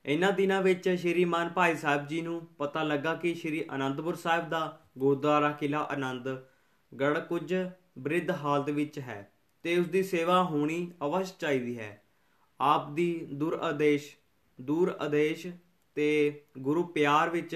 ਇਹਨਾਂ 0.05 0.31
ਦਿਨਾਂ 0.31 0.61
ਵਿੱਚ 0.61 0.89
ਸ਼੍ਰੀ 0.89 1.25
ਮਾਨ 1.25 1.49
ਭਾਈ 1.49 1.75
ਸਾਹਿਬ 1.75 2.07
ਜੀ 2.07 2.21
ਨੂੰ 2.21 2.45
ਪਤਾ 2.57 2.83
ਲੱਗਾ 2.83 3.13
ਕਿ 3.15 3.33
ਸ਼੍ਰੀ 3.35 3.63
ਅਨੰਦਪੁਰ 3.75 4.15
ਸਾਹਿਬ 4.15 4.49
ਦਾ 4.49 4.79
ਗੁਰਦੁਆਰਾ 4.97 5.51
ਕਿਲਾ 5.51 5.79
ਆਨੰਦ 5.81 6.27
ਗੜ 6.91 7.19
ਕੁਝ 7.19 7.53
ਬ੍ਰਿਧ 7.97 8.31
ਹਾਲਤ 8.31 8.69
ਵਿੱਚ 8.69 8.99
ਹੈ 8.99 9.31
ਤੇ 9.63 9.77
ਉਸ 9.79 9.87
ਦੀ 9.87 10.03
ਸੇਵਾ 10.03 10.43
ਹੋਣੀ 10.43 10.91
ਅਵਸ਼ 11.03 11.33
ਚਾਹੀਦੀ 11.39 11.77
ਹੈ। 11.79 12.01
ਆਪ 12.59 12.89
ਦੀ 12.91 13.27
ਦੂਰ 13.33 13.53
ਆਦੇਸ਼ 13.53 14.15
ਦੂਰ 14.61 14.95
ਆਦੇਸ਼ 14.99 15.47
ਤੇ 15.95 16.41
ਗੁਰੂ 16.59 16.83
ਪਿਆਰ 16.83 17.29
ਵਿੱਚ 17.29 17.55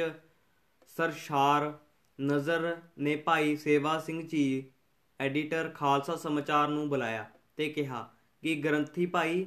ਸਰਸ਼ਾਰ 0.87 1.77
ਨਜ਼ਰ 2.19 2.75
ਨੇ 2.99 3.15
ਭਾਈ 3.15 3.55
ਸੇਵਾ 3.55 3.99
ਸਿੰਘ 3.99 4.21
ਜੀ, 4.27 4.63
ਐਡੀਟਰ 5.19 5.71
ਖਾਲਸਾ 5.75 6.15
ਸਮਾਚਾਰ 6.15 6.67
ਨੂੰ 6.67 6.89
ਬੁਲਾਇਆ 6.89 7.29
ਤੇ 7.57 7.69
ਕਿਹਾ 7.69 8.09
ਕਿ 8.43 8.55
ਗ੍ਰੰਥੀ 8.55 9.05
ਭਾਈ 9.05 9.45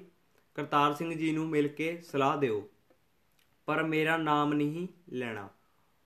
ਕਰਤਾਰ 0.55 0.95
ਸਿੰਘ 0.95 1.15
ਜੀ 1.15 1.33
ਨੂੰ 1.33 1.49
ਮਿਲ 1.49 1.69
ਕੇ 1.69 2.01
ਸਲਾਹ 2.01 2.37
ਦਿਓ, 2.37 2.69
ਪਰ 3.67 3.83
ਮੇਰਾ 3.83 4.17
ਨਾਮ 4.17 4.53
ਨਹੀਂ 4.53 4.87
ਲੈਣਾ। 5.13 5.49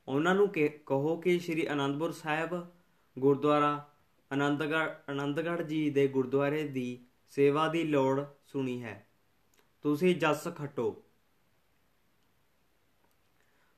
ਉਹਨਾਂ 0.09 0.35
ਨੂੰ 0.35 0.49
ਕਹੋ 0.87 1.17
ਕਿ 1.17 1.39
ਸ੍ਰੀ 1.39 1.67
ਅਨੰਦਪੁਰ 1.69 2.13
ਸਾਹਿਬ 2.13 2.67
ਗੁਰਦੁਆਰਾ 3.17 3.89
ਆਨੰਦਗੜ੍ਹ 4.31 4.91
ਆਨੰਦਗੜ੍ਹ 5.11 5.63
ਜੀ 5.63 5.89
ਦੇ 5.91 6.07
ਗੁਰਦੁਆਰੇ 6.09 6.63
ਦੀ 6.69 6.99
ਸੇਵਾ 7.31 7.69
ਦੀ 7.69 7.85
ਲੋੜ 7.85 8.21
ਸੁਣੀ 8.47 8.83
ਹੈ। 8.83 9.07
ਤੁਸੀਂ 9.85 10.15
ਜਸ 10.17 10.49
ਖਟੋ। 10.57 11.04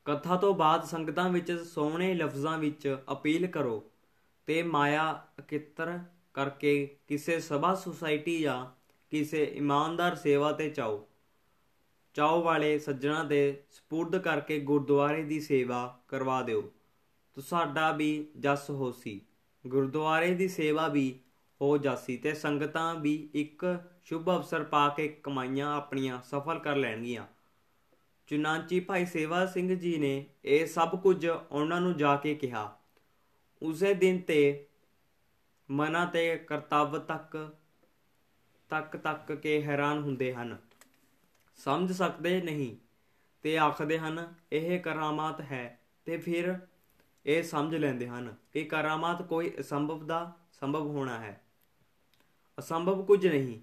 ਕਥਾ 0.07 0.37
ਤੋਂ 0.37 0.55
ਬਾਅਦ 0.55 0.85
ਸੰਗਤਾਂ 0.85 1.31
ਵਿੱਚ 1.31 1.53
ਸੋਹਣੇ 1.53 2.15
ਲਫ਼ਜ਼ਾਂ 2.15 2.59
ਵਿੱਚ 2.59 2.97
ਅਪੀਲ 3.13 3.47
ਕਰੋ 3.47 3.91
ਤੇ 4.47 4.63
ਮਾਇਆ 4.63 5.27
ਇਕੱਤਰ 5.39 5.99
ਕਰਕੇ 6.35 6.97
ਕਿਸੇ 7.09 7.41
ਸਭਾ 7.41 7.75
ਸੁਸਾਇਟੀ 7.75 8.41
ਜਾਂ 8.41 8.67
ਕਿਸੇ 9.11 9.45
ਇਮਾਨਦਾਰ 9.45 10.15
ਸੇਵਾ 10.15 10.53
ਤੇ 10.53 10.71
ਚਾਓ। 10.71 11.09
ਚਾਓ 12.15 12.43
ਵਾਲੇ 12.43 12.79
ਸੱਜਣਾ 12.79 13.23
ਦੇ 13.23 13.63
ਸਪੁਰਦ 13.71 14.19
ਕਰਕੇ 14.19 14.61
ਗੁਰਦੁਆਰੇ 14.61 15.23
ਦੀ 15.23 15.41
ਸੇਵਾ 15.41 16.01
ਕਰਵਾ 16.09 16.43
ਦਿਓ। 16.43 16.73
ਤੁਹਾਡਾ 17.37 17.93
ਵੀ 17.93 18.27
ਜਸ 18.41 18.71
ਹੋਸੀ 18.71 19.21
ਗੁਰਦੁਆਰੇ 19.67 20.35
ਦੀ 20.35 20.49
ਸੇਵਾ 20.49 20.89
ਵੀ 20.89 21.21
ਹੋ 21.63 21.79
ਜਾਸੀ 21.79 22.17
ਤੇ 22.17 22.35
ਸੰਗਤਾਂ 22.35 22.95
ਵੀ 22.95 23.29
ਇੱਕ 23.35 23.85
ਸ਼ੁਭ 24.05 24.31
ਅਵਸਰ 24.31 24.65
ਪਾ 24.65 24.89
ਕੇ 24.89 25.09
ਕਮਾਈਆਂ 25.09 25.77
ਆਪਣੀਆਂ 25.77 26.23
ਸਫਲ 26.23 26.59
ਕਰ 26.59 26.77
ਲੈਣਗੀਆਂ। 26.77 27.27
ਚੁਨਾਂਚੀ 28.27 28.81
ਭਾਈ 28.81 29.07
ਸੇਵਾ 29.07 29.47
ਸਿੰਘ 29.47 29.75
ਜੀ 29.75 29.97
ਨੇ 29.99 30.27
ਇਹ 30.45 30.67
ਸਭ 30.67 31.01
ਕੁਝ 31.03 31.27
ਉਹਨਾਂ 31.29 31.81
ਨੂੰ 31.81 31.97
ਜਾ 31.97 32.17
ਕੇ 32.17 32.35
ਕਿਹਾ। 32.35 32.79
ਉਸੇ 33.63 33.95
ਦਿਨ 33.95 34.21
ਤੇ 34.21 34.67
ਮਨਾ 35.71 36.05
ਤੇ 36.05 36.37
ਕਰਤੱਵ 36.39 36.99
ਤੱਕ 36.99 37.55
ਤੱਕ 38.69 38.97
ਤੱਕ 38.97 39.33
ਕੇ 39.33 39.63
ਹੈਰਾਨ 39.63 39.99
ਹੁੰਦੇ 39.99 40.35
ਹਨ। 40.35 40.57
ਸਮਝ 41.57 41.93
ਸਕਦੇ 41.93 42.41
ਨਹੀਂ 42.43 42.77
ਤੇ 43.43 43.59
ਆਖਦੇ 43.59 43.99
ਹਨ, 43.99 44.35
ਇਹ 44.53 44.81
ਕਰਾਮਾਤ 44.81 45.41
ਹੈ 45.41 45.79
ਤੇ 46.05 46.17
ਫਿਰ 46.17 46.59
ਇਹ 47.27 47.43
ਸਮਝ 47.43 47.75
ਲੈਂਦੇ 47.75 48.09
ਹਨ 48.09 48.35
ਕਿ 48.53 48.65
ਕਰਾਮਾਤ 48.65 49.23
ਕੋਈ 49.23 49.53
ਅਸੰਭਵ 49.61 50.07
ਦਾ 50.07 50.33
ਸੰਭਵ 50.53 50.87
ਹੋਣਾ 50.87 51.19
ਹੈ। 51.19 51.41
ਅਸੰਭਵ 52.59 53.05
ਕੁਝ 53.05 53.27
ਨਹੀਂ, 53.27 53.61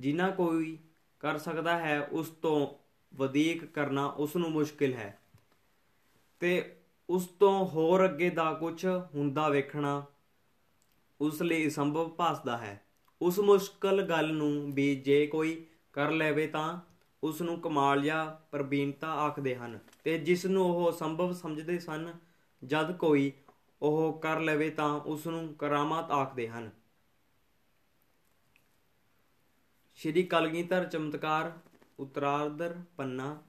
ਜਿੰਨਾ 0.00 0.30
ਕੋਈ 0.30 0.78
ਕਰ 1.20 1.38
ਸਕਦਾ 1.38 1.78
ਹੈ 1.78 2.00
ਉਸ 2.02 2.28
ਤੋਂ 2.28 2.79
ਵਧੇਕ 3.14 3.64
ਕਰਨਾ 3.64 4.06
ਉਸ 4.06 4.36
ਨੂੰ 4.36 4.50
ਮੁਸ਼ਕਿਲ 4.50 4.94
ਹੈ। 4.94 5.18
ਤੇ 6.40 6.76
ਉਸ 7.10 7.26
ਤੋਂ 7.26 7.66
ਹੋਰ 7.66 8.04
ਅੱਗੇ 8.04 8.30
ਦਾ 8.30 8.52
ਕੁਝ 8.52 8.86
ਹੁੰਦਾ 8.86 9.48
ਵੇਖਣਾ 9.48 10.04
ਉਸ 11.20 11.42
ਲਈ 11.42 11.70
ਸੰਭਵ 11.70 12.08
ਭਾਸਦਾ 12.08 12.58
ਹੈ। 12.58 12.84
ਉਸ 13.22 13.38
ਮੁਸ਼ਕਲ 13.38 14.02
ਗੱਲ 14.02 14.34
ਨੂੰ 14.34 14.72
ਵੀ 14.72 14.96
ਜੇ 14.96 15.26
ਕੋਈ 15.26 15.66
ਕਰ 15.92 16.10
ਲੈਵੇ 16.10 16.46
ਤਾਂ 16.46 16.80
ਉਸ 17.22 17.40
ਨੂੰ 17.40 17.60
ਕਮਾਲ 17.60 18.02
ਜਾਂ 18.02 18.46
ਪ੍ਰਬੀਨਤਾ 18.52 19.12
ਆਖਦੇ 19.12 19.56
ਹਨ 19.56 19.78
ਤੇ 20.04 20.18
ਜਿਸ 20.18 20.46
ਨੂੰ 20.46 20.64
ਉਹ 20.66 20.92
ਸੰਭਵ 20.92 21.32
ਸਮਝਦੇ 21.32 21.78
ਸਨ, 21.78 22.14
ਜਦ 22.64 22.96
ਕੋਈ 22.96 23.32
ਉਹ 23.82 24.18
ਕਰ 24.22 24.40
ਲਵੇ 24.40 24.70
ਤਾਂ 24.70 25.00
ਉਸ 25.00 25.26
ਨੂੰ 25.26 25.54
ਕਰਾਮਾਤ 25.54 26.10
ਆਖਦੇ 26.10 26.48
ਹਨ। 26.48 26.70
ਸ਼੍ਰੀ 29.94 30.22
ਕਲਗੀਧਰ 30.22 30.84
ਚਮਤਕਾਰ 30.84 31.52
ਉਤਰਾਰਧਰ 32.00 32.80
ਪੰਨਾ 32.96 33.42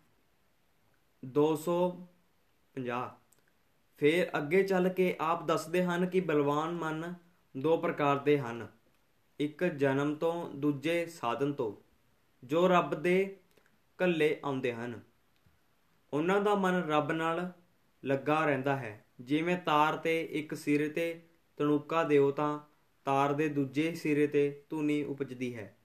250 1.25 3.09
ਫਿਰ 3.97 4.29
ਅੱਗੇ 4.37 4.63
ਚੱਲ 4.63 4.89
ਕੇ 4.89 5.15
ਆਪ 5.19 5.45
ਦੱਸਦੇ 5.45 5.83
ਹਨ 5.83 6.05
ਕਿ 6.05 6.19
ਬਲਵਾਨ 6.19 6.71
ਮਨ 6.71 7.13
ਦੋ 7.57 7.77
ਪ੍ਰਕਾਰ 7.77 8.19
ਦੇ 8.19 8.39
ਹਨ। 8.39 8.67
ਇੱਕ 9.39 9.63
ਜਨਮ 9.63 10.15
ਤੋਂ, 10.15 10.49
ਦੂਜੇ 10.49 11.05
ਸਾਧਨ 11.05 11.53
ਤੋਂ, 11.53 11.73
ਜੋ 12.43 12.67
ਰੱਬ 12.67 12.95
ਦੇ 12.95 13.37
ਕੱਲੇ 13.97 14.39
ਆਉਂਦੇ 14.43 14.73
ਹਨ। 14.73 14.99
ਉਹਨਾਂ 16.13 16.41
ਦਾ 16.41 16.55
ਮਨ 16.55 16.83
ਰੱਬ 16.87 17.11
ਨਾਲ 17.11 17.51
ਲੱਗਾ 18.05 18.45
ਰਹਿੰਦਾ 18.45 18.75
ਹੈ। 18.75 19.05
ਜਿਵੇਂ 19.21 19.57
ਤਾਰ 19.57 19.97
ਤੇ 19.97 20.25
ਇੱਕ 20.31 20.53
ਸਿਰੇ 20.53 20.89
ਤੇ 20.89 21.23
ਤਣੂਕਾ 21.57 22.03
ਦਿਓ 22.03 22.31
ਤਾਂ 22.31 22.59
ਤਾਰ 23.05 23.33
ਦੇ 23.33 23.49
ਦੂਜੇ 23.49 23.95
ਸਿਰੇ 23.95 24.27
ਤੇ 24.27 24.63
ਧੁਨੀ 24.69 25.03
ਉਪਜਦੀ 25.03 25.55
ਹੈ। 25.55 25.77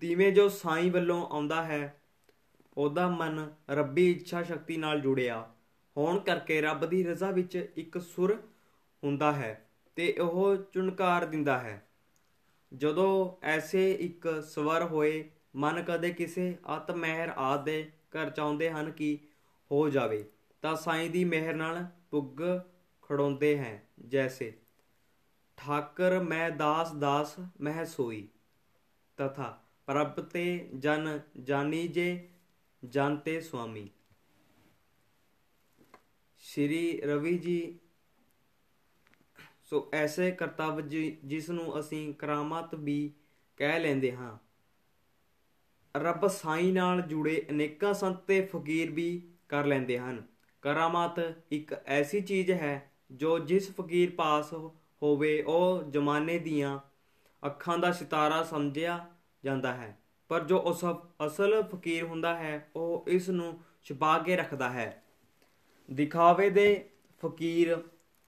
ਦੀਵੇਂ 0.00 0.32
ਜੋ 0.32 0.48
ਸਾਈਂ 0.48 0.90
ਵੱਲੋਂ 0.90 1.26
ਆਉਂਦਾ 1.26 1.62
ਹੈ, 1.62 2.00
ਉਹਦਾ 2.76 3.08
ਮਨ 3.08 3.54
ਰੱਬੀ 3.70 4.10
ਇੱਛਾ 4.10 4.42
ਸ਼ਕਤੀ 4.42 4.76
ਨਾਲ 4.76 5.00
ਜੁੜਿਆ। 5.00 5.40
ਹੋਣ 5.96 6.18
ਕਰਕੇ 6.18 6.60
ਰੱਬ 6.60 6.86
ਦੀ 6.86 7.02
ਰਜ਼ਾ 7.04 7.30
ਵਿੱਚ 7.30 7.56
ਇੱਕ 7.76 7.98
ਸੁਰ 7.98 8.34
ਹੁੰਦਾ 9.02 9.32
ਹੈ 9.32 9.68
ਤੇ 9.96 10.12
ਉਹ 10.12 10.56
ਚੁਣਕਾਰ 10.72 11.24
ਦਿੰਦਾ 11.24 11.58
ਹੈ। 11.58 11.82
ਜਦੋਂ 12.72 13.36
ਐਸੇ 13.42 13.92
ਇੱਕ 13.92 14.28
ਸਵਰ 14.42 14.82
ਹੋਏ, 14.82 15.28
ਮਨ 15.56 15.82
ਕਦੇ 15.82 16.10
ਕਿਸੇ 16.10 16.56
ਆਤਮਹਿਰ 16.66 17.32
ਆਦੇ 17.36 17.90
ਘਰ 18.16 18.30
ਚਾਹੁੰਦੇ 18.30 18.70
ਹਨ 18.70 18.90
ਕਿ 18.90 19.18
ਹੋ 19.70 19.88
ਜਾਵੇ, 19.88 20.24
ਤਾਂ 20.62 20.76
ਸਾਈਂ 20.76 21.10
ਦੀ 21.10 21.24
ਮਿਹਰ 21.24 21.54
ਨਾਲ 21.54 21.84
ਪੁੱਗ 22.10 22.40
ਖੜਾਉਂਦੇ 23.02 23.56
ਹੈ 23.58 23.82
ਜੈਸੇ, 24.06 24.52
ਠਾਕਰ 25.58 26.18
ਮੈਂ 26.20 26.50
ਦਾਸ 26.50 26.92
ਦਾਸ 26.92 27.38
ਮਹਿ 27.60 27.86
ਸੋਈ। 27.86 28.28
ਤਥਾ 29.18 29.59
ਪ੍ਰਭ 29.90 30.20
ਤੇ 30.20 30.70
ਜਨ 30.78 31.20
ਜਾਨੀ 31.40 31.88
ਜੇ 31.88 32.28
ਜਾਣਤੇ 32.84 33.40
ਸੁਆਮੀ। 33.40 33.90
ਸ਼੍ਰੀ 36.38 37.00
ਰਵੀ 37.00 37.38
ਜੀ, 37.38 37.78
ਸੋ 39.64 39.90
ਐਸੇ 39.92 40.30
ਕਰਤੱਵ 40.30 40.80
ਜਿਸ 40.80 41.50
ਨੂੰ 41.50 41.80
ਅਸੀਂ 41.80 42.14
ਕਰਾਮਾਤ 42.14 42.74
ਵੀ 42.74 43.12
ਕਹਿ 43.56 43.80
ਲੈਂਦੇ 43.80 44.16
ਹਾਂ। 44.16 44.38
ਰੱਬ 45.96 46.26
ਸਾਈਂ 46.26 46.72
ਨਾਲ 46.72 47.00
ਜੁੜੇ 47.00 47.46
ਅਨੇਕਾਂ 47.50 47.94
ਸੰਤ 47.94 48.16
ਤੇ 48.16 48.40
ਫਕੀਰ 48.46 48.90
ਵੀ 48.90 49.30
ਕਰ 49.48 49.66
ਲੈਂਦੇ 49.66 49.98
ਹਨ। 49.98 50.22
ਕਰਾਮਾਤ 50.62 51.34
ਇੱਕ 51.50 51.72
ਐਸੀ 51.72 52.20
ਚੀਜ਼ 52.20 52.50
ਹੈ 52.50 52.90
ਜੋ 53.12 53.38
ਜਿਸ 53.38 53.74
ਫਕੀਰ 53.74 54.10
ਪਾਸ 54.10 54.52
ਹੋਵੇ, 55.02 55.42
ਉਹ 55.42 55.82
ਜਮਾਨੇ 55.90 56.38
ਦੀਆਂ 56.38 56.78
ਅੱਖਾਂ 57.46 57.78
ਦਾ 57.78 57.92
ਸਿਤਾਰਾ 57.92 58.42
ਸਮਝਿਆ 58.42 59.09
ਜਾਂਦਾ 59.44 59.72
ਹੈ। 59.74 59.98
ਪਰ 60.28 60.44
ਜੋ 60.44 60.58
ਉਸ 60.58 60.84
ਅਸਲ 61.26 61.62
ਫਕੀਰ 61.62 62.02
ਹੁੰਦਾ 62.02 62.36
ਹੈ, 62.36 62.70
ਉਹ 62.76 63.04
ਇਸ 63.08 63.28
ਨੂੰ 63.28 63.60
ਛੁਪਾ 63.82 64.18
ਕੇ 64.18 64.36
ਰੱਖਦਾ 64.36 64.70
ਹੈ। 64.70 65.02
ਦਿਖਾਵੇ 65.90 66.50
ਦੇ 66.50 66.90
ਫਕੀਰ 67.26 67.82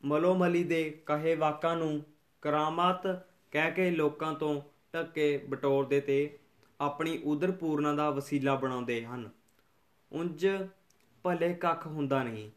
ਮਲੋਮਲੀ 0.05 0.65
ਦੇ 0.65 1.03
ਕਹੇ 1.07 1.35
ਵਾਕਾਂ 1.35 1.77
ਨੂੰ 1.77 2.03
ਕਰਾਮਾਤ 2.43 3.07
ਕਹਿ 3.51 3.73
ਕੇ 3.73 3.91
ਲੋਕਾਂ 3.91 4.35
ਤੋਂ 4.35 4.63
ਢੱਕੇ 4.95 5.39
ਬਟੋਰਦੇ 5.49 6.01
ਤੇ 6.01 6.39
ਆਪਣੀ 6.81 7.21
ਉਦਰ 7.25 7.51
ਪੂਰਨਾ 7.51 7.93
ਦਾ 7.93 8.11
ਵਸੀਲਾ 8.11 8.55
ਬਣਾਉਂਦੇ 8.55 9.05
ਹਨ। 9.05 9.31
ਉਂਝ 10.13 10.47
ਭਲੇ 11.23 11.55
ਕੱਖ 11.55 11.87
ਹੁੰਦਾ 11.87 12.23
ਨਹੀਂ। 12.23 12.51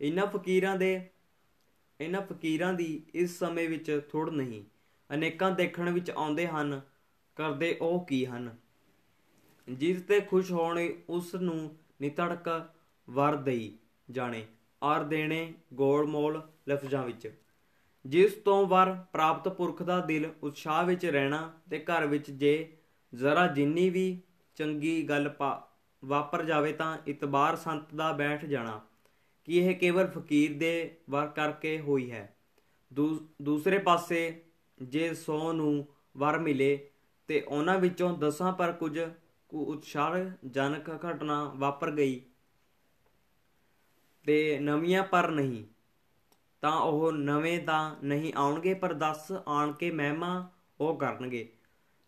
ਇਹਨਾਂ 0.00 0.26
ਫਕੀਰਾਂ 0.26 0.76
ਦੇ 0.76 1.10
ਇਹਨਾਂ 2.00 2.20
ਫਕੀਰਾਂ 2.20 2.72
ਦੀ 2.72 3.02
ਇਸ 3.14 3.38
ਸਮੇਂ 3.38 3.68
ਵਿੱਚ 3.68 4.00
ਥੋੜ 4.12 4.30
ਨਹੀਂ। 4.30 4.64
ਅਨੇਕਾਂ 5.14 5.50
ਦੇਖਣ 5.50 5.90
ਵਿੱਚ 5.90 6.10
ਆਉਂਦੇ 6.10 6.46
ਹਨ 6.46 6.80
ਕਰਦੇ 7.36 7.76
ਉਹ 7.80 8.04
ਕੀ 8.06 8.26
ਹਨ? 8.26 8.56
ਜਿਸ 9.68 10.02
ਤੇ 10.02 10.20
ਖੁਸ਼ 10.20 10.52
ਹੋਣੇ 10.52 10.94
ਉਸ 11.08 11.34
ਨੂੰ 11.34 11.76
ਨਿਤੜਕ 12.00 12.66
ਵਰ 13.10 13.36
ਦੇਈ 13.36 13.72
ਜਾਣੇ 14.10 14.46
ਔਰ 14.82 15.02
ਦੇਣੇ 15.02 15.54
ਗੋਲਮੋਲ 15.74 16.42
ਲਫ਼ਜ਼ਾਂ 16.68 17.04
ਵਿੱਚ। 17.04 17.32
ਜਿਸ 18.06 18.32
ਤੋਂ 18.34 18.66
ਵਰ 18.66 18.92
ਪ੍ਰਾਪਤ 19.12 19.48
ਪੁਰਖ 19.48 19.82
ਦਾ 19.82 20.00
ਦਿਲ 20.00 20.30
ਉਤਸ਼ਾਹ 20.42 20.84
ਵਿੱਚ 20.86 21.06
ਰਹਿਣਾ 21.06 21.52
ਤੇ 21.70 21.78
ਘਰ 21.78 22.06
ਵਿੱਚ 22.06 22.30
ਜੇ 22.30 22.76
ਜ਼ਰਾ 23.14 23.46
ਜਿੰਨੀ 23.46 23.90
ਵੀ 23.90 24.20
ਚੰਗੀ 24.56 25.02
ਗੱਲ 25.02 25.32
ਵਾਪਰ 26.04 26.44
ਜਾਵੇ 26.44 26.72
ਤਾਂ 26.72 26.98
ਇਤਬਾਰ 27.06 27.56
ਸੰਤ 27.56 27.94
ਦਾ 27.94 28.12
ਬੈਠ 28.12 28.44
ਜਾਣਾ। 28.44 28.80
ਕਿ 29.44 29.58
ਇਹ 29.58 29.74
ਕੇਵਲ 29.76 30.06
ਫਕੀਰ 30.06 30.58
ਦੇ 30.58 30.96
ਵਰ 31.10 31.26
ਕਰਕੇ 31.26 31.78
ਹੋਈ 31.80 32.10
ਹੈ? 32.10 32.36
ਦੂਸਰੇ 33.42 33.78
ਪਾਸੇ 33.78 34.42
ਜੇ 34.82 35.08
100 35.08 35.52
ਨੂੰ 35.52 35.86
ਵਰ 36.16 36.38
ਮਿਲੇ 36.38 36.90
ਤੇ 37.28 37.40
ਉਹਨਾਂ 37.40 37.78
ਵਿੱਚੋਂ 37.78 38.16
ਦਸਾਂ 38.18 38.52
ਪਰ 38.52 38.72
ਕੁਝ 38.72 38.98
ਉਤਸ਼ਾਹ 39.50 40.14
ਜਨਕ 40.44 40.90
ਘਟਨਾ 41.06 41.42
ਵਾਪਰ 41.56 41.90
ਗਈ 41.90 42.20
ਤੇ 44.26 44.58
ਨਵੀਆਂ 44.60 45.02
ਪਰ 45.02 45.30
ਨਹੀਂ। 45.30 45.64
ਤਾਂ 46.62 46.72
ਉਹ 46.72 47.12
ਨਵੇਂ 47.12 47.58
ਤਾਂ 47.58 47.94
ਨਹੀਂ 48.04 48.32
ਆਉਣਗੇ, 48.36 48.74
ਪਰ 48.74 48.92
10 48.94 49.32
ਆਣ 49.48 49.72
ਕੇ 49.72 49.90
ਮਹਿਮਾ 49.90 50.48
ਉਹ 50.80 50.96
ਕਰਨਗੇ, 50.96 51.48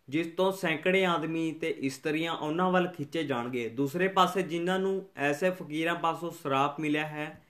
ਜਿਸ 0.09 0.27
ਤੋਂ 0.27 0.51
ਸੈਂਕੜੇ 0.51 1.05
ਆਦਮੀ 1.05 1.51
ਤੇ 1.51 1.69
ਇਸਤਰੀਆਂ 1.79 2.33
ਉਹਨਾਂ 2.33 2.71
ਵੱਲ 2.71 2.87
ਖਿੱਚੇ 2.87 3.23
ਜਾਣਗੇ। 3.23 3.67
ਦੂਸਰੇ 3.69 4.07
ਪਾਸੇ 4.07 4.41
ਜਿਨ੍ਹਾਂ 4.43 4.79
ਨੂੰ 4.79 5.09
ਐਸੇ 5.15 5.49
ਫਕੀਰਾਂ 5.49 5.95
ਪਾਸੋਂ 5.95 6.31
ਸਰਾਪ 6.31 6.79
ਮਿਲਿਆ 6.79 7.07
ਹੈ, 7.07 7.41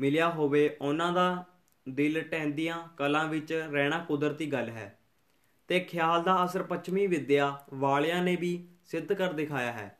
ਮਿਲਿਆ 0.00 0.30
ਹੋਵੇ, 0.30 0.68
ਉਹਨਾਂ 0.80 1.12
ਦਾ 1.12 1.44
ਦਿਲ 1.88 2.20
ਟੈਂਦੀਆਂ 2.22 2.82
ਕਲਾਂ 2.96 3.24
ਵਿੱਚ 3.28 3.52
ਰਹਿਣਾ 3.52 3.98
ਕੁਦਰਤੀ 3.98 4.52
ਗੱਲ 4.52 4.68
ਹੈ। 4.68 4.98
ਤੇ 5.68 5.80
ਖਿਆਲ 5.80 6.22
ਦਾ 6.22 6.44
ਅਸਰ 6.44 6.62
ਪੱਛਮੀ 6.62 7.06
ਵਿਦਿਆ 7.06 7.64
ਵਾਲਿਆਂ 7.74 8.22
ਨੇ 8.22 8.36
ਵੀ 8.36 8.68
ਸਿੱਧ 8.84 9.12
ਕਰ 9.12 9.32
ਦਿਖਾਇਆ 9.32 9.72
ਹੈ 9.72 9.98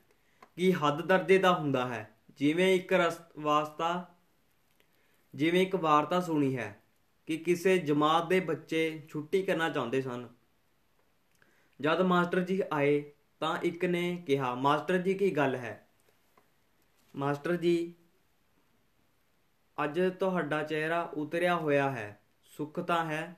ਕਿ 0.57 0.73
ਹੱਦ 0.73 1.03
ਦਰਜੇ 1.03 1.39
ਦਾ 1.39 1.55
ਹੁੰਦਾ 1.55 1.87
ਹੈ। 1.87 2.11
ਜਿਵੇਂ 2.37 2.75
ਇੱਕ 2.75 2.95
ਵਾਸਤਾ, 3.39 4.15
ਜਿਵੇਂ 5.35 5.63
ਇੱਕ 5.63 5.77
ਵਾਰਤਾ 5.77 6.21
ਸੁਣੀ 6.21 6.57
ਹੈ 6.57 6.83
ਕਿ 7.27 7.37
ਕਿਸੇ 7.37 7.79
ਜਮਾਤ 7.79 8.29
ਦੇ 8.29 8.41
ਬੱਚੇ 8.41 9.07
ਛੁੱਟੀ 9.09 9.43
ਕਰਨਾ 9.43 9.69
ਚਾਹੁੰਦੇ 9.69 10.03
ਸਨ। 10.03 10.29
ਜਦ 11.81 12.01
ਮਾਸਟਰ 12.01 12.41
ਜੀ 12.41 12.63
ਆਏ 12.73 13.13
ਤਾਂ 13.41 13.59
ਇੱਕ 13.59 13.85
ਨੇ 13.85 14.25
ਕਿਹਾ, 14.27 14.55
ਮਾਸਟਰ 14.55 14.99
ਜੀ, 14.99 15.15
ਕੀ 15.15 15.31
ਗੱਲ 15.31 15.57
ਹੈ? 15.57 15.89
ਮਾਸਟਰ 17.17 17.57
ਜੀ, 17.57 17.95
ਅੱਜ 19.85 20.01
ਤੁਹਾਡਾ 20.21 20.63
ਚਿਹਰਾ 20.63 21.03
ਉਤਰਿਆ 21.15 21.57
ਹੋਇਆ 21.57 21.91
ਹੈ, 21.91 22.21
ਸੁੱਖ 22.43 22.81
ਤਾਂ 22.81 23.05
ਹੈ, 23.05 23.37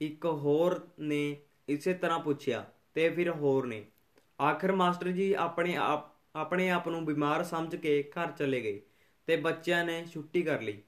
ਇੱਕ 0.00 0.26
ਹੋਰ 0.26 0.88
ਨੇ 0.98 1.36
ਇਸੇ 1.68 1.94
ਤਰ੍ਹਾਂ 1.94 2.18
ਪੁੱਛਿਆ, 2.18 2.64
ਤੇ 2.94 3.08
ਫਿਰ 3.10 3.30
ਹੋਰ 3.30 3.66
ਨੇ, 3.66 3.84
ਆਖਰ 4.40 4.72
ਮਾਸਟਰ 4.72 5.08
ਜੀ 5.08 5.32
ਆਪਣੇ 5.32 5.76
ਆਪ 5.76 6.12
ਆਪਣੇ 6.36 6.70
ਆਪ 6.70 6.88
ਨੂੰ 6.88 7.04
ਬਿਮਾਰ 7.04 7.44
ਸਮਝ 7.44 7.76
ਕੇ 7.76 8.02
ਘਰ 8.02 8.30
ਚਲੇ 8.30 8.60
ਗਏ 8.60 8.80
ਤੇ 9.26 9.36
ਬੱਚਿਆਂ 9.36 9.84
ਨੇ 9.84 10.04
ਛੁੱਟੀ 10.06 10.42
ਕਰ 10.42 10.60
ਲਈ। 10.60 10.82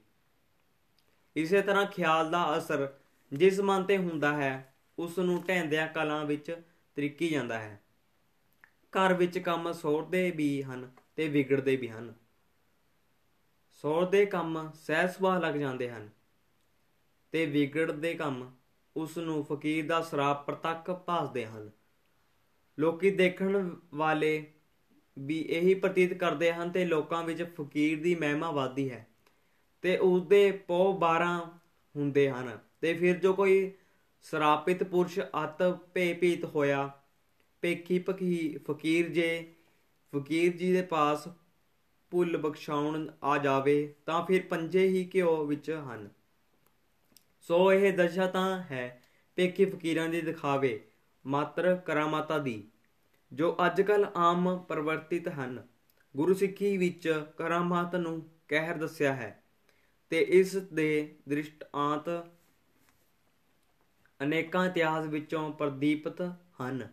ਇਸੇ 1.35 1.61
ਤਰ੍ਹਾਂ 1.61 1.85
ਖਿਆਲ 1.85 2.31
ਦਾ 2.31 2.57
ਅਸਰ 2.57 2.93
ਜਿਸ 3.31 3.59
ਮਨ 3.59 3.83
ਤੇ 3.83 3.97
ਹੁੰਦਾ 3.97 4.33
ਹੈ, 4.33 4.73
ਉਸ 4.97 5.19
ਨੂੰ 5.19 5.43
ਢੈਂਦਿਆਂ 5.47 5.87
ਕਲਾਂ 5.87 6.25
ਵਿੱਚ 6.25 6.61
ਤਰੀਕੀ 6.95 7.29
ਜਾਂਦਾ 7.29 7.59
ਹੈ। 7.59 7.81
ਘਰ 8.93 9.13
ਵਿੱਚ 9.13 9.39
ਕੰਮ 9.39 9.71
ਸੋੜਦੇ 9.71 10.31
ਵੀ 10.31 10.63
ਹਨ 10.63 10.91
ਤੇ 11.15 11.27
ਵਿਗੜਦੇ 11.27 11.75
ਵੀ 11.75 11.89
ਹਨ। 11.89 12.13
ਸੋੜਦੇ 13.71 14.25
ਕੰਮ 14.25 14.71
ਸਹਿ 14.75 15.07
ਸੁਭਾਅ 15.07 15.39
ਲੱਗ 15.39 15.55
ਜਾਂਦੇ 15.55 15.89
ਹਨ 15.89 16.09
ਤੇ 17.31 17.45
ਵਿਗੜਦੇ 17.45 18.13
ਕੰਮ 18.13 18.51
ਉਸ 18.99 19.17
ਨੂੰ 19.17 19.43
ਫਕੀਰ 19.43 19.85
ਦਾ 19.85 20.01
ਸਰਾਪ 20.01 20.45
ਪ੍ਰਤੱਖ 20.45 20.91
ਭਾਸਦੇ 20.91 21.45
ਹਨ। 21.45 21.69
ਲੋਕੀ 22.77 23.11
ਦੇਖਣ 23.11 23.75
ਵਾਲੇ 23.93 24.51
ਵੀ 25.19 25.39
ਇਹੀ 25.39 25.73
ਪ੍ਰਤੀਤ 25.73 26.13
ਕਰਦੇ 26.13 26.53
ਹਨ 26.53 26.71
ਤੇ 26.71 26.85
ਲੋਕਾਂ 26.85 27.23
ਵਿੱਚ 27.23 27.43
ਫਕੀਰ 27.43 28.01
ਦੀ 28.03 28.15
ਮਹਿਮਾ 28.15 28.51
ਵਾਦੀ 28.51 28.89
ਹੈ 28.91 29.07
ਤੇ 29.81 29.97
ਉਸ 29.97 30.21
ਦੇ 30.21 30.51
ਪੋ 30.51 30.99
12 30.99 31.35
ਹੁੰਦੇ 31.95 32.29
ਹਨ 32.29 32.57
ਤੇ 32.81 32.93
ਫਿਰ 32.93 33.17
ਜੋ 33.17 33.33
ਕੋਈ 33.33 33.71
ਸਰਾਪਿਤ 34.21 34.83
ਪੁਰਸ਼ 34.83 35.19
ਅਤ 35.19 35.63
ਭੇਪੀਤ 35.93 36.45
ਹੋਇਆ 36.45 36.89
ਪੇਖੀ 37.61 37.99
ਪਖੀ 37.99 38.57
ਫਕੀਰ 38.57 39.09
ਜੇ 39.09 39.53
ਫਕੀਰ 40.15 40.57
ਜੀ 40.57 40.73
ਦੇ 40.73 40.81
ਪਾਸ 40.81 41.27
ਭੁੱਲ 42.11 42.37
ਬਖਸ਼ਾਉਣ 42.37 43.11
ਆ 43.23 43.37
ਜਾਵੇ 43.37 43.93
ਤਾਂ 44.05 44.25
ਫਿਰ 44.25 44.41
ਪੰਜੇ 44.49 44.87
ਹੀ 44.87 45.03
ਕਿਉ 45.05 45.45
ਵਿੱਚ 45.45 45.71
ਹਨ। 45.71 46.09
ਸੋ 47.41 47.71
ਇਹ 47.73 47.93
ਦਸ਼ਾ 47.93 48.27
ਤਾਂ 48.27 48.61
ਹੈ 48.61 49.01
ਪੇਖੀ 49.37 49.65
ਫਕੀਰਾਂ 49.65 50.07
ਦੇ 50.09 50.21
ਦਿਖਾਵੇ, 50.21 50.79
ਮਾਤਰ 51.25 51.75
ਕਰਾਮਾਤਾ 51.75 52.37
ਦੀ, 52.37 52.63
ਜੋ 53.31 53.55
ਅੱਜਕੱਲ 53.65 54.05
ਆਮ 54.15 54.57
ਪਰਵਰਤਿਤ 54.59 55.27
ਹਨ। 55.29 55.61
ਗੁਰੂ 56.15 56.33
ਸਿੱਖੀ 56.33 56.75
ਵਿੱਚ 56.77 57.07
ਕਰਾਮਾਤ 57.37 57.95
ਨੂੰ 57.95 58.21
ਕਹਿਰ 58.47 58.77
ਦੱਸਿਆ 58.77 59.13
ਹੈ 59.13 59.31
ਤੇ 60.11 60.19
ਇਸ 60.29 60.55
ਦੇ 60.55 61.15
ਦ੍ਰਿਸ਼ਟਾਂਤ 61.29 62.09
ਅਨੇਕਾਂ 64.19 64.65
ਇਤਿਹਾਸ 64.65 65.05
ਵਿੱਚੋਂ 65.05 65.49
ਪ੍ਰਦੀਪਤ 65.53 66.21
ਹਨ, 66.61 66.87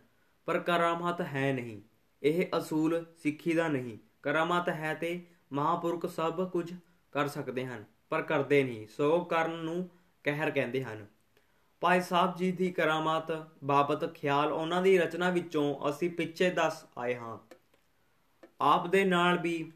ਪਰ 0.47 0.59
ਕਰਾਮਾਤ 0.59 1.21
ਹੈ 1.23 1.51
ਨਹੀਂ। 1.53 1.81
ਇਹ 2.23 2.45
ਅਸੂਲ 2.57 3.03
ਸਿੱਖੀ 3.17 3.53
ਦਾ 3.53 3.67
ਨਹੀਂ। 3.67 3.97
ਕਰਾਮਾਤ 4.23 4.69
ਹੈ 4.69 4.93
ਤੇ 4.93 5.19
ਮਹਾਪੁਰਖ 5.53 6.05
ਸਭ 6.05 6.49
ਕੁਝ 6.49 6.73
ਕਰ 7.13 7.27
ਸਕਦੇ 7.27 7.65
ਹਨ, 7.65 7.83
ਪਰ 8.09 8.21
ਕਰਦੇ 8.21 8.63
ਨਹੀਂ। 8.63 8.87
ਸੋ 8.87 9.19
ਕਰਨ 9.25 9.55
ਨੂੰ 9.55 9.89
ਕਹਿਰ 10.27 10.51
ਕਹਿੰਦੇ 10.51 10.83
ਹਨ। 10.83 11.05
ਭਾਈ 11.81 12.01
ਸਾਹਿਬ 12.01 12.35
ਜੀ 12.35 12.51
ਦੀ 12.51 12.71
ਕਰਾਮਾਤ 12.71 13.31
ਬਾਬਤ 13.63 14.13
ਖਿਆਲ 14.13 14.51
ਉਹਨਾਂ 14.51 14.81
ਦੀ 14.81 14.97
ਰਚਨਾ 14.97 15.29
ਵਿੱਚੋਂ 15.29 15.89
ਅਸੀਂ 15.89 16.09
ਪਿੱਛੇ 16.09 16.49
ਦੱਸ 16.49 16.85
ਆਏ 16.97 17.15
ਹਾਂ। 17.15 17.37
ਆਪ 18.61 18.87
ਦੇ 18.87 19.03
ਨਾਲ 19.05 19.37
ਵੀ 19.37 19.71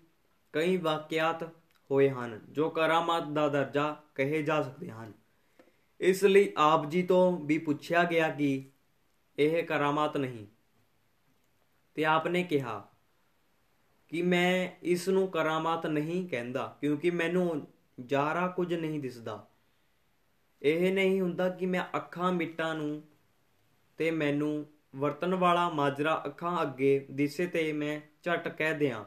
ਕਈ 0.53 0.77
ਵਾਕਿਆਤ 0.77 1.43
ਹੋਏ 1.91 2.09
ਹਨ, 2.09 2.41
ਜੋ 2.49 2.69
ਕਰਾਮਾਤ 2.69 3.27
ਦਾ 3.27 3.49
ਦਰਜਾ 3.49 3.97
ਕਹੇ 4.15 4.43
ਜਾ 4.43 4.63
ਸਕਦੇ 4.63 4.89
ਹਨ। 4.89 5.13
ਇਸ 5.99 6.23
ਲਈ 6.23 6.53
ਆਪ 6.57 6.85
ਜੀ 6.85 7.03
ਤੋਂ 7.03 7.37
ਵੀ 7.37 7.57
ਪੁੱਛਿਆ 7.57 8.03
ਗਿਆ 8.03 8.29
ਕਿ 8.29 8.69
ਇਹ 9.39 9.63
ਕਰਾਮਾਤ 9.63 10.17
ਨਹੀਂ। 10.17 10.47
ਤੇ 11.95 12.05
ਆਪਨੇ 12.05 12.43
ਕਿਹਾ 12.43 12.87
ਕਿ 14.09 14.21
ਮੈਂ 14.21 14.69
ਇਸ 14.83 15.09
ਨੂੰ 15.09 15.27
ਕਰਾਮਾਤ 15.27 15.87
ਨਹੀਂ 15.87 16.29
ਕਹਿੰਦਾ, 16.29 16.77
ਕਿਉਂਕਿ 16.81 17.11
ਮੈਨੂੰ 17.11 17.67
ਜਾਰਾ 18.05 18.47
ਕੁਝ 18.47 18.73
ਨਹੀਂ 18.73 18.99
ਦਿਸਦਾ। 18.99 19.47
ਇਹ 20.61 20.93
ਨਹੀਂ 20.93 21.21
ਹੁੰਦਾ 21.21 21.49
ਕਿ 21.49 21.65
ਮੈਂ 21.65 21.83
ਅੱਖਾਂ 21.95 22.33
ਮਿੱਟਾਂ 22.33 22.75
ਨੂੰ 22.75 23.03
ਤੇ 23.97 24.11
ਮੈਨੂੰ 24.11 24.65
ਵਰਤਣ 24.95 25.35
ਵਾਲਾ 25.35 25.69
ਮਾਜਰਾ 25.69 26.23
ਅੱਖਾਂ 26.25 26.61
ਅੱਗੇ 26.61 27.07
ਦਿਸੇ 27.11 27.47
ਤੇ 27.47 27.73
ਮੈਂ 27.73 28.01
ਝਟ 28.23 28.47
ਕਹਿ 28.47 28.77
ਦਿਆਂ 28.77 29.05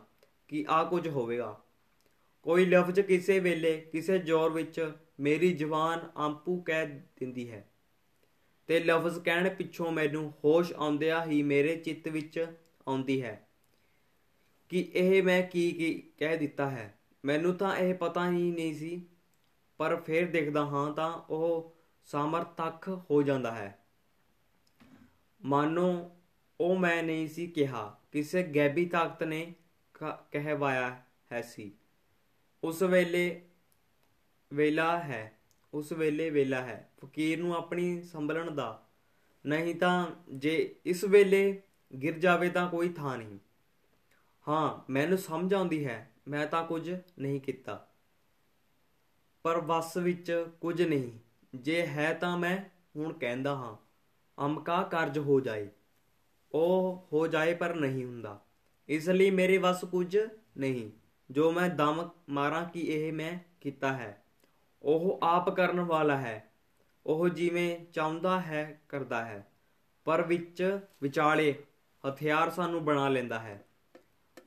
ਕਿ 0.49 0.65
ਆ 0.69 0.85
ਕੁਝ 0.85 1.09
ਹੋਵੇਗਾ। 1.09 1.61
ਕੋਈ 2.43 2.65
ਲਫ਼ਜ਼ 2.65 3.01
ਕਿਸੇ 3.01 3.39
ਵੇਲੇ 3.41 3.81
ਕਿਸੇ 3.93 4.19
ਜ਼ੋਰ 4.19 4.53
ਵਿੱਚ 4.53 4.93
ਮੇਰੀ 5.21 5.53
ਜ਼ੁਬਾਨ 5.53 6.11
ਆਂਪੂ 6.17 6.61
ਕਹਿ 6.61 6.87
ਦਿੰਦੀ 6.87 7.51
ਹੈ 7.51 7.69
ਤੇ 8.67 8.81
ਲਫ਼ਜ਼ 8.81 9.19
ਕਹਿਣ 9.19 9.55
ਪਿੱਛੋਂ 9.55 9.93
ਮੈਨੂੰ 9.93 10.33
ਹੋਸ਼ 10.45 10.73
ਆਉਂਦਿਆਂ 10.73 11.27
ਹੀ 11.27 11.43
ਮੇਰੇ 11.43 11.77
ਚਿੱਤ 11.77 12.09
ਵਿੱਚ 12.09 12.47
ਆਉਂਦੀ 12.89 13.23
ਹੈ 13.23 13.49
ਕਿ 14.69 14.91
ਇਹ 14.95 15.23
ਮੈਂ 15.23 15.43
ਕੀ 15.43 15.73
ਕੀ 15.73 15.95
ਕਹਿ 16.19 16.37
ਦਿੱਤਾ 16.37 16.71
ਹੈ। 16.71 16.99
ਮੈਨੂੰ 17.25 17.55
ਤਾਂ 17.55 17.77
ਇਹ 17.77 17.95
ਪਤਾ 17.95 18.31
ਹੀ 18.31 18.51
ਨਹੀਂ 18.51 18.75
ਸੀ 18.75 19.07
ਪਰ 19.79 19.97
ਫਿਰ 19.97 20.31
ਦੇਖਦਾ 20.31 20.67
ਹਾਂ 20.67 20.93
ਤਾਂ 20.93 21.13
ਉਹ 21.13 21.77
ਸਮਰਥਕ 22.05 23.01
ਹੋ 23.11 23.23
ਜਾਂਦਾ 23.23 23.53
ਹੈ। 23.53 23.79
ਮਾਨੋ, 25.45 26.17
ਉਹ 26.61 26.77
ਮੈਂ 26.77 27.03
ਨਹੀਂ 27.03 27.29
ਸੀ 27.29 27.47
ਕਿਹਾ। 27.47 27.99
ਕਿਸੇ 28.13 28.43
ਗੈਬੀ 28.43 28.87
ਤਾਕਤ 28.87 29.23
ਨੇ 29.23 29.55
ਕਹਿਵਾਇਆ 30.31 31.03
ਹੈ 31.33 31.43
ਸੀ। 31.43 31.73
ਉਸ 32.65 32.83
ਵੇਲੇ 32.83 33.49
ਵੇਲਾ 34.53 34.99
ਹੈ। 34.99 35.39
ਉਸ 35.75 35.93
ਵੇਲੇ 35.93 36.31
ਵੇਲਾ 36.31 36.63
ਹੈ। 36.63 36.91
ਫਕੀਰ 37.05 37.39
ਨੂੰ 37.39 37.57
ਆਪਣੀ 37.57 38.03
ਸੰਭਲਣ 38.03 38.51
ਦਾ 38.51 38.89
ਨਹੀਂ 39.47 39.75
ਤਾਂ 39.75 40.07
ਜੇ 40.35 40.77
ਇਸ 40.87 41.05
ਵੇਲੇ 41.05 41.63
ਗਿਰ 42.03 42.19
ਜਾਵੇ 42.19 42.51
ਤਾਂ 42.51 42.71
ਕੋਈ 42.71 42.89
ਥਾਂ 42.89 43.19
ਨਹੀਂ। 43.19 43.39
ਹਾਂ, 44.49 44.93
ਮੈਨੂੰ 44.93 45.19
ਸਮਝ 45.19 45.55
ਆਉਂਦੀ 45.55 45.87
ਹੈ। 45.87 46.11
ਮੈਂ 46.29 46.47
ਤਾਂ 46.47 46.67
ਕੁਝ 46.67 46.95
ਨਹੀਂ 47.19 47.41
ਕੀਤਾ। 47.41 47.89
ਪਰ 49.45 49.61
ਵਸ 49.61 49.97
ਵਿੱਚ 49.97 50.47
ਕੁਝ 50.61 50.83
ਨਹੀਂ। 50.83 51.13
ਜੇ 51.55 51.87
ਹੈ 51.87 52.15
ਤਾਂ 52.15 52.39
ਮੈਂ 52.39 52.59
ਹੁਣ 52.97 53.13
ਕਹਿੰਦਾ 53.13 53.55
ਹਾਂ 53.55 53.77
ਅਮਕਾ 54.47 54.83
ਕਰਜ 54.83 55.19
ਹੋ 55.19 55.41
ਜਾਏ। 55.41 55.69
ਉਹ 56.53 57.07
ਹੋ 57.13 57.27
ਜਾਏ 57.27 57.55
ਪਰ 57.55 57.75
ਨਹੀਂ 57.75 58.05
ਹੁੰਦਾ। 58.05 58.41
ਇਸ 58.89 59.09
ਲਈ 59.09 59.31
ਮੇਰੇ 59.31 59.59
ਵੱਸ 59.59 59.85
ਕੁਝ 59.85 60.19
ਨਹੀਂ। 60.59 60.91
ਜੋ 61.31 61.53
ਮੈਂ 61.53 61.69
ਦਮ 61.69 62.09
ਮਾਰਾਂ 62.29 62.65
ਕਿ 62.65 62.81
ਇਹ 62.81 63.13
ਮੈਂ 63.13 63.39
ਕੀਤਾ 63.61 63.93
ਹੈ, 63.93 64.23
ਉਹ 64.83 65.21
ਆਪ 65.23 65.51
ਕਰਨ 65.57 65.81
ਵਾਲਾ 65.81 66.17
ਹੈ। 66.17 66.51
ਉਹ 67.07 67.29
ਜਿਵੇਂ 67.29 67.87
ਚਾਹੁੰਦਾ 67.93 68.41
ਹੈ, 68.41 68.81
ਕਰਦਾ 68.89 69.25
ਹੈ। 69.25 69.47
ਪਰ 70.05 70.23
ਵਿੱਚ 70.23 70.81
ਵਿਚਾਲੇ 71.03 71.55
ਹਥਿਆਰ 72.09 72.51
ਸਾਨੂੰ 72.51 72.85
ਬਣਾ 72.85 73.09
ਲੈਂਦਾ 73.09 73.39
ਹੈ। 73.39 73.65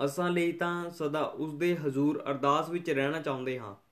ਅਸਾਂ 0.05 0.29
ਲਈ 0.29 0.51
ਤਾਂ 0.51 0.89
ਸਦਾ 0.89 1.21
ਉਸ 1.21 1.53
ਦੇ 1.53 1.77
ਹਜ਼ੂਰ 1.77 2.23
ਅਰਦਾਸ 2.29 2.69
ਵਿੱਚ 2.69 2.89
ਰਹਿਣਾ 2.89 3.21
ਚਾਹੁੰਦੇ 3.21 3.59
ਹਾਂ। 3.59 3.86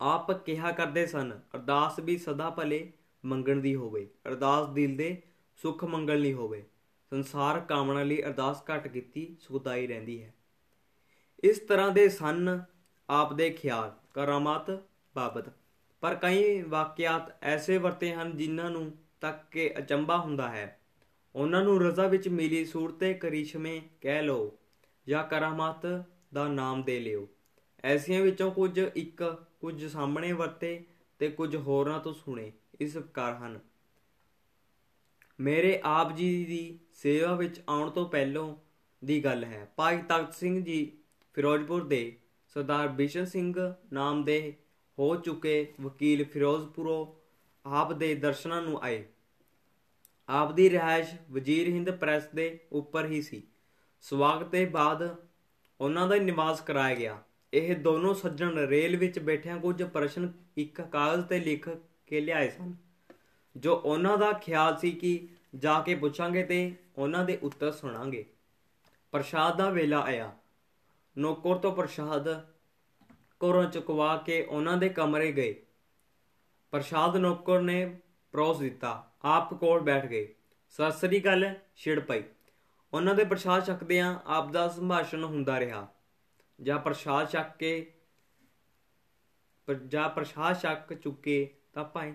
ਆਪ 0.00 0.44
ਕਿਹਾ 0.44 0.72
ਕਰਦੇ 0.72 1.06
ਸਨ, 1.06 1.40
ਅਰਦਾਸ 1.54 1.98
ਵੀ 1.98 2.18
ਸਦਾ 2.18 2.50
ਭਲੇ 2.50 2.92
ਮੰਗਣ 3.24 3.56
ਦੀ 3.56 3.74
ਹੋਵੇ, 3.74 4.08
ਅਰਦਾਸ 4.28 4.68
ਦਿਲ 4.68 4.96
ਦੇ 4.96 5.22
ਸੁਖ 5.56 5.84
ਮੰਗਲ 5.84 6.20
ਲਈ 6.20 6.32
ਹੋਵੇ। 6.32 6.64
ਸੰਸਾਰ 7.10 7.60
ਕਾਮਨਾ 7.60 8.02
ਲਈ 8.02 8.22
ਅਰਦਾਸ 8.22 8.64
ਘੱਟ 8.70 8.88
ਕੀਤੀ, 8.88 9.36
ਸੁਖਦਾਈ 9.40 9.86
ਰਹਿੰਦੀ 9.86 10.22
ਹੈ। 10.22 10.34
ਇਸ 11.44 11.58
ਤਰ੍ਹਾਂ 11.58 11.90
ਦੇ 11.90 12.08
ਸਨ 12.08 12.62
ਆਪ 13.10 13.32
ਦੇ 13.32 13.50
ਖਿਆਲ, 13.50 13.94
ਕਰਾਮਾਤ 14.14 14.70
ਬਾਬਤ। 15.14 15.52
ਪਰ 16.00 16.14
ਕਈ 16.14 16.62
ਵਾਕਿਆਤ 16.62 17.38
ਐਸੇ 17.42 17.78
ਵਰਤੇ 17.78 18.14
ਹਨ 18.14 18.36
ਜਿਨ੍ਹਾਂ 18.36 18.70
ਨੂੰ 18.70 18.92
ਤੱਕ 19.20 19.50
ਕੇ 19.50 19.74
ਅਚੰਭਾ 19.78 20.18
ਹੁੰਦਾ 20.18 20.48
ਹੈ। 20.48 20.80
ਉਹਨਾਂ 21.34 21.62
ਨੂੰ 21.62 21.82
ਰਜ਼ਾ 21.82 22.06
ਵਿੱਚ 22.06 22.28
ਮਿਲੀ 22.28 22.64
ਸੂਰਤੇ 22.64 23.14
ਕਰਿਸ਼ਮੇ 23.14 23.82
ਕਹਿ 24.00 24.22
ਲਓ 24.22 24.58
ਜਾਂ 25.08 25.24
ਕਰਾਮਾਤ 25.24 26.06
ਦਾ 26.34 26.48
ਨਾਮ 26.48 26.82
ਦੇ 26.82 27.00
ਲਿਓ। 27.00 27.28
ਐਸੀਆਂ 27.84 28.22
ਵਿੱਚੋਂ 28.22 28.50
ਕੁਝ 28.50 28.78
ਇੱਕ 28.78 29.44
ਕੁਝ 29.66 29.86
ਸਾਹਮਣੇ 29.86 30.32
ਵਰਤੇ 30.32 30.84
ਤੇ 31.18 31.28
ਕੁਝ 31.28 31.56
ਹੋਰਾਂ 31.56 32.00
ਤੋਂ 32.00 32.14
ਸੁਣੇ 32.14 32.52
ਇਸ 32.80 32.92
ਪ੍ਰਕਾਰ 32.92 33.34
ਹਨ। 33.34 33.60
ਮੇਰੇ 35.40 35.80
ਆਪ 35.84 36.16
ਜੀ 36.16 36.44
ਦੀ 36.44 36.78
ਸੇਵਾ 36.94 37.34
ਵਿੱਚ 37.34 37.62
ਆਉਣ 37.68 37.90
ਤੋਂ 37.90 38.08
ਪਹਿਲੋਂ 38.08 38.56
ਦੀ 39.04 39.24
ਗੱਲ 39.24 39.44
ਹੈ। 39.44 39.72
ਭਾਈ 39.76 39.98
ਤਖਤ 39.98 40.34
ਸਿੰਘ 40.34 40.64
ਜੀ 40.64 40.98
ਫਿਰੋਜ਼ਪੁਰ 41.32 41.84
ਦੇ 41.84 42.18
ਸਰਦਾਰ 42.48 42.88
ਬਿਸ਼ਨ 42.88 43.24
ਸਿੰਘ 43.24 43.74
ਨਾਮ 43.92 44.24
ਦੇ 44.24 44.54
ਹੋ 44.98 45.16
ਚੁੱਕੇ 45.16 45.74
ਵਕੀਲ 45.80 46.24
ਫਿਰੋਜ਼ਪੁਰੋਂ 46.24 47.06
ਆਪ 47.68 47.92
ਦੇ 47.92 48.14
ਦਰਸ਼ਨਾਂ 48.14 48.62
ਨੂੰ 48.62 48.82
ਆਏ। 48.82 49.04
ਆਪ 50.28 50.52
ਦੀ 50.52 50.70
ਰਿਹਾਇਸ਼ 50.70 51.14
ਵਜ਼ੀਰ 51.30 51.68
ਹਿੰਦ 51.68 51.90
ਪ੍ਰੈਸ 51.90 52.26
ਦੇ 52.26 52.60
ਉੱਪਰ 52.72 53.06
ਹੀ 53.06 53.22
ਸੀ। 53.22 53.42
ਸਵਾਗਤ 54.00 54.46
ਦੇ 54.46 54.64
ਬਾਅਦ 54.64 55.26
ਉਹਨਾਂ 55.80 56.08
ਦਾ 56.08 56.16
ਨਿਵਾਸ 56.16 56.60
ਕਰਾਇਆ 56.60 56.94
ਗਿਆ। 56.94 57.22
ਇਹ 57.56 57.76
ਦੋਨੋਂ 57.76 58.14
ਸੱਜਣ 58.14 58.58
ਰੇਲ 58.58 58.96
ਵਿੱਚ 58.96 59.18
ਬੈਠਿਆਂ 59.18 59.58
ਕੁਝ 59.58 59.82
ਪ੍ਰਸ਼ਨ 59.82 60.32
ਇੱਕ 60.56 60.80
ਕਾਗਜ਼ 60.80 61.24
ਤੇ 61.24 61.40
ਲਿਖ 61.40 61.68
ਕੇ 62.06 62.20
ਲਿਆਏ 62.20 62.48
ਸਨ। 62.48 62.74
ਜੋ 63.56 63.76
ਉਹਨਾਂ 63.76 64.18
ਦਾ 64.18 64.32
ਖਿਆਲ 64.32 64.76
ਸੀ 64.76 64.90
ਕਿ 64.90 65.28
ਜਾ 65.56 65.80
ਕੇ 65.80 65.94
ਪੁੱਛਾਂਗੇ 65.94 66.42
ਤੇ 66.42 66.74
ਉਹਨਾਂ 66.98 67.24
ਦੇ 67.24 67.38
ਉੱਤਰ 67.42 67.72
ਸੁਣਾਂਗੇ। 67.72 68.24
ਪ੍ਰਸ਼ਾਦ 69.12 69.56
ਦਾ 69.56 69.70
ਵੇਲਾ 69.70 70.00
ਆਇਆ। 70.00 70.32
ਨੌਕਰ 71.18 71.56
ਤੋਂ 71.56 71.72
ਪ੍ਰਸ਼ਾਦ 71.72 72.28
ਘਰੋਂ 73.22 73.64
ਚੁਕਵਾ 73.64 74.16
ਕੇ 74.16 74.42
ਉਹਨਾਂ 74.42 74.76
ਦੇ 74.76 74.88
ਕਮਰੇ 74.88 75.32
ਗਏ। 75.32 75.62
ਪ੍ਰਸ਼ਾਦ 76.70 77.16
ਨੌਕਰ 77.16 77.60
ਨੇ 77.60 77.98
ਪਰੋਸ 78.32 78.58
ਦਿੱਤਾ। 78.58 79.12
ਆਪ 79.24 79.54
ਕੋਲ 79.54 79.80
ਬੈਠ 79.80 80.06
ਗਏ। 80.06 80.34
ਸਸਰੀ 80.70 81.20
ਗੱਲ 81.20 81.54
ਛਿੜ 81.76 82.00
ਪਈ। 82.00 82.22
ਉਹਨਾਂ 82.92 83.14
ਦੇ 83.14 83.24
ਪ੍ਰਸ਼ਾਦ 83.24 83.66
ਛਕਦਿਆਂ 83.66 84.18
ਆਪ 84.26 84.52
ਦਾ 84.52 84.68
ਸੰਭਾਸ਼ਣ 84.68 85.24
ਹੁੰਦਾ 85.24 85.60
ਰਿਹਾ। 85.60 85.88
ਜਾਂ 86.58 86.78
ਪ੍ਰਸ਼ਾਦ 86.78 87.28
ਛਕ 87.28 87.56
ਕੇ 87.58 87.92
ਜਾਂ 89.68 90.08
ਪ੍ਰਸ਼ਾਦ 90.08 90.56
ਛਕ 90.56 90.92
ਚੁੱਕੇ, 90.94 91.48
ਤਾਂ 91.72 91.84
ਭਾਈ 91.84 92.12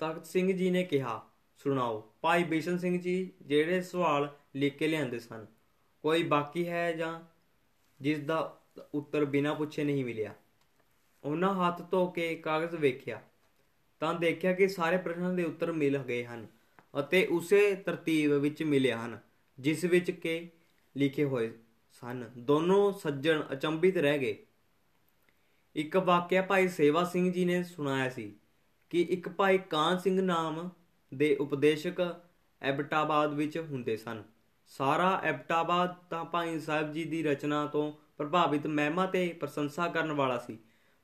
ਤਖਤ 0.00 0.26
ਸਿੰਘ 0.26 0.52
ਜੀ 0.52 0.70
ਨੇ 0.70 0.82
ਕਿਹਾ, 0.84 1.20
ਸੁਣਾਓ, 1.56 2.00
ਭਾਈ 2.20 2.44
ਬਿਸ਼ਨ 2.44 2.78
ਸਿੰਘ 2.78 2.98
ਜੀ 2.98 3.32
ਜਿਹੜੇ 3.42 3.80
ਸਵਾਲ 3.82 4.28
ਲਿਖ 4.56 4.76
ਕੇ 4.76 4.88
ਲਿਆਂਦੇ 4.88 5.18
ਸਨ, 5.18 5.46
ਕੋਈ 6.04 6.22
ਬਾਕੀ 6.24 6.66
ਹੈ 6.68 6.90
ਜਾਂ 6.92 7.20
ਜਿਸ 8.00 8.18
ਦਾ 8.20 8.38
ਉੱਤਰ 8.94 9.24
ਬਿਨਾਂ 9.24 9.54
ਪੁੱਛੇ 9.54 9.84
ਨਹੀਂ 9.84 10.04
ਮਿਲਿਆ? 10.04 10.34
ਉਹਨਾਂ 11.24 11.54
ਹੱਥ 11.56 11.82
ਧੋ 11.90 12.06
ਕੇ 12.06 12.34
ਕਾਗਜ਼ 12.36 12.74
ਵੇਖਿਆ, 12.74 13.20
ਤਾਂ 14.02 14.12
ਦੇਖਿਆ 14.14 14.52
ਕਿ 14.52 14.68
ਸਾਰੇ 14.68 14.96
ਪ੍ਰਸ਼ਨਾਂ 14.96 15.32
ਦੇ 15.34 15.44
ਉੱਤਰ 15.44 15.72
ਮਿਲ 15.72 15.98
ਗਏ 15.98 16.24
ਹਨ 16.24 16.46
ਅਤੇ 17.00 17.24
ਉਸੇ 17.26 17.74
ਤਰਤੀਬ 17.76 18.32
ਵਿੱਚ 18.32 18.62
ਮਿਲੇ 18.62 18.92
ਹਨ, 18.92 19.18
ਜਿਸ 19.58 19.84
ਵਿੱਚ 19.84 20.10
ਕਿ 20.10 20.48
ਲਿਖੇ 20.96 21.24
ਹੋਏ 21.24 21.52
ਸਨ। 22.00 22.30
ਦੋਨੋਂ 22.38 22.92
ਸੱਜਣ 22.92 23.42
ਅਚੰਭਿਤ 23.52 23.96
ਰਹਿ 23.96 24.18
ਗਏ। 24.18 24.46
ਇੱਕ 25.74 25.96
ਵਾਕਿਆ 25.96 26.42
ਭਾਈ 26.42 26.68
ਸੇਵਾ 26.68 27.04
ਸਿੰਘ 27.04 27.32
ਜੀ 27.32 27.44
ਨੇ 27.44 27.62
ਸੁਣਾਇਆ 27.62 28.10
ਸੀ 28.10 28.36
ਕਿ 28.90 29.02
ਇੱਕ 29.02 29.28
ਭਾਈ 29.28 29.58
ਕਾਨ 29.58 29.98
ਸਿੰਘ 29.98 30.22
ਨਾਮ 30.22 30.70
ਦੇ 31.14 31.36
ਉਪਦੇਸ਼ਕ 31.36 32.20
ਐਬਟਾਬਾਦ 32.62 33.34
ਵਿੱਚ 33.34 33.58
ਹੁੰਦੇ 33.58 33.96
ਸਨ। 33.96 34.22
ਸਾਰਾ 34.66 35.20
ਐਬਟਾਬਾਦ 35.24 35.94
ਤਾਂ 36.10 36.24
ਭਾਈ 36.24 36.60
ਸਾਹਿਬ 36.60 36.92
ਜੀ 36.92 37.04
ਦੀ 37.04 37.22
ਰਚਨਾ 37.22 37.66
ਤੋਂ 37.66 37.92
ਪ੍ਰਭਾਵਿਤ 38.18 38.66
ਮਹਿਮਾ 38.66 39.06
ਤੇ 39.06 39.28
ਪ੍ਰਸ਼ੰਸਾ 39.40 39.88
ਕਰਨ 39.88 40.12
ਵਾਲਾ 40.12 40.38
ਸੀ। 40.38 40.58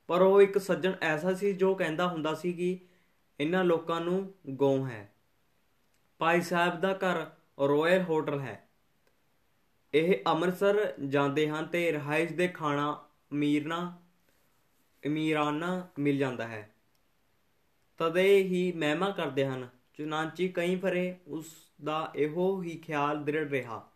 ਪਰ 0.07 0.21
ਉਹ 0.21 0.43
ਇੱਕ 0.43 0.59
ਸੱਜਣ 0.59 0.93
ਐਸਾ 1.01 1.35
ਸੀ 1.35 1.53
ਜੋ 1.53 1.75
ਕਹਿੰਦਾ 1.75 2.07
ਹੁੰਦਾ 2.07 2.35
ਸੀ 2.35 2.53
ਕਿ 2.53 2.81
ਇਹਨਾਂ 3.41 3.65
ਲੋਕਾਂ 3.65 4.01
ਨੂੰ 4.01 4.35
ਗਊ 4.51 4.87
ਹੈ। 4.87 5.15
ਭਾਈ 6.19 6.41
ਸਾਹਿਬ 6.41 6.81
ਦਾ 6.81 6.93
ਘਰ 6.93 7.31
ਰਾਇਲ 7.69 8.03
ਹੋਟਲ 8.03 8.41
ਹੈ। 8.41 8.69
ਇਹ 9.95 10.15
ਅੰਮ੍ਰਿਤਸਰ 10.27 10.95
ਜਾਂਦੇ 11.09 11.49
ਹਨ 11.49 11.67
ਤੇ 11.67 11.93
ਰਹਾਇਸ਼ 11.93 12.33
ਦੇ 12.33 12.49
ਖਾਣਾ 12.49 13.05
ਅਮੀਰਨਾ, 13.33 13.99
ਅਮੀਰਾਨਾ 15.07 15.89
ਮਿਲ 15.99 16.19
ਜਾਂਦਾ 16.19 16.49
ਹੈ। 16.49 16.75
ਤਦੇ 17.99 18.43
ਹੀ 18.43 18.73
ਮਹਿਮਾ 18.73 19.11
ਕਰਦੇ 19.11 19.47
ਹਨ। 19.47 19.69
ਚੁਨਾਂਚੀ 19.95 20.49
ਕਈ 20.49 20.77
ਫਰੇ 20.77 21.17
ਉਸ 21.27 21.47
ਦਾ 21.85 22.13
ਇਹੋ 22.17 22.63
ਹੀ 22.63 22.77
ਖਿਆਲ 22.77 23.25
ਦ੍ਰਿੜ 23.25 23.51
ਰਿਹਾ। 23.51 23.89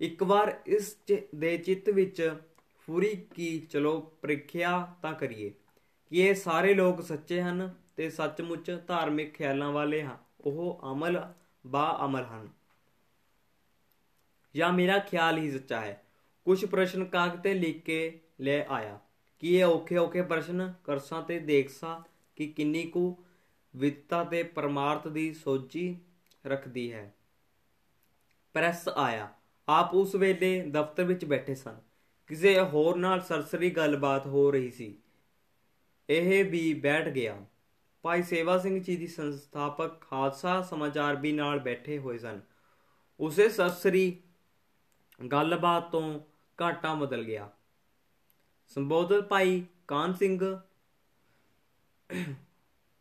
ਇੱਕ 0.00 0.22
ਵਾਰ 0.22 0.60
ਇਸ 0.66 0.96
ਦੇ 1.34 1.58
ਚਿੱਤ 1.58 1.90
ਵਿੱਚ 1.90 2.34
ਫੁਰੀ 2.78 3.26
ਕੀ 3.34 3.58
ਚਲੋ 3.70 4.00
ਪ੍ਰੀਖਿਆ 4.00 4.94
ਤਾਂ 5.02 5.12
ਕਰੀਏ 5.12 5.50
ਕਿ 6.10 6.16
ਇਹ 6.16 6.34
ਸਾਰੇ 6.34 6.74
ਲੋਕ 6.74 7.02
ਸੱਚੇ 7.02 7.42
ਹਨ 7.42 7.74
ਤੇ 7.96 8.10
ਸੱਚਮੁੱਚ 8.10 8.78
ਧਾਰਮਿਕ 8.86 9.34
ਖਿਆਲਾਂ 9.34 9.72
ਵਾਲੇ 9.72 10.02
ਹਨ 10.02 10.16
ਉਹ 10.40 10.80
ਅਮਲ 10.92 11.32
ਬਾ 11.66 11.98
ਅਮਲ 12.04 12.24
ਹਨ। 12.24 12.48
ਜਾਂ 14.56 14.72
ਮੇਰਾ 14.72 14.98
ਖਿਆਲ 14.98 15.38
ਹੀ 15.38 15.50
ਸੱਚਾ 15.50 15.80
ਹੈ। 15.80 16.02
ਕੁਝ 16.44 16.64
ਪ੍ਰਸ਼ਨ 16.64 17.04
ਕਾਗਜ਼ 17.04 17.42
ਤੇ 17.42 17.54
ਲਿਖ 17.54 17.82
ਕੇ 17.82 18.20
ਲੈ 18.40 18.64
ਆਇਆ। 18.64 19.00
ਕਿ 19.38 19.58
ਇਹ 19.58 19.64
ਔਖੇ 19.64 19.96
ਔਖੇ 19.96 20.22
ਪ੍ਰਸ਼ਨ, 20.22 20.74
ਕਰਸਾਂ 20.84 21.22
ਤੇ 21.22 21.38
ਦੇਖਸਾ 21.38 22.04
ਕਿ 22.36 22.46
ਕਿੰਨੀ 22.46 22.82
ਕੁ 22.82 23.16
ਵਿਤਤਾ 23.76 24.24
ਤੇ 24.24 24.42
ਪਰਮਾਰਥ 24.42 25.08
ਦੀ 25.08 25.34
ਸੋਚੀ 25.34 25.96
ਰੱਖਦੀ 26.46 26.92
ਹੈ। 26.92 27.14
ਪ੍ਰੈਸ 28.52 28.88
ਆਇਆ। 28.88 29.28
ਆਪ 29.68 29.94
ਉਸ 29.94 30.14
ਵੇਲੇ 30.14 30.62
ਦਫ਼ਤਰ 30.62 31.04
ਵਿੱਚ 31.04 31.24
ਬੈਠੇ 31.24 31.54
ਸਨ। 31.54 31.80
ਕਿਸੇ 32.26 32.60
ਹੋਰ 32.60 32.96
ਨਾਲ 32.96 33.20
ਸਰਸਰੀ 33.20 33.70
ਗੱਲਬਾਤ 33.70 34.26
ਹੋ 34.26 34.50
ਰਹੀ 34.50 34.70
ਸੀ। 34.70 34.98
ਇਹ 36.10 36.44
ਵੀ 36.44 36.74
ਬੈਠ 36.74 37.08
ਗਿਆ। 37.08 37.44
ਭਾਈ 38.02 38.22
ਸੇਵਾ 38.22 38.58
ਸਿੰਘ 38.58 38.82
ਜੀ 38.82 38.96
ਦੀ 38.96 39.06
ਸੰਸਥਾਪਕ 39.06 40.00
ਖਾਲਸਾ 40.00 40.62
ਸਮਾਚਾਰ 40.62 41.16
ਵੀ 41.16 41.32
ਨਾਲ 41.32 41.58
ਬੈਠੇ 41.58 41.98
ਹੋਏ 41.98 42.18
ਸਨ। 42.18 42.40
ਉਸੇ 43.20 43.48
ਸਰਸਰੀ 43.48 44.22
ਗੱਲਬਾਤ 45.20 45.90
ਤੋਂ 45.90 46.20
ਘਾਟਾ 46.58 46.94
ਬਦਲ 46.94 47.24
ਗਿਆ। 47.24 47.48
ਸੰਬੋਧਨ 48.68 49.22
ਭਾਈ 49.22 49.64
ਕਾਨ 49.88 50.12
ਸਿੰਘ 50.14 50.38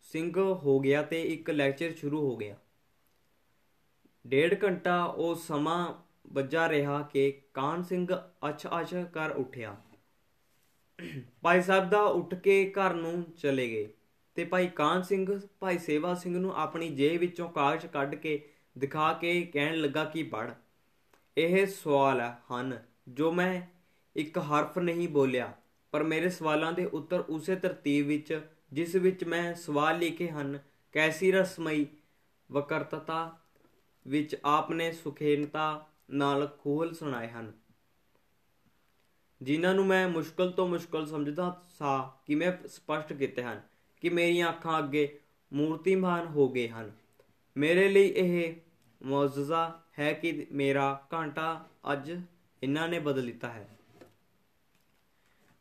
ਸਿੰਘ 0.05 0.31
ਹੋ 0.37 0.79
ਗਿਆ 0.79 1.01
ਤੇ 1.03 1.21
ਇੱਕ 1.23 1.49
ਲੈਕਚਰ 1.49 1.93
ਸ਼ੁਰੂ 1.95 2.21
ਹੋ 2.21 2.35
ਗਿਆ। 2.37 2.55
ਡੇਢ 4.25 4.63
ਘੰਟਾ 4.63 5.03
ਉਹ 5.03 5.35
ਸਮਾਂ 5.35 5.93
ਵੱਜਾ 6.33 6.67
ਰਿਹਾ 6.69 7.01
ਕਿ 7.01 7.31
ਕਾਨ 7.53 7.83
ਸਿੰਘ 7.83 8.07
ਅਛ 8.49 8.65
ਅਛ 8.81 8.93
ਕਰ 9.13 9.31
ਉੱਠਿਆ। 9.31 9.75
ਭਾਈ 11.41 11.61
ਸਾਹਿਬ 11.61 11.89
ਦਾ 11.89 12.01
ਉੱਠ 12.01 12.33
ਕੇ 12.35 12.73
ਘਰ 12.77 12.93
ਨੂੰ 12.93 13.23
ਚਲੇ 13.37 13.67
ਗਏ 13.69 13.87
ਤੇ 14.37 14.43
ਭਾਈ 14.43 14.67
ਕਾਨ 14.67 15.01
ਸਿੰਘ, 15.01 15.39
ਭਾਈ 15.59 15.77
ਸੇਵਾ 15.77 16.13
ਸਿੰਘ 16.13 16.37
ਨੂੰ 16.37 16.53
ਆਪਣੀ 16.55 16.89
ਜੇਬ 16.89 17.19
ਵਿੱਚੋਂ 17.19 17.49
ਕਾਗਜ਼ 17.49 17.85
ਕੱਢ 17.85 18.15
ਕੇ 18.15 18.41
ਦਿਖਾ 18.77 19.11
ਕੇ 19.13 19.41
ਕਹਿਣ 19.43 19.75
ਲੱਗਾ 19.75 20.03
ਕਿ 20.05 20.23
ਪੜ 20.23 20.49
ਇਹ 21.37 21.67
ਸਵਾਲ 21.67 22.21
ਹਨ 22.21 22.83
ਜੋ 23.07 23.31
ਮੈਂ 23.31 23.61
ਇੱਕ 24.15 24.37
ਹਰਫ 24.37 24.77
ਨਹੀਂ 24.77 25.09
ਬੋਲਿਆ, 25.09 25.53
ਪਰ 25.91 26.03
ਮੇਰੇ 26.03 26.29
ਸਵਾਲਾਂ 26.29 26.73
ਦੇ 26.73 26.85
ਉੱਤਰ 26.85 27.19
ਉਸੇ 27.19 27.55
ਤਰਤੀਬ 27.55 28.07
ਵਿੱਚ, 28.07 28.41
ਜਿਸ 28.73 28.95
ਵਿੱਚ 28.95 29.23
ਮੈਂ 29.23 29.55
ਸਵਾਲ 29.55 29.99
ਲਿਖੇ 29.99 30.29
ਹਨ, 30.29 30.59
ਕੈਸੀ 30.91 31.31
ਰਸਮਈ 31.31 31.85
ਵਕਰਤਤਾ 32.51 33.39
ਵਿੱਚ 34.07 34.37
ਆਪਨੇ 34.45 34.91
ਸੁਖੇਨਤਾ 34.91 35.87
ਨਾਲ 36.11 36.57
ਖੋਲ 36.61 36.93
ਸੁਣਾਏ 36.93 37.27
ਹਨ। 37.27 37.53
ਜਿਨ੍ਹਾਂ 39.41 39.75
ਨੂੰ 39.75 39.85
ਮੈਂ 39.85 40.07
ਮੁਸ਼ਕਲ 40.07 40.51
ਤੋਂ 40.51 40.67
ਮੁਸ਼ਕਲ 40.67 41.05
ਸਮਝਦਾ 41.05 41.65
ਸਾਂ 41.69 42.23
ਕਿ 42.25 42.35
ਮੈਂ 42.35 42.67
ਸਪਸ਼ਟ 42.67 43.13
ਕੀਤੇ 43.13 43.43
ਹਨ 43.43 43.61
ਕਿ 44.01 44.09
ਮੇਰੀਆਂ 44.09 44.49
ਅੱਖਾਂ 44.49 44.79
ਅੱਗੇ 44.79 45.19
ਮੂਰਤੀਮਾਨ 45.53 46.27
ਹੋ 46.27 46.49
ਗਏ 46.49 46.67
ਹਨ। 46.67 46.91
ਮੇਰੇ 47.57 47.89
ਲਈ 47.89 48.07
ਇਹ 48.07 48.55
ਮੌਜਜ਼ਾ 49.01 49.81
ਹੈ 49.99 50.13
ਕਿ 50.13 50.47
ਮੇਰਾ 50.51 51.07
ਘੰਟਾ 51.13 51.65
ਅੱਜ 51.93 52.11
ਇਹਨਾਂ 52.63 52.87
ਨੇ 52.87 52.99
ਬਦਲ 52.99 53.25
ਦਿੱਤਾ 53.25 53.49
ਹੈ। 53.49 53.67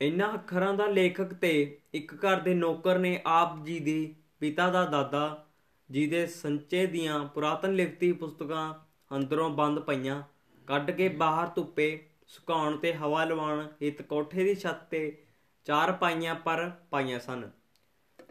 ਇਹਨਾਂ 0.01 0.35
ਅੱਖਰਾਂ 0.35 0.75
ਦਾ 0.75 0.87
ਲੇਖਕ 0.87 1.35
ਤੇ 1.35 1.81
ਇੱਕ 1.95 2.15
ਘਰ 2.15 2.41
ਦੇ 2.41 2.55
ਨੌਕਰ 2.55 2.99
ਨੇ 2.99 3.21
ਆਪ 3.27 3.65
ਜੀ 3.65 3.79
ਦੇ 3.81 4.15
ਪਿਤਾ 4.41 4.71
ਦਾ 4.71 4.85
ਦਾਦਾ, 4.85 5.47
ਜੀ 5.91 6.07
ਦੇ 6.07 6.27
ਸੰਚੇ 6.27 6.87
ਦੀਆਂ 6.87 7.25
ਪੁਰਾਤਨ 7.25 7.73
ਲਿਖਤੀ 7.73 8.13
ਪੁਸਤਕਾਂ 8.13 8.75
ਅੰਦਰੋਂ 9.17 9.51
ਬੰਦ 9.51 9.79
ਪਈਆਂ, 9.79 10.23
ਕੱਢ 10.67 10.91
ਕੇ 10.91 11.09
ਬਾਹਰ 11.09 11.49
ਧੁੱਪੇ 11.49 12.07
ਸੁਕਾਉਣ 12.27 12.77
ਤੇ 12.77 12.95
ਹਵਾ 12.95 13.25
ਲਵਾਉਣ, 13.25 13.67
ਹਿੱਤ 13.83 14.03
ਕੋਠੇ 14.03 14.45
ਦੀ 14.45 14.55
ਛੱਤ 14.55 14.85
ਤੇ 14.91 15.25
ਚਾਰ 15.65 15.93
ਪਾਈਆਂ 15.93 16.35
ਪਰ 16.35 16.71
ਪਾਈਆਂ 16.91 17.21
ਸਨ। 17.21 17.51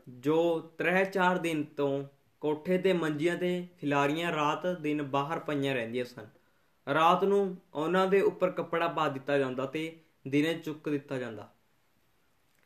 ਜੋ 0.10 0.60
ਤਰੇ 0.78 1.06
ਚਾਰ 1.06 1.38
ਦਿਨ 1.38 1.64
ਤੋਂ 1.64 2.04
ਕੋਠੇ 2.48 2.78
ਤੇ 2.78 2.94
ਮੰਜੀਆਂ 2.94 3.38
ਤੇ 3.38 3.68
ਖਿਲਾਰੀਆਂ 3.82 4.32
ਰਾਤ 4.32 4.68
ਦਿਨ 4.68 5.02
ਬਾਹਰ 5.04 5.40
ਪਈਆਂ 5.40 5.76
ਰਹਿੰਦੀਆਂ 5.76 6.06
ਸਨ। 6.06 6.28
ਰਾਤ 6.94 7.24
ਨੂੰ 7.24 7.58
ਉਹਨਾਂ 7.74 8.08
ਦੇ 8.08 8.22
ਉੱਪਰ 8.22 8.52
ਕੱਪੜਾ 8.52 8.88
ਪਾ 8.88 9.10
ਦਿੱਤਾ 9.10 9.38
ਜਾਂਦਾ 9.38 9.66
ਤੇ 9.66 10.00
ਦਿਨੇ 10.28 10.54
ਚੁੱਕ 10.54 10.90
ਦਿੱਤਾ 10.90 11.18
ਜਾਂਦਾ। 11.18 11.54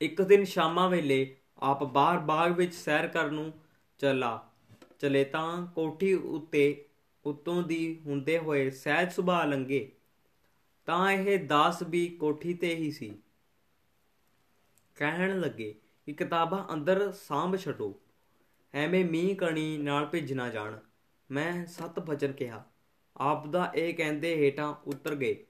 ਇੱਕ 0.01 0.21
ਦਿਨ 0.21 0.43
ਸ਼ਾਮਾਂ 0.43 0.89
ਵੇਲੇ 0.89 1.35
ਆਪ 1.59 1.83
ਬਾਹਰ 1.83 2.19
ਬਾਗ 2.19 2.51
ਵਿੱਚ 2.51 2.73
ਸੈਰ 2.73 3.07
ਕਰਨ 3.07 3.33
ਨੂੰ 3.33 3.53
ਚੱਲਾ, 3.97 4.49
ਚਲੇ 4.99 5.23
ਤਾਂ 5.23 5.67
ਕੋਠੀ 5.67 6.13
ਉੱਤੇ 6.13 6.85
ਉਤੋਂ 7.25 7.63
ਦੀ 7.63 8.01
ਹੁੰਦੇ 8.05 8.37
ਹੋਏ 8.37 8.69
ਸਹਿਜ 8.69 9.11
ਸੁਭਾਅ 9.11 9.45
ਲੰਗੇ 9.45 9.91
ਤਾਂ 10.85 11.11
ਇਹ 11.11 11.39
ਦਾਸ 11.39 11.83
ਵੀ 11.83 12.07
ਕੋਠੀ 12.09 12.53
ਤੇ 12.53 12.75
ਹੀ 12.75 12.91
ਸੀ। 12.91 13.17
ਕਹਿਣ 14.95 15.39
ਲੱਗੇ 15.39 15.75
ਕਿ 16.05 16.13
ਕਿਤਾਬਾਂ 16.13 16.73
ਅੰਦਰ 16.73 17.11
ਸਾਂਭ 17.11 17.55
ਛੱਡੋ। 17.55 18.01
ਐਵੇਂ 18.73 19.06
ਮੀਂਹ 19.06 19.35
ਕਣੀ 19.35 19.77
ਨਾਲ 19.77 20.06
ਭਿੱਜ 20.06 20.34
ਨਾ 20.34 20.49
ਜਾਣ। 20.49 20.80
ਮੈਂ 21.31 21.65
ਸਤ 21.65 21.99
ਬਚਨ 21.99 22.31
ਕਿਹਾ। 22.31 22.65
ਆਪ 23.18 23.48
ਦਾ 23.48 23.72
ਇਹ 23.76 23.93
ਕਹਿੰਦੇ 23.93 24.35
ਹੇਠਾਂ 24.35 24.73
ਉਤਰ 24.88 25.15
ਗਏ। 25.15 25.45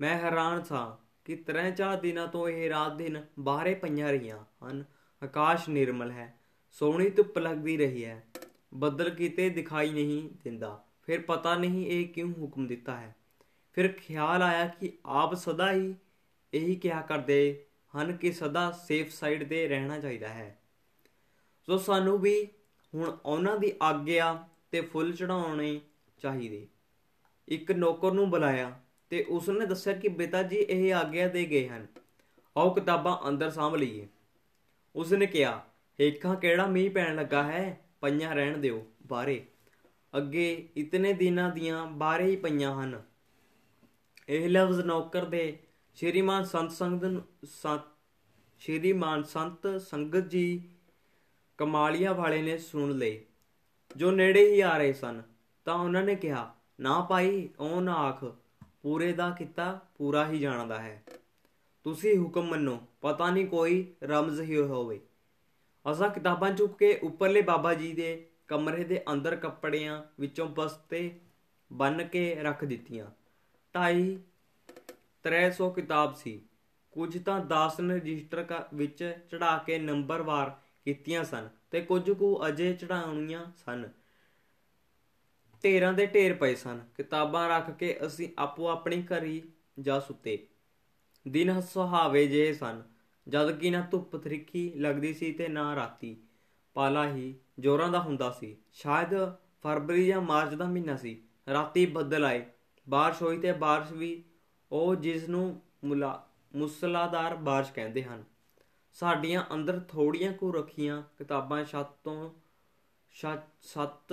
ਮੈਂ 0.00 0.18
ਹੈਰਾਨ 0.18 0.62
ਸਾਂ 0.62 1.08
ਕਿ 1.24 1.36
ਤਰੇ 1.36 1.70
ਚਾਰ 1.70 1.96
ਦਿਨਾਂ 1.96 2.26
ਤੋਂ 2.26 2.48
ਇਹ 2.48 2.70
ਰਾਤ 2.70 2.96
ਦਿਨ 2.96 3.24
ਬਾਹਰੇ 3.38 3.74
ਪਈਆਂ 3.74 4.08
ਰਹੀਆਂ 4.08 4.38
ਹਨ। 4.38 4.84
ਆਕਾਸ਼ 5.22 5.68
ਨਿਰਮਲ 5.68 6.10
ਹੈ, 6.10 6.38
ਸੋਹਣੀ 6.70 7.10
ਧੁੱਪ 7.10 7.38
ਲੱਗਦੀ 7.38 7.76
ਰਹੀ 7.76 8.04
ਹੈ। 8.04 8.26
ਬੱਦਲ 8.74 9.10
ਕਿਤੇ 9.10 9.50
ਦਿਖਾਈ 9.50 9.90
ਨਹੀਂ 9.90 10.28
ਦਿੰਦਾ। 10.44 10.84
ਫਿਰ 11.02 11.20
ਪਤਾ 11.20 11.54
ਨਹੀਂ 11.54 11.86
ਇਹ 11.86 12.08
ਕਿਉਂ 12.08 12.32
ਹੁਕਮ 12.40 12.66
ਦਿੱਤਾ 12.66 12.96
ਹੈ। 12.96 13.16
ਫਿਰ 13.72 13.92
ਖਿਆਲ 13.92 14.42
ਆਇਆ 14.42 14.68
ਕਿ 14.68 14.92
ਆਪ 15.06 15.34
ਸਦਾ 15.34 15.72
ਹੀ 15.72 15.94
ਇਹੀ 16.54 16.76
ਕਿਹਾ 16.76 17.00
ਕਰਦੇ 17.00 17.66
ਹਨ 17.96 18.16
ਕਿ 18.16 18.32
ਸਦਾ 18.32 18.70
ਸੇਫ 18.70 19.10
ਸਾਈਡ 19.10 19.48
ਤੇ 19.48 19.68
ਰਹਿਣਾ 19.68 19.98
ਚਾਹੀਦਾ 19.98 20.28
ਹੈ। 20.28 20.57
ਸੋ 21.68 21.78
ਸਾਨੂੰ 21.78 22.18
ਵੀ 22.18 22.48
ਹੁਣ 22.94 23.18
ਉਹਨਾਂ 23.24 23.56
ਦੀ 23.56 23.72
ਆਗਿਆ 23.82 24.48
ਤੇ 24.70 24.80
ਫੁੱਲ 24.80 25.12
ਚੜਾਉਣੇ 25.12 25.80
ਚਾਹੀਦੇ। 26.18 26.66
ਇੱਕ 27.48 27.72
ਨੌਕਰ 27.72 28.12
ਨੂੰ 28.12 28.30
ਬੁਲਾਇਆ 28.30 28.80
ਤੇ 29.10 29.24
ਉਸਨੇ 29.28 29.66
ਦੱਸਿਆ 29.66 29.92
ਕਿ 29.92 30.08
ਬੇਤਾ 30.08 30.42
ਜੀ, 30.42 30.56
ਇਹ 30.56 30.94
ਆਗਿਆ 30.94 31.28
ਦੇ 31.28 31.44
ਗਏ 31.44 31.68
ਹਨ। 31.68 31.86
ਆਓ 32.56 32.74
ਕਿਤਾਬਾਂ 32.74 33.28
ਅੰਦਰ 33.28 33.50
ਸਾਂਭ 33.50 33.74
ਲਈਏ। 33.74 34.08
ਉਸਨੇ 34.96 35.26
ਕਿਹਾ 35.26 35.66
ਹੇਖਾਂ 36.00 36.36
ਕਿਹੜਾ 36.36 36.66
ਮੀਂਹ 36.66 36.90
ਪੈਣ 36.90 37.16
ਲੱਗਾ 37.16 37.42
ਹੈ? 37.42 37.84
ਪਈਆਂ 38.00 38.34
ਰਹਿਣ 38.34 38.58
ਦਿਓ 38.58 38.86
ਬਾਰੇ। 39.06 39.46
ਅੱਗੇ 40.16 40.68
ਇਤਨੇ 40.76 41.12
ਦਿਨਾਂ 41.12 41.50
ਦੀਆਂ 41.50 41.86
ਬਾਰੇ 41.86 42.24
ਹੀ 42.24 42.36
ਪਈਆਂ 42.36 42.84
ਹਨ। 42.84 43.02
ਇਹ 44.28 44.48
ਲਫ਼ਜ਼ 44.48 44.80
ਨੌਕਰ 44.80 45.24
ਦੇ 45.24 45.58
ਸ਼੍ਰੀਮਾਨ 45.94 46.44
ਸੰਤ 46.44 46.70
ਸੰਗਤ 46.70 47.22
ਸ਼੍ਰੀਮਾਨ 48.58 49.22
ਸੰਤ 49.22 49.80
ਸੰਗਤ 49.80 50.28
ਜੀ 50.28 50.70
ਕਮਾਲੀਆਂ 51.58 52.14
ਵਾਲੇ 52.14 52.42
ਨੇ 52.42 52.58
ਸੁਣ 52.58 52.92
ਲਏ। 52.92 53.24
ਜੋ 53.96 54.10
ਨੇੜੇ 54.10 54.54
ਹੀ 54.54 54.60
ਆ 54.60 54.78
ਰਹੇ 54.78 54.92
ਸਨ, 54.92 55.22
ਤਾਂ 55.64 55.74
ਉਹਨਾਂ 55.74 56.02
ਨੇ 56.02 56.14
ਕਿਹਾ, 56.14 56.54
ਨਾ 56.80 57.00
ਭਾਈ, 57.00 57.48
ਉਹ 57.60 57.80
ਨਾ 57.80 57.94
ਆਖ, 57.94 58.24
ਪੂਰੇ 58.82 59.12
ਦਾ 59.12 59.30
ਕੀਤਾ 59.30 59.80
ਪੂਰਾ 59.98 60.28
ਹੀ 60.28 60.38
ਜਾਣਦਾ 60.38 60.78
ਹੈ। 60.78 61.02
ਤੁਸੀਂ 61.84 62.18
ਹੁਕਮ 62.18 62.42
ਮੰਨੋ, 62.42 62.82
ਪਤਾ 63.00 63.30
ਨਹੀਂ 63.30 63.46
ਕੋਈ 63.46 63.94
ਰਮਜ਼ 64.02 64.40
ਹੀ 64.40 64.60
ਹੋਵੇ। 64.60 65.00
ਅਸਾਂ 65.90 66.10
ਕਿਤਾਬਾਂ 66.10 66.52
ਚੁੱਕ 66.52 66.78
ਕੇ 66.78 67.00
ਉੱਪਰਲੇ 67.02 67.42
ਬਾਬਾ 67.42 67.74
ਜੀ 67.74 67.92
ਦੇ 67.92 68.26
ਕਮਰੇ 68.48 68.84
ਦੇ 68.84 69.02
ਅੰਦਰ 69.12 69.36
ਕੱਪੜਿਆਂ 69.36 70.02
ਵਿੱਚੋਂ 70.20 70.48
ਬਸਤੇ 70.48 71.20
ਬੰਨ 71.72 72.04
ਕੇ 72.04 72.34
ਰੱਖ 72.34 72.64
ਦਿੱਤੀਆਂ। 72.64 73.06
ਢਾਈ 73.74 74.18
300 75.22 75.70
ਕਿਤਾਬ 75.70 76.14
ਸੀ। 76.14 76.42
ਕੁਝ 76.92 77.24
ਤਾਂ 77.24 77.40
10 77.40 77.80
ਰਜਿਸਟਰ 77.80 78.64
ਵਿੱਚ 78.74 79.18
ਚੜਾ 79.30 79.58
ਕੇ 79.66 79.78
ਨੰਬਰਵਾਰ 79.78 80.58
ਕੀਤੀਆਂ 80.87 81.23
ਸਨ 81.23 81.49
ਤੇ 81.71 81.81
ਕੁਝ 81.81 82.11
ਕੁ 82.11 82.47
ਅਜੇ 82.47 82.73
ਚੜਾਉਣੀਆਂ 82.73 83.45
ਸਨ 83.65 83.89
ਢੇਰਾਂ 85.63 85.93
ਦੇ 85.93 86.05
ਢੇਰ 86.05 86.33
ਪਏ 86.33 86.55
ਸਨ 86.55 86.79
ਕਿਤਾਬਾਂ 86.97 87.49
ਰੱਖ 87.49 87.69
ਕੇ 87.71 87.97
ਅਸੀਂ 88.05 88.29
ਆਪੋ 88.37 88.67
ਆਪਣੀ 88.67 89.03
ਘਰੀ 89.03 89.41
ਜਾ 89.79 89.99
ਸੁੱਤੇ 89.99 90.47
ਦਿਨ 91.27 91.61
ਸੁਹਾਵੇ 91.61 92.27
ਜੇ 92.27 92.53
ਸਨ 92.53 92.83
ਜਦ 93.27 93.59
ਕਿ 93.59 93.69
ਨਾ 93.69 93.87
ਧੁੱਪ 93.91 94.15
ਤਰੀਖੀ 94.15 94.73
ਲੱਗਦੀ 94.75 95.13
ਸੀ 95.13 95.31
ਤੇ 95.31 95.47
ਨਾ 95.47 95.75
ਰਾਤੀ 95.75 96.17
ਪਾਲਾ 96.73 97.07
ਹੀ 97.07 97.35
ਜੋਰਾਂ 97.59 97.89
ਦਾ 97.89 97.99
ਹੁੰਦਾ 97.99 98.31
ਸੀ 98.31 98.57
ਸ਼ਾਇਦ 98.71 99.15
ਫਰਵਰੀ 99.61 100.07
ਜਾਂ 100.07 100.21
ਮਾਰਚ 100.21 100.53
ਦਾ 100.53 100.65
ਮਹੀਨਾ 100.65 100.95
ਸੀ 100.97 101.21
ਰਾਤੀ 101.53 101.85
ਬੱਦਲ 101.85 102.25
ਆਏ 102.25 102.45
بارش 102.87 103.21
ਹੋਈ 103.21 103.37
ਤੇ 103.37 103.51
بارش 103.51 103.93
ਵੀ 103.93 104.23
ਉਹ 104.71 104.95
ਜਿਸ 104.95 105.29
ਨੂੰ 105.29 105.61
ਮੁਸਲਾਦਾਰ 106.55 107.33
بارش 107.33 107.73
ਕਹਿੰਦੇ 107.75 108.03
ਹਨ 108.03 108.23
ਸਾਡੀਆਂ 109.00 109.44
ਅੰਦਰ 109.54 109.80
ਥੋੜੀਆਂ 109.80 110.32
ਕੁ 110.32 110.52
ਰੱਖੀਆਂ 110.52 111.02
ਕਿਤਾਬਾਂ 111.18 111.64
ਛੱਤ 111.64 111.90
ਤੋਂ, 112.04 112.30
ਛੱਤ 113.10 114.12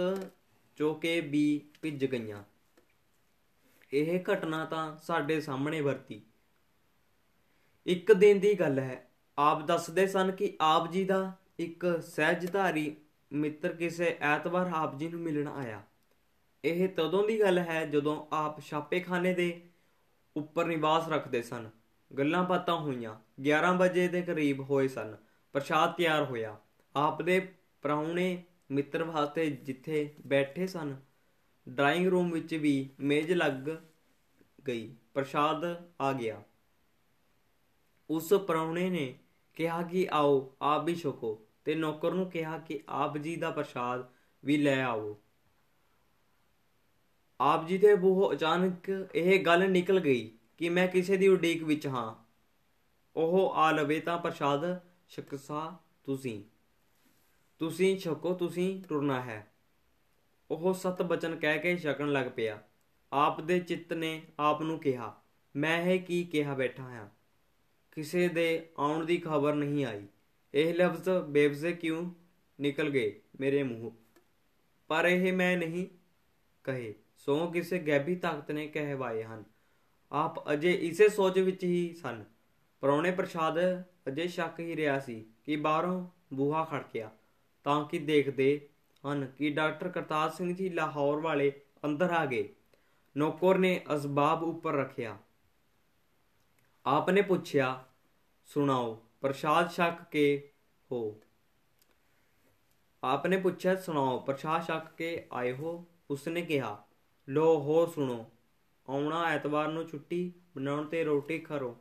ਜੋ 0.77 0.93
ਕਿ 0.93 1.21
ਵੀ 1.21 1.69
ਭਿੱਜ 1.81 2.05
ਗਈਆਂ। 2.05 2.43
ਇਹ 3.93 4.19
ਘਟਨਾ 4.33 4.65
ਤਾਂ 4.65 4.97
ਸਾਡੇ 4.97 5.41
ਸਾਹਮਣੇ 5.41 5.81
ਵਰਤੀ। 5.81 6.21
ਇੱਕ 7.85 8.13
ਦਿਨ 8.13 8.39
ਦੀ 8.39 8.53
ਗੱਲ 8.53 8.79
ਹੈ। 8.79 9.09
ਆਪ 9.37 9.65
ਦੱਸਦੇ 9.65 10.07
ਸਨ 10.07 10.31
ਕਿ 10.31 10.57
ਆਪ 10.61 10.91
ਜੀ 10.91 11.05
ਦਾ 11.05 11.33
ਇੱਕ 11.59 12.03
ਸਹਿਜਧਾਰੀ 12.07 12.95
ਮਿੱਤਰ 13.33 13.73
ਕਿਸੇ 13.73 14.17
ਐਤਵਾਰ 14.21 14.71
ਆਪ 14.75 14.97
ਜੀ 14.97 15.07
ਨੂੰ 15.07 15.19
ਮਿਲਣ 15.19 15.47
ਆਇਆ। 15.47 15.81
ਇਹ 16.65 16.89
ਤਦੋਂ 16.89 17.27
ਦੀ 17.27 17.39
ਗੱਲ 17.39 17.57
ਹੈ 17.57 17.85
ਜਦੋਂ 17.85 18.25
ਆਪ 18.31 18.61
ਛਾਪੇਖਾਨੇ 18.61 19.33
ਦੇ 19.33 19.69
ਉੱਪਰ 20.37 20.65
ਨਿਵਾਸ 20.65 21.09
ਰੱਖਦੇ 21.09 21.41
ਸਨ। 21.41 21.69
ਗੱਲਾਂ 22.17 22.43
ਬਾਤਾਂ 22.43 22.77
ਹੋਈਆਂ। 22.77 23.19
11 23.41 23.73
ਵਜੇ 23.73 24.07
ਦੇ 24.07 24.21
ਕਰੀਬ 24.21 24.59
ਹੋਏ 24.59 24.87
ਸਨ। 24.87 25.17
ਪ੍ਰਸ਼ਾਦ 25.53 25.93
ਤਿਆਰ 25.93 26.23
ਹੋਇਆ। 26.23 26.59
ਆਪ 26.95 27.21
ਦੇ 27.21 27.53
ਪ੍ਰਾਹੁਣੇ 27.81 28.43
ਮਿੱਤਰ 28.71 29.03
ਵਾਸਤੇ 29.03 29.49
ਜਿੱਥੇ 29.49 30.15
ਬੈਠੇ 30.27 30.67
ਸਨ, 30.67 30.95
ਡਰਾਇੰਗ 31.69 32.07
ਰੂਮ 32.07 32.31
ਵਿੱਚ 32.31 32.55
ਵੀ 32.55 32.89
ਮੇਜ਼ 32.99 33.31
ਲੱਗ 33.31 33.69
ਗਈ। 34.67 34.95
ਪ੍ਰਸ਼ਾਦ 35.13 35.91
ਆ 36.01 36.13
ਗਿਆ। 36.13 36.43
ਉਸ 38.09 38.33
ਪ੍ਰਾਹੁਣੇ 38.33 38.89
ਨੇ 38.89 39.19
ਕਿਹਾ 39.53 39.81
ਕਿ 39.81 40.07
ਆਓ, 40.11 40.55
ਆਪ 40.61 40.83
ਵੀ 40.83 40.95
ਛਕੋ 40.95 41.47
ਤੇ 41.65 41.75
ਨੌਕਰ 41.75 42.11
ਨੂੰ 42.11 42.29
ਕਿਹਾ 42.29 42.57
ਕਿ 42.57 42.79
ਆਪ 42.89 43.17
ਜੀ 43.17 43.35
ਦਾ 43.35 43.51
ਪ੍ਰਸ਼ਾਦ 43.51 44.05
ਵੀ 44.45 44.57
ਲੈ 44.57 44.83
ਆਓ। 44.83 45.17
ਆਪ 47.41 47.67
ਜੀ 47.67 47.77
ਦੇ 47.77 47.95
ਬੂਹ 47.95 48.33
ਅਚਾਨਕ 48.33 48.89
ਇਹ 49.15 49.45
ਗੱਲ 49.45 49.69
ਨਿਕਲ 49.69 49.99
ਗਈ। 49.99 50.34
ਕਿ 50.57 50.69
ਮੈਂ 50.69 50.87
ਕਿਸੇ 50.87 51.17
ਦੀ 51.17 51.27
ਉਡੀਕ 51.27 51.63
ਵਿੱਚ 51.63 51.87
ਹਾਂ। 51.87 52.25
ਉਹ 53.15 53.53
ਆ 53.53 53.71
ਲਵੇ 53.71 53.99
ਤਾਂ 53.99 54.17
ਪ੍ਰਸ਼ਾਦ 54.17 54.79
ਸ਼ਕਸਾ 55.09 55.79
ਤੁਸੀਂ। 56.03 56.43
ਤੁਸੀਂ 57.59 57.97
ਛਕੋ, 57.97 58.33
ਤੁਸੀਂ 58.33 58.83
ਟੁਰਨਾ 58.83 59.21
ਹੈ। 59.21 59.51
ਉਹ 60.51 60.73
ਸਤ 60.73 61.01
ਬਚਨ 61.01 61.35
ਕਹਿ 61.35 61.59
ਕੇ 61.59 61.77
ਛਕਣ 61.77 62.11
ਲੱਗ 62.11 62.25
ਪਿਆ। 62.35 62.63
ਆਪ 63.13 63.41
ਦੇ 63.41 63.59
ਚਿੱਤ 63.59 63.93
ਨੇ 63.93 64.21
ਆਪ 64.39 64.61
ਨੂੰ 64.61 64.79
ਕਿਹਾ, 64.79 65.21
ਮੈਂ 65.55 65.83
ਇਹ 65.83 65.99
ਕੀ 65.99 66.23
ਕਿਹਾ 66.23 66.53
ਬੈਠਾ 66.53 66.83
ਹਾਂ? 66.83 67.09
ਕਿਸੇ 67.91 68.27
ਦੇ 68.27 68.69
ਆਉਣ 68.79 69.05
ਦੀ 69.05 69.17
ਖਬਰ 69.17 69.53
ਨਹੀਂ 69.53 69.85
ਆਈ। 69.85 70.07
ਇਹ 70.53 70.73
ਲਫ਼ਜ਼ 70.73 71.09
ਬੇਵਜ਼ੇ 71.09 71.71
ਕਿਉਂ 71.71 72.11
ਨਿਕਲ 72.61 72.89
ਗਏ 72.89 73.21
ਮੇਰੇ 73.39 73.63
ਮੂੰਹ? 73.63 73.91
ਪਰ 74.87 75.05
ਇਹ 75.05 75.33
ਮੈਂ 75.33 75.57
ਨਹੀਂ 75.57 75.87
ਕਹੇ। 76.63 76.95
ਸੋ 77.17 77.51
ਕਿਸੇ 77.51 77.79
ਗੈਬੀ 77.79 78.15
ਤਾਕਤ 78.15 78.51
ਨੇ 78.51 78.67
ਕਹਿਵਾਏ 78.67 79.23
ਹਨ। 79.23 79.43
ਆਪ 80.11 80.53
ਅਜੇ 80.53 80.73
ਇਸੇ 80.73 81.09
ਸੋਚ 81.09 81.39
ਵਿੱਚ 81.39 81.63
ਹੀ 81.63 81.95
ਸਨ। 82.01 82.25
ਪਰੌਣੇ 82.81 83.11
ਪ੍ਰਸ਼ਾਦ 83.11 83.81
ਅਜੇ 84.07 84.27
ਸ਼ੱਕ 84.27 84.59
ਹੀ 84.59 84.75
ਰਿਹਾ 84.75 84.99
ਸੀ 84.99 85.25
ਕਿ 85.43 85.55
ਬਾਹਰੋਂ 85.55 86.07
ਬੂਹਾ 86.33 86.63
ਖੜਕਿਆ 86.63 87.11
ਤਾਂ 87.63 87.85
ਕਿ 87.85 87.99
ਦੇਖਦੇ 87.99 88.69
ਹਨ 89.07 89.25
ਕਿ 89.25 89.49
ਡਾਕਟਰ 89.49 89.89
ਕਰਤਾਰ 89.89 90.29
ਸਿੰਘ 90.29 90.55
ਜੀ 90.55 90.69
ਲਾਹੌਰ 90.69 91.19
ਵਾਲੇ 91.19 91.61
ਅੰਦਰ 91.85 92.11
ਆ 92.11 92.25
ਗਏ। 92.25 92.55
ਨੌਕਰ 93.17 93.57
ਨੇ 93.57 93.85
ਅਸਬਾਬ 93.95 94.43
ਉੱਪਰ 94.43 94.73
ਰੱਖਿਆ। 94.73 95.17
ਆਪ 96.85 97.09
ਨੇ 97.09 97.21
ਪੁੱਛਿਆ, 97.21 97.85
ਸੁਣਾਓ, 98.45 99.03
ਪ੍ਰਸ਼ਾਦ 99.21 99.71
ਛਕ 99.71 100.03
ਕੇ 100.11 100.51
ਹੋ? 100.91 101.21
ਆਪ 103.03 103.27
ਨੇ 103.27 103.37
ਪੁੱਛਿਆ, 103.37 103.75
ਸੁਣਾਓ, 103.75 104.19
ਪ੍ਰਸ਼ਾਦ 104.19 104.63
ਛਕ 104.63 104.95
ਕੇ 104.97 105.27
ਆਏ 105.33 105.53
ਹੋ? 105.53 105.85
ਉਸਨੇ 106.09 106.41
ਕਿਹਾ, 106.41 106.83
ਲੋ, 107.29 107.59
ਹੋਰ 107.59 107.87
ਸੁਣੋ। 107.87 108.31
ਆਉਣਾ 108.89 109.23
ਐਤਵਾਰ 109.23 109.67
ਨੂੰ 109.67 109.87
ਛੁੱਟੀ, 109.87 110.33
ਬਣਾਉਣ 110.55 110.85
ਤੇ 110.85 111.03
ਰੋਟੀ 111.03 111.39
ਖਰੋ। 111.39 111.77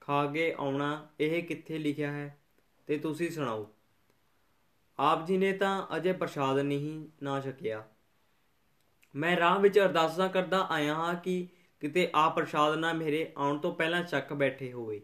ਖਾ 0.00 0.26
ਕੇ 0.26 0.54
ਆਉਣਾ, 0.58 1.08
ਇਹ 1.20 1.42
ਕਿੱਥੇ 1.42 1.78
ਲਿਖਿਆ 1.78 2.12
ਹੈ? 2.12 2.38
ਤੇ 2.86 2.98
ਤੁਸੀਂ 2.98 3.30
ਸੁਣਾਓ। 3.30 3.74
ਆਪ 4.98 5.26
ਜੀ 5.26 5.36
ਨੇ 5.36 5.52
ਤਾਂ 5.52 5.86
ਅਜੇ 5.96 6.12
ਪ੍ਰਸ਼ਾਦ 6.12 6.58
ਨਹੀਂ, 6.58 7.08
ਨਾ 7.22 7.40
ਛਕਿਆ। 7.40 7.88
ਮੈਂ 9.16 9.36
ਰਾਹ 9.36 9.60
ਵਿੱਚ 9.60 9.78
ਅਰਦਾਸਾਂ 9.78 10.28
ਕਰਦਾ 10.28 10.66
ਆਇਆ 10.70 10.94
ਹਾਂ 10.94 11.14
ਕਿ 11.14 11.48
ਕਿਤੇ 11.80 12.10
ਆਪ 12.14 12.36
ਪ੍ਰਸ਼ਾਦ 12.36 12.74
ਨਾ 12.74 12.92
ਮੇਰੇ 12.92 13.32
ਆਉਣ 13.36 13.58
ਤੋਂ 13.58 13.74
ਪਹਿਲਾਂ 13.74 14.02
ਚੱਕ 14.02 14.32
ਬੈਠੇ 14.32 14.72
ਹੋਵੇ। 14.72 15.02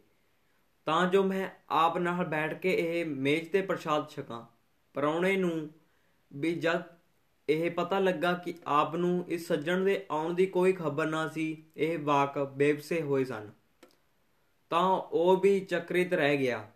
ਤਾਂ 0.84 1.06
ਜੋ 1.06 1.22
ਮੈਂ 1.22 1.50
ਆਪ 1.70 1.98
ਨਾਲ 1.98 2.24
ਬੈਠ 2.24 2.60
ਕੇ 2.60 2.74
ਇਹ 2.74 3.06
ਮੇਜ਼ 3.06 3.50
ਤੇ 3.50 3.62
ਪ੍ਰਸ਼ਾਦ 3.62 4.10
ਛਕਾਂ। 4.10 4.46
ਪਰੌਣੇ 4.94 5.36
ਨੂੰ 5.36 5.70
ਵੀ 6.32 6.54
ਜਦ 6.54 6.82
ਇਹ 7.48 7.70
ਪਤਾ 7.70 7.98
ਲੱਗਾ 7.98 8.32
ਕਿ 8.32 8.54
ਆਪ 8.66 8.96
ਨੂੰ 8.96 9.24
ਇਸ 9.28 9.48
ਸੱਜਣ 9.48 9.84
ਦੇ 9.84 10.06
ਆਉਣ 10.10 10.34
ਦੀ 10.34 10.46
ਕੋਈ 10.46 10.72
ਖਬਰ 10.72 11.06
ਨਾ 11.06 11.28
ਸੀ। 11.28 11.64
ਇਹ 11.76 11.98
ਵਾਕ 11.98 12.38
ਬੇਵਸੇ 12.38 13.02
ਹੋਏ 13.02 13.24
ਸਨ। 13.24 13.50
ਤਾਂ 14.70 14.86
ਉਹ 15.12 15.36
ਵੀ 15.36 15.60
ਚਕਰਿਤ 15.60 16.12
ਰਹਿ 16.12 16.36
ਗਿਆ। 16.36 16.70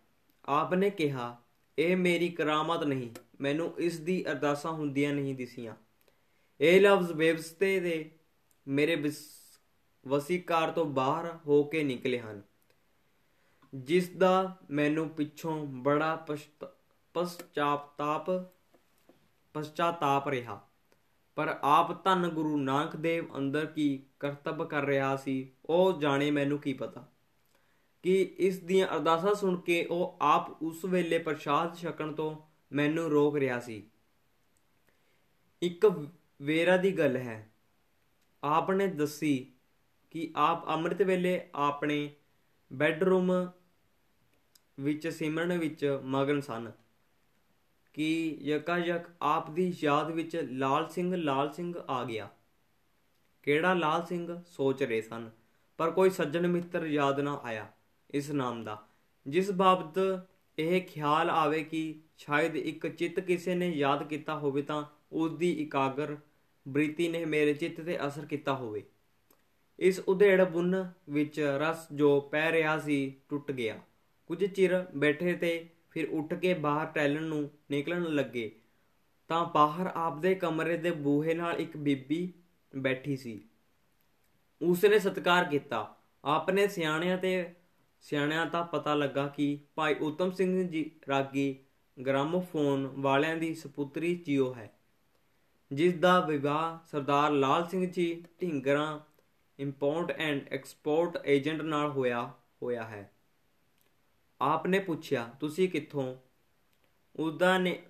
ਆਪ 0.44 0.74
ਨੇ 0.74 0.90
ਕਿਹਾ, 0.90 1.42
ਇਹ 1.78 1.96
ਮੇਰੀ 1.96 2.28
ਕਰਾਮਤ 2.28 2.84
ਨਹੀਂ। 2.84 3.10
ਮੈਨੂੰ 3.40 3.74
ਇਸ 3.78 3.98
ਦੀ 3.98 4.24
ਅਰਦਾਸਾਂ 4.30 4.72
ਹੁੰਦੀਆਂ 4.72 5.12
ਨਹੀਂ 5.12 5.34
ਦਿਸੀਆਂ। 5.34 5.74
ਇਹ 6.60 6.80
ਲਫ਼ਜ਼ 6.80 7.12
ਬੇਵਸਤੇ 7.12 7.80
ਦੇ 7.80 8.10
ਮੇਰੇ 8.68 9.12
ਵਸੀਕਾਰ 10.08 10.70
ਤੋਂ 10.70 10.84
ਬਾਹਰ 10.84 11.38
ਹੋ 11.46 11.62
ਕੇ 11.64 11.82
ਨਿਕਲੇ 11.82 12.18
ਹਨ। 12.18 12.42
ਜਿਸ 13.74 14.08
ਦਾ 14.08 14.56
ਮੈਨੂੰ 14.70 15.08
ਪਿੱਛੋਂ 15.08 15.66
ਬੜਾ 15.66 16.26
ਪਛਤਾਪ 17.14 18.30
ਪਛਤਾਪ 19.60 20.28
ਰਿਹਾ। 20.28 20.68
ਪਰ 21.34 21.58
ਆਪ 21.62 22.04
ਧੰਨ 22.04 22.28
ਗੁਰੂ 22.28 22.56
ਨਾਨਕ 22.56 22.96
ਦੇਵ 22.96 23.36
ਅੰਦਰ 23.36 23.66
ਕੀ 23.66 24.02
ਕਰਤੱਵ 24.20 24.64
ਕਰ 24.64 24.84
ਰਿਹਾ 24.84 25.16
ਸੀ, 25.16 25.52
ਉਹ 25.66 26.00
ਜਾਣੇ 26.00 26.30
ਮੈਨੂੰ 26.30 26.58
ਕੀ 26.58 26.72
ਪਤਾ। 26.72 27.08
ਕਿ 28.02 28.34
ਇਸ 28.38 28.58
ਦੀਆਂ 28.58 28.88
ਅਰਦਾਸਾਂ 28.88 29.34
ਸੁਣ 29.34 29.60
ਕੇ 29.60 29.84
ਉਹ 29.84 30.18
ਆਪ 30.22 30.62
ਉਸ 30.62 30.84
ਵੇਲੇ 30.84 31.18
ਪ੍ਰਸ਼ਾਦ 31.18 31.76
ਛਕਣ 31.76 32.12
ਤੋਂ 32.12 32.36
ਮੈਨੂੰ 32.72 33.10
ਰੋਕ 33.10 33.36
ਰਿਹਾ 33.36 33.60
ਸੀ। 33.60 33.90
ਇੱਕ 35.62 36.08
ਵੇਰਾ 36.42 36.76
ਦੀ 36.76 36.98
ਗੱਲ 36.98 37.16
ਹੈ। 37.16 37.52
ਆਪ 38.44 38.70
ਨੇ 38.70 38.86
ਦੱਸੀ 38.86 39.52
ਕਿ 40.10 40.32
ਆਪ 40.36 40.68
ਅੰਮ੍ਰਿਤ 40.68 41.02
ਵੇਲੇ 41.02 41.50
ਆਪਣੇ 41.54 42.14
ਬੈੱਡਰੂਮ 42.72 43.50
ਵਿੱਚ 44.80 45.08
ਸਿਮਰਨ 45.08 45.58
ਵਿੱਚ 45.58 46.00
ਮਗਨ 46.04 46.40
ਸਨ। 46.40 46.72
ਕਿ 47.98 48.38
ਯਕਾਯਕ 48.40 49.06
ਆਪ 49.22 49.50
ਦੀ 49.50 49.74
ਯਾਦ 49.82 50.10
ਵਿੱਚ 50.10 50.36
ਲਾਲ 50.50 50.88
ਸਿੰਘ 50.88 51.14
ਲਾਲ 51.16 51.50
ਸਿੰਘ 51.52 51.74
ਆ 51.88 52.04
ਗਿਆ। 52.04 52.28
ਕਿਹੜਾ 53.42 53.72
ਲਾਲ 53.74 54.04
ਸਿੰਘ? 54.06 54.42
ਸੋਚ 54.46 54.82
ਰਹੇ 54.82 55.00
ਸਨ, 55.02 55.30
ਪਰ 55.78 55.90
ਕੋਈ 55.90 56.10
ਸੱਜਣ 56.10 56.46
ਮਿੱਤਰ 56.46 56.84
ਯਾਦ 56.86 57.20
ਨਾ 57.20 57.40
ਆਇਆ 57.44 57.66
ਇਸ 58.10 58.30
ਨਾਮ 58.30 58.62
ਦਾ। 58.64 58.76
ਜਿਸ 59.26 59.50
ਬਾਬਤ 59.50 59.98
ਇਹ 60.58 60.80
ਖਿਆਲ 60.82 61.30
ਆਵੇ 61.30 61.62
ਕਿ 61.64 62.00
ਸ਼ਾਇਦ 62.18 62.56
ਇੱਕ 62.56 62.86
ਚਿੱਤ 62.86 63.20
ਕਿਸੇ 63.20 63.54
ਨੇ 63.54 63.70
ਯਾਦ 63.70 64.06
ਕੀਤਾ 64.08 64.36
ਹੋਵੇ 64.38 64.62
ਤਾਂ 64.62 64.82
ਉਸ 65.12 65.32
ਦੀ 65.32 65.50
ਇਕਾਗਰ 65.52 66.16
ਬ੍ਰਿਤੀ 66.66 67.08
ਨੇ 67.08 67.24
ਮੇਰੇ 67.24 67.54
ਚਿੱਤ 67.54 67.80
ਤੇ 67.80 67.98
ਅਸਰ 68.06 68.26
ਕੀਤਾ 68.26 68.54
ਹੋਵੇ। 68.54 68.82
ਇਸ 69.78 70.00
ਉਧੇੜ 70.08 70.44
ਬੁੰਨ 70.44 70.92
ਵਿੱਚ 71.08 71.40
ਰਸ 71.40 71.86
ਜੋ 71.92 72.20
ਪੈ 72.20 72.50
ਰਿਹਾ 72.52 72.78
ਸੀ 72.78 73.14
ਟੁੱਟ 73.28 73.52
ਗਿਆ। 73.52 73.80
ਕੁਝ 74.26 74.44
ਚਿਰ 74.44 74.84
ਬੈਠੇ 74.96 75.32
ਤੇ 75.32 75.68
ਫਿਰ 75.98 76.08
ਉੱਠ 76.10 76.34
ਕੇ 76.34 76.52
ਬਾਹਰ 76.54 76.86
ਟੈਲਣ 76.86 77.22
ਨੂੰ 77.22 77.48
ਨਿਕਲਣ 77.70 78.02
ਲੱਗੇ, 78.04 78.50
ਤਾਂ 79.30 79.44
ਬਾਹਰ 79.44 79.90
ਆਪਦੇ 79.96 80.34
ਕਮਰੇ 80.34 80.76
ਦੇ 80.76 80.90
ਬੂਹੇ 80.90 81.34
ਨਾਲ 81.34 81.60
ਇੱਕ 81.60 81.76
ਬੀਬੀ 81.76 82.32
ਬੈਠੀ 82.72 83.16
ਸੀ। 83.16 83.40
ਉਸ 84.60 84.84
ਨੇ 84.84 84.98
ਸਤਿਕਾਰ 84.98 85.44
ਕੀਤਾ। 85.44 85.96
ਆਪਨੇ 86.24 86.66
ਸਿਆਣਿਆਂ 86.68 87.18
ਤੇ, 87.18 87.54
ਸਿਆਣਿਆਂ 88.04 88.46
ਦਾ 88.46 88.62
ਪਤਾ 88.62 88.94
ਲੱਗਾ 88.94 89.26
ਕਿ 89.26 89.58
ਭਾਈ 89.74 89.94
ਉਤਮ 89.94 90.30
ਸਿੰਘ 90.30 90.68
ਜੀ 90.68 90.90
ਰਾਗੀ 91.08 91.54
ਗ੍ਰਾਮੋਫੋਨ 91.96 92.86
ਵਾਲਿਆਂ 92.96 93.36
ਦੀ 93.36 93.54
ਸੁਪੁੱਤਰੀ 93.54 94.14
ਜੀਓ 94.16 94.54
ਹੈ, 94.54 94.70
ਜਿਸ 95.70 95.94
ਦਾ 95.94 96.18
ਵਿਵਾਹ 96.20 96.78
Sardar 96.86 97.30
Lal 97.32 97.66
Singh 97.66 97.86
ji 97.86 98.24
Dhingra 98.40 99.00
import 99.58 100.10
and 100.10 100.48
export 100.52 101.18
agent 101.26 101.62
ਨਾਲ 101.62 101.90
ਹੋਇਆ 101.90 102.30
ਹੋਇਆ 102.62 102.84
ਹੈ। 102.84 103.10
ਆਪ 104.40 104.66
ਨੇ 104.66 104.78
ਪੁੱਛਿਆ, 104.78 105.30
ਤੁਸੀਂ 105.40 105.68
ਕਿੱਥੋਂ? 105.68 106.16
ਉਸਦਾ 107.16 107.58
ਨੇ, 107.58 107.82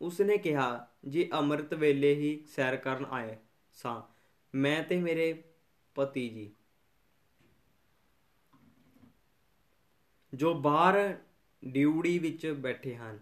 ਉਸਨੇ 0.00 0.38
ਕਿਹਾ, 0.38 0.88
ਜੀ 1.08 1.30
ਅੰਮ੍ਰਿਤ 1.32 1.74
ਵੇਲੇ 1.74 2.14
ਹੀ 2.14 2.44
ਸੈਰ 2.46 2.76
ਕਰਨ 2.76 3.04
ਆਏ 3.04 3.36
ਸਾਂ, 3.72 4.02
ਮੈਂ 4.54 4.82
ਤੇ 4.82 4.96
ਮੇਰੇ 4.96 5.42
ਪਤੀ 5.94 6.28
ਜੀ। 6.28 6.52
ਜੋ 10.34 10.54
ਬਾਹਰ 10.54 11.18
ਡਿਊੜੀ 11.64 12.18
ਵਿੱਚ 12.18 12.46
ਬੈਠੇ 12.46 12.94
ਹਨ, 12.94 13.18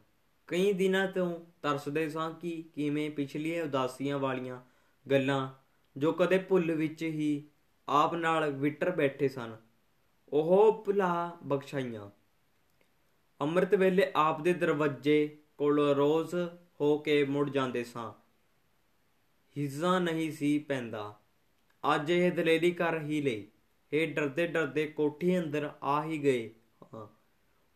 ਕਈ 0.47 0.73
ਦਿਨਾਂ 0.73 1.07
ਤੋਂ 1.09 1.47
ਤਰਸਦੇ 1.63 2.09
ਸਾਂ 2.11 2.31
ਕਿ 2.31 2.65
ਕਿਵੇਂ 2.75 3.11
ਪਿਛਲੀਆਂ 3.11 3.65
ਉਦਾਸੀਆਂ 3.65 4.19
ਵਾਲੀਆਂ 4.19 4.61
ਗੱਲਾਂ, 5.11 5.53
ਜੋ 5.97 6.13
ਕਦੇ 6.13 6.39
ਭੁੱਲ 6.39 6.73
ਵਿੱਚ 6.73 7.03
ਹੀ 7.03 7.49
ਆਪ 7.89 8.15
ਨਾਲ 8.15 8.51
ਵਿਟਰ 8.51 8.91
ਬੈਠੇ 8.91 9.29
ਸਨ, 9.29 9.57
ਉਹ 10.33 10.85
ਭੁਲਾ 10.85 11.39
ਬਖਸ਼ਾਈਆਂ। 11.43 12.11
ਅੰਮ੍ਰਿਤ 13.41 13.75
ਵੇਲੇ 13.75 14.13
ਆਪ 14.17 14.43
ਦੇ 14.43 14.53
ਦਰਵਾਜ਼ੇ 14.53 15.39
ਕੋਲ 15.59 15.95
ਰੋਜ਼ 15.95 16.35
ਹੋ 16.81 16.99
ਕੇ 16.99 17.25
ਮੁੜ 17.25 17.51
ਜਾਂਦੇ 17.51 17.85
ਸਾਂ। 17.85 18.13
ਹਿੱਜ਼ਾ 19.59 19.99
ਨਹੀਂ 19.99 20.33
ਸੀ 20.33 20.59
ਪੈਂਦਾ। 20.59 21.21
ਅੱਜ 21.95 22.11
ਇਹ 22.11 22.33
ਦਲੇਰੀ 22.33 22.71
ਕਰ 22.71 23.03
ਹੀ 23.03 23.23
ਲਈ। 23.23 23.47
ਇਹ 23.93 24.15
ਡਰਦੇ 24.15 24.47
ਡਰਦੇ 24.47 24.87
ਕੋਠੀ 24.87 25.39
ਅੰਦਰ 25.39 25.71
ਆ 25.83 26.05
ਹੀ 26.05 26.19
ਗਏ 26.19 26.55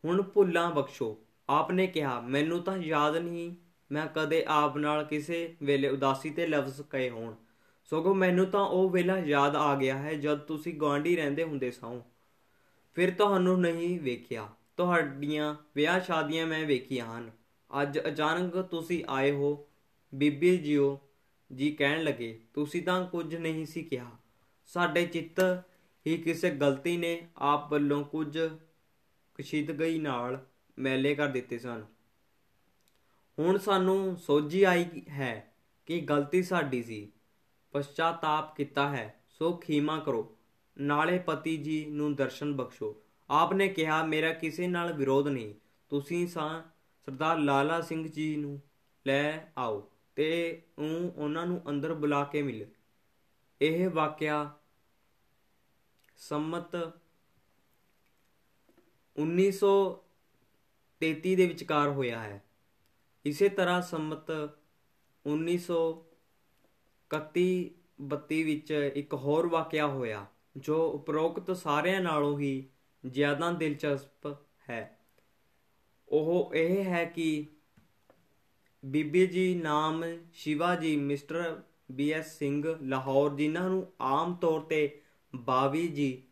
ਹੁਣ 0.04 0.22
ਭੁੱਲਾਂ 0.22 0.70
ਬਖਸ਼ੋ। 0.70 1.24
ਆਪ 1.48 1.70
ਨੇ 1.70 1.86
ਕਿਹਾ, 1.86 2.20
ਮੈਨੂੰ 2.20 2.62
ਤਾਂ 2.62 2.76
ਯਾਦ 2.76 3.16
ਨਹੀਂ। 3.16 3.56
ਮੈਂ 3.92 4.06
ਕਦੇ 4.06 4.44
ਆਪ 4.48 4.76
ਨਾਲ 4.76 5.04
ਕਿਸੇ 5.04 5.56
ਵੇਲੇ 5.62 5.88
ਉਦਾਸੀ 5.88 6.30
ਤੇ 6.30 6.46
ਲਫ਼ਜ਼ 6.46 6.82
ਕਹੇ 6.82 7.10
ਹੋਣ। 7.10 7.34
ਸਗੋਂ 7.84 8.14
ਮੈਨੂੰ 8.14 8.46
ਤਾਂ 8.46 8.60
ਉਹ 8.60 8.90
ਵੇਲਾ 8.90 9.18
ਯਾਦ 9.18 9.56
ਆ 9.56 9.74
ਗਿਆ 9.74 9.98
ਹੈ 9.98 10.14
ਜਦ 10.14 10.38
ਤੁਸੀਂ 10.38 10.74
ਗਵਾਂਢੀ 10.74 11.16
ਰਹਿੰਦੇ 11.16 11.44
ਹੁੰਦੇ 11.44 11.70
ਸਾਂ। 11.70 12.00
ਫਿਰ 12.94 13.10
ਤੁਹਾਨੂੰ 13.10 13.60
ਨਹੀਂ 13.60 14.00
ਵੇਖਿਆ। 14.00 14.48
ਤੁਹਾਡੀਆਂ 14.78 15.56
ਵਿਆਹ 15.74 16.00
ਸ਼ਾਦੀਆਂ 16.00 16.46
ਮੈਂ 16.46 16.66
ਵੇਖੀਆਂ 16.66 17.18
ਹਨ। 17.18 17.30
ਅੱਜ 17.82 17.98
ਅਚਾਨਕ 17.98 18.56
ਤੁਸੀਂ 18.56 19.04
ਆਏ 19.08 19.30
ਹੋ। 19.30 19.68
ਬੀਬੀ 20.14 20.58
ਜੀਓ 20.58 21.00
ਜੀ 21.54 21.70
ਕਹਿਣ 21.70 22.04
ਲੱਗੇ, 22.04 22.40
ਤੁਸੀਂ 22.54 22.82
ਤਾਂ 22.82 23.06
ਕੁਝ 23.06 23.36
ਨਹੀਂ 23.36 23.66
ਸੀ 23.66 23.82
ਕਿਹਾ। 23.82 24.10
ਸਾਡੇ 24.66 25.06
ਚਿੱਤ 25.06 25.62
ਹੀ 26.06 26.18
ਕਿਸੇ 26.18 26.50
ਗਲਤੀ 26.50 26.96
ਨੇ 26.96 27.28
ਆਪ 27.36 27.70
ਵੱਲੋਂ 27.70 28.04
ਕੁਝ 28.04 28.38
ਕਸ਼ੀਦਗਈ 29.34 29.98
ਨਾਲ 29.98 30.46
ਮੈਲੇ 30.78 31.14
ਕਰ 31.14 31.26
ਦਿੱਤੇ 31.26 31.58
ਸਨ। 31.58 31.86
ਹੁਣ 33.38 33.58
ਸਾਨੂੰ 33.58 34.16
ਸੋਝੀ 34.16 34.62
ਆਈ 34.62 35.02
ਹੈ 35.08 35.54
ਕਿ 35.86 36.00
ਗਲਤੀ 36.00 36.42
ਸਾਡੀ 36.42 36.82
ਸੀ। 36.82 37.12
ਪਛਤਾਤਾਪ 37.72 38.56
ਕੀਤਾ 38.56 38.88
ਹੈ। 38.88 39.20
ਸੋ 39.28 39.56
ਖੀਮਾ 39.56 39.98
ਕਰੋ। 39.98 40.36
ਨਾਲੇ 40.78 41.18
ਪਤੀ 41.18 41.56
ਜੀ 41.56 41.86
ਨੂੰ 41.86 42.14
ਦਰਸ਼ਨ 42.14 42.56
ਬਖਸ਼ੋ। 42.56 43.02
ਆਪ 43.30 43.52
ਨੇ 43.52 43.68
ਕਿਹਾ, 43.68 44.02
ਮੇਰਾ 44.02 44.32
ਕਿਸੇ 44.32 44.66
ਨਾਲ 44.66 44.92
ਵਿਰੋਧ 44.92 45.28
ਨਹੀਂ। 45.28 45.54
ਤੁਸੀਂ 45.88 46.26
ਸਾਂ 46.26 46.62
ਸਰਦਾਰ 47.06 47.38
ਲਾਲਾ 47.38 47.80
ਸਿੰਘ 47.80 48.08
ਜੀ 48.08 48.36
ਨੂੰ 48.36 48.62
ਲੈ 49.06 49.38
ਆਓ 49.58 49.90
ਤੇ 50.14 50.62
ਉਹ 50.78 51.12
ਉਹਨਾਂ 51.16 51.46
ਨੂੰ 51.46 51.62
ਅੰਦਰ 51.68 51.94
ਬੁਲਾ 51.94 52.24
ਕੇ 52.24 52.42
ਮਿਲ। 52.42 52.66
ਇਹ 53.62 53.90
ਵਾਕਿਆ 53.90 54.56
ਸੰਮਤ 56.16 56.92
1933 59.16 61.36
ਦੇ 61.36 61.46
ਵਿਚਕਾਰ 61.46 61.88
ਹੋਇਆ 61.88 62.22
ਹੈ। 62.22 62.44
ਇਸੇ 63.24 63.48
ਤਰ੍ਹਾਂ 63.48 63.82
ਸੰਮਤ 63.82 64.30
1931 65.26 67.70
32 68.08 68.42
ਵਿੱਚ 68.42 68.92
ਇੱਕ 68.94 69.14
ਹੋਰ 69.14 69.46
ਵਾਕਿਆ 69.46 69.86
ਹੋਇਆ, 69.86 70.26
ਜੋ 70.56 70.90
ਉਪਰੋਕਤ 70.90 71.56
ਸਾਰਿਆਂ 71.56 72.00
ਨਾਲੋਂ 72.00 72.38
ਹੀ 72.38 72.68
ਜ਼ਿਆਦਾ 73.06 73.50
ਦਿਲਚਸਪ 73.52 74.26
ਹੈ। 74.70 74.98
ਉਹ 76.08 76.54
ਇਹ 76.54 76.84
ਹੈ 76.84 77.04
ਕਿ 77.04 77.46
ਬੀਬੀ 78.84 79.26
ਜੀ 79.26 79.54
ਨਾਮ 79.54 80.04
Shiva 80.32 80.74
ji, 80.76 80.96
mister 80.96 81.62
B 81.90 82.10
S 82.12 82.38
Singh 82.38 82.76
Lahore, 82.82 83.34
ਜਿਨ੍ਹਾਂ 83.34 83.68
ਨੂੰ 83.68 83.86
ਆਮ 84.00 84.34
ਤੌਰ 84.34 84.60
ਤੇ 84.60 85.00
ਬਾਵੀ 85.36 85.88
ਜੀ 85.88 86.22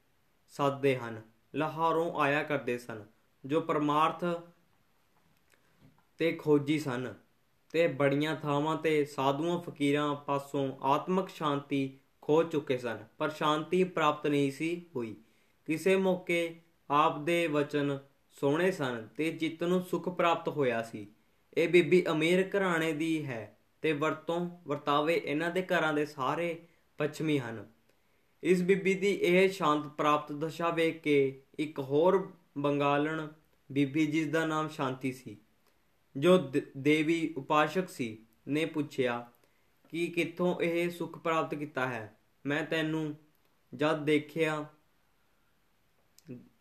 ਸਾਦੇ 0.48 0.96
ਹਨ, 0.96 1.22
ਲਾਹੌਰੋਂ 1.54 2.20
ਆਇਆ 2.20 2.42
ਕਰਦੇ 2.42 2.78
ਸਨ, 2.78 3.04
ਜੋ 3.44 3.60
ਪਰਮਾਰਥ 3.60 4.24
ਤੇ 6.18 6.32
ਖੋਜੀ 6.32 6.78
ਸਨ 6.78 7.14
ਤੇ 7.70 7.86
ਬੜੀਆਂ 7.86 8.36
ਥਾਵਾਂ 8.36 8.76
ਤੇ 8.76 9.04
ਸਾਧੂਆਂ 9.04 9.58
ਫਕੀਰਾਂ 9.60 10.14
ਪਾਸੋਂ 10.14 10.76
ਆਤਮਿਕ 10.82 11.28
ਸ਼ਾਂਤੀ 11.28 11.98
ਖੋ 12.20 12.42
ਚੁੱਕੇ 12.42 12.78
ਸਨ, 12.78 13.04
ਪਰ 13.18 13.30
ਸ਼ਾਂਤੀ 13.30 13.84
ਪ੍ਰਾਪਤ 13.84 14.26
ਨਹੀਂ 14.26 14.50
ਸੀ 14.52 14.86
ਹੋਈ। 14.96 15.16
ਕਿਸੇ 15.66 15.96
ਮੌਕੇ 15.96 16.60
ਆਪ 16.90 17.18
ਦੇ 17.18 17.46
ਵਚਨ 17.46 17.98
ਸੋਹਣੇ 18.40 18.70
ਸਨ 18.72 19.06
ਤੇ 19.16 19.30
ਚਿੱਤ 19.32 19.62
ਨੂੰ 19.64 19.80
ਸੁਖ 19.82 20.08
ਪ੍ਰਾਪਤ 20.08 20.48
ਹੋਇਆ 20.48 20.82
ਸੀ। 20.82 21.06
ਇਹ 21.56 21.68
ਬੀਬੀ 21.68 22.04
ਅਮੀਰ 22.10 22.48
ਘਰਾਣੇ 22.48 22.92
ਦੀ 22.92 23.24
ਹੈ 23.26 23.58
ਤੇ 23.82 23.92
ਵਰਤੋਂ 23.92 24.38
ਵਰਤਾਵੇ 24.66 25.14
ਇਹਨਾਂ 25.14 25.50
ਦੇ 25.50 25.62
ਘਰਾਂ 25.62 25.92
ਦੇ 25.92 26.06
ਸਾਰੇ 26.06 26.54
ਪੱਛਮੀ 26.98 27.38
ਹਨ। 27.38 27.66
ਇਸ 28.42 28.62
ਬੀਬੀ 28.62 28.94
ਦੀ 28.94 29.12
ਇਹ 29.12 29.48
ਸ਼ਾਂਤ 29.48 29.86
ਪ੍ਰਾਪਤ 29.88 30.32
ਦਸ਼ਾ 30.32 30.70
ਵੇਖ 30.70 31.00
ਕੇ 31.02 31.42
ਇੱਕ 31.58 31.78
ਹੋਰ 31.78 32.32
ਬੰਗਾਲਣ 32.58 33.26
ਬੀਬੀ 33.70 34.06
ਜਿਸ 34.06 34.26
ਦਾ 34.28 34.44
ਨਾਮ 34.46 34.68
ਸ਼ਾਂਤੀ 34.68 35.12
ਸੀ, 35.12 35.36
ਜੋ 36.16 36.36
ਦੇਵੀ 36.76 37.34
ਉਪਾਸ਼ਕ 37.36 37.88
ਸੀ, 37.88 38.26
ਨੇ 38.48 38.64
ਪੁੱਛਿਆ, 38.64 39.18
ਕਿ 39.92 40.06
ਕਿੱਥੋਂ 40.06 40.60
ਇਹ 40.60 40.90
ਸੁਖ 40.90 41.18
ਪ੍ਰਾਪਤ 41.18 41.54
ਕੀਤਾ 41.54 41.86
ਹੈ? 41.88 42.18
ਮੈਂ 42.44 42.62
ਤੈਨੂੰ 42.64 43.14
ਜਦ 43.72 44.04
ਦੇਖਿਆ 44.04 44.64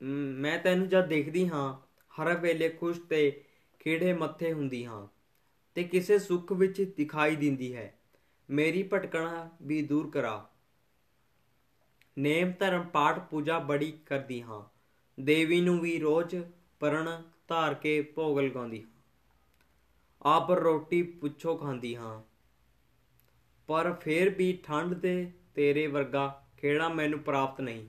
ਮੈਂ 0.01 0.57
ਤੈਨੂੰ 0.59 0.87
ਜਦ 0.89 1.07
ਦੇਖਦੀ 1.07 1.47
ਹਾਂ, 1.49 1.73
ਹਰ 2.13 2.37
ਵੇਲੇ 2.37 2.69
ਖੁਸ਼ 2.69 2.99
ਤੇ 2.99 3.43
ਖੇੜੇ 3.79 4.13
ਮੱਥੇ 4.13 4.53
ਹੁੰਦੀ 4.53 4.85
ਹਾਂ 4.85 5.07
ਤੇ 5.75 5.83
ਕਿਸੇ 5.83 6.19
ਸੁੱਖ 6.19 6.51
ਵਿੱਚ 6.51 6.81
ਦਿਖਾਈ 6.97 7.35
ਦਿੰਦੀ 7.35 7.75
ਹੈ। 7.75 7.93
ਮੇਰੀ 8.49 8.83
ਭਟਕਣਾ 8.83 9.49
ਵੀ 9.61 9.81
ਦੂਰ 9.81 10.09
ਕਰਾ। 10.11 10.49
ਨੇਮ, 12.17 12.51
ਧਰਮ, 12.59 12.83
ਪਾਠ, 12.83 13.19
ਪੂਜਾ 13.19 13.59
ਬੜੀ 13.59 13.91
ਕਰਦੀ 14.05 14.41
ਹਾਂ। 14.41 14.61
ਦੇਵੀ 15.17 15.61
ਨੂੰ 15.61 15.79
ਵੀ 15.79 15.99
ਰੋਜ਼ 15.99 16.35
ਪਰਣ 16.79 17.21
ਧਾਰ 17.47 17.73
ਕੇ 17.73 18.01
ਭੋਗ 18.01 18.39
ਲਗਾਉਂਦੀ 18.39 18.81
ਹਾਂ। 18.83 18.89
ਆਪ 20.21 20.51
ਰੋਟੀ 20.51 21.01
ਪੁੱਛੋ 21.03 21.55
ਖਾਂਦੀ 21.57 21.95
ਹਾਂ। 21.95 22.21
ਪਰ 23.69 23.93
ਫੇਰ 23.93 24.29
ਵੀ 24.29 24.59
ਠੰਡ 24.63 24.93
ਦੇ 24.93 25.31
ਤੇਰੇ 25.55 25.87
ਵਰਗਾ 25.87 26.43
ਖੇੜਾ 26.57 26.89
ਮੈਨੂੰ 26.89 27.19
ਪ੍ਰਾਪਤ 27.19 27.61
ਨਹੀਂ। 27.61 27.87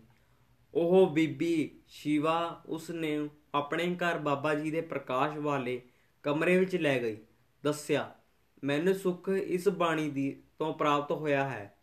ਉਹ 0.74 1.06
ਬੀਬੀ 1.06 1.80
ਸ਼ਿਵਾ 1.88 2.62
ਉਸ 2.66 2.90
ਨੇ 2.90 3.28
ਆਪਣੇ 3.54 3.94
ਘਰ 3.94 4.18
ਬਾਬਾ 4.18 4.54
ਜੀ 4.54 4.70
ਦੇ 4.70 4.80
ਪ੍ਰਕਾਸ਼ 4.80 5.38
ਵਾਲੇ 5.38 5.82
ਕਮਰੇ 6.22 6.58
ਵਿੱਚ 6.58 6.76
ਲੈ 6.76 7.02
ਗਈ। 7.02 7.16
ਦੱਸਿਆ, 7.64 8.14
ਮੈਨੂੰ 8.64 8.94
ਸੁੱਖ 8.94 9.28
ਇਸ 9.28 9.68
ਬਾਣੀ 9.68 10.10
ਦੀ 10.10 10.42
ਤੋਂ 10.58 10.74
ਪ੍ਰਾਪਤ 10.74 11.12
ਹੋਇਆ 11.12 11.48
ਹੈ। 11.48 11.78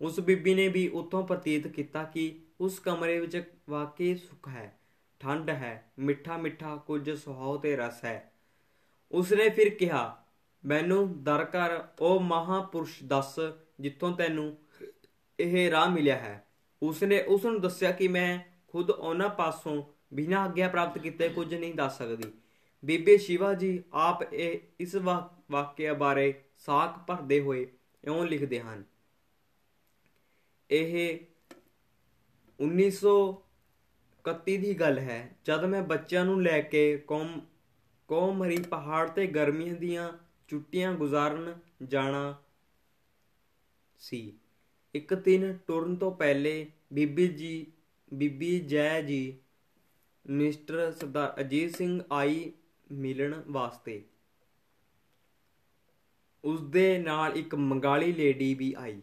ਉਸ 0.00 0.20
ਬੀਬੀ 0.20 0.54
ਨੇ 0.54 0.68
ਵੀ 0.68 0.88
ਉਤੋਂ 0.88 1.26
ਪ੍ਰਤੀਤ 1.26 1.68
ਕੀਤਾ 1.68 2.04
ਕਿ 2.04 2.40
ਉਸ 2.60 2.78
ਕਮਰੇ 2.78 3.20
ਵਿੱਚ 3.20 3.52
ਵਾਕਈ 3.70 4.14
ਸੁੱਖ 4.14 4.48
ਹੈ, 4.48 4.78
ਠੰਡ 5.20 5.50
ਹੈ, 5.50 5.92
ਮਿੱਠਾ 5.98 6.36
ਮਿੱਠਾ 6.36 6.76
ਕੁਝ 6.76 7.10
ਸੁਹਾਉ 7.10 7.58
ਤੇ 7.58 7.76
ਰਸ 7.76 8.04
ਹੈ। 8.04 8.32
ਉਸਨੇ 9.12 9.48
ਫਿਰ 9.48 9.74
ਕਿਹਾ, 9.74 10.24
ਮੈਨੂੰ 10.64 11.22
ਦਰ 11.22 11.44
ਕਰ, 11.44 11.84
ਉਹ 12.00 12.20
ਮਹਾਪੁਰਸ਼ 12.20 13.04
ਦੱਸ 13.04 13.38
ਜਿੱਥੋਂ 13.80 14.16
ਤੈਨੂੰ 14.16 14.56
ਇਹ 15.40 15.70
ਰਾਹ 15.70 15.90
ਮਿਲਿਆ 15.90 16.16
ਹੈ। 16.16 16.47
ਉਸਨੇ 16.82 17.22
ਉਸ 17.22 17.44
ਨੂੰ 17.44 17.60
ਦੱਸਿਆ 17.60 17.92
ਕਿ 17.92 18.08
ਮੈਂ 18.08 18.40
ਖੁਦ 18.68 18.90
ਉਹਨਾਂ 18.90 19.28
ਪਾਸੋਂ 19.28 19.82
ਬਿਨਾਂ 20.14 20.40
ਆਗਿਆ 20.40 20.68
ਪ੍ਰਾਪਤ 20.68 20.98
ਕੀਤੇ 20.98 21.28
ਕੁਝ 21.28 21.54
ਨਹੀਂ 21.54 21.74
ਦੱਸ 21.74 21.98
ਸਕਦੀ। 21.98 22.32
ਬੀਬੀ 22.84 23.18
ਸ਼ਿਵਾ 23.18 23.54
ਜੀ 23.54 23.82
ਆਪ 23.92 24.34
ਇਹ, 24.34 24.60
ਇਸ 24.80 24.94
ਵਾਕਿਆ 25.50 25.94
ਬਾਰੇ 25.94 26.44
ਸਾਖ 26.58 26.98
ਭਰਦੇ 26.98 27.40
ਹੋਏ 27.40 27.72
ਇਉਂ 28.04 28.26
ਲਿਖਦੇ 28.26 28.60
ਹਨ। 28.60 28.84
ਇਹ 30.70 31.18
1931 32.60 34.56
ਦੀ 34.56 34.74
ਗੱਲ 34.80 34.98
ਹੈ। 34.98 35.36
ਜਦ 35.44 35.64
ਮੈਂ 35.64 35.82
ਬੱਚਿਆਂ 35.82 36.24
ਨੂੰ 36.24 36.42
ਲੈ 36.42 36.60
ਕੇ 36.60 37.04
ਕੌਮ 37.06 37.40
ਕੋਮਰੀ 38.08 38.62
ਪਹਾੜ 38.62 39.10
ਤੇ 39.10 39.26
ਗਰਮੀਆਂ 39.26 39.74
ਦੀਆਂ 39.74 40.12
ਛੁੱਟੀਆਂ 40.48 40.94
ਗੁਜ਼ਾਰਨ 40.94 41.58
ਜਾਣਾ 41.84 42.42
ਸੀ 43.98 44.38
ਇੱਕ 44.94 45.14
ਦਿਨ 45.14 45.56
ਟੁਰਨ 45.66 45.96
ਤੋਂ 45.96 46.12
ਪਹਿਲੇ 46.12 46.66
ਬੀਬੀ 46.92 47.26
ਜੀ, 47.28 47.66
ਬੀਬੀ 48.14 48.58
ਜੈ 48.60 49.00
ਜੀ, 49.02 49.38
ਮਿਸਟਰ 50.26 50.90
ਸਰਦਾਰ 50.92 51.34
ਅਜੀਤ 51.40 51.76
ਸਿੰਘ 51.76 52.00
ਆਈ 52.12 52.52
ਮਿਲਣ 52.92 53.42
ਵਾਸਤੇ। 53.48 54.02
ਉਸ 56.44 56.60
ਦੇ 56.62 56.98
ਨਾਲ 56.98 57.36
ਇੱਕ 57.36 57.54
ਮੰਗਾਲੀ 57.54 58.12
ਲੇਡੀ 58.12 58.54
ਵੀ 58.54 58.74
ਆਈ। 58.78 59.00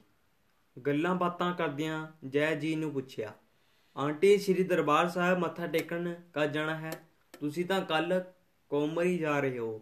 ਗੱਲਾਂ 0.78 1.16
ਬਾਤਾਂ 1.16 1.53
ਕਰਦਿਆਂ 1.53 2.06
ਜੈ 2.26 2.53
ਜੀ 2.56 2.76
ਨੂੰ 2.76 2.91
ਪੁੱਛਿਆ, 2.91 3.34
ਆਂਟੀ, 3.95 4.38
ਸ੍ਰੀ 4.38 4.64
ਦਰਬਾਰ 4.64 5.10
ਸਾਹਿਬ 5.10 5.40
ਮੱਥਾ 5.40 5.68
ਟੇਕਣ 5.68 6.14
ਕਦ 6.34 6.52
ਜਾਣਾ 6.52 6.76
ਹੈ? 6.78 6.91
ਤੁਸੀਂ 7.40 7.66
ਤਾਂ 7.66 7.82
ਕੱਲ 7.82 8.24
ਕੋਮਰੀ 8.72 9.18
ਜਾ 9.18 9.40
ਰਹੇ 9.40 9.57
ਹੋ। 9.60 9.82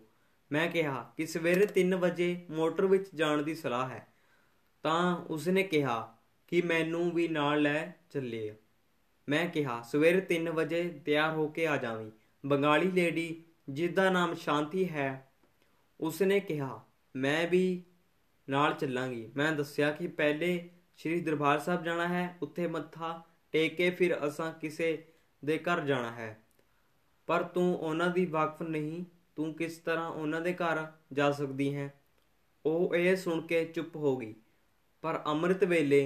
ਮੈਂ 0.51 0.67
ਕਿਹਾ, 0.67 1.11
ਕਿ 1.17 1.25
ਸਵੇਰੇ 1.25 1.65
3 1.65 1.95
ਵਜੇ 1.95 2.35
ਮੋਟਰ 2.49 2.85
ਵਿੱਚ 2.85 3.09
ਜਾਣ 3.15 3.41
ਦੀ 3.41 3.55
ਸਲਾਹ 3.55 3.89
ਹੈ। 3.89 4.07
ਤਾਂ 4.83 5.15
ਉਸਨੇ 5.29 5.63
ਕਿਹਾ 5.63 6.15
ਕਿ 6.47 6.61
ਮੈਨੂੰ 6.61 7.11
ਵੀ 7.11 7.27
ਨਾਲ 7.27 7.61
ਲੈ 7.61 7.85
ਚੱਲੇ 8.11 8.55
ਮੈਂ 9.27 9.45
ਕਿਹਾ, 9.47 9.81
ਸਵੇਰੇ 9.81 10.21
3 10.21 10.49
ਵਜੇ 10.49 10.83
ਤਿਆਰ 11.05 11.33
ਹੋ 11.33 11.47
ਕੇ 11.47 11.67
ਆ 11.67 11.77
ਜਾਵੀਂ। 11.77 12.11
ਬੰਗਾਲੀ 12.43 12.91
ਲੇਡੀ 12.91 13.43
ਜਿਸ 13.69 13.91
ਦਾ 13.91 14.09
ਨਾਮ 14.09 14.33
ਸ਼ਾਂਤੀ 14.33 14.89
ਹੈ, 14.89 15.31
ਉਸਨੇ 15.99 16.39
ਕਿਹਾ, 16.39 16.79
ਮੈਂ 17.15 17.47
ਵੀ 17.47 17.83
ਨਾਲ 18.47 18.73
ਚੱਲਾਂਗੀ। 18.73 19.29
ਮੈਂ 19.35 19.51
ਦੱਸਿਆ 19.51 19.91
ਕਿ 19.91 20.07
ਪਹਿਲੇ 20.07 20.69
ਸ੍ਰੀ 20.97 21.19
ਦਰਬਾਰ 21.21 21.59
ਸਾਹਿਬ 21.59 21.83
ਜਾਣਾ 21.83 22.07
ਹੈ, 22.07 22.37
ਉੱਥੇ 22.41 22.67
ਮੱਥਾ 22.67 23.21
ਟੇਕ 23.53 23.75
ਕੇ 23.75 23.89
ਫਿਰ 23.89 24.17
ਅਸਾਂ 24.27 24.51
ਕਿਸੇ 24.53 25.05
ਦੇ 25.45 25.57
ਘਰ 25.57 25.81
ਜਾਣਾ 25.81 26.11
ਹੈ। 26.11 26.37
ਪਰ 27.27 27.43
ਤੂੰ 27.43 27.75
ਉਹਨਾਂ 27.77 28.09
ਦੀ 28.09 28.25
ਵਾਕਫ 28.25 28.61
ਨਹੀਂ, 28.61 29.03
ਤੂੰ 29.35 29.53
ਕਿਸ 29.53 29.77
ਤਰ੍ਹਾਂ 29.77 30.09
ਉਹਨਾਂ 30.09 30.41
ਦੇ 30.41 30.53
ਘਰ 30.53 30.85
ਜਾ 31.13 31.31
ਸਕਦੀ 31.31 31.75
ਹੈ? 31.75 31.93
ਉਹ 32.65 32.95
ਇਹ 32.95 33.15
ਸੁਣ 33.15 33.41
ਕੇ 33.41 33.65
ਚੁੱਪ 33.65 33.95
ਹੋ 33.95 34.17
ਗਈ। 34.17 34.35
ਪਰ 35.03 35.21
ਅੰਮ੍ਰਿਤ 35.25 35.63
ਵੇਲੇ 35.63 36.01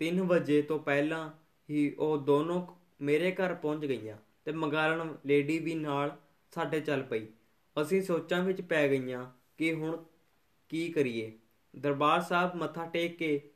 3 0.00 0.20
ਵਜੇ 0.20 0.62
ਤੋਂ 0.62 0.78
ਪਹਿਲਾਂ 0.78 1.30
ਹੀ 1.70 1.90
ਉਹ 1.98 2.16
ਦੋਨੋਂ 2.18 2.66
ਮੇਰੇ 3.00 3.32
ਘਰ 3.32 3.54
ਪਹੁੰਚ 3.54 3.84
ਗਈਆਂ 3.86 4.16
ਤੇ 4.44 4.52
ਮੰਗਾਲਣ 4.52 5.14
ਲੇਡੀ 5.26 5.58
ਵੀ 5.58 5.74
ਨਾਲ 5.74 6.16
ਸਾਡੇ 6.54 6.80
ਚੱਲ 6.80 7.02
ਪਈ। 7.02 7.26
ਅਸੀਂ 7.82 8.02
ਸੋਚਾਂ 8.02 8.42
ਵਿੱਚ 8.42 8.60
ਪੈ 8.60 8.88
ਗਈਆਂ 8.88 9.24
ਕਿ 9.58 9.72
ਹੁਣ 9.72 10.04
ਕੀ 10.68 10.88
ਕਰੀਏ। 10.92 11.32
ਦਰਬਾਰ 11.74 12.20
ਸਾਹਿਬ 12.20 12.54
ਮੱਥਾ 12.54 12.86
ਟੇਕ 12.86 13.16
ਕੇ 13.16 13.50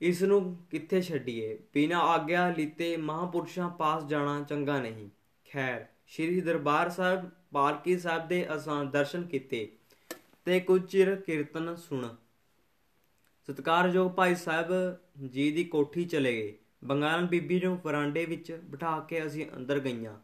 ਇਸ 0.00 0.22
ਨੂੰ 0.22 0.56
ਕਿੱਥੇ 0.70 1.02
ਛੱਡੀਏ? 1.02 1.58
ਬਿਨਾ 1.74 1.98
ਆਗਿਆ 1.98 2.48
ਲੀਤੇ 2.50 2.96
ਮਹਾਪੁਰਸ਼ਾਂ 2.96 3.70
ਪਾਸ 3.70 4.04
ਜਾਣਾ 4.04 4.42
ਚੰਗਾ 4.42 4.80
ਨਹੀਂ। 4.80 5.08
ਖੈਰ, 5.52 5.86
ਸ਼੍ਰੀ 6.06 6.40
ਦਰਬਾਰ 6.40 6.90
ਸਾਹਿਬ, 6.90 7.30
ਪਾਲਕੀ 7.52 7.98
ਸਾਹਿਬ 7.98 8.28
ਦੇ 8.28 8.46
ਅਸਾਂ 8.56 8.84
ਦਰਸ਼ਨ 8.84 9.22
ਕੀਤੇ 9.22 9.68
ਤੇ 10.44 10.60
ਕੁਝ 10.60 10.82
ਚਿਰ 10.86 11.16
ਕੀਰਤਨ 11.16 11.74
ਸੁਣ 11.76 12.08
ਸਤਕਾਰਯੋਗ 13.48 14.10
ਭਾਈ 14.10 14.34
ਸਾਹਿਬ 14.34 14.70
ਜੀ 15.28 15.50
ਦੀ 15.50 15.64
ਕੋਠੀ 15.64 16.04
ਚਲੇ 16.04 16.32
ਗਏ। 16.32 16.52
ਬੰਗਾਲਨ 16.84 17.26
ਬੀਬੀ 17.26 17.60
ਨੂੰ 17.60 17.78
ਵਰਾਂਡੇ 17.84 18.24
ਵਿੱਚ 18.26 18.52
ਬਿਠਾ 18.64 18.98
ਕੇ 19.00 19.24
ਅਸੀਂ 19.26 19.46
ਅੰਦਰ 19.56 19.78
ਗਈਆਂ। 19.78 20.14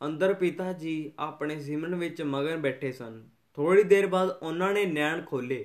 ਅੰਦਰ 0.00 0.32
ਪਿਤਾ 0.34 0.72
ਜੀ 0.72 1.12
ਆਪਣੇ 1.18 1.60
ਸਿਮਰਨ 1.60 1.94
ਵਿੱਚ 1.94 2.22
ਮਗਨ 2.22 2.60
ਬੈਠੇ 2.60 2.92
ਸਨ। 2.92 3.22
ਥੋੜੀ 3.54 3.82
ਦੇਰ 3.82 4.06
ਬਾਅਦ 4.06 4.30
ਉਹਨਾਂ 4.30 4.72
ਨੇ 4.72 4.84
ਨੈਣ 4.86 5.22
ਖੋਲੇ 5.22 5.64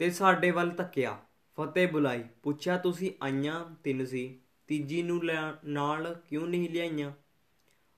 ਤੇ 0.00 0.10
ਸਾਡੇ 0.10 0.50
ਵੱਲ 0.50 0.70
ਤੱਕਿਆ 0.70 1.16
ਫਤਿਹ 1.58 1.88
ਬੁਲਾਈ, 1.88 2.24
ਪੁੱਛਿਆ, 2.42 2.78
ਤੁਸੀਂ 2.78 3.10
ਆਈਆਂ 3.22 3.64
ਤਿੰਨ 3.84 4.04
ਸੀ? 4.06 4.40
ਤੀਜੀ 4.66 5.02
ਨੂੰ 5.02 5.20
ਨਾਲ 5.66 6.14
ਕਿਉਂ 6.28 6.46
ਨਹੀਂ 6.46 6.68
ਲਿਆਈਆਂ? 6.70 7.12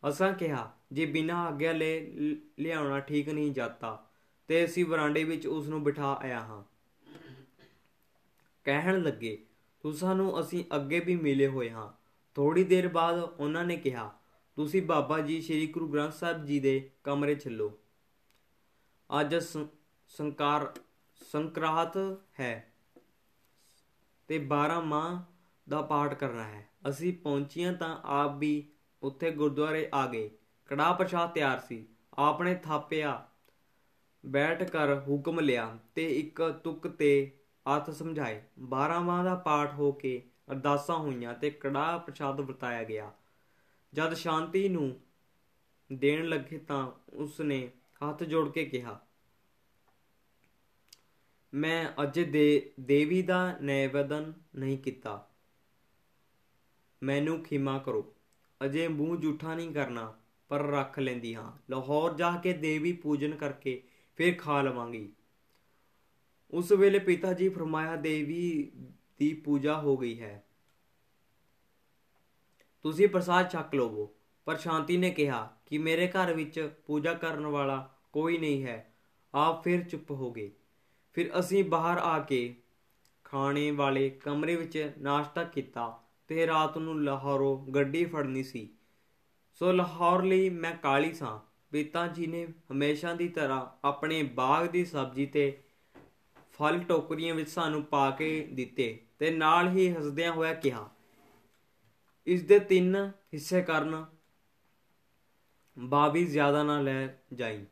ਅਸਾਂ 0.03 0.33
ਕਿਹਾ, 0.33 0.71
ਜੇ 0.93 1.07
ਬਿਨਾਂ 1.07 1.45
ਆਗਿਆ 1.47 1.73
ਲੈ, 1.73 2.01
ਲਿਆਉਣਾ 2.59 3.01
ਠੀਕ 3.01 3.29
ਨਹੀਂ 3.29 3.53
ਜਾਂਦਾ 3.53 3.99
ਤੇ 4.49 4.65
ਅਸੀਂ 4.65 4.85
ਵਰਾਂਡੇ 4.85 5.25
ਵਿੱਚ 5.25 5.47
ਉਸ 5.47 5.69
ਨੂੰ 5.69 5.83
ਬਿਠਾ 5.85 6.15
ਆਇਆ 6.15 6.41
ਹਾਂ। 6.41 6.63
ਕਹਿਣ 8.67 9.03
ਲੱਗੇ, 9.03 9.47
ਤੁਸਾਂ 9.81 10.15
ਨੂੰ 10.15 10.41
ਅਸੀਂ 10.41 10.65
ਅੱਗੇ 10.77 11.01
ਵੀ 11.01 11.17
ਮਿਲੇ 11.17 11.47
ਹੋਏ 11.47 11.71
ਹਾਂ। 11.71 11.89
ਥੋੜੀ 12.37 12.65
ਦੇਰ 12.65 12.89
ਬਾਅਦ 12.89 13.19
ਉਹਨਾਂ 13.19 13.65
ਨੇ 13.65 13.77
ਕਿਹਾ, 13.77 14.09
ਤੁਸੀਂ 14.57 14.83
ਬਾਬਾ 14.83 15.19
ਜੀ 15.21 15.41
ਸ੍ਰੀ 15.43 15.67
ਗੁਰੂ 15.67 15.89
ਗ੍ਰੰਥ 15.89 16.13
ਸਾਹਿਬ 16.13 16.45
ਜੀ 16.45 16.59
ਦੇ 16.61 16.91
ਕਮਰੇ 17.05 17.35
ਚੱਲੋ 17.35 17.73
ਅੱਜ 19.21 19.35
ਸੰਕਾਰ, 20.09 20.73
ਸੰਕਰਾਤ 21.33 21.97
ਹੈ 22.41 22.73
ਤੇ 24.29 24.39
12 24.39 24.81
ਮਾਹ 24.81 25.21
ਦਾ 25.69 25.83
ਪਾਠ 25.83 26.15
ਕਰਨਾ 26.15 26.45
ਹੈ। 26.45 26.69
ਅਸੀਂ 26.89 27.13
ਪਹੁੰਚੀਆਂ 27.15 27.73
ਤਾਂ 27.73 27.97
ਆਪ 28.05 28.37
ਵੀ 28.39 28.69
ਉੱਥੇ 29.03 29.31
ਗੁਰਦੁਆਰੇ 29.31 29.89
ਆ 29.95 30.07
ਗਏ। 30.07 30.31
ਕੜਾ 30.67 30.93
ਪ੍ਰਸ਼ਾਦ 30.93 31.31
ਤਿਆਰ 31.31 31.61
ਸੀ। 31.61 31.87
ਆਪਨੇ 32.19 32.55
ਥਾਪਿਆ, 32.55 33.29
ਬੈਠ 34.27 34.63
ਕਰ 34.71 35.01
ਹੁਕਮ 35.01 35.41
ਲਿਆ 35.41 35.79
ਤੇ 35.95 36.07
ਇੱਕ 36.19 36.61
ਤੁਕ 36.65 36.89
ਤੇ 36.89 37.11
ਅਰਥ 37.67 37.91
ਸਮਝਾਏ। 37.91 38.43
12 38.61 39.01
ਮਾਹ 39.01 39.25
ਦਾ 39.25 39.35
ਪਾਠ 39.35 39.75
ਹੋ 39.75 39.93
ਕੇ 39.93 40.23
ਅਰਦਾਸਾਂ 40.53 40.99
ਹੋਈਆਂ 40.99 41.35
ਤੇ 41.35 41.51
ਕੜਾ 41.51 41.97
ਪ੍ਰਸ਼ਾਦ 41.99 42.41
ਵਰਤਾਇਆ 42.41 42.85
ਗਿਆ। 42.85 43.13
ਜਦ 43.93 44.15
ਸ਼ਾਂਤੀ 44.15 44.69
ਨੂੰ 44.69 44.95
ਦੇਣ 45.93 46.25
ਲੱਗੇ 46.29 46.59
ਤਾਂ 46.59 46.87
ਉਸਨੇ 47.15 47.71
ਹੱਥ 48.01 48.23
ਜੋੜ 48.23 48.49
ਕੇ 48.51 48.65
ਕਿਹਾ, 48.65 49.01
ਮੈਂ 51.55 52.03
ਅਜੇ 52.03 52.25
ਦੇ 52.25 52.73
ਦੇਵੀ 52.81 53.23
ਦਾ 53.23 53.57
ਨੈਵੇਦਨ 53.63 54.33
ਨਹੀਂ 54.57 54.79
ਕੀਤਾ। 54.79 55.29
ਮੈਨੂੰ 57.03 57.43
ਖਿਮਾ 57.43 57.79
ਕਰੋ। 57.79 58.15
ਅਜੇ 58.61 58.89
ਮੂੰਹ 58.89 59.17
ਝੂਠਾ 59.17 59.55
ਨਹੀਂ 59.55 59.73
ਕਰਨਾ, 59.73 60.15
ਪਰ 60.51 60.63
ਰੱਖ 60.63 60.99
ਲੈਂਦੀ 60.99 61.35
ਹਾਂ। 61.35 61.53
ਲਾਹੌਰ 61.71 62.15
ਜਾ 62.15 62.31
ਕੇ 62.37 62.53
ਦੇਵੀ 62.53 62.93
ਪੂਜਨ 62.93 63.37
ਕਰਕੇ 63.37 63.83
ਫਿਰ 64.17 64.35
ਖਾ 64.39 64.63
ਲਵਾਂਗੀ। 64.63 65.09
ਉਸ 66.51 66.73
ਵੇਲੇ 66.73 66.99
ਪਿਤਾ 66.99 67.33
ਜੀ 67.33 67.49
ਫਰਮਾਇਆ, 67.49 67.97
ਦੇਵੀ 67.97 68.73
ਦੀ 69.19 69.35
ਪੂਜਾ 69.35 69.81
ਹੋ 69.81 69.97
ਗਈ 69.97 70.21
ਹੈ। 70.21 70.47
ਤੁਸੀਂ 72.83 73.09
ਪ੍ਰਸਾਦ 73.09 73.51
ਛਕ 73.51 73.75
ਲਵੋ। 73.75 74.15
ਪਰ 74.45 74.57
ਸ਼ਾਂਤੀ 74.57 74.97
ਨੇ 74.97 75.11
ਕਿਹਾ 75.11 75.57
ਕਿ 75.67 75.79
ਮੇਰੇ 75.79 76.09
ਘਰ 76.09 76.33
ਵਿੱਚ 76.33 76.71
ਪੂਜਾ 76.87 77.15
ਕਰਨ 77.15 77.47
ਵਾਲਾ 77.47 77.95
ਕੋਈ 78.13 78.39
ਨਹੀਂ 78.39 78.65
ਹੈ। 78.65 78.95
ਆਪ 79.35 79.65
ਫਿਰ 79.65 79.85
ਚੁੱਪ 79.85 80.11
ਹੋ 80.11 80.33
ਗਏ। 80.33 80.53
ਫਿਰ 81.13 81.39
ਅਸੀਂ 81.39 81.65
ਬਾਹਰ 81.65 81.99
ਆ 81.99 82.19
ਕੇ 82.19 82.63
ਖਾਣੇ 83.25 83.71
ਵਾਲੇ 83.71 84.11
ਕਮਰੇ 84.11 84.57
ਵਿੱਚ 84.57 84.93
ਨਾਸ਼ਤਾ 84.99 85.45
ਕੀਤਾ 85.45 86.03
ਤੇ 86.29 86.47
ਰਾਤ 86.47 86.79
ਨੂੰ 86.79 87.05
ਲਾਹੌਰੋਂ 87.05 87.71
ਗੱਡੀ 87.71 88.05
ਫੜਨੀ 88.05 88.43
ਸੀ। 88.43 88.69
ਸੋ 89.55 89.73
ਲਾਹੌਰ 89.73 90.23
ਲਈ 90.23 90.51
ਮੈਂ 90.51 90.75
ਕਾਲੀ 90.75 91.13
ਸਾਂ। 91.13 91.41
ਪਿਤਾ 91.71 92.07
ਜੀ 92.07 92.27
ਨੇ 92.27 92.47
ਹਮੇਸ਼ਾ 92.73 93.15
ਦੀ 93.15 93.29
ਤਰ੍ਹਾਂ 93.29 93.87
ਆਪਣੇ 93.87 94.23
ਬਾਗ 94.23 94.67
ਦੀ 94.67 94.85
ਸਬਜ਼ੀ 94.85 95.27
ਤੇ 95.27 95.63
ਫਲ 96.59 96.79
ਟੋਕਰੀਆਂ 96.79 97.35
ਵਿੱਚ 97.35 97.51
ਸਾਨੂੰ 97.51 97.83
ਪਾ 97.85 98.11
ਕੇ 98.11 98.49
ਦਿੱਤੇ 98.53 98.87
ਤੇ 99.19 99.31
ਨਾਲ 99.31 99.69
ਹੀ 99.69 99.93
ਹੱਸਦਿਆਂ 99.93 100.33
ਹੋਇਆ 100.33 100.53
ਕਿਹਾ, 100.55 100.89
ਇਸ 102.27 102.43
ਦੇ 102.43 102.59
ਤਿੰਨ 102.59 102.97
ਹਿੱਸੇ 103.35 103.63
ਕਰਨ 103.63 104.05
ਬਾਬੀ 105.77 106.25
ਜ਼ਿਆਦਾ 106.27 106.63
ਨਾ 106.63 106.81
ਲੈ 106.81 107.07
ਜਾਈ। 107.35 107.65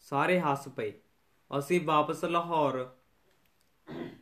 ਸਾਰੇ 0.00 0.38
ਹੱਸ 0.40 0.68
ਪਏ। 0.68 0.92
ਅਸੀਂ 1.50 1.80
ਵਾਪਸ 1.84 2.24
ਲਾਹੌਰ 2.24 2.94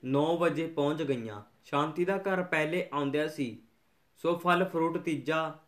9 0.07 0.25
ਵਜੇ 0.37 0.67
ਪਹੁੰਚ 0.67 1.03
ਗਈਆਂ। 1.03 1.43
ਸ਼ਾਂਤੀ 1.65 2.05
ਦਾ 2.05 2.17
ਘਰ 2.19 2.43
ਪਹਿਲੇ 2.43 2.89
ਆਉਂਦਿਆ 2.93 3.29
ਸੀ। 3.29 3.63
ਸੋ 4.17 4.37
ਫਲ, 4.39 4.65
ਫਰੂਟ, 4.65 4.99
ਤੀਜਾ 4.99 5.59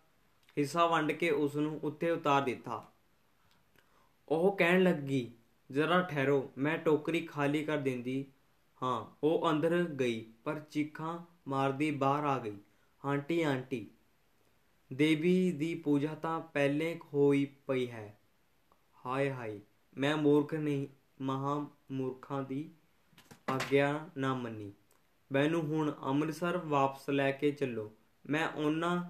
ਹਿੱਸਾ 0.59 0.87
ਵੰਡ 0.87 1.13
ਕੇ 1.13 1.31
ਉਸ 1.31 1.57
ਨੂੰ 1.57 1.81
ਉੱਤੇ 1.83 2.11
ਉਤਾਰ 2.11 2.43
ਦਿੱਤਾ। 2.43 2.93
ਉਹ 4.29 4.57
ਕਹਿਣ 4.57 4.83
ਲੱਗੀ 4.83 5.31
ਜ਼ਰਾ 5.73 6.01
ਠਹਿਰੋ, 6.03 6.53
ਮੈਂ 6.59 6.79
ਟੋਕਰੀ 6.79 7.21
ਖਾਲੀ 7.21 7.65
ਕਰ 7.65 7.79
ਦਿੰਦੀ। 7.79 8.27
ਹਾਂ, 8.83 9.17
ਉਹ 9.25 9.51
ਅੰਦਰ 9.51 9.85
ਗਈ, 9.85 10.33
ਪਰ 10.45 10.61
ਚੀਖਾਂ 10.61 11.19
ਮਾਰਦੀ 11.49 11.91
ਬਾਹਰ 11.91 12.25
ਆ 12.25 12.39
ਗਈ। 12.39 12.57
ਆਂਟੀ 13.07 13.43
ਆਂਟੀ, 13.43 13.91
ਦੇਵੀ 14.93 15.53
ਦੀ 15.53 15.75
ਪੂਜਾ 15.75 16.15
ਤਾਂ 16.15 16.41
ਪਹਿਲੇ 16.41 17.01
ਹੋਈ 17.15 17.45
ਪਈ 17.67 17.91
ਹੈ। 17.91 18.19
ਹਾਏ 19.07 19.33
ਹਾਏ, 19.33 19.61
ਮੈਂ 19.99 20.17
ਮੂਰਖ 20.17 20.55
ਨਹੀਂ, 20.55 20.87
ਮਹਾ 21.21 21.67
ਮੂਰਖਾਂ 21.91 22.43
ਦੀ 22.43 22.71
ਆਗਿਆ 23.49 24.09
ਨਾ 24.17 24.35
ਮੰਨੀ। 24.35 24.73
ਮੈਨੂੰ 25.33 25.63
ਹੁਣ 25.63 25.93
ਅੰਮ੍ਰਿਤਸਰ 26.03 26.57
ਵਾਪਸ 26.57 27.11
ਲੈ 27.11 27.31
ਕੇ 27.31 27.51
ਚੱਲੋ। 27.51 27.93
ਮੈਂ 28.31 28.49
ਉਹਨਾਂ 28.49 29.05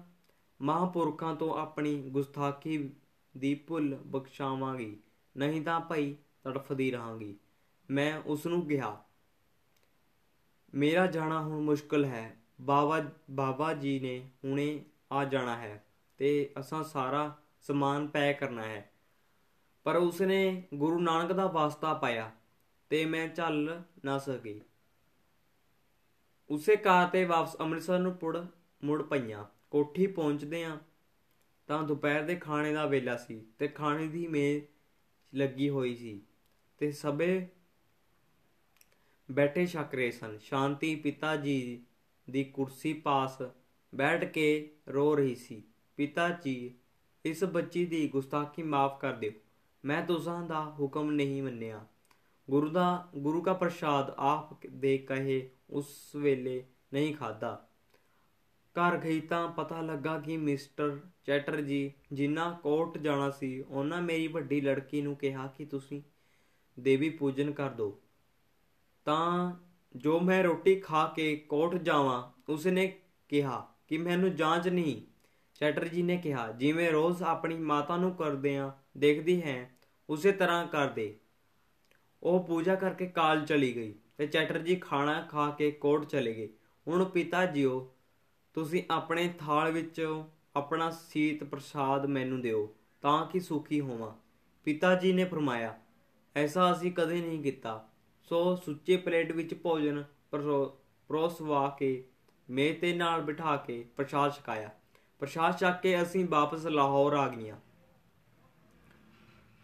ਮਹਾਂਪੁਰਖਾਂ 0.61 1.35
ਤੋਂ 1.35 1.57
ਆਪਣੀ 1.57 2.09
ਗੁਸਤਾਖੀ 2.09 2.89
ਦੀ 3.37 3.55
ਭੁੱਲ 3.55 3.95
ਬਖਸ਼ਾਵਾਂਗੀ। 4.05 4.97
ਨਹੀਂ 5.37 5.61
ਤਾਂ 5.61 5.79
ਭਾਈ 5.79 6.15
ਤੜਫਦੀ 6.51 6.91
ਰਹਾਂਗੀ। 6.91 7.35
ਮੈਂ 7.89 8.19
ਉਸ 8.25 8.45
ਨੂੰ 8.45 8.67
ਕਿਹਾ, 8.67 9.03
ਮੇਰਾ 10.75 11.05
ਜਾਣਾ 11.05 11.41
ਹੁਣ 11.41 11.61
ਮੁਸ਼ਕਲ 11.61 12.05
ਹੈ। 12.05 12.35
ਬਾਬਾ 12.61 13.11
ਬਾਬਾ 13.31 13.73
ਜੀ 13.73 13.99
ਨੇ 13.99 14.29
ਹੁਣੇ 14.45 14.85
ਆ 15.11 15.23
ਜਾਣਾ 15.25 15.57
ਹੈ 15.57 15.85
ਤੇ 16.17 16.53
ਅਸਾਂ 16.59 16.83
ਸਾਰਾ 16.83 17.37
ਸਮਾਨ 17.61 18.07
ਪੈਕ 18.07 18.39
ਕਰਨਾ 18.39 18.63
ਹੈ। 18.63 18.91
ਪਰ 19.83 19.95
ਉਸਨੇ 19.95 20.63
ਗੁਰੂ 20.73 20.99
ਨਾਨਕ 20.99 21.31
ਦਾ 21.31 21.47
ਵਾਸਤਾ 21.47 21.93
ਪਾਇਆ 21.93 22.31
ਤੇ 22.89 23.05
ਮੈਂ 23.05 23.27
ਚੱਲ 23.27 23.81
ਨਾ 24.05 24.17
ਸਕੀ। 24.17 24.61
ਉਸੇ 26.49 26.75
ਕਾਰ 26.75 27.07
ਤੇ 27.07 27.25
ਵਾਪਸ 27.25 27.55
ਅੰਮ੍ਰਿਤਸਰ 27.59 27.99
ਨੂੰ 27.99 28.13
ਪੁੜ, 28.13 28.37
ਮੁੜ 28.83 29.03
ਪਈਆਂ। 29.03 29.45
ਕੋਠੀ 29.71 30.07
ਪਹੁੰਚਦੇ 30.07 30.63
ਆ 30.63 30.77
ਤਾਂ 31.67 31.83
ਦੁਪਹਿਰ 31.83 32.23
ਦੇ 32.23 32.35
ਖਾਣੇ 32.35 32.73
ਦਾ 32.73 32.85
ਵੇਲਾ 32.85 33.17
ਸੀ 33.17 33.45
ਤੇ 33.59 33.67
ਖਾਣੇ 33.67 34.07
ਦੀ 34.07 34.27
ਮੇਜ਼ 34.27 34.65
ਲੱਗੀ 35.35 35.69
ਹੋਈ 35.69 35.95
ਸੀ। 35.95 36.21
ਤੇ 36.77 36.91
ਸਭੇ 36.91 37.47
ਬੈਠੇ 39.31 39.65
ਛਕ 39.65 39.95
ਰਹੇ 39.95 40.11
ਸਨ। 40.11 40.37
ਸ਼ਾਂਤੀ 40.37 40.95
ਪਿਤਾ 40.95 41.35
ਜੀ 41.35 41.83
ਦੀ 42.29 42.43
ਕੁਰਸੀ 42.43 42.93
ਪਾਸ 42.93 43.41
ਬੈਠ 43.95 44.25
ਕੇ 44.25 44.71
ਰੋ 44.89 45.15
ਰਹੀ 45.15 45.35
ਸੀ। 45.35 45.63
ਪਿਤਾ 45.97 46.29
ਜੀ, 46.29 46.73
ਇਸ 47.25 47.43
ਬੱਚੀ 47.43 47.85
ਦੀ 47.85 48.07
ਗੁਸਤਾਖੀ 48.07 48.63
ਮਾਫ 48.63 49.01
ਕਰ 49.01 49.13
ਦਿਓ। 49.13 49.31
ਮੈਂ 49.85 50.05
ਤੁਸਾਂ 50.05 50.43
ਦਾ 50.43 50.75
ਹੁਕਮ 50.79 51.11
ਨਹੀਂ 51.11 51.43
ਮੰਨਿਆ। 51.43 51.85
ਗੁਰੂ 52.49 52.69
ਦਾ 52.69 53.09
ਗੁਰੂ 53.17 53.41
ਦਾ 53.41 53.53
ਪ੍ਰਸ਼ਾਦ 53.53 54.13
ਆਪ 54.17 54.67
ਦੇ 54.67 54.97
ਕਹੇ 54.97 55.49
ਉਸ 55.69 56.15
ਵੇਲੇ 56.15 56.65
ਨਹੀਂ 56.93 57.15
ਖਾਦਾ 57.15 57.69
ਘਰ 58.55 58.97
ਗਈ 58.97 59.21
ਤਾਂ 59.21 59.51
ਪਤਾ 59.51 59.81
ਲੱਗਾ 59.81 60.19
ਕਿ 60.19 60.37
ਮਿਸਟਰ 60.37 60.99
ਚੈਟਰਜੀ 61.25 61.93
ਜਿਨ੍ਹਾਂ 62.11 62.59
ਕੋਰਟ 62.59 62.97
ਜਾਣਾ 62.97 63.29
ਸੀ, 63.29 63.61
ਉਹਨਾਂ 63.61 64.01
ਮੇਰੀ 64.01 64.27
ਵੱਡੀ 64.27 64.61
ਲੜਕੀ 64.61 65.01
ਨੂੰ 65.01 65.15
ਕਿਹਾ 65.15 65.47
ਕਿ 65.47 65.65
ਤੁਸੀਂ 65.65 66.01
ਦੇਵੀ 66.79 67.09
ਪੂਜਨ 67.09 67.51
ਕਰ 67.51 67.69
ਦਿਓ 67.69 68.01
ਤਾਂ 69.05 69.53
ਜੋ 69.95 70.19
ਮੈਂ 70.19 70.43
ਰੋਟੀ 70.43 70.75
ਖਾ 70.79 71.13
ਕੇ 71.15 71.35
ਕੋਰਟ 71.35 71.75
ਜਾਵਾਂ, 71.75 72.51
ਉਸਨੇ 72.51 73.01
ਕਿਹਾ 73.27 73.73
ਕਿ 73.87 73.97
ਮੈਨੂੰ 73.97 74.35
ਜਾਂਚ 74.35 74.67
ਨਹੀਂ। 74.67 75.01
ਚੈਟਰਜੀ 75.53 76.01
ਨੇ 76.01 76.17
ਕਿਹਾ, 76.17 76.51
ਜਿਵੇਂ 76.51 76.91
ਰੋਜ਼ 76.91 77.23
ਆਪਣੀ 77.23 77.55
ਮਾਤਾ 77.55 77.97
ਨੂੰ 77.97 78.15
ਕਰਦੇ 78.15 78.57
ਆ 78.57 78.71
ਦੇਖਦੀ 78.97 79.43
ਹੈ, 79.43 79.71
ਉਸੇ 80.09 80.31
ਤਰ੍ਹਾਂ 80.31 80.67
ਕਰ 80.67 80.87
ਦੇ। 80.87 81.19
ਉਹ 82.23 82.43
ਪੂਜਾ 82.43 82.75
ਕਰਕੇ 82.75 83.07
ਕਾਲ 83.07 83.45
ਚਲੀ 83.45 83.75
ਗਈ 83.75 83.95
ਤੇ 84.17 84.27
ਚੈਟਰਜੀ 84.27 84.75
ਖਾਣਾ 84.75 85.21
ਖਾ 85.21 85.49
ਕੇ 85.49 85.71
ਕੋਰਟ 85.71 86.05
ਚਲੇ 86.05 86.33
ਗਏ। 86.33 86.49
ਹੁਣ 86.87 87.05
ਪਿਤਾ 87.05 87.45
ਜੀਓ, 87.45 87.95
ਤੁਸੀਂ 88.53 88.83
ਆਪਣੇ 88.91 89.33
ਥਾਲ 89.39 89.71
ਵਿੱਚ 89.71 90.23
ਆਪਣਾ 90.55 90.89
ਸੀਤ 90.91 91.43
ਪ੍ਰਸਾਦ 91.43 92.05
ਮੈਨੂੰ 92.05 92.41
ਦਿਓ, 92.41 92.75
ਤਾਂ 93.01 93.25
ਕਿ 93.25 93.39
ਸੁਖੀ 93.39 93.81
ਹੋਵਾਂ। 93.81 94.11
ਪਿਤਾ 94.63 94.95
ਜੀ 94.95 95.13
ਨੇ 95.13 95.23
ਫਰਮਾਇਆ 95.23 95.79
ਐਸਾ 96.37 96.71
ਅਸੀਂ 96.71 96.91
ਕਦੇ 96.91 97.19
ਨਹੀਂ 97.21 97.41
ਕੀਤਾ। 97.43 97.89
ਸੋ 98.23 98.55
ਸੁੱਚੇ 98.55 98.97
ਪਲੇਟ 98.97 99.31
ਵਿੱਚ 99.31 99.53
ਭੋਜਨ 99.53 100.03
ਪਰੋਸਵਾ 100.31 101.67
ਕੇ 101.79 102.03
ਮੇਤੇ 102.49 102.93
ਨਾਲ 102.93 103.21
ਬਿਠਾ 103.21 103.55
ਕੇ 103.57 103.85
ਪ੍ਰਸ਼ਾਦ 103.95 104.33
ਛਕਾਇਆ। 104.33 104.69
ਪ੍ਰਸ਼ਾਦ 105.19 105.57
ਛਕ 105.57 105.81
ਕੇ 105.81 106.01
ਅਸੀਂ 106.01 106.25
ਵਾਪਸ 106.29 106.65
ਲਾਹੌਰ 106.65 107.13
ਆ 107.13 107.27
ਗਈਆਂ। 107.27 107.55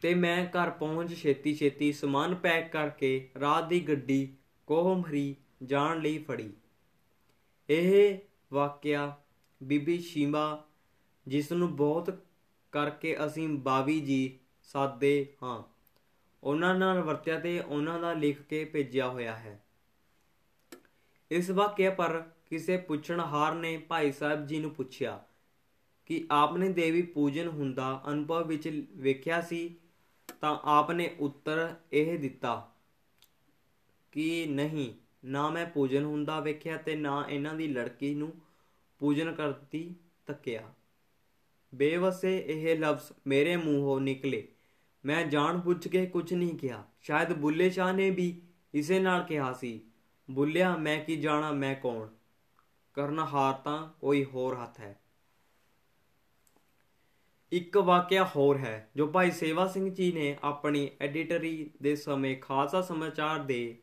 ਤੇ 0.01 0.13
ਮੈਂ 0.13 0.45
ਘਰ 0.45 0.69
ਪਹੁੰਚ 0.69 1.13
ਛੇਤੀ 1.15 1.55
ਛੇਤੀ 1.55 1.91
ਸਮਾਨ 1.93 2.35
ਪੈਕ 2.35 2.71
ਕਰਕੇ 2.71 3.29
ਰਾਤ 3.39 3.67
ਦੀ 3.67 3.79
ਗੱਡੀ 3.79 4.35
ਕੋਹਮਰੀ 4.67 5.35
ਜਾਣ 5.63 5.99
ਲਈ 5.99 6.17
ਫੜੀ। 6.17 6.53
ਇਹ 7.69 8.17
ਵਾਕਿਆ 8.53 9.15
ਬੀਬੀ 9.63 9.99
ਸ਼ੀਮਾ 9.99 10.63
ਜਿਸ 11.27 11.51
ਨੂੰ 11.51 11.75
ਬਹੁਤ 11.75 12.13
ਕਰਕੇ 12.71 13.15
ਅਸੀਂ 13.25 13.47
ਬਾਵੀ 13.49 13.99
ਜੀ 14.01 14.39
ਸਾਦੇ 14.63 15.33
ਹਾਂ। 15.43 15.72
ਉਹਨਾਂ 16.43 16.75
ਨਾਲ 16.75 17.01
ਵਰਤਿਆ 17.01 17.39
ਤੇ 17.39 17.59
ਉਹਨਾਂ 17.59 17.99
ਦਾ 17.99 18.13
ਲਿਖ 18.13 18.41
ਕੇ 18.41 18.65
ਭੇਜਿਆ 18.65 19.09
ਹੋਇਆ 19.09 19.35
ਹੈ। 19.35 19.63
ਇਸ 21.31 21.49
ਵਾਕਿਆ 21.49 21.89
ਪਰ 21.89 22.29
ਕਿਸੇ 22.49 22.77
ਪੁੱਛਣਹਾਰ 22.77 23.55
ਨੇ 23.55 23.77
ਭਾਈ 23.77 24.11
ਸਾਹਿਬ 24.11 24.47
ਜੀ 24.47 24.59
ਨੂੰ 24.59 24.71
ਪੁੱਛਿਆ 24.71 25.25
ਕਿ 26.05 26.27
ਆਪਨੇ 26.31 26.69
ਦੇਵੀ 26.69 27.01
ਪੂਜਨ 27.01 27.47
ਹੁੰਦਾ 27.47 28.03
ਅਨੁਭਵ 28.09 28.47
ਵਿੱਚ 28.47 28.87
ਵੇਖਿਆ 28.95 29.41
ਸੀ 29.41 29.75
ਤਾਂ 30.41 30.59
ਆਪਨੇ 30.63 31.15
ਉੱਤਰ 31.19 31.75
ਇਹ 31.93 32.19
ਦਿੱਤਾ 32.19 32.71
ਕਿ 34.11 34.45
ਨਹੀਂ, 34.45 34.93
ਨਾ 35.25 35.49
ਮੈਂ 35.49 35.65
ਪੂਜਨ 35.65 36.03
ਹੁੰਦਾ 36.03 36.39
ਵੇਖਿਆ 36.39 36.77
ਤੇ 36.77 36.95
ਨਾ 36.95 37.25
ਇਹਨਾਂ 37.29 37.55
ਦੀ 37.55 37.67
ਲੜਕੀ 37.67 38.15
ਨੂੰ 38.15 38.33
ਪੂਜਨ 38.99 39.33
ਕਰਦੀ 39.33 39.95
ਤੱਕਿਆ। 40.25 40.73
ਬੇਵਸੇ 41.75 42.43
ਇਹ 42.47 42.79
ਲਫ਼ਜ਼ 42.79 43.13
ਮੇਰੇ 43.27 43.57
ਮੂੰਹੋਂ 43.57 44.01
ਨਿਕਲੇ। 44.01 44.47
ਮੈਂ 45.05 45.25
ਜਾਣ 45.25 45.57
ਬੁੱਝ 45.57 45.87
ਕੇ 45.87 46.05
ਕੁਝ 46.05 46.33
ਨਹੀਂ 46.33 46.57
ਕਿਹਾ। 46.57 46.87
ਸ਼ਾਇਦ 47.01 47.33
ਬੁੱਲੇ 47.33 47.69
ਸ਼ਾਹ 47.69 47.93
ਨੇ 47.93 48.09
ਵੀ 48.09 48.41
ਇਸੇ 48.73 48.99
ਨਾਲ 48.99 49.23
ਕਿਹਾ 49.23 49.53
ਸੀ, 49.53 49.81
ਬੁੱਲਿਆ, 50.31 50.77
ਮੈਂ 50.77 51.05
ਕੀ 51.05 51.15
ਜਾਣਾ, 51.15 51.51
ਮੈਂ 51.51 51.75
ਕੌਣ? 51.75 52.07
ਕਰਨਾ 52.93 53.25
ਹਾਰ 53.25 53.53
ਤਾਂ 53.53 53.93
ਕੋਈ 54.01 54.23
ਹੋਰ 54.23 54.55
ਹੱਥ 54.55 54.79
ਹੈ। 54.79 54.99
ਇੱਕ 57.51 57.77
ਵਾਕਿਆ 57.77 58.29
ਹੋਰ 58.35 58.57
ਹੈ, 58.57 58.89
ਜੋ 58.95 59.07
ਭਾਈ 59.07 59.31
ਸੇਵਾ 59.31 59.67
ਸਿੰਘ 59.67 59.93
ਜੀ 59.93 60.11
ਨੇ 60.11 60.37
ਆਪਣੀ 60.43 60.91
ਐਡੀਟਰੀ 61.01 61.71
ਦੇ 61.81 61.95
ਸਮੇਂ 61.95 62.41
ਖਾਲਸਾ 62.41 62.81
ਸਮਾਚਾਰ 62.81 63.39
ਦੇ 63.39 63.77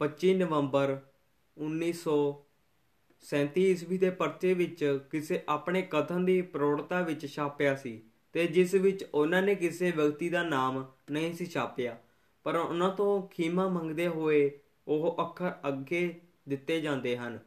25 0.00 0.34
ਨਵੰਬਰ 0.34 1.00
1937 1.56 3.70
ਈਸਵੀ 3.70 3.98
ਦੇ 3.98 4.10
ਪਰਚੇ 4.10 4.54
ਵਿੱਚ 4.54 5.00
ਕਿਸੇ 5.10 5.42
ਆਪਣੇ 5.48 5.82
ਕਥਨ 5.82 6.24
ਦੀ 6.24 6.42
ਪ੍ਰੋੜਤਾ 6.42 7.00
ਵਿੱਚ 7.00 7.26
ਛਾਪਿਆ 7.26 7.76
ਸੀ। 7.76 8.02
ਤੇ 8.34 8.46
ਜਿਸ 8.46 8.74
ਵਿੱਚ 8.74 9.04
ਉਹਨਾਂ 9.04 9.42
ਨੇ 9.42 9.54
ਕਿਸੇ 9.54 9.90
ਵਿਅਕਤੀ 9.90 10.28
ਦਾ 10.28 10.42
ਨਾਮ 10.42 10.84
ਨਹੀਂ 11.10 11.32
ਸੀ 11.34 11.46
ਛਾਪਿਆ, 11.46 11.96
ਪਰ 12.46 12.56
ਉਹਨਾਂ 12.56 12.88
ਤੋਂ 12.90 13.26
ਖੀਮਾ 13.28 13.68
ਮੰਗਦੇ 13.68 14.06
ਹੋਏ 14.08 14.50
ਉਹ 14.88 15.16
ਅੱਖਰ 15.20 15.52
ਅੱਗੇ 15.68 16.20
ਦਿੱਤੇ 16.48 16.80
ਜਾਂਦੇ 16.80 17.16
ਹਨ। 17.16 17.38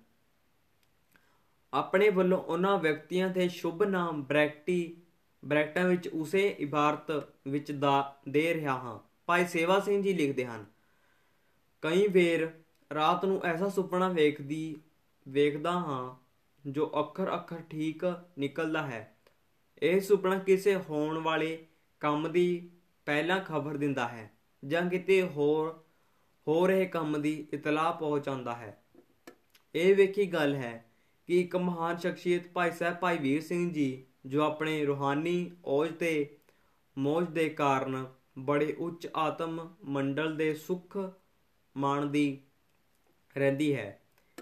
ਆਪਣੇ 1.73 2.09
ਵੱਲੋਂ 2.09 2.37
ਉਹਨਾਂ 2.39 2.77
ਵਿਅਕਤੀਆਂ 2.79 3.29
ਦੇ 3.29 3.47
ਸ਼ੁਭ 3.49 3.83
ਨਾਮ 3.83 4.23
ਬ੍ਰੈਕਟੀ, 4.23 4.97
ਬ੍ਰੈਕਟਾਂ 5.43 5.87
ਵਿੱਚ 5.87 6.07
ਉਸੇ 6.07 6.47
ਇਬਾਰਤ 6.59 7.11
ਵਿੱਚ 7.47 7.71
ਦਾ 7.71 8.19
ਦੇ 8.29 8.53
ਰਿਹਾ 8.53 8.73
ਹਾਂ। 8.73 8.97
ਭਾਈ 9.25 9.45
ਸੇਵਾ 9.45 9.79
ਸਿੰਘ 9.79 10.01
ਜੀ 10.03 10.13
ਲਿਖਦੇ 10.13 10.45
ਹਨ, 10.45 10.65
ਕਈ 11.83 12.07
ਵੇਰ 12.07 12.49
ਰਾਤ 12.91 13.25
ਨੂੰ 13.25 13.43
ਐਸਾ 13.43 13.69
ਸੁਪਨਾ 13.69 14.09
ਵੇਖਦੀ, 14.09 14.77
ਵੇਖਦਾ 15.25 15.71
ਹਾਂ 15.71 16.15
ਜੋ 16.65 16.91
ਅੱਖਰ 16.99 17.33
ਅੱਖਰ 17.35 17.61
ਠੀਕ 17.69 18.03
ਨਿਕਲਦਾ 18.39 18.85
ਹੈ। 18.87 19.16
ਇਹ 19.81 19.99
ਸੁਪਨਾ 20.01 20.37
ਕਿਸੇ 20.39 20.75
ਹੋਣ 20.75 21.17
ਵਾਲੇ 21.17 21.57
ਕੰਮ 21.99 22.31
ਦੀ 22.31 22.69
ਪਹਿਲਾਂ 23.05 23.39
ਖਬਰ 23.39 23.77
ਦਿੰਦਾ 23.77 24.07
ਹੈ 24.07 24.31
ਜਾਂ 24.63 24.89
ਕਿਤੇ 24.89 25.21
ਹੋਰ, 25.21 25.83
ਹੋ 26.47 26.67
ਰਹੇ 26.67 26.85
ਕੰਮ 26.85 27.21
ਦੀ 27.21 27.47
ਇਤਲਾਹ 27.53 27.93
ਪਹੁੰਚਾਉਂਦਾ 27.93 28.55
ਹੈ। 28.55 28.77
ਇਹ 29.75 29.95
ਵੇਖੀ 29.95 30.25
ਗੱਲ 30.25 30.55
ਹੈ 30.55 30.85
ਕਿ 31.27 31.39
ਇੱਕ 31.41 31.55
ਮਹਾਨ 31.55 31.97
ਸ਼ਖਸੀਅਤ 31.97 32.47
ਭਾਈ 32.47 32.71
ਸਾਹਿਬ 32.71 32.95
ਭਾਈ 32.95 33.17
ਵੀਰ 33.17 33.41
ਸਿੰਘ 33.41 33.71
ਜੀ, 33.73 34.05
ਜੋ 34.25 34.41
ਆਪਣੇ 34.41 34.85
ਰੂਹਾਨੀ 34.85 35.51
ਔਜ 35.65 35.93
ਤੇ 35.99 36.37
ਮੋਜ 36.97 37.29
ਦੇ 37.29 37.49
ਕਾਰਨ 37.49 38.05
ਬੜੇ 38.39 38.75
ਉੱਚ 38.79 39.07
ਆਤਮ 39.15 39.75
ਮੰਡਲ 39.85 40.35
ਦੇ 40.35 40.53
ਸੁਖ 40.53 40.97
ਮਾਣਦੀ 41.75 42.41
ਰਹਿੰਦੀ 43.35 43.73
ਹੈ, 43.75 43.99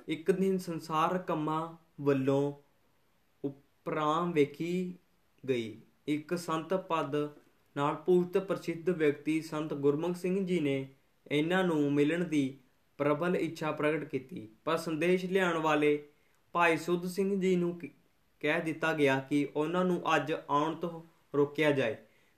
ਇੱਕ 0.07 0.31
ਦਿਨ 0.31 0.57
ਸੰਸਾਰ 0.57 1.17
ਕੰਮਾਂ 1.17 1.75
ਵੱਲੋਂ 2.01 2.53
ਉਪਰਾਮ 3.43 4.31
ਵੇਖੀ 4.31 4.97
ਗਈ। 5.45 5.75
ਇੱਕ 6.07 6.37
ਸੰਤ 6.37 6.73
ਪਦ 6.73 7.15
ਨਾਲ 7.77 7.95
ਪੂਜਤ 7.95 8.37
ਪ੍ਰਸਿੱਧ 8.37 8.89
ਵਿਅਕਤੀ 8.89 9.41
ਸੰਤ 9.41 9.73
ਗੁਰਮੁਖ 9.73 10.15
ਸਿੰਘ 10.15 10.45
ਜੀ 10.45 10.59
ਨੇ 10.59 10.87
ਇਹਨਾਂ 11.31 11.63
ਨੂੰ 11.63 11.93
ਮਿਲਣ 11.93 12.23
ਦੀ 12.23 12.57
ਪ੍ਰਬਲ 12.97 13.35
ਇੱਛਾ 13.35 13.71
ਪ੍ਰਗਟ 13.71 14.03
ਕੀਤੀ। 14.03 14.47
ਪਰ 14.65 14.77
ਸੰਦੇਸ਼ 14.77 15.25
ਲਿਆਉਣ 15.25 15.57
ਵਾਲੇ 15.57 16.07
ਭਾਈ 16.53 16.77
ਸੁਧ 16.77 17.05
ਸਿੰਘ 17.05 17.41
ਜੀ 17.41 17.55
ਨੂੰ 17.55 17.79
ਕਹਿ 18.39 18.61
ਦਿੱਤਾ 18.61 18.93
ਗਿਆ 18.93 19.19
ਕਿ 19.19 19.47
ਉਹਨਾਂ 19.55 19.85
ਨੂੰ 19.85 20.01
ਅੱਜ 20.15 20.33
ਆਉਣ 20.49 20.75
ਤੋਂ 20.75 21.01
ਰੋਕਿਆ 21.37 21.71
ਜਾਏ। 21.71 21.95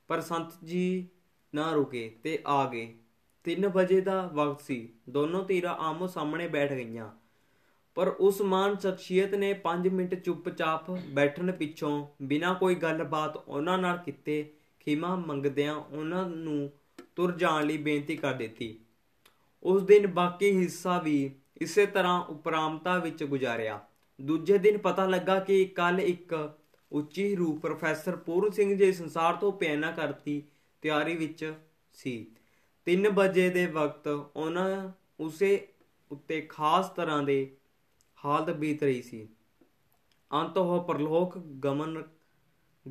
ਪਰ 0.08 0.22
ਸੰਤ 0.22 0.54
ਜੀ 0.64 1.08
ਨਾ 1.56 1.72
ਰੁਕੇ 1.72 2.10
ਤੇ 2.24 2.40
ਆ 2.48 2.70
ਗਏ। 2.70 2.94
3 3.44 3.68
ਵਜੇ 3.68 4.02
ਦਾ 4.02 4.22
ਵਕਤ 4.34 4.62
ਸੀ। 4.62 4.90
ਦੋਨੋਂ 5.10 5.44
ਧਿਰਾਂ 5.44 5.76
ਆਮੋ 5.76 6.08
ਸਾਹਮਣੇ 6.08 6.48
ਬੈਠ 6.48 6.74
ਗਈਆਂ। 6.74 7.10
ਪਰ 7.98 8.08
ਉਸ 8.08 8.42
ਮਾਨ 8.42 8.76
ਸ਼ਖਸੀਅਤ 8.78 9.34
ਨੇ 9.34 9.54
5 9.64 9.88
ਮਿੰਟ 9.90 10.14
ਚੁੱਪਚਾਪ 10.16 10.90
ਬੈਠਣ 10.92 11.52
ਪਿੱਛੋਂ 11.52 12.08
ਬਿਨਾਂ 12.22 12.54
ਕੋਈ 12.56 12.76
ਗੱਲਬਾਤ 12.76 13.38
ਉਹਨਾਂ 13.38 13.78
ਨਾਲ 13.78 13.98
ਕੀਤੇ, 13.98 14.52
ਖਿਮਾ 14.80 15.16
ਮੰਗਦਿਆਂ 15.16 15.76
ਉਹਨਾਂ 15.76 16.26
ਨੂੰ 16.26 16.70
ਤੁਰ 17.16 17.32
ਜਾਣ 17.32 17.66
ਲਈ 17.66 17.78
ਬੇਨਤੀ 17.78 18.16
ਕਰ 18.16 18.34
ਦਿੱਤੀ। 18.34 18.80
ਉਸ 19.64 19.84
ਦਿਨ 19.84 20.08
ਬਾਕੀ 20.08 20.52
ਹਿੱਸਾ 20.58 21.00
ਵੀ 21.00 21.32
ਇਸੇ 21.62 21.86
ਤਰ੍ਹਾਂ 21.86 22.22
ਉਪਰਾਮਤਾ 22.22 22.98
ਵਿੱਚ 22.98 23.24
ਗੁਜ਼ਾਰਿਆ। 23.24 23.80
ਦੂਜੇ 24.22 24.58
ਦਿਨ 24.58 24.78
ਪਤਾ 24.78 25.06
ਲੱਗਾ 25.06 25.40
ਕਿ 25.40 25.66
ਕੱਲ 25.66 26.00
ਇੱਕ 26.00 26.54
ਉੱਚੀ 26.92 27.36
ਰੂਪ 27.36 27.62
ਪ੍ਰੋਫੈਸਰ 27.62 28.16
ਪੂਰਨ 28.16 28.52
ਸਿੰਘ 28.52 28.78
ਜੀ 28.78 28.92
ਸੰਸਾਰ 28.94 29.36
ਤੋਂ 29.36 29.52
ਪਿਆਨਾ 29.52 29.92
ਕਰਤੀ 29.92 30.44
ਤਿਆਰੀ 30.82 31.16
ਵਿੱਚ 31.16 31.54
ਸੀ। 31.94 32.28
3 32.86 33.10
ਵਜੇ 33.10 33.50
ਦੇ 33.50 33.66
ਵਕਤ 33.66 34.08
ਉਹਨਾਂ 34.08 34.92
ਉਸੇ 35.20 35.68
ਉੱਤੇ 36.12 36.42
ਖਾਸ 36.42 36.90
ਤਰ੍ਹਾਂ 36.90 37.24
ਦੇ 37.24 37.57
ਹਾਲਤ 38.26 38.50
ਬੀਤ 38.50 38.84
ਰਹੀ 38.84 39.02
ਸੀ। 39.02 39.28
ਅੰਤ 40.34 40.58
ਉਹ 40.58 40.84
ਪਰਲੋਕ 40.84 41.38
ਗਮਨ 41.38 42.04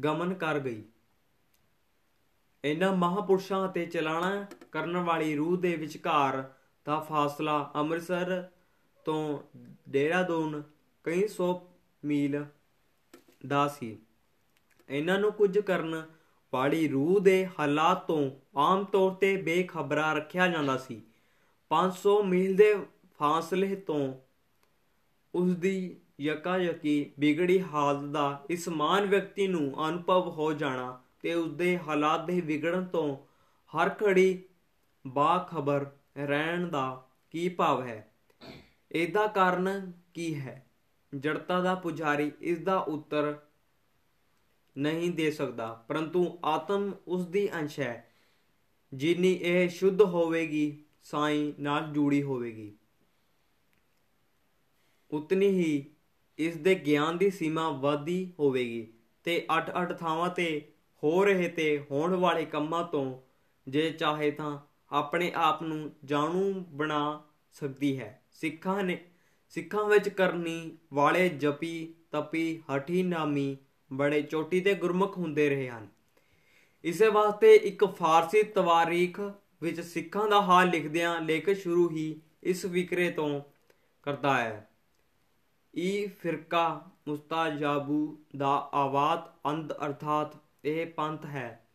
ਗਮਨ 0.05 0.35
ਕਰ 0.35 0.59
ਗਈ। 0.59 0.83
ਇਹਨਾਂ 2.65 2.93
ਮਹਾਪੁਰਸ਼ਾਂ 2.93 3.69
ਅਤੇ 3.69 3.87
ਚਲਾਣਾ 3.87 4.47
ਕਰਨ 4.73 4.97
ਵਾਲੀ 4.97 5.37
ਰੂਹ 5.37 5.57
ਦੇ 5.57 5.77
ਵਿਚਕਾਰ 5.77 6.53
ਦਾ 6.85 7.01
ਫਾਸਲਾ 7.01 7.73
ਅੰਮ੍ਰਿਤਸਰ 7.75 8.49
ਤੋਂ 9.05 9.39
ਡੇਰਾਦੂਨ 9.89 10.63
ਕਈ 11.05 11.29
ਸੌ 11.29 11.69
ਮੀਲ 12.05 12.45
ਦਾ 13.47 13.69
ਸੀ। 13.69 13.99
ਇਹਨਾਂ 14.89 15.19
ਨੂੰ 15.19 15.33
ਕੁਝ 15.33 15.59
ਕਰਨ 15.59 16.07
ਵਾਲੀ 16.55 16.89
ਰੂਹ 16.89 17.21
ਦੇ 17.21 17.49
ਹਾਲਾਤ 17.61 18.07
ਤੋਂ 18.07 18.31
ਆਮ 18.57 18.85
ਤੌਰ 18.85 19.15
ਤੇ 19.15 19.37
ਬੇਖਬਰਾ 19.37 20.13
ਰੱਖਿਆ 20.13 20.49
ਜਾਂਦਾ 20.49 20.77
ਸੀ। 20.77 21.03
500 21.71 22.23
ਮੀਲ 22.23 22.57
ਦੇ 22.57 22.75
ਫਾਸਲੇ 23.19 23.77
ਤੋਂ 23.77 24.15
ਉਸ 25.37 25.57
ਦੀ 25.57 25.97
ਯਕਾਯਕੀ 26.21 27.11
ਵਿਗੜੀ 27.19 27.63
ਹਾਲਤ 27.63 28.11
ਦਾ 28.11 28.45
ਇਸ 28.51 28.69
ਮਾਨ 28.69 29.07
ਵਿਅਕਤੀ 29.07 29.47
ਨੂੰ 29.47 29.89
ਅਨੁਭਵ 29.89 30.31
ਹੋ 30.31 30.53
ਜਾਣਾ 30.53 31.03
ਤੇ 31.21 31.35
ਉਸ 31.35 31.51
ਦੇ 31.51 31.79
ਹਾਲਾਤ 31.79 32.27
ਦੇ 32.27 32.41
ਵਿਗੜਨ 32.41 32.85
ਤੋਂ 32.85 33.17
ਹਰ 33.67 33.89
ਘੜੀ 33.89 34.43
ਬਾਖਬਰ 35.07 35.91
ਰਹਿਣ 36.17 36.69
ਦਾ 36.69 37.09
ਕੀ 37.31 37.49
ਭਾਵ 37.49 37.83
ਹੈ? 37.83 38.13
ਇਹਦਾ 38.93 39.27
ਕਾਰਨ 39.27 39.93
ਕੀ 40.15 40.35
ਹੈ? 40.35 40.67
ਜੜਤਾ 41.19 41.61
ਦਾ 41.61 41.75
ਪੁਜਾਰੀ 41.75 42.33
ਇਸ 42.41 42.59
ਦਾ 42.59 42.79
ਉੱਤਰ 42.79 43.39
ਨਹੀਂ 44.79 45.11
ਦੇ 45.11 45.31
ਸਕਦਾ, 45.31 45.85
ਪਰੰਤੂ 45.89 46.39
ਆਤਮ 46.45 46.95
ਉਸ 47.09 47.27
ਦੀ 47.27 47.53
ਅੰਸ਼ 47.55 47.81
ਹੈ, 47.81 48.13
ਜਿਨੀ 48.95 49.33
ਇਹ 49.33 49.69
ਸ਼ੁੱਧ 49.69 50.03
ਹੋਵੇਗੀ, 50.03 50.85
ਸਾਈ 51.03 51.55
ਨਾਲ 51.61 51.93
ਜੁੜੀ 51.93 52.23
ਹੋਵੇਗੀ। 52.23 52.76
ਉਤਨੀ 55.17 55.49
ਹੀ 55.49 55.91
ਇਸ 56.39 56.57
ਦੇ 56.57 56.75
ਗਿਆਨ 56.75 57.19
ਦੀ 57.19 57.31
ਸੀਮਾ 57.31 57.69
ਵਧਦੀ 57.71 58.33
ਹੋਵੇਗੀ 58.39 58.89
ਤੇ 59.25 59.47
ਅੱਠ-ਅੱਠ 59.57 59.93
ਥਾਵਾਂ 59.93 60.29
ਤੇ 60.29 60.69
ਹੋ 61.05 61.25
ਰਹੇ 61.25 61.49
ਤੇ 61.49 61.87
ਹੋਣ 61.91 62.15
ਵਾਲੇ 62.15 62.45
ਕੰਮਾਂ 62.45 62.85
ਤੋਂ 62.85 63.21
ਜੇ 63.69 63.91
ਚਾਹੇ 63.91 64.31
ਤਾਂ 64.31 64.59
ਆਪਣੇ 64.91 65.33
ਆਪ 65.35 65.63
ਨੂੰ 65.63 65.93
ਜਾਣੂ 66.05 66.53
ਬਣਾ 66.53 67.25
ਸਕਦੀ 67.53 68.01
ਹੈ। 68.01 68.23
ਸਿੱਖਾਂ 68.33 68.85
ਨੇ 68.85 69.05
ਸਿੱਖਾਂ 69.49 69.85
ਵਿੱਚ 69.85 70.09
ਕਰਨੀ 70.09 70.79
ਵਾਲੇ 70.93 71.29
ਜਪੀ 71.29 71.95
ਤਪੀ 72.11 72.63
ਹਠੀ 72.77 73.03
ਨਾਮੀ 73.03 73.57
ਬੜੇ 73.93 74.23
ਚੋਟੀ 74.23 74.61
ਤੇ 74.61 74.75
ਗੁਰਮੁਖ 74.75 75.19
ਹੁੰਦੇ 75.19 75.49
ਰਹੇ 75.49 75.69
ਹਨ। 75.69 75.89
ਇਸੇ 76.85 77.09
ਵਾਸਤੇ 77.09 77.55
ਇੱਕ 77.55 77.85
ਫਾਰਸੀ 77.85 78.43
ਤਵਾਰੀਖ 78.43 79.21
ਵਿੱਚ 79.63 79.81
ਸਿੱਖਾਂ 79.81 80.29
ਦਾ 80.29 80.43
ਹਾਲ 80.43 80.71
ਲਿਖਦਿਆਂ 80.71 81.21
ਲੇਖ 81.21 81.51
ਸ਼ੁਰੂ 81.51 81.91
ਹੀ 81.91 82.21
ਇਸ 82.43 82.65
ਵਿਕਰੇ 82.65 83.11
ਤੋਂ 83.11 83.41
ਕਰਦਾ 84.03 84.37
ਹੈ। 84.37 84.66
ਈ 85.79 86.07
ਫਿਰਕਾ 86.07 86.91
ਮੁਸਤਾਜਾਬੂ 87.09 88.19
ਦਾ 88.37 88.71
ਆਵਾਤ 88.75 89.35
ਅੰਧ 89.47 89.73
ਅਰਥਾਤ 89.73 90.37
ਇਹ 90.65 90.87
ਪੰਥ 90.87 91.27
ਹੈ। 91.27 91.67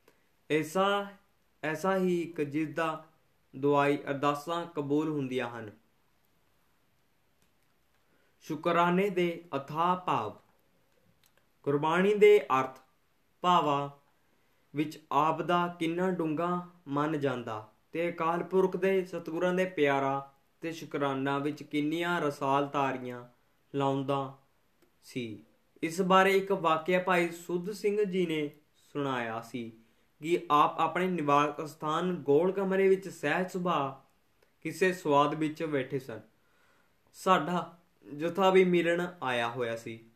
ਐਸਾ 0.51 1.07
ਐਸਾ 1.63 1.97
ਹੀ 1.97 2.21
ਇੱਕ 2.21 2.41
ਜਿਸ 2.41 2.69
ਦਾ 2.69 3.05
ਦੁਆਈ 3.55 3.97
ਅਰਦਾਸਾਂ 3.97 4.65
ਕਬੂਲ 4.65 5.09
ਹੁੰਦੀਆਂ 5.09 5.49
ਹਨ। 5.49 5.71
ਸ਼ੁਕਰਾਨੇ 8.41 9.09
ਦੇ 9.09 9.43
ਅਥਾ 9.55 9.95
ਭਾਵ। 9.95 10.37
ਕੁਰਬਾਨੀ 11.63 12.13
ਦੇ 12.13 12.47
ਅਰਥ, 12.59 12.79
ਭਾਵਾ 13.41 13.99
ਵਿੱਚ 14.75 14.99
ਆਪ 15.11 15.41
ਦਾ 15.41 15.67
ਕਿੰਨਾ 15.67 16.11
ਡੂੰਗਾ 16.11 16.67
ਮੰਨ 16.87 17.19
ਜਾਂਦਾ 17.19 17.73
ਤੇ 17.91 18.09
ਅਕਾਲ 18.09 18.43
ਪੁਰਖ 18.43 18.77
ਦੇ 18.77 19.05
ਸਤਿਗੁਰਾਂ 19.05 19.53
ਦੇ 19.53 19.65
ਪਿਆਰਾ 19.65 20.33
ਤੇ 20.61 20.71
ਸ਼ੁਕਰਾਨਾ 20.71 21.37
ਵਿੱਚ 21.37 21.63
ਕਿੰਨੀਆਂ 21.63 22.21
ਰਸਾਲ 22.21 22.67
ਤਾਰੀਆਂ 22.67 23.25
ਲਾਉਂਦਾ 23.75 24.37
ਸੀ। 25.03 25.43
ਇਸ 25.83 26.01
ਬਾਰੇ 26.01 26.37
ਇੱਕ 26.37 26.51
ਵਾਕਿਆ 26.51 27.03
ਭਾਈ 27.03 27.31
ਸੁਧ 27.31 27.71
ਸਿੰਘ 27.71 28.03
ਜੀ 28.03 28.25
ਨੇ 28.25 28.51
ਸੁਣਾਇਆ 28.77 29.41
ਸੀ 29.41 29.71
ਕਿ 30.21 30.45
ਆਪ 30.51 30.79
ਆਪਣੇ 30.79 31.07
ਨਿਵਾਸ 31.07 31.61
ਸਥਾਨ 31.61 32.15
ਗੋਲ 32.15 32.51
ਕਮਰੇ 32.51 32.89
ਵਿੱਚ 32.89 33.09
ਸਹਿਜ 33.09 33.51
ਸੁਭਾ 33.51 34.05
ਕਿਸੇ 34.61 34.93
ਸਵਾਦ 34.93 35.33
ਵਿੱਚ 35.33 35.63
ਬੈਠੇ 35.63 35.99
ਸਨ। 35.99 36.21
ਸਾਡਾ 37.13 37.79
ਜਥਾ 38.17 38.49
ਵੀ 38.49 38.63
ਮਿਲਣ 38.63 39.07
ਆਇਆ 39.23 39.49
ਹੋਇਆ 39.49 39.75
ਸੀ। 39.75 40.09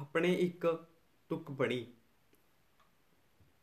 ਆਪਣੇ 0.00 0.32
ਇੱਕ 0.32 0.84
ਤੁਕ 1.28 1.50
ਬਣੀ। 1.50 1.86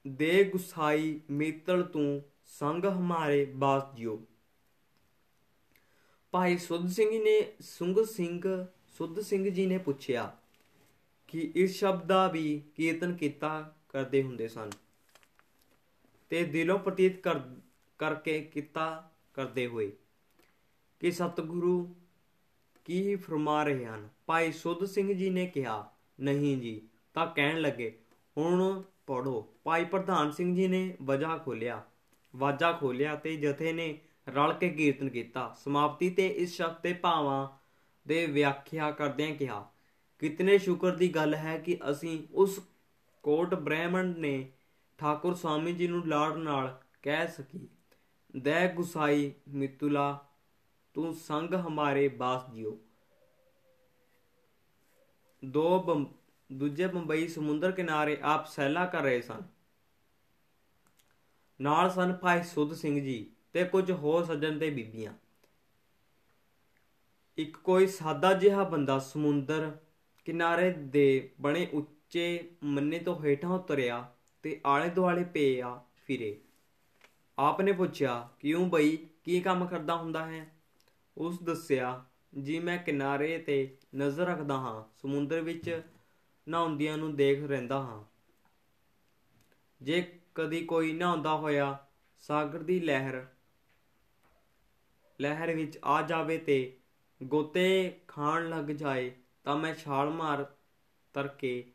ਦੇ 0.08 0.44
ਗੁਸਾਈ 0.44 1.22
ਮੀਤਲ 1.30 1.84
ਤੂੰ 1.84 2.24
ਸੰਗ 2.46 2.86
ਹਮਾਰੇ 2.86 3.46
ਬਾਸ 3.46 3.96
ਜਿਓ। 3.96 4.26
ਭਾਈ 6.32 6.58
ਸੁਧ 6.58 6.88
ਸਿੰਘ 6.88 7.10
ਨੇ 7.24 7.54
ਸੁੰਗ 7.62 8.06
ਸਿੰਘ 8.06 8.66
ਸੁਧ 9.00 9.20
ਸਿੰਘ 9.20 9.50
ਜੀ 9.50 9.66
ਨੇ 9.66 9.78
ਪੁੱਛਿਆ 9.78 10.36
ਕਿ 11.28 11.52
ਇਸ 11.56 11.80
ਸ਼ਬਦ 11.80 12.06
ਦਾ 12.06 12.28
ਵੀ 12.28 12.62
ਕੀਰਤਨ 12.76 13.14
ਕੀਤਾ 13.14 13.76
ਕਰਦੇ 13.90 14.24
ਹੁੰਦੇ 14.24 14.48
ਸਨ 14.48 14.70
ਤੇ 16.30 16.44
ਦਿਲੋਂ 16.44 16.78
ਪ੍ਰਤੀਤ 16.80 17.20
ਕਰ, 17.20 17.40
ਕਰਕੇ 18.00 18.42
ਕੀਤਾ 18.42 19.12
ਕਰਦੇ 19.34 19.68
ਹੋਏ 19.68 19.92
ਕਿ 21.00 21.12
ਸਤਿਗੁਰੂ 21.12 21.96
ਕੀ 22.86 23.16
ਫਰਮਾ 23.16 23.64
ਰਹੇ 23.64 23.86
ਹਨ? 23.86 24.10
ਭਾਈ 24.26 24.52
ਸੁਧ 24.52 24.84
ਸਿੰਘ 24.86 25.14
ਜੀ 25.14 25.30
ਨੇ 25.30 25.46
ਕਿਹਾ, 25.46 25.92
ਨਹੀਂ 26.20 26.58
ਜੀ। 26.58 26.82
ਤਾਂ 27.14 27.28
ਕਹਿਣ 27.28 27.62
ਲੱਗੇ, 27.62 27.98
ਹੁਣ 28.38 28.84
ਪੜੋ 29.08 29.48
ਭਾਈ 29.64 29.86
ਪ੍ਰਧਾਨ 29.86 30.32
ਸਿੰਘ 30.32 30.56
ਜੀ 30.56 30.68
ਨੇ 30.68 30.98
ਵਜਾ 31.02 31.38
ਖੋਲਿਆ 31.38 31.84
ਵਾਜਾ 32.36 32.72
ਖੋਲਿਆ 32.72 33.16
ਤੇ 33.16 33.36
ਜਥੇ 33.38 33.74
ਨੇ 33.74 33.98
ਰਲ 34.28 34.54
ਕੇ 34.54 34.70
ਕੀਰਤਨ 34.70 35.10
ਕੀਤਾ। 35.10 35.56
ਸਮਾਪਤੀ 35.60 36.10
ਤੇ 36.10 36.28
ਇਸ 36.28 36.56
ਸ਼ਬਦ 36.58 36.74
ਤੇ 36.74 36.94
ਭਾਵਾਂ 36.94 37.59
ਦੇ 38.10 38.26
ਵਿਆਖਿਆ 38.26 38.92
ਕਰਦਿਆਂ 38.92 39.36
ਕਿਹਾ, 39.36 39.66
ਕਿਤਨੇ 40.22 40.58
ਸ਼ੁਕਰ 40.58 40.96
ਦੀ 40.96 41.10
ਗੱਲ 41.10 41.36
ਹੈ 41.36 41.58
ਕਿ 41.58 41.78
ਅਸੀਂ 41.92 42.22
ਉਸ 42.34 42.60
ਕੋਟ 43.24 43.54
ਬ੍ਰਹਮਣ 43.56 44.14
ਨੇ 44.20 44.52
ਠਾਕੁਰ 45.00 45.34
ਸਵਾਮੀ 45.36 45.74
ਜੀ 45.74 45.88
ਨੂੰ 45.88 46.08
ਲਾੜ 46.08 46.36
ਨਾਲ 46.38 46.82
ਕਹਿ 47.02 47.28
ਸਕੀ। 47.28 47.68
ਦੈ 48.38 48.68
ਗੁਸਾਈ 48.74 49.32
ਮਿਤੁਲਾ, 49.48 50.26
ਤੂੰ 50.96 51.14
ਸੰਗ 51.16 51.54
ਹਮਾਰੇ 51.68 52.08
ਬਾਸ 52.08 52.50
ਜਿਓ। 52.54 52.78
ਦੋ 55.44 55.98
ਦੂਜੇ 56.50 56.88
ਬੰਬਈ 56.88 57.28
ਸਮੁੰਦਰ 57.28 57.72
ਕਿਨਾਰੇ 57.72 58.18
ਆਪ 58.24 58.48
ਸੈਲਾ 58.48 58.86
ਕਰ 58.86 59.02
ਰਹੇ 59.02 59.22
ਸਨ। 59.22 59.42
ਨਾਲ 61.60 61.90
ਸਨ 61.90 62.14
ਭਾਈ 62.14 62.44
ਸੁਧ 62.44 62.74
ਸਿੰਘ 62.74 63.00
ਜੀ 63.02 63.26
ਤੇ 63.54 63.64
ਕੁਝ 63.64 63.92
ਹੋਰ 63.92 64.24
ਸੱਜਣ 64.26 64.60
ਤੇ 64.60 64.70
ਬੀਬੀਆਂ। 64.70 65.14
ਇੱਕ 67.40 67.58
ਕੋਈ 67.58 67.88
ਸਾਦਾ 67.88 68.34
ਜਿਹਾ 68.34 68.64
ਬੰਦਾ 68.64 69.00
ਸਮੁੰਦਰ 69.00 69.78
ਕਿਨਾਰੇ 70.26 70.72
ਦੇ 70.72 71.30
ਬਣੇ 71.42 71.68
ਉੱਚੇ 71.74 72.52
ਮੰਨੇ 72.64 73.00
ਤੋਂ 73.00 73.24
ਹੇਠਾਂ 73.24 73.50
ਉਤਰਿਆ 73.50 74.14
ਤੇ 74.44 74.62
ਆਲੇ 74.66 74.90
ਦੁਆਲੇ 74.90 75.24
ਪਿਆ 75.24 75.84
ਫਿਰੇ। 76.06 76.42
ਆਪਨੇ 77.40 77.72
ਪੁੱਛਿਆ, 77.72 78.30
ਕਿਉਂ 78.40 78.70
ਬਈ? 78.70 78.98
ਕੀ 79.24 79.42
ਕੰਮ 79.42 79.66
ਕਰਦਾ 79.66 79.96
ਹੁੰਦਾ 79.96 80.26
ਹੈ? 80.26 80.52
ਉਸ 81.18 81.42
ਦੱਸਿਆ, 81.42 82.06
ਜੀ, 82.42 82.60
ਮੈਂ 82.60 82.78
ਕਿਨਾਰੇ 82.78 83.38
ਤੇ 83.38 83.78
ਨਜ਼ਰ 83.96 84.26
ਰੱਖਦਾ 84.26 84.58
ਹਾਂ, 84.58 84.98
ਸਮੁੰਦਰ 85.02 85.42
ਵਿੱਚ 85.42 85.82
ਨਹਾਉਂਦਿਆਂ 86.50 86.98
ਨੂੰ 86.98 87.16
ਦੇਖ 87.16 87.44
ਰਹਿੰਦਾ 87.44 87.80
ਹਾਂ। 87.80 88.04
ਜੇ 89.82 90.20
ਕਦੀ 90.36 90.66
ਕੋਈ 90.66 90.94
ਨਹਾਉਂਦਾ 90.94 91.36
ਹੋਇਆ 91.36 91.88
ਸਾਗਰ 92.20 92.60
ਦੀ 92.60 92.80
ਲਹਿਰ 92.80 93.26
ਲਹਿਰ 95.22 95.56
ਵਿੱਚ 95.56 95.80
ਆ 95.84 96.02
ਜਾਵੇ 96.02 96.38
ਤੇ 96.38 96.78
ਗੋਤੇ 97.22 98.00
ਖਾਣ 98.08 98.50
ਲੱਗ 98.50 98.66
ਜਾਏ 98.66 99.12
ਤਾਂ 99.44 99.56
ਮੈਂ 99.56 99.74
ਛਾਲ 99.76 100.10
ਮਾਰ 100.10 100.46
ਤਰਕੇ 101.14 101.72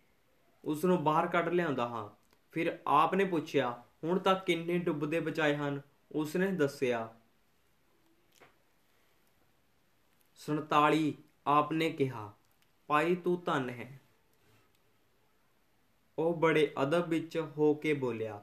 ਉਸ 0.64 0.84
ਨੂੰ 0.84 1.02
ਬਾਹਰ 1.04 1.26
ਕੱਢ 1.26 1.48
ਲਿਆਉਂਦਾ 1.48 1.88
ਹਾਂ। 1.88 2.08
ਫਿਰ 2.52 2.78
ਆਪ 2.86 3.14
ਨੇ 3.14 3.24
ਪੁੱਛਿਆ, 3.24 3.82
ਹੁਣ 4.04 4.18
ਤੱਕ 4.18 4.44
ਕਿੰਨੇ 4.44 4.78
ਡੁੱਬਦੇ 4.78 5.20
ਬਚਾਏ 5.20 5.56
ਹਨ? 5.56 5.80
ਉਸ 6.12 6.36
ਨੇ 6.36 6.50
ਦੱਸਿਆ 6.52 7.08
47 10.40 11.12
ਆਪ 11.46 11.72
ਨੇ 11.72 11.90
ਕਿਹਾ, 11.90 12.32
ਭਾਈ 12.88 13.14
ਤੂੰ 13.16 13.42
ਧੰਨ 13.44 13.70
ਹੈ। 13.70 14.00
ਉਹ 16.18 16.34
ਬੜੇ 16.34 16.72
ਅਦਬ 16.82 17.08
ਵਿੱਚ 17.08 17.38
ਹੋ 17.56 17.74
ਕੇ 17.74 17.94
ਬੋਲਿਆ, 17.94 18.42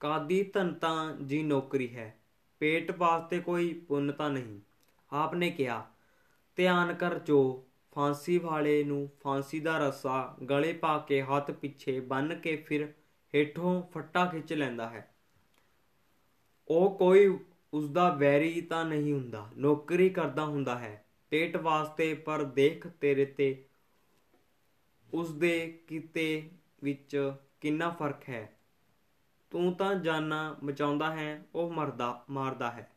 ਕਾਦੀ 0.00 0.42
ਧਨਤਾ 0.44 0.92
ਜੀ 1.26 1.42
ਨੌਕਰੀ 1.42 1.94
ਹੈ, 1.96 2.14
ਪੇਟ 2.60 2.90
ਵਾਸਤੇ 2.90 3.40
ਕੋਈ 3.40 3.72
ਪੁੰਨਤਾ 3.88 4.28
ਨਹੀਂ। 4.28 4.60
ਆਪ 5.12 5.34
ਨੇ 5.34 5.50
ਕਿਹਾ 5.50 5.91
ਧਿਆਨ 6.56 6.94
ਕਰ 6.94 7.18
ਜੋ। 7.18 7.68
ਫਾਂਸੀ 7.94 8.38
ਵਾਲੇ 8.38 8.84
ਨੂੰ 8.84 9.10
ਫਾਂਸੀ 9.20 9.60
ਦਾ 9.60 9.78
ਰੱਸਾ 9.78 10.36
ਗਲੇ 10.50 10.72
ਪਾ 10.72 10.98
ਕੇ 10.98 11.22
ਹੱਥ 11.22 11.50
ਪਿੱਛੇ 11.50 12.00
ਬੰਨ 12.00 12.34
ਕੇ 12.34 12.56
ਫਿਰ 12.56 12.92
ਹੇਠੋਂ 13.34 13.82
ਫੱਟਾ 13.82 14.26
ਖਿੱਚ 14.26 14.52
ਲੈਂਦਾ 14.52 14.90
ਹੈ। 14.90 15.14
ਉਹ 16.68 16.98
ਕੋਈ 16.98 17.38
ਉਸਦਾ 17.72 18.14
ਵੈਰੀ 18.14 18.60
ਤਾਂ 18.60 18.84
ਨਹੀਂ 18.84 19.12
ਹੁੰਦਾ, 19.12 19.50
ਨੌਕਰੀ 19.56 20.10
ਕਰਦਾ 20.10 20.44
ਹੁੰਦਾ 20.44 20.78
ਹੈ। 20.78 21.04
ਪੇਟ 21.30 21.56
ਵਾਸਤੇ, 21.56 22.14
ਪਰ 22.14 22.42
ਦੇਖ 22.42 22.86
ਤੇਰੇ 22.86 23.24
ਤੇ 23.24 23.64
ਉਸਦੇ 25.14 25.80
ਕਿਤੇ 25.86 26.50
ਵਿੱਚ 26.82 27.32
ਕਿੰਨਾ 27.60 27.90
ਫ਼ਰਕ 27.90 28.28
ਹੈ। 28.28 28.58
ਤੂੰ 29.50 29.72
ਤਾਂ 29.72 29.94
ਜਾਨਾਂ 29.94 30.54
ਬਚਾਉਂਦਾ 30.64 31.16
ਹੈ, 31.16 31.42
ਉਹ 31.54 31.72
ਮਰਦਾ, 31.72 32.24
ਮਾਰਦਾ 32.30 32.70
ਹੈ। 32.70 32.90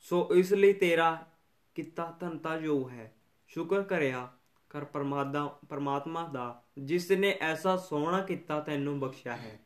ਸੋ 0.00 0.28
ਇਸ 0.34 0.52
ਲਈ 0.52 0.72
ਤੇਰਾ 0.72 1.26
ਕਿੱਤਾ 1.74 2.16
ਧੰਤਾ 2.20 2.56
ਜੋ 2.60 2.88
ਹੈ। 2.90 3.12
ਸ਼ੁਕਰ 3.48 3.82
ਕਰਿਆ 3.82 4.32
ਕਰ 4.70 4.84
ਪਰਮਾਦਾ, 4.84 5.46
ਪਰਮਾਤਮਾ 5.68 6.26
ਦਾ 6.28 6.62
ਜਿਸ 6.78 7.10
ਨੇ 7.10 7.36
ਐਸਾ 7.40 7.76
ਸੋਹਣਾ 7.76 8.20
ਕੀਤਾ 8.20 8.60
ਤੈਨੂੰ 8.60 9.00
ਬਖਸ਼ਿਆ 9.00 9.36
ਹੈ। 9.36 9.58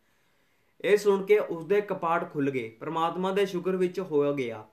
ਇਹ 0.80 0.97
ਸੁਣ 0.97 1.24
ਕੇ 1.26 1.39
ਉਸਦੇ 1.39 1.80
ਕਪਾਟ 1.80 2.32
ਖੁੱਲ 2.32 2.51
ਗਏ। 2.51 2.68
ਪਰਮਾਤਮਾ 2.70 3.32
ਦੇ 3.32 3.47
ਸ਼ੁਕਰ 3.47 3.76
ਵਿੱਚ 3.76 4.01
ਹੋ 4.01 4.35
ਗਿਆ। 4.35 4.66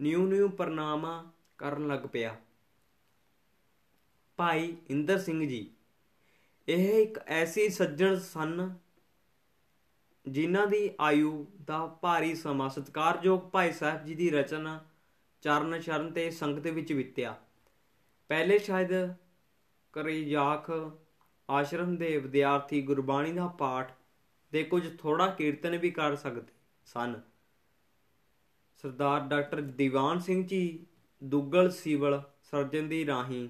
ਨਿਊ 0.00 0.26
ਨਿਊ 0.26 0.48
ਪ੍ਰਣਾਮਾ 0.48 1.30
ਕਰਨ 1.58 1.86
ਲੱਗ 1.86 2.00
ਪਿਆ। 2.12 2.36
ਭਾਈ 4.36 4.76
ਇੰਦਰ 4.90 5.18
ਸਿੰਘ 5.18 5.48
ਜੀ, 5.48 5.70
ਇਹ 6.68 7.02
ਇੱਕ 7.02 7.18
ਐਸੀ 7.26 7.68
ਸੱਜਣ 7.68 8.18
ਸਨ 8.18 8.74
ਜਿਨ੍ਹਾਂ 10.26 10.66
ਦੀ 10.66 10.90
ਆਯੂ 11.00 11.46
ਦਾ 11.64 11.86
ਭਾਰੀ 11.86 12.34
ਸਮਾਂ। 12.34 12.68
ਸਤਕਾਰਯੋਗ 12.70 13.40
ਭਾਈ 13.40 13.72
ਸਾਹਿਬ 13.72 14.04
ਜੀ 14.04 14.14
ਦੀ 14.14 14.30
ਰਚਨਾ 14.30 14.80
ਚਰਨ 15.40 15.80
ਸ਼ਰਨ 15.80 16.12
ਤੇ 16.12 16.30
ਸੰਗਤ 16.30 16.66
ਵਿੱਚ 16.66 16.92
ਵਿਤਿਆ 16.92 17.34
ਪਹਿਲੇ 18.28 18.58
ਸ਼ਾਇਦ 18.58 18.92
ਕਰਿਆਖ 19.92 20.70
ਆਸ਼ਰਮ 21.50 21.96
ਦੇ 21.96 22.16
ਵਿਦਿਆਰਥੀ 22.18 22.82
ਗੁਰਬਾਣੀ 22.82 23.32
ਦਾ 23.32 23.46
ਪਾਠ 23.46 23.92
ਦੇ 24.52 24.62
ਕੁਝ 24.62 24.96
ਥੋੜਾ 24.98 25.26
ਕੀਰਤਨ 25.26 25.76
ਵੀ 25.76 25.90
ਕਰ 25.90 26.16
ਸਕਦੇ 26.16 26.52
ਸਨ। 26.84 27.20
ਸਰਦਾਰ 28.76 29.20
ਡਾਕਟਰ 29.20 29.60
ਦੀਵਾਨ 29.60 30.18
ਸਿੰਘ 30.18 30.46
ਜੀ 30.46 30.86
ਦੁੱਗਲ 31.24 31.70
ਸਿਵਲ 31.70 32.22
ਸਰਜਨ 32.42 32.88
ਦੀ 32.88 33.06
ਰਾਹੀਂ 33.06 33.48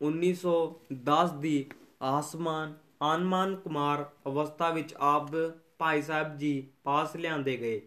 1910 0.00 1.40
ਦੀ 1.40 1.70
ਆਸਮਾਨ 2.02 2.74
ਆਨਮਾਨ 3.02 3.56
ਕੁਮਾਰ 3.56 4.10
ਅਵਸਥਾ 4.26 4.70
ਵਿੱਚ 4.70 4.94
ਆਪ 4.94 5.30
ਭਾਈ 5.78 6.02
ਸਾਹਿਬ 6.02 6.36
ਜੀ 6.36 6.68
ਪਾਸ 6.84 7.16
ਲਿਆਂਦੇ 7.16 7.56
ਗਏ। 7.56 7.80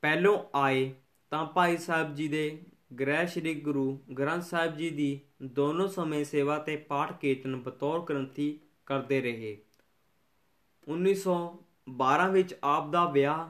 ਪਹਿਲੋਂ 0.00 0.44
ਆਏ 0.54 0.94
ਤਾਂ 1.30 1.46
ਭਾਈ 1.46 1.76
ਸਾਹਿਬ 1.76 2.14
ਜੀ 2.14 2.28
ਦੇ 2.28 2.62
ਗ੍ਰਹਿ 3.00 3.26
ਸ੍ਰੀ 3.26 3.54
ਗੁਰੂ 3.54 3.98
ਗ੍ਰੰਥ 4.18 4.42
ਸਾਹਿਬ 4.42 4.76
ਜੀ 4.76 4.90
ਦੀ 4.90 5.20
ਦੋਨੋਂ 5.42 5.88
ਸਮੇਂ 5.88 6.24
ਸੇਵਾ 6.24 6.58
ਤੇ 6.58 6.76
ਪਾਠ 6.76 7.20
ਕੀਰਤਨ 7.20 7.56
ਬਤੌਰ 7.56 8.00
ਗ੍ਰੰਥੀ 8.00 8.60
ਕਰਦੇ 8.86 9.20
ਰਹੇ। 9.20 9.58
1912 10.88 12.30
ਵਿੱਚ 12.30 12.54
ਆਪ 12.64 12.90
ਦਾ 12.90 13.04
ਵਿਆਹ 13.10 13.48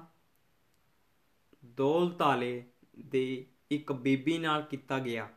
ਦੌਲਤਾਲੇ 1.65 2.65
ਦੇ 2.99 3.47
ਇੱਕ 3.71 3.93
ਬੀਬੀ 3.93 4.39
ਨਾਲ 4.39 4.63
ਕੀਤਾ 4.63 4.99
ਗਿਆ। 4.99 5.29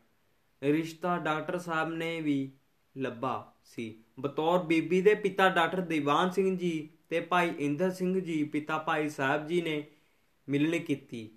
ਰਿਸ਼ਤਾ 0.64 1.18
ਡਾਕਟਰ 1.18 1.58
ਸਾਹਿਬ 1.58 1.90
ਨੇ 1.90 2.22
ਵੀ 2.22 2.52
ਲੱਭਾ 2.98 3.54
ਸੀ। 3.66 4.04
ਬਤੌਰ 4.20 4.64
ਬੀਬੀ 4.64 5.02
ਦੇ 5.02 5.16
ਪਿਤਾ 5.16 5.50
ਡਾਕਟਰ 5.50 5.82
ਦੀਵਾਨ 5.82 6.30
ਸਿੰਘ 6.30 6.58
ਜੀ 6.58 6.90
ਤੇ 7.10 7.20
ਭਾਈ 7.20 7.54
ਇੰਦਰ 7.60 7.92
ਸਿੰਘ 7.92 8.20
ਜੀ, 8.20 8.44
ਪਿਤਾ 8.44 8.78
ਭਾਈ 8.78 9.10
ਸਾਹਿਬ 9.10 9.48
ਜੀ 9.48 9.62
ਨੇ 9.62 9.88
ਮਿਲਣੀ 10.50 10.80
ਕੀਤੀ। 10.80 11.30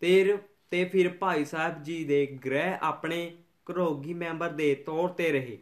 ਤੇ 0.00 0.38
ਤੇ 0.70 0.84
ਫਿਰ 0.84 1.08
ਭਾਈ 1.08 1.44
ਸਾਹਿਬ 1.44 1.82
ਜੀ 1.82 2.04
ਦੇ 2.04 2.26
ਗ੍ਰਹਿ 2.46 2.78
ਆਪਣੇ 2.82 3.36
ਘਰੋਗੀ 3.70 4.14
ਮੈਂਬਰ 4.14 4.48
ਦੇ 4.48 4.74
ਤੌਰ 4.74 5.08
ਤੇ 5.08 5.32
ਰਹੇ। 5.32 5.58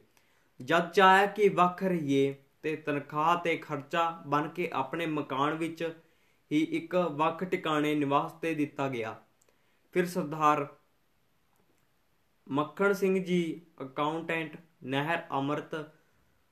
ਜਦ 0.60 0.90
ਚਾਹਿਆ 0.90 1.26
ਕਿ 1.26 1.48
ਵੱਖ 1.48 1.82
ਰਹੀਏ 1.82 2.34
ਤੇ 2.62 2.76
ਤਨਖਾਹ 2.76 3.36
ਤੇ 3.36 3.56
ਖਰਚਾ 3.56 4.10
ਬਣ 4.26 4.48
ਕੇ 4.48 4.70
ਆਪਣੇ 4.72 5.06
ਮਕਾਨ 5.06 5.54
ਵਿੱਚ 5.54 5.82
ਹੀ 6.52 6.62
ਇੱਕ 6.62 6.94
ਵੱਖ 6.94 7.44
ਟਿਕਾਣੇ 7.44 7.94
ਨਿਵਾਸ 7.94 8.32
ਤੇ 8.32 8.54
ਦਿੱਤਾ 8.54 8.88
ਗਿਆ। 8.88 9.16
ਫਿਰ 9.92 10.06
ਸਰਦਾਰ 10.06 10.66
ਮੱਖਣ 12.46 12.92
ਸਿੰਘ 12.92 13.24
ਜੀ 13.24 13.60
ਅਕਾਊਂਟੈਂਟ 13.82 14.56
ਨਹਿਰ, 14.84 15.18
ਅਮਰਤ, 15.38 15.74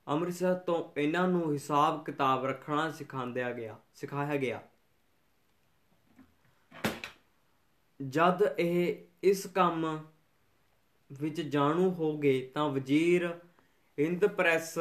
ਅੰਮ੍ਰਿਤਸਰ 0.07 0.53
ਤੋਂ 0.55 0.99
ਇਹਨਾਂ 0.99 1.27
ਨੂੰ 1.27 1.53
ਹਿਸਾਬ 1.53 2.03
ਕਿਤਾਬ 2.05 2.45
ਰੱਖਣਾ 2.45 2.91
ਸਿਖਾਉਂਦਿਆ 2.91 3.51
ਗਿਆ, 3.51 3.77
ਸਿਖਾਇਆ 3.93 4.35
ਗਿਆ। 4.35 4.61
ਜਦ 8.01 8.55
ਇਹ 8.59 8.95
ਇਸ 9.23 9.45
ਕੰਮ 9.47 10.03
ਵਿੱਚ 11.11 11.41
ਜਾਣੂ 11.41 11.89
ਹੋ 11.91 12.17
ਗਏ 12.17 12.47
ਤਾਂ 12.47 12.69
ਵਜ਼ੀਰ 12.69 13.39
ਹਿੰਦ 13.99 14.25
ਪ੍ਰੈਸ 14.25 14.77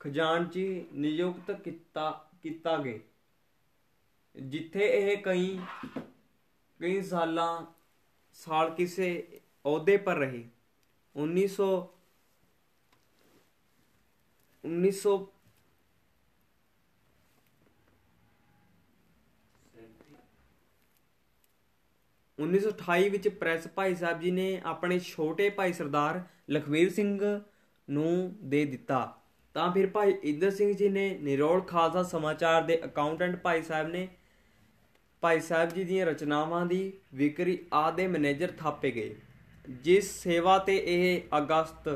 ਖਜ਼ਾਨਚੀ 0.00 0.86
ਨਿਯੁਕਤ 0.92 1.50
ਕੀਤਾ 1.50 2.30
ਕੀਤਾ 2.42 2.76
ਗਏ। 2.76 3.00
ਜਿੱਥੇ 4.36 4.86
ਇਹ 4.86 5.16
ਕਈ 5.22 5.58
ਕਈ 6.80 7.02
ਸਾਲਾਂ, 7.02 7.66
ਸਾਲ 8.32 8.70
ਕਿਸੇ 8.74 9.40
ਅਹੁਦੇ 9.64 9.96
ਪਰ 9.96 10.16
ਰਹੇ। 10.16 10.44
1900 11.16 11.68
1900 14.64 15.16
1928 22.38 23.08
ਵਿੱਚ 23.10 23.28
ਪ੍ਰੈਸ 23.34 23.66
ਭਾਈ 23.68 23.94
ਸਾਹਿਬ 23.94 24.20
ਜੀ 24.20 24.30
ਨੇ 24.30 24.60
ਆਪਣੇ 24.64 24.98
ਛੋਟੇ 24.98 25.48
ਭਾਈ 25.50 25.72
ਸਰਦਾਰ 25.72 26.20
ਲਖਵੀਰ 26.50 26.90
ਸਿੰਘ 26.92 27.20
ਨੂੰ 27.88 28.34
ਦੇ 28.42 28.64
ਦਿੱਤਾ। 28.64 28.98
ਤਾਂ 29.54 29.70
ਫਿਰ 29.72 29.86
ਭਾਈ 29.86 30.14
ਇੰਦਰ 30.24 30.50
ਸਿੰਘ 30.50 30.72
ਜੀ 30.72 30.88
ਨੇ 30.88 31.08
ਨਿਰੋਲ 31.18 31.60
ਖਾਲਸਾ 31.60 32.02
ਸਮਾਚਾਰ 32.02 32.62
ਦੇ 32.62 32.80
ਅਕਾਊਂਟੈਂਟ 32.84 33.36
ਭਾਈ 33.36 33.62
ਸਾਹਿਬ 33.62 33.88
ਨੇ 33.88 34.08
ਭਾਈ 35.22 35.40
ਸਾਹਿਬ 35.40 35.70
ਜੀ 35.70 35.84
ਦੀਆਂ 35.84 36.06
ਰਚਨਾਵਾਂ 36.06 36.64
ਦੀ 36.66 36.92
ਵਿਕਰੀ 37.14 37.58
ਆਦੇ 37.74 38.06
ਮੈਨੇਜਰ 38.08 38.52
ਥਾਪੇ 38.58 38.90
ਗਏ, 38.90 39.14
ਜਿਸ 39.82 40.10
ਸੇਵਾ 40.22 40.58
ਤੇ 40.58 40.76
ਇਹ 40.86 41.36
ਅਗਸਤ 41.38 41.88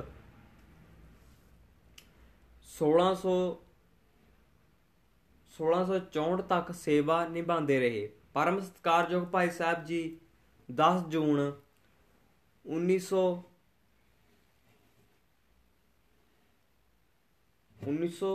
1600 2.69 3.37
1664 5.53 6.43
ਤੱਕ 6.49 6.73
ਸੇਵਾ 6.75 7.25
ਨਿਭਾਉਂਦੇ 7.29 7.79
ਰਹੇ। 7.81 8.09
ਪਰਮ 8.35 8.61
ਸਤਕਾਰਯੋਗ 8.61 9.25
ਭਾਈ 9.29 9.51
ਸਾਹਿਬ 9.51 9.85
ਜੀ 9.85 10.03
10 10.71 11.03
ਜੂਨ 11.09 11.41
1900 12.65 13.23
1900 17.77 18.31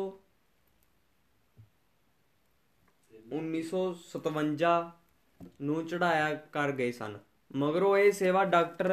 1957 3.32 4.92
ਨੂੰ 5.62 5.86
ਚੜਾਇਆ 5.88 6.34
ਕਰ 6.52 6.72
ਗਏ 6.72 6.92
ਸਨ। 6.92 7.18
ਮਗਰੋਂ 7.52 7.98
ਇਹ 7.98 8.12
ਸੇਵਾ 8.12 8.44
ਡਾਕਟਰ 8.46 8.92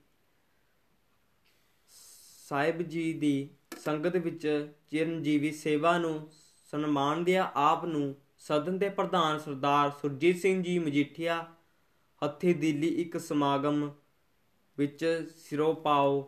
ਸਾਹਿਬ 2.47 2.81
ਜੀ 2.81 3.13
ਦੀ 3.13 3.49
ਸੰਗਤ 3.79 4.15
ਵਿੱਚ 4.15 4.71
ਚਿਰੰਜੀਵੀ 4.89 5.51
ਸੇਵਾ 5.51 5.97
ਨੂੰ 5.97 6.29
ਸਨਮਾਨ 6.71 7.23
ਦਿਆ, 7.23 7.51
ਆਪ 7.55 7.85
ਨੂੰ 7.85 8.15
ਸਦਨ 8.45 8.77
ਦੇ 8.77 8.89
ਪ੍ਰਧਾਨ 8.89 9.39
ਸਰਦਾਰ 9.39 9.89
ਸੁਰਜੀਤ 10.01 10.37
ਸਿੰਘ 10.37 10.61
ਜੀ 10.63 10.77
ਮਜੀਠੀਆ 10.79 11.41
ਹੱਥੀ 12.21 12.53
ਦਿੱਲੀ 12.53 12.87
ਇੱਕ 12.87 13.17
ਸਮਾਗਮ 13.17 13.89
ਵਿੱਚ 14.77 15.05
ਸਿਰੋਪਾਓ 15.37 16.21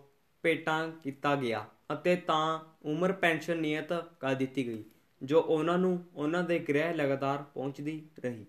ਭੇਟਾਂ 0.44 0.88
ਕੀਤਾ 1.04 1.36
ਗਿਆ 1.36 1.66
ਅਤੇ 1.94 2.16
ਤਾਂ 2.16 2.60
ਉਮਰ 2.86 3.12
ਪੈਨਸ਼ਨ 3.12 3.58
ਨਿਯਤ 3.58 3.94
ਕਰ 4.20 4.36
ਦਿੱਤੀ 4.36 4.68
ਗਈ, 4.68 4.84
ਜੋ 5.22 5.42
ਉਹਨਾਂ 5.42 5.78
ਨੂੰ, 5.78 6.04
ਉਹਨਾਂ 6.16 6.44
ਦੇ 6.44 6.60
ਗ੍ਰਹਿ 6.60 6.94
ਲਗਾਤਾਰ 6.94 7.44
ਪਹੁੰਚਦੀ 7.44 8.02
ਰਹੀ। 8.20 8.46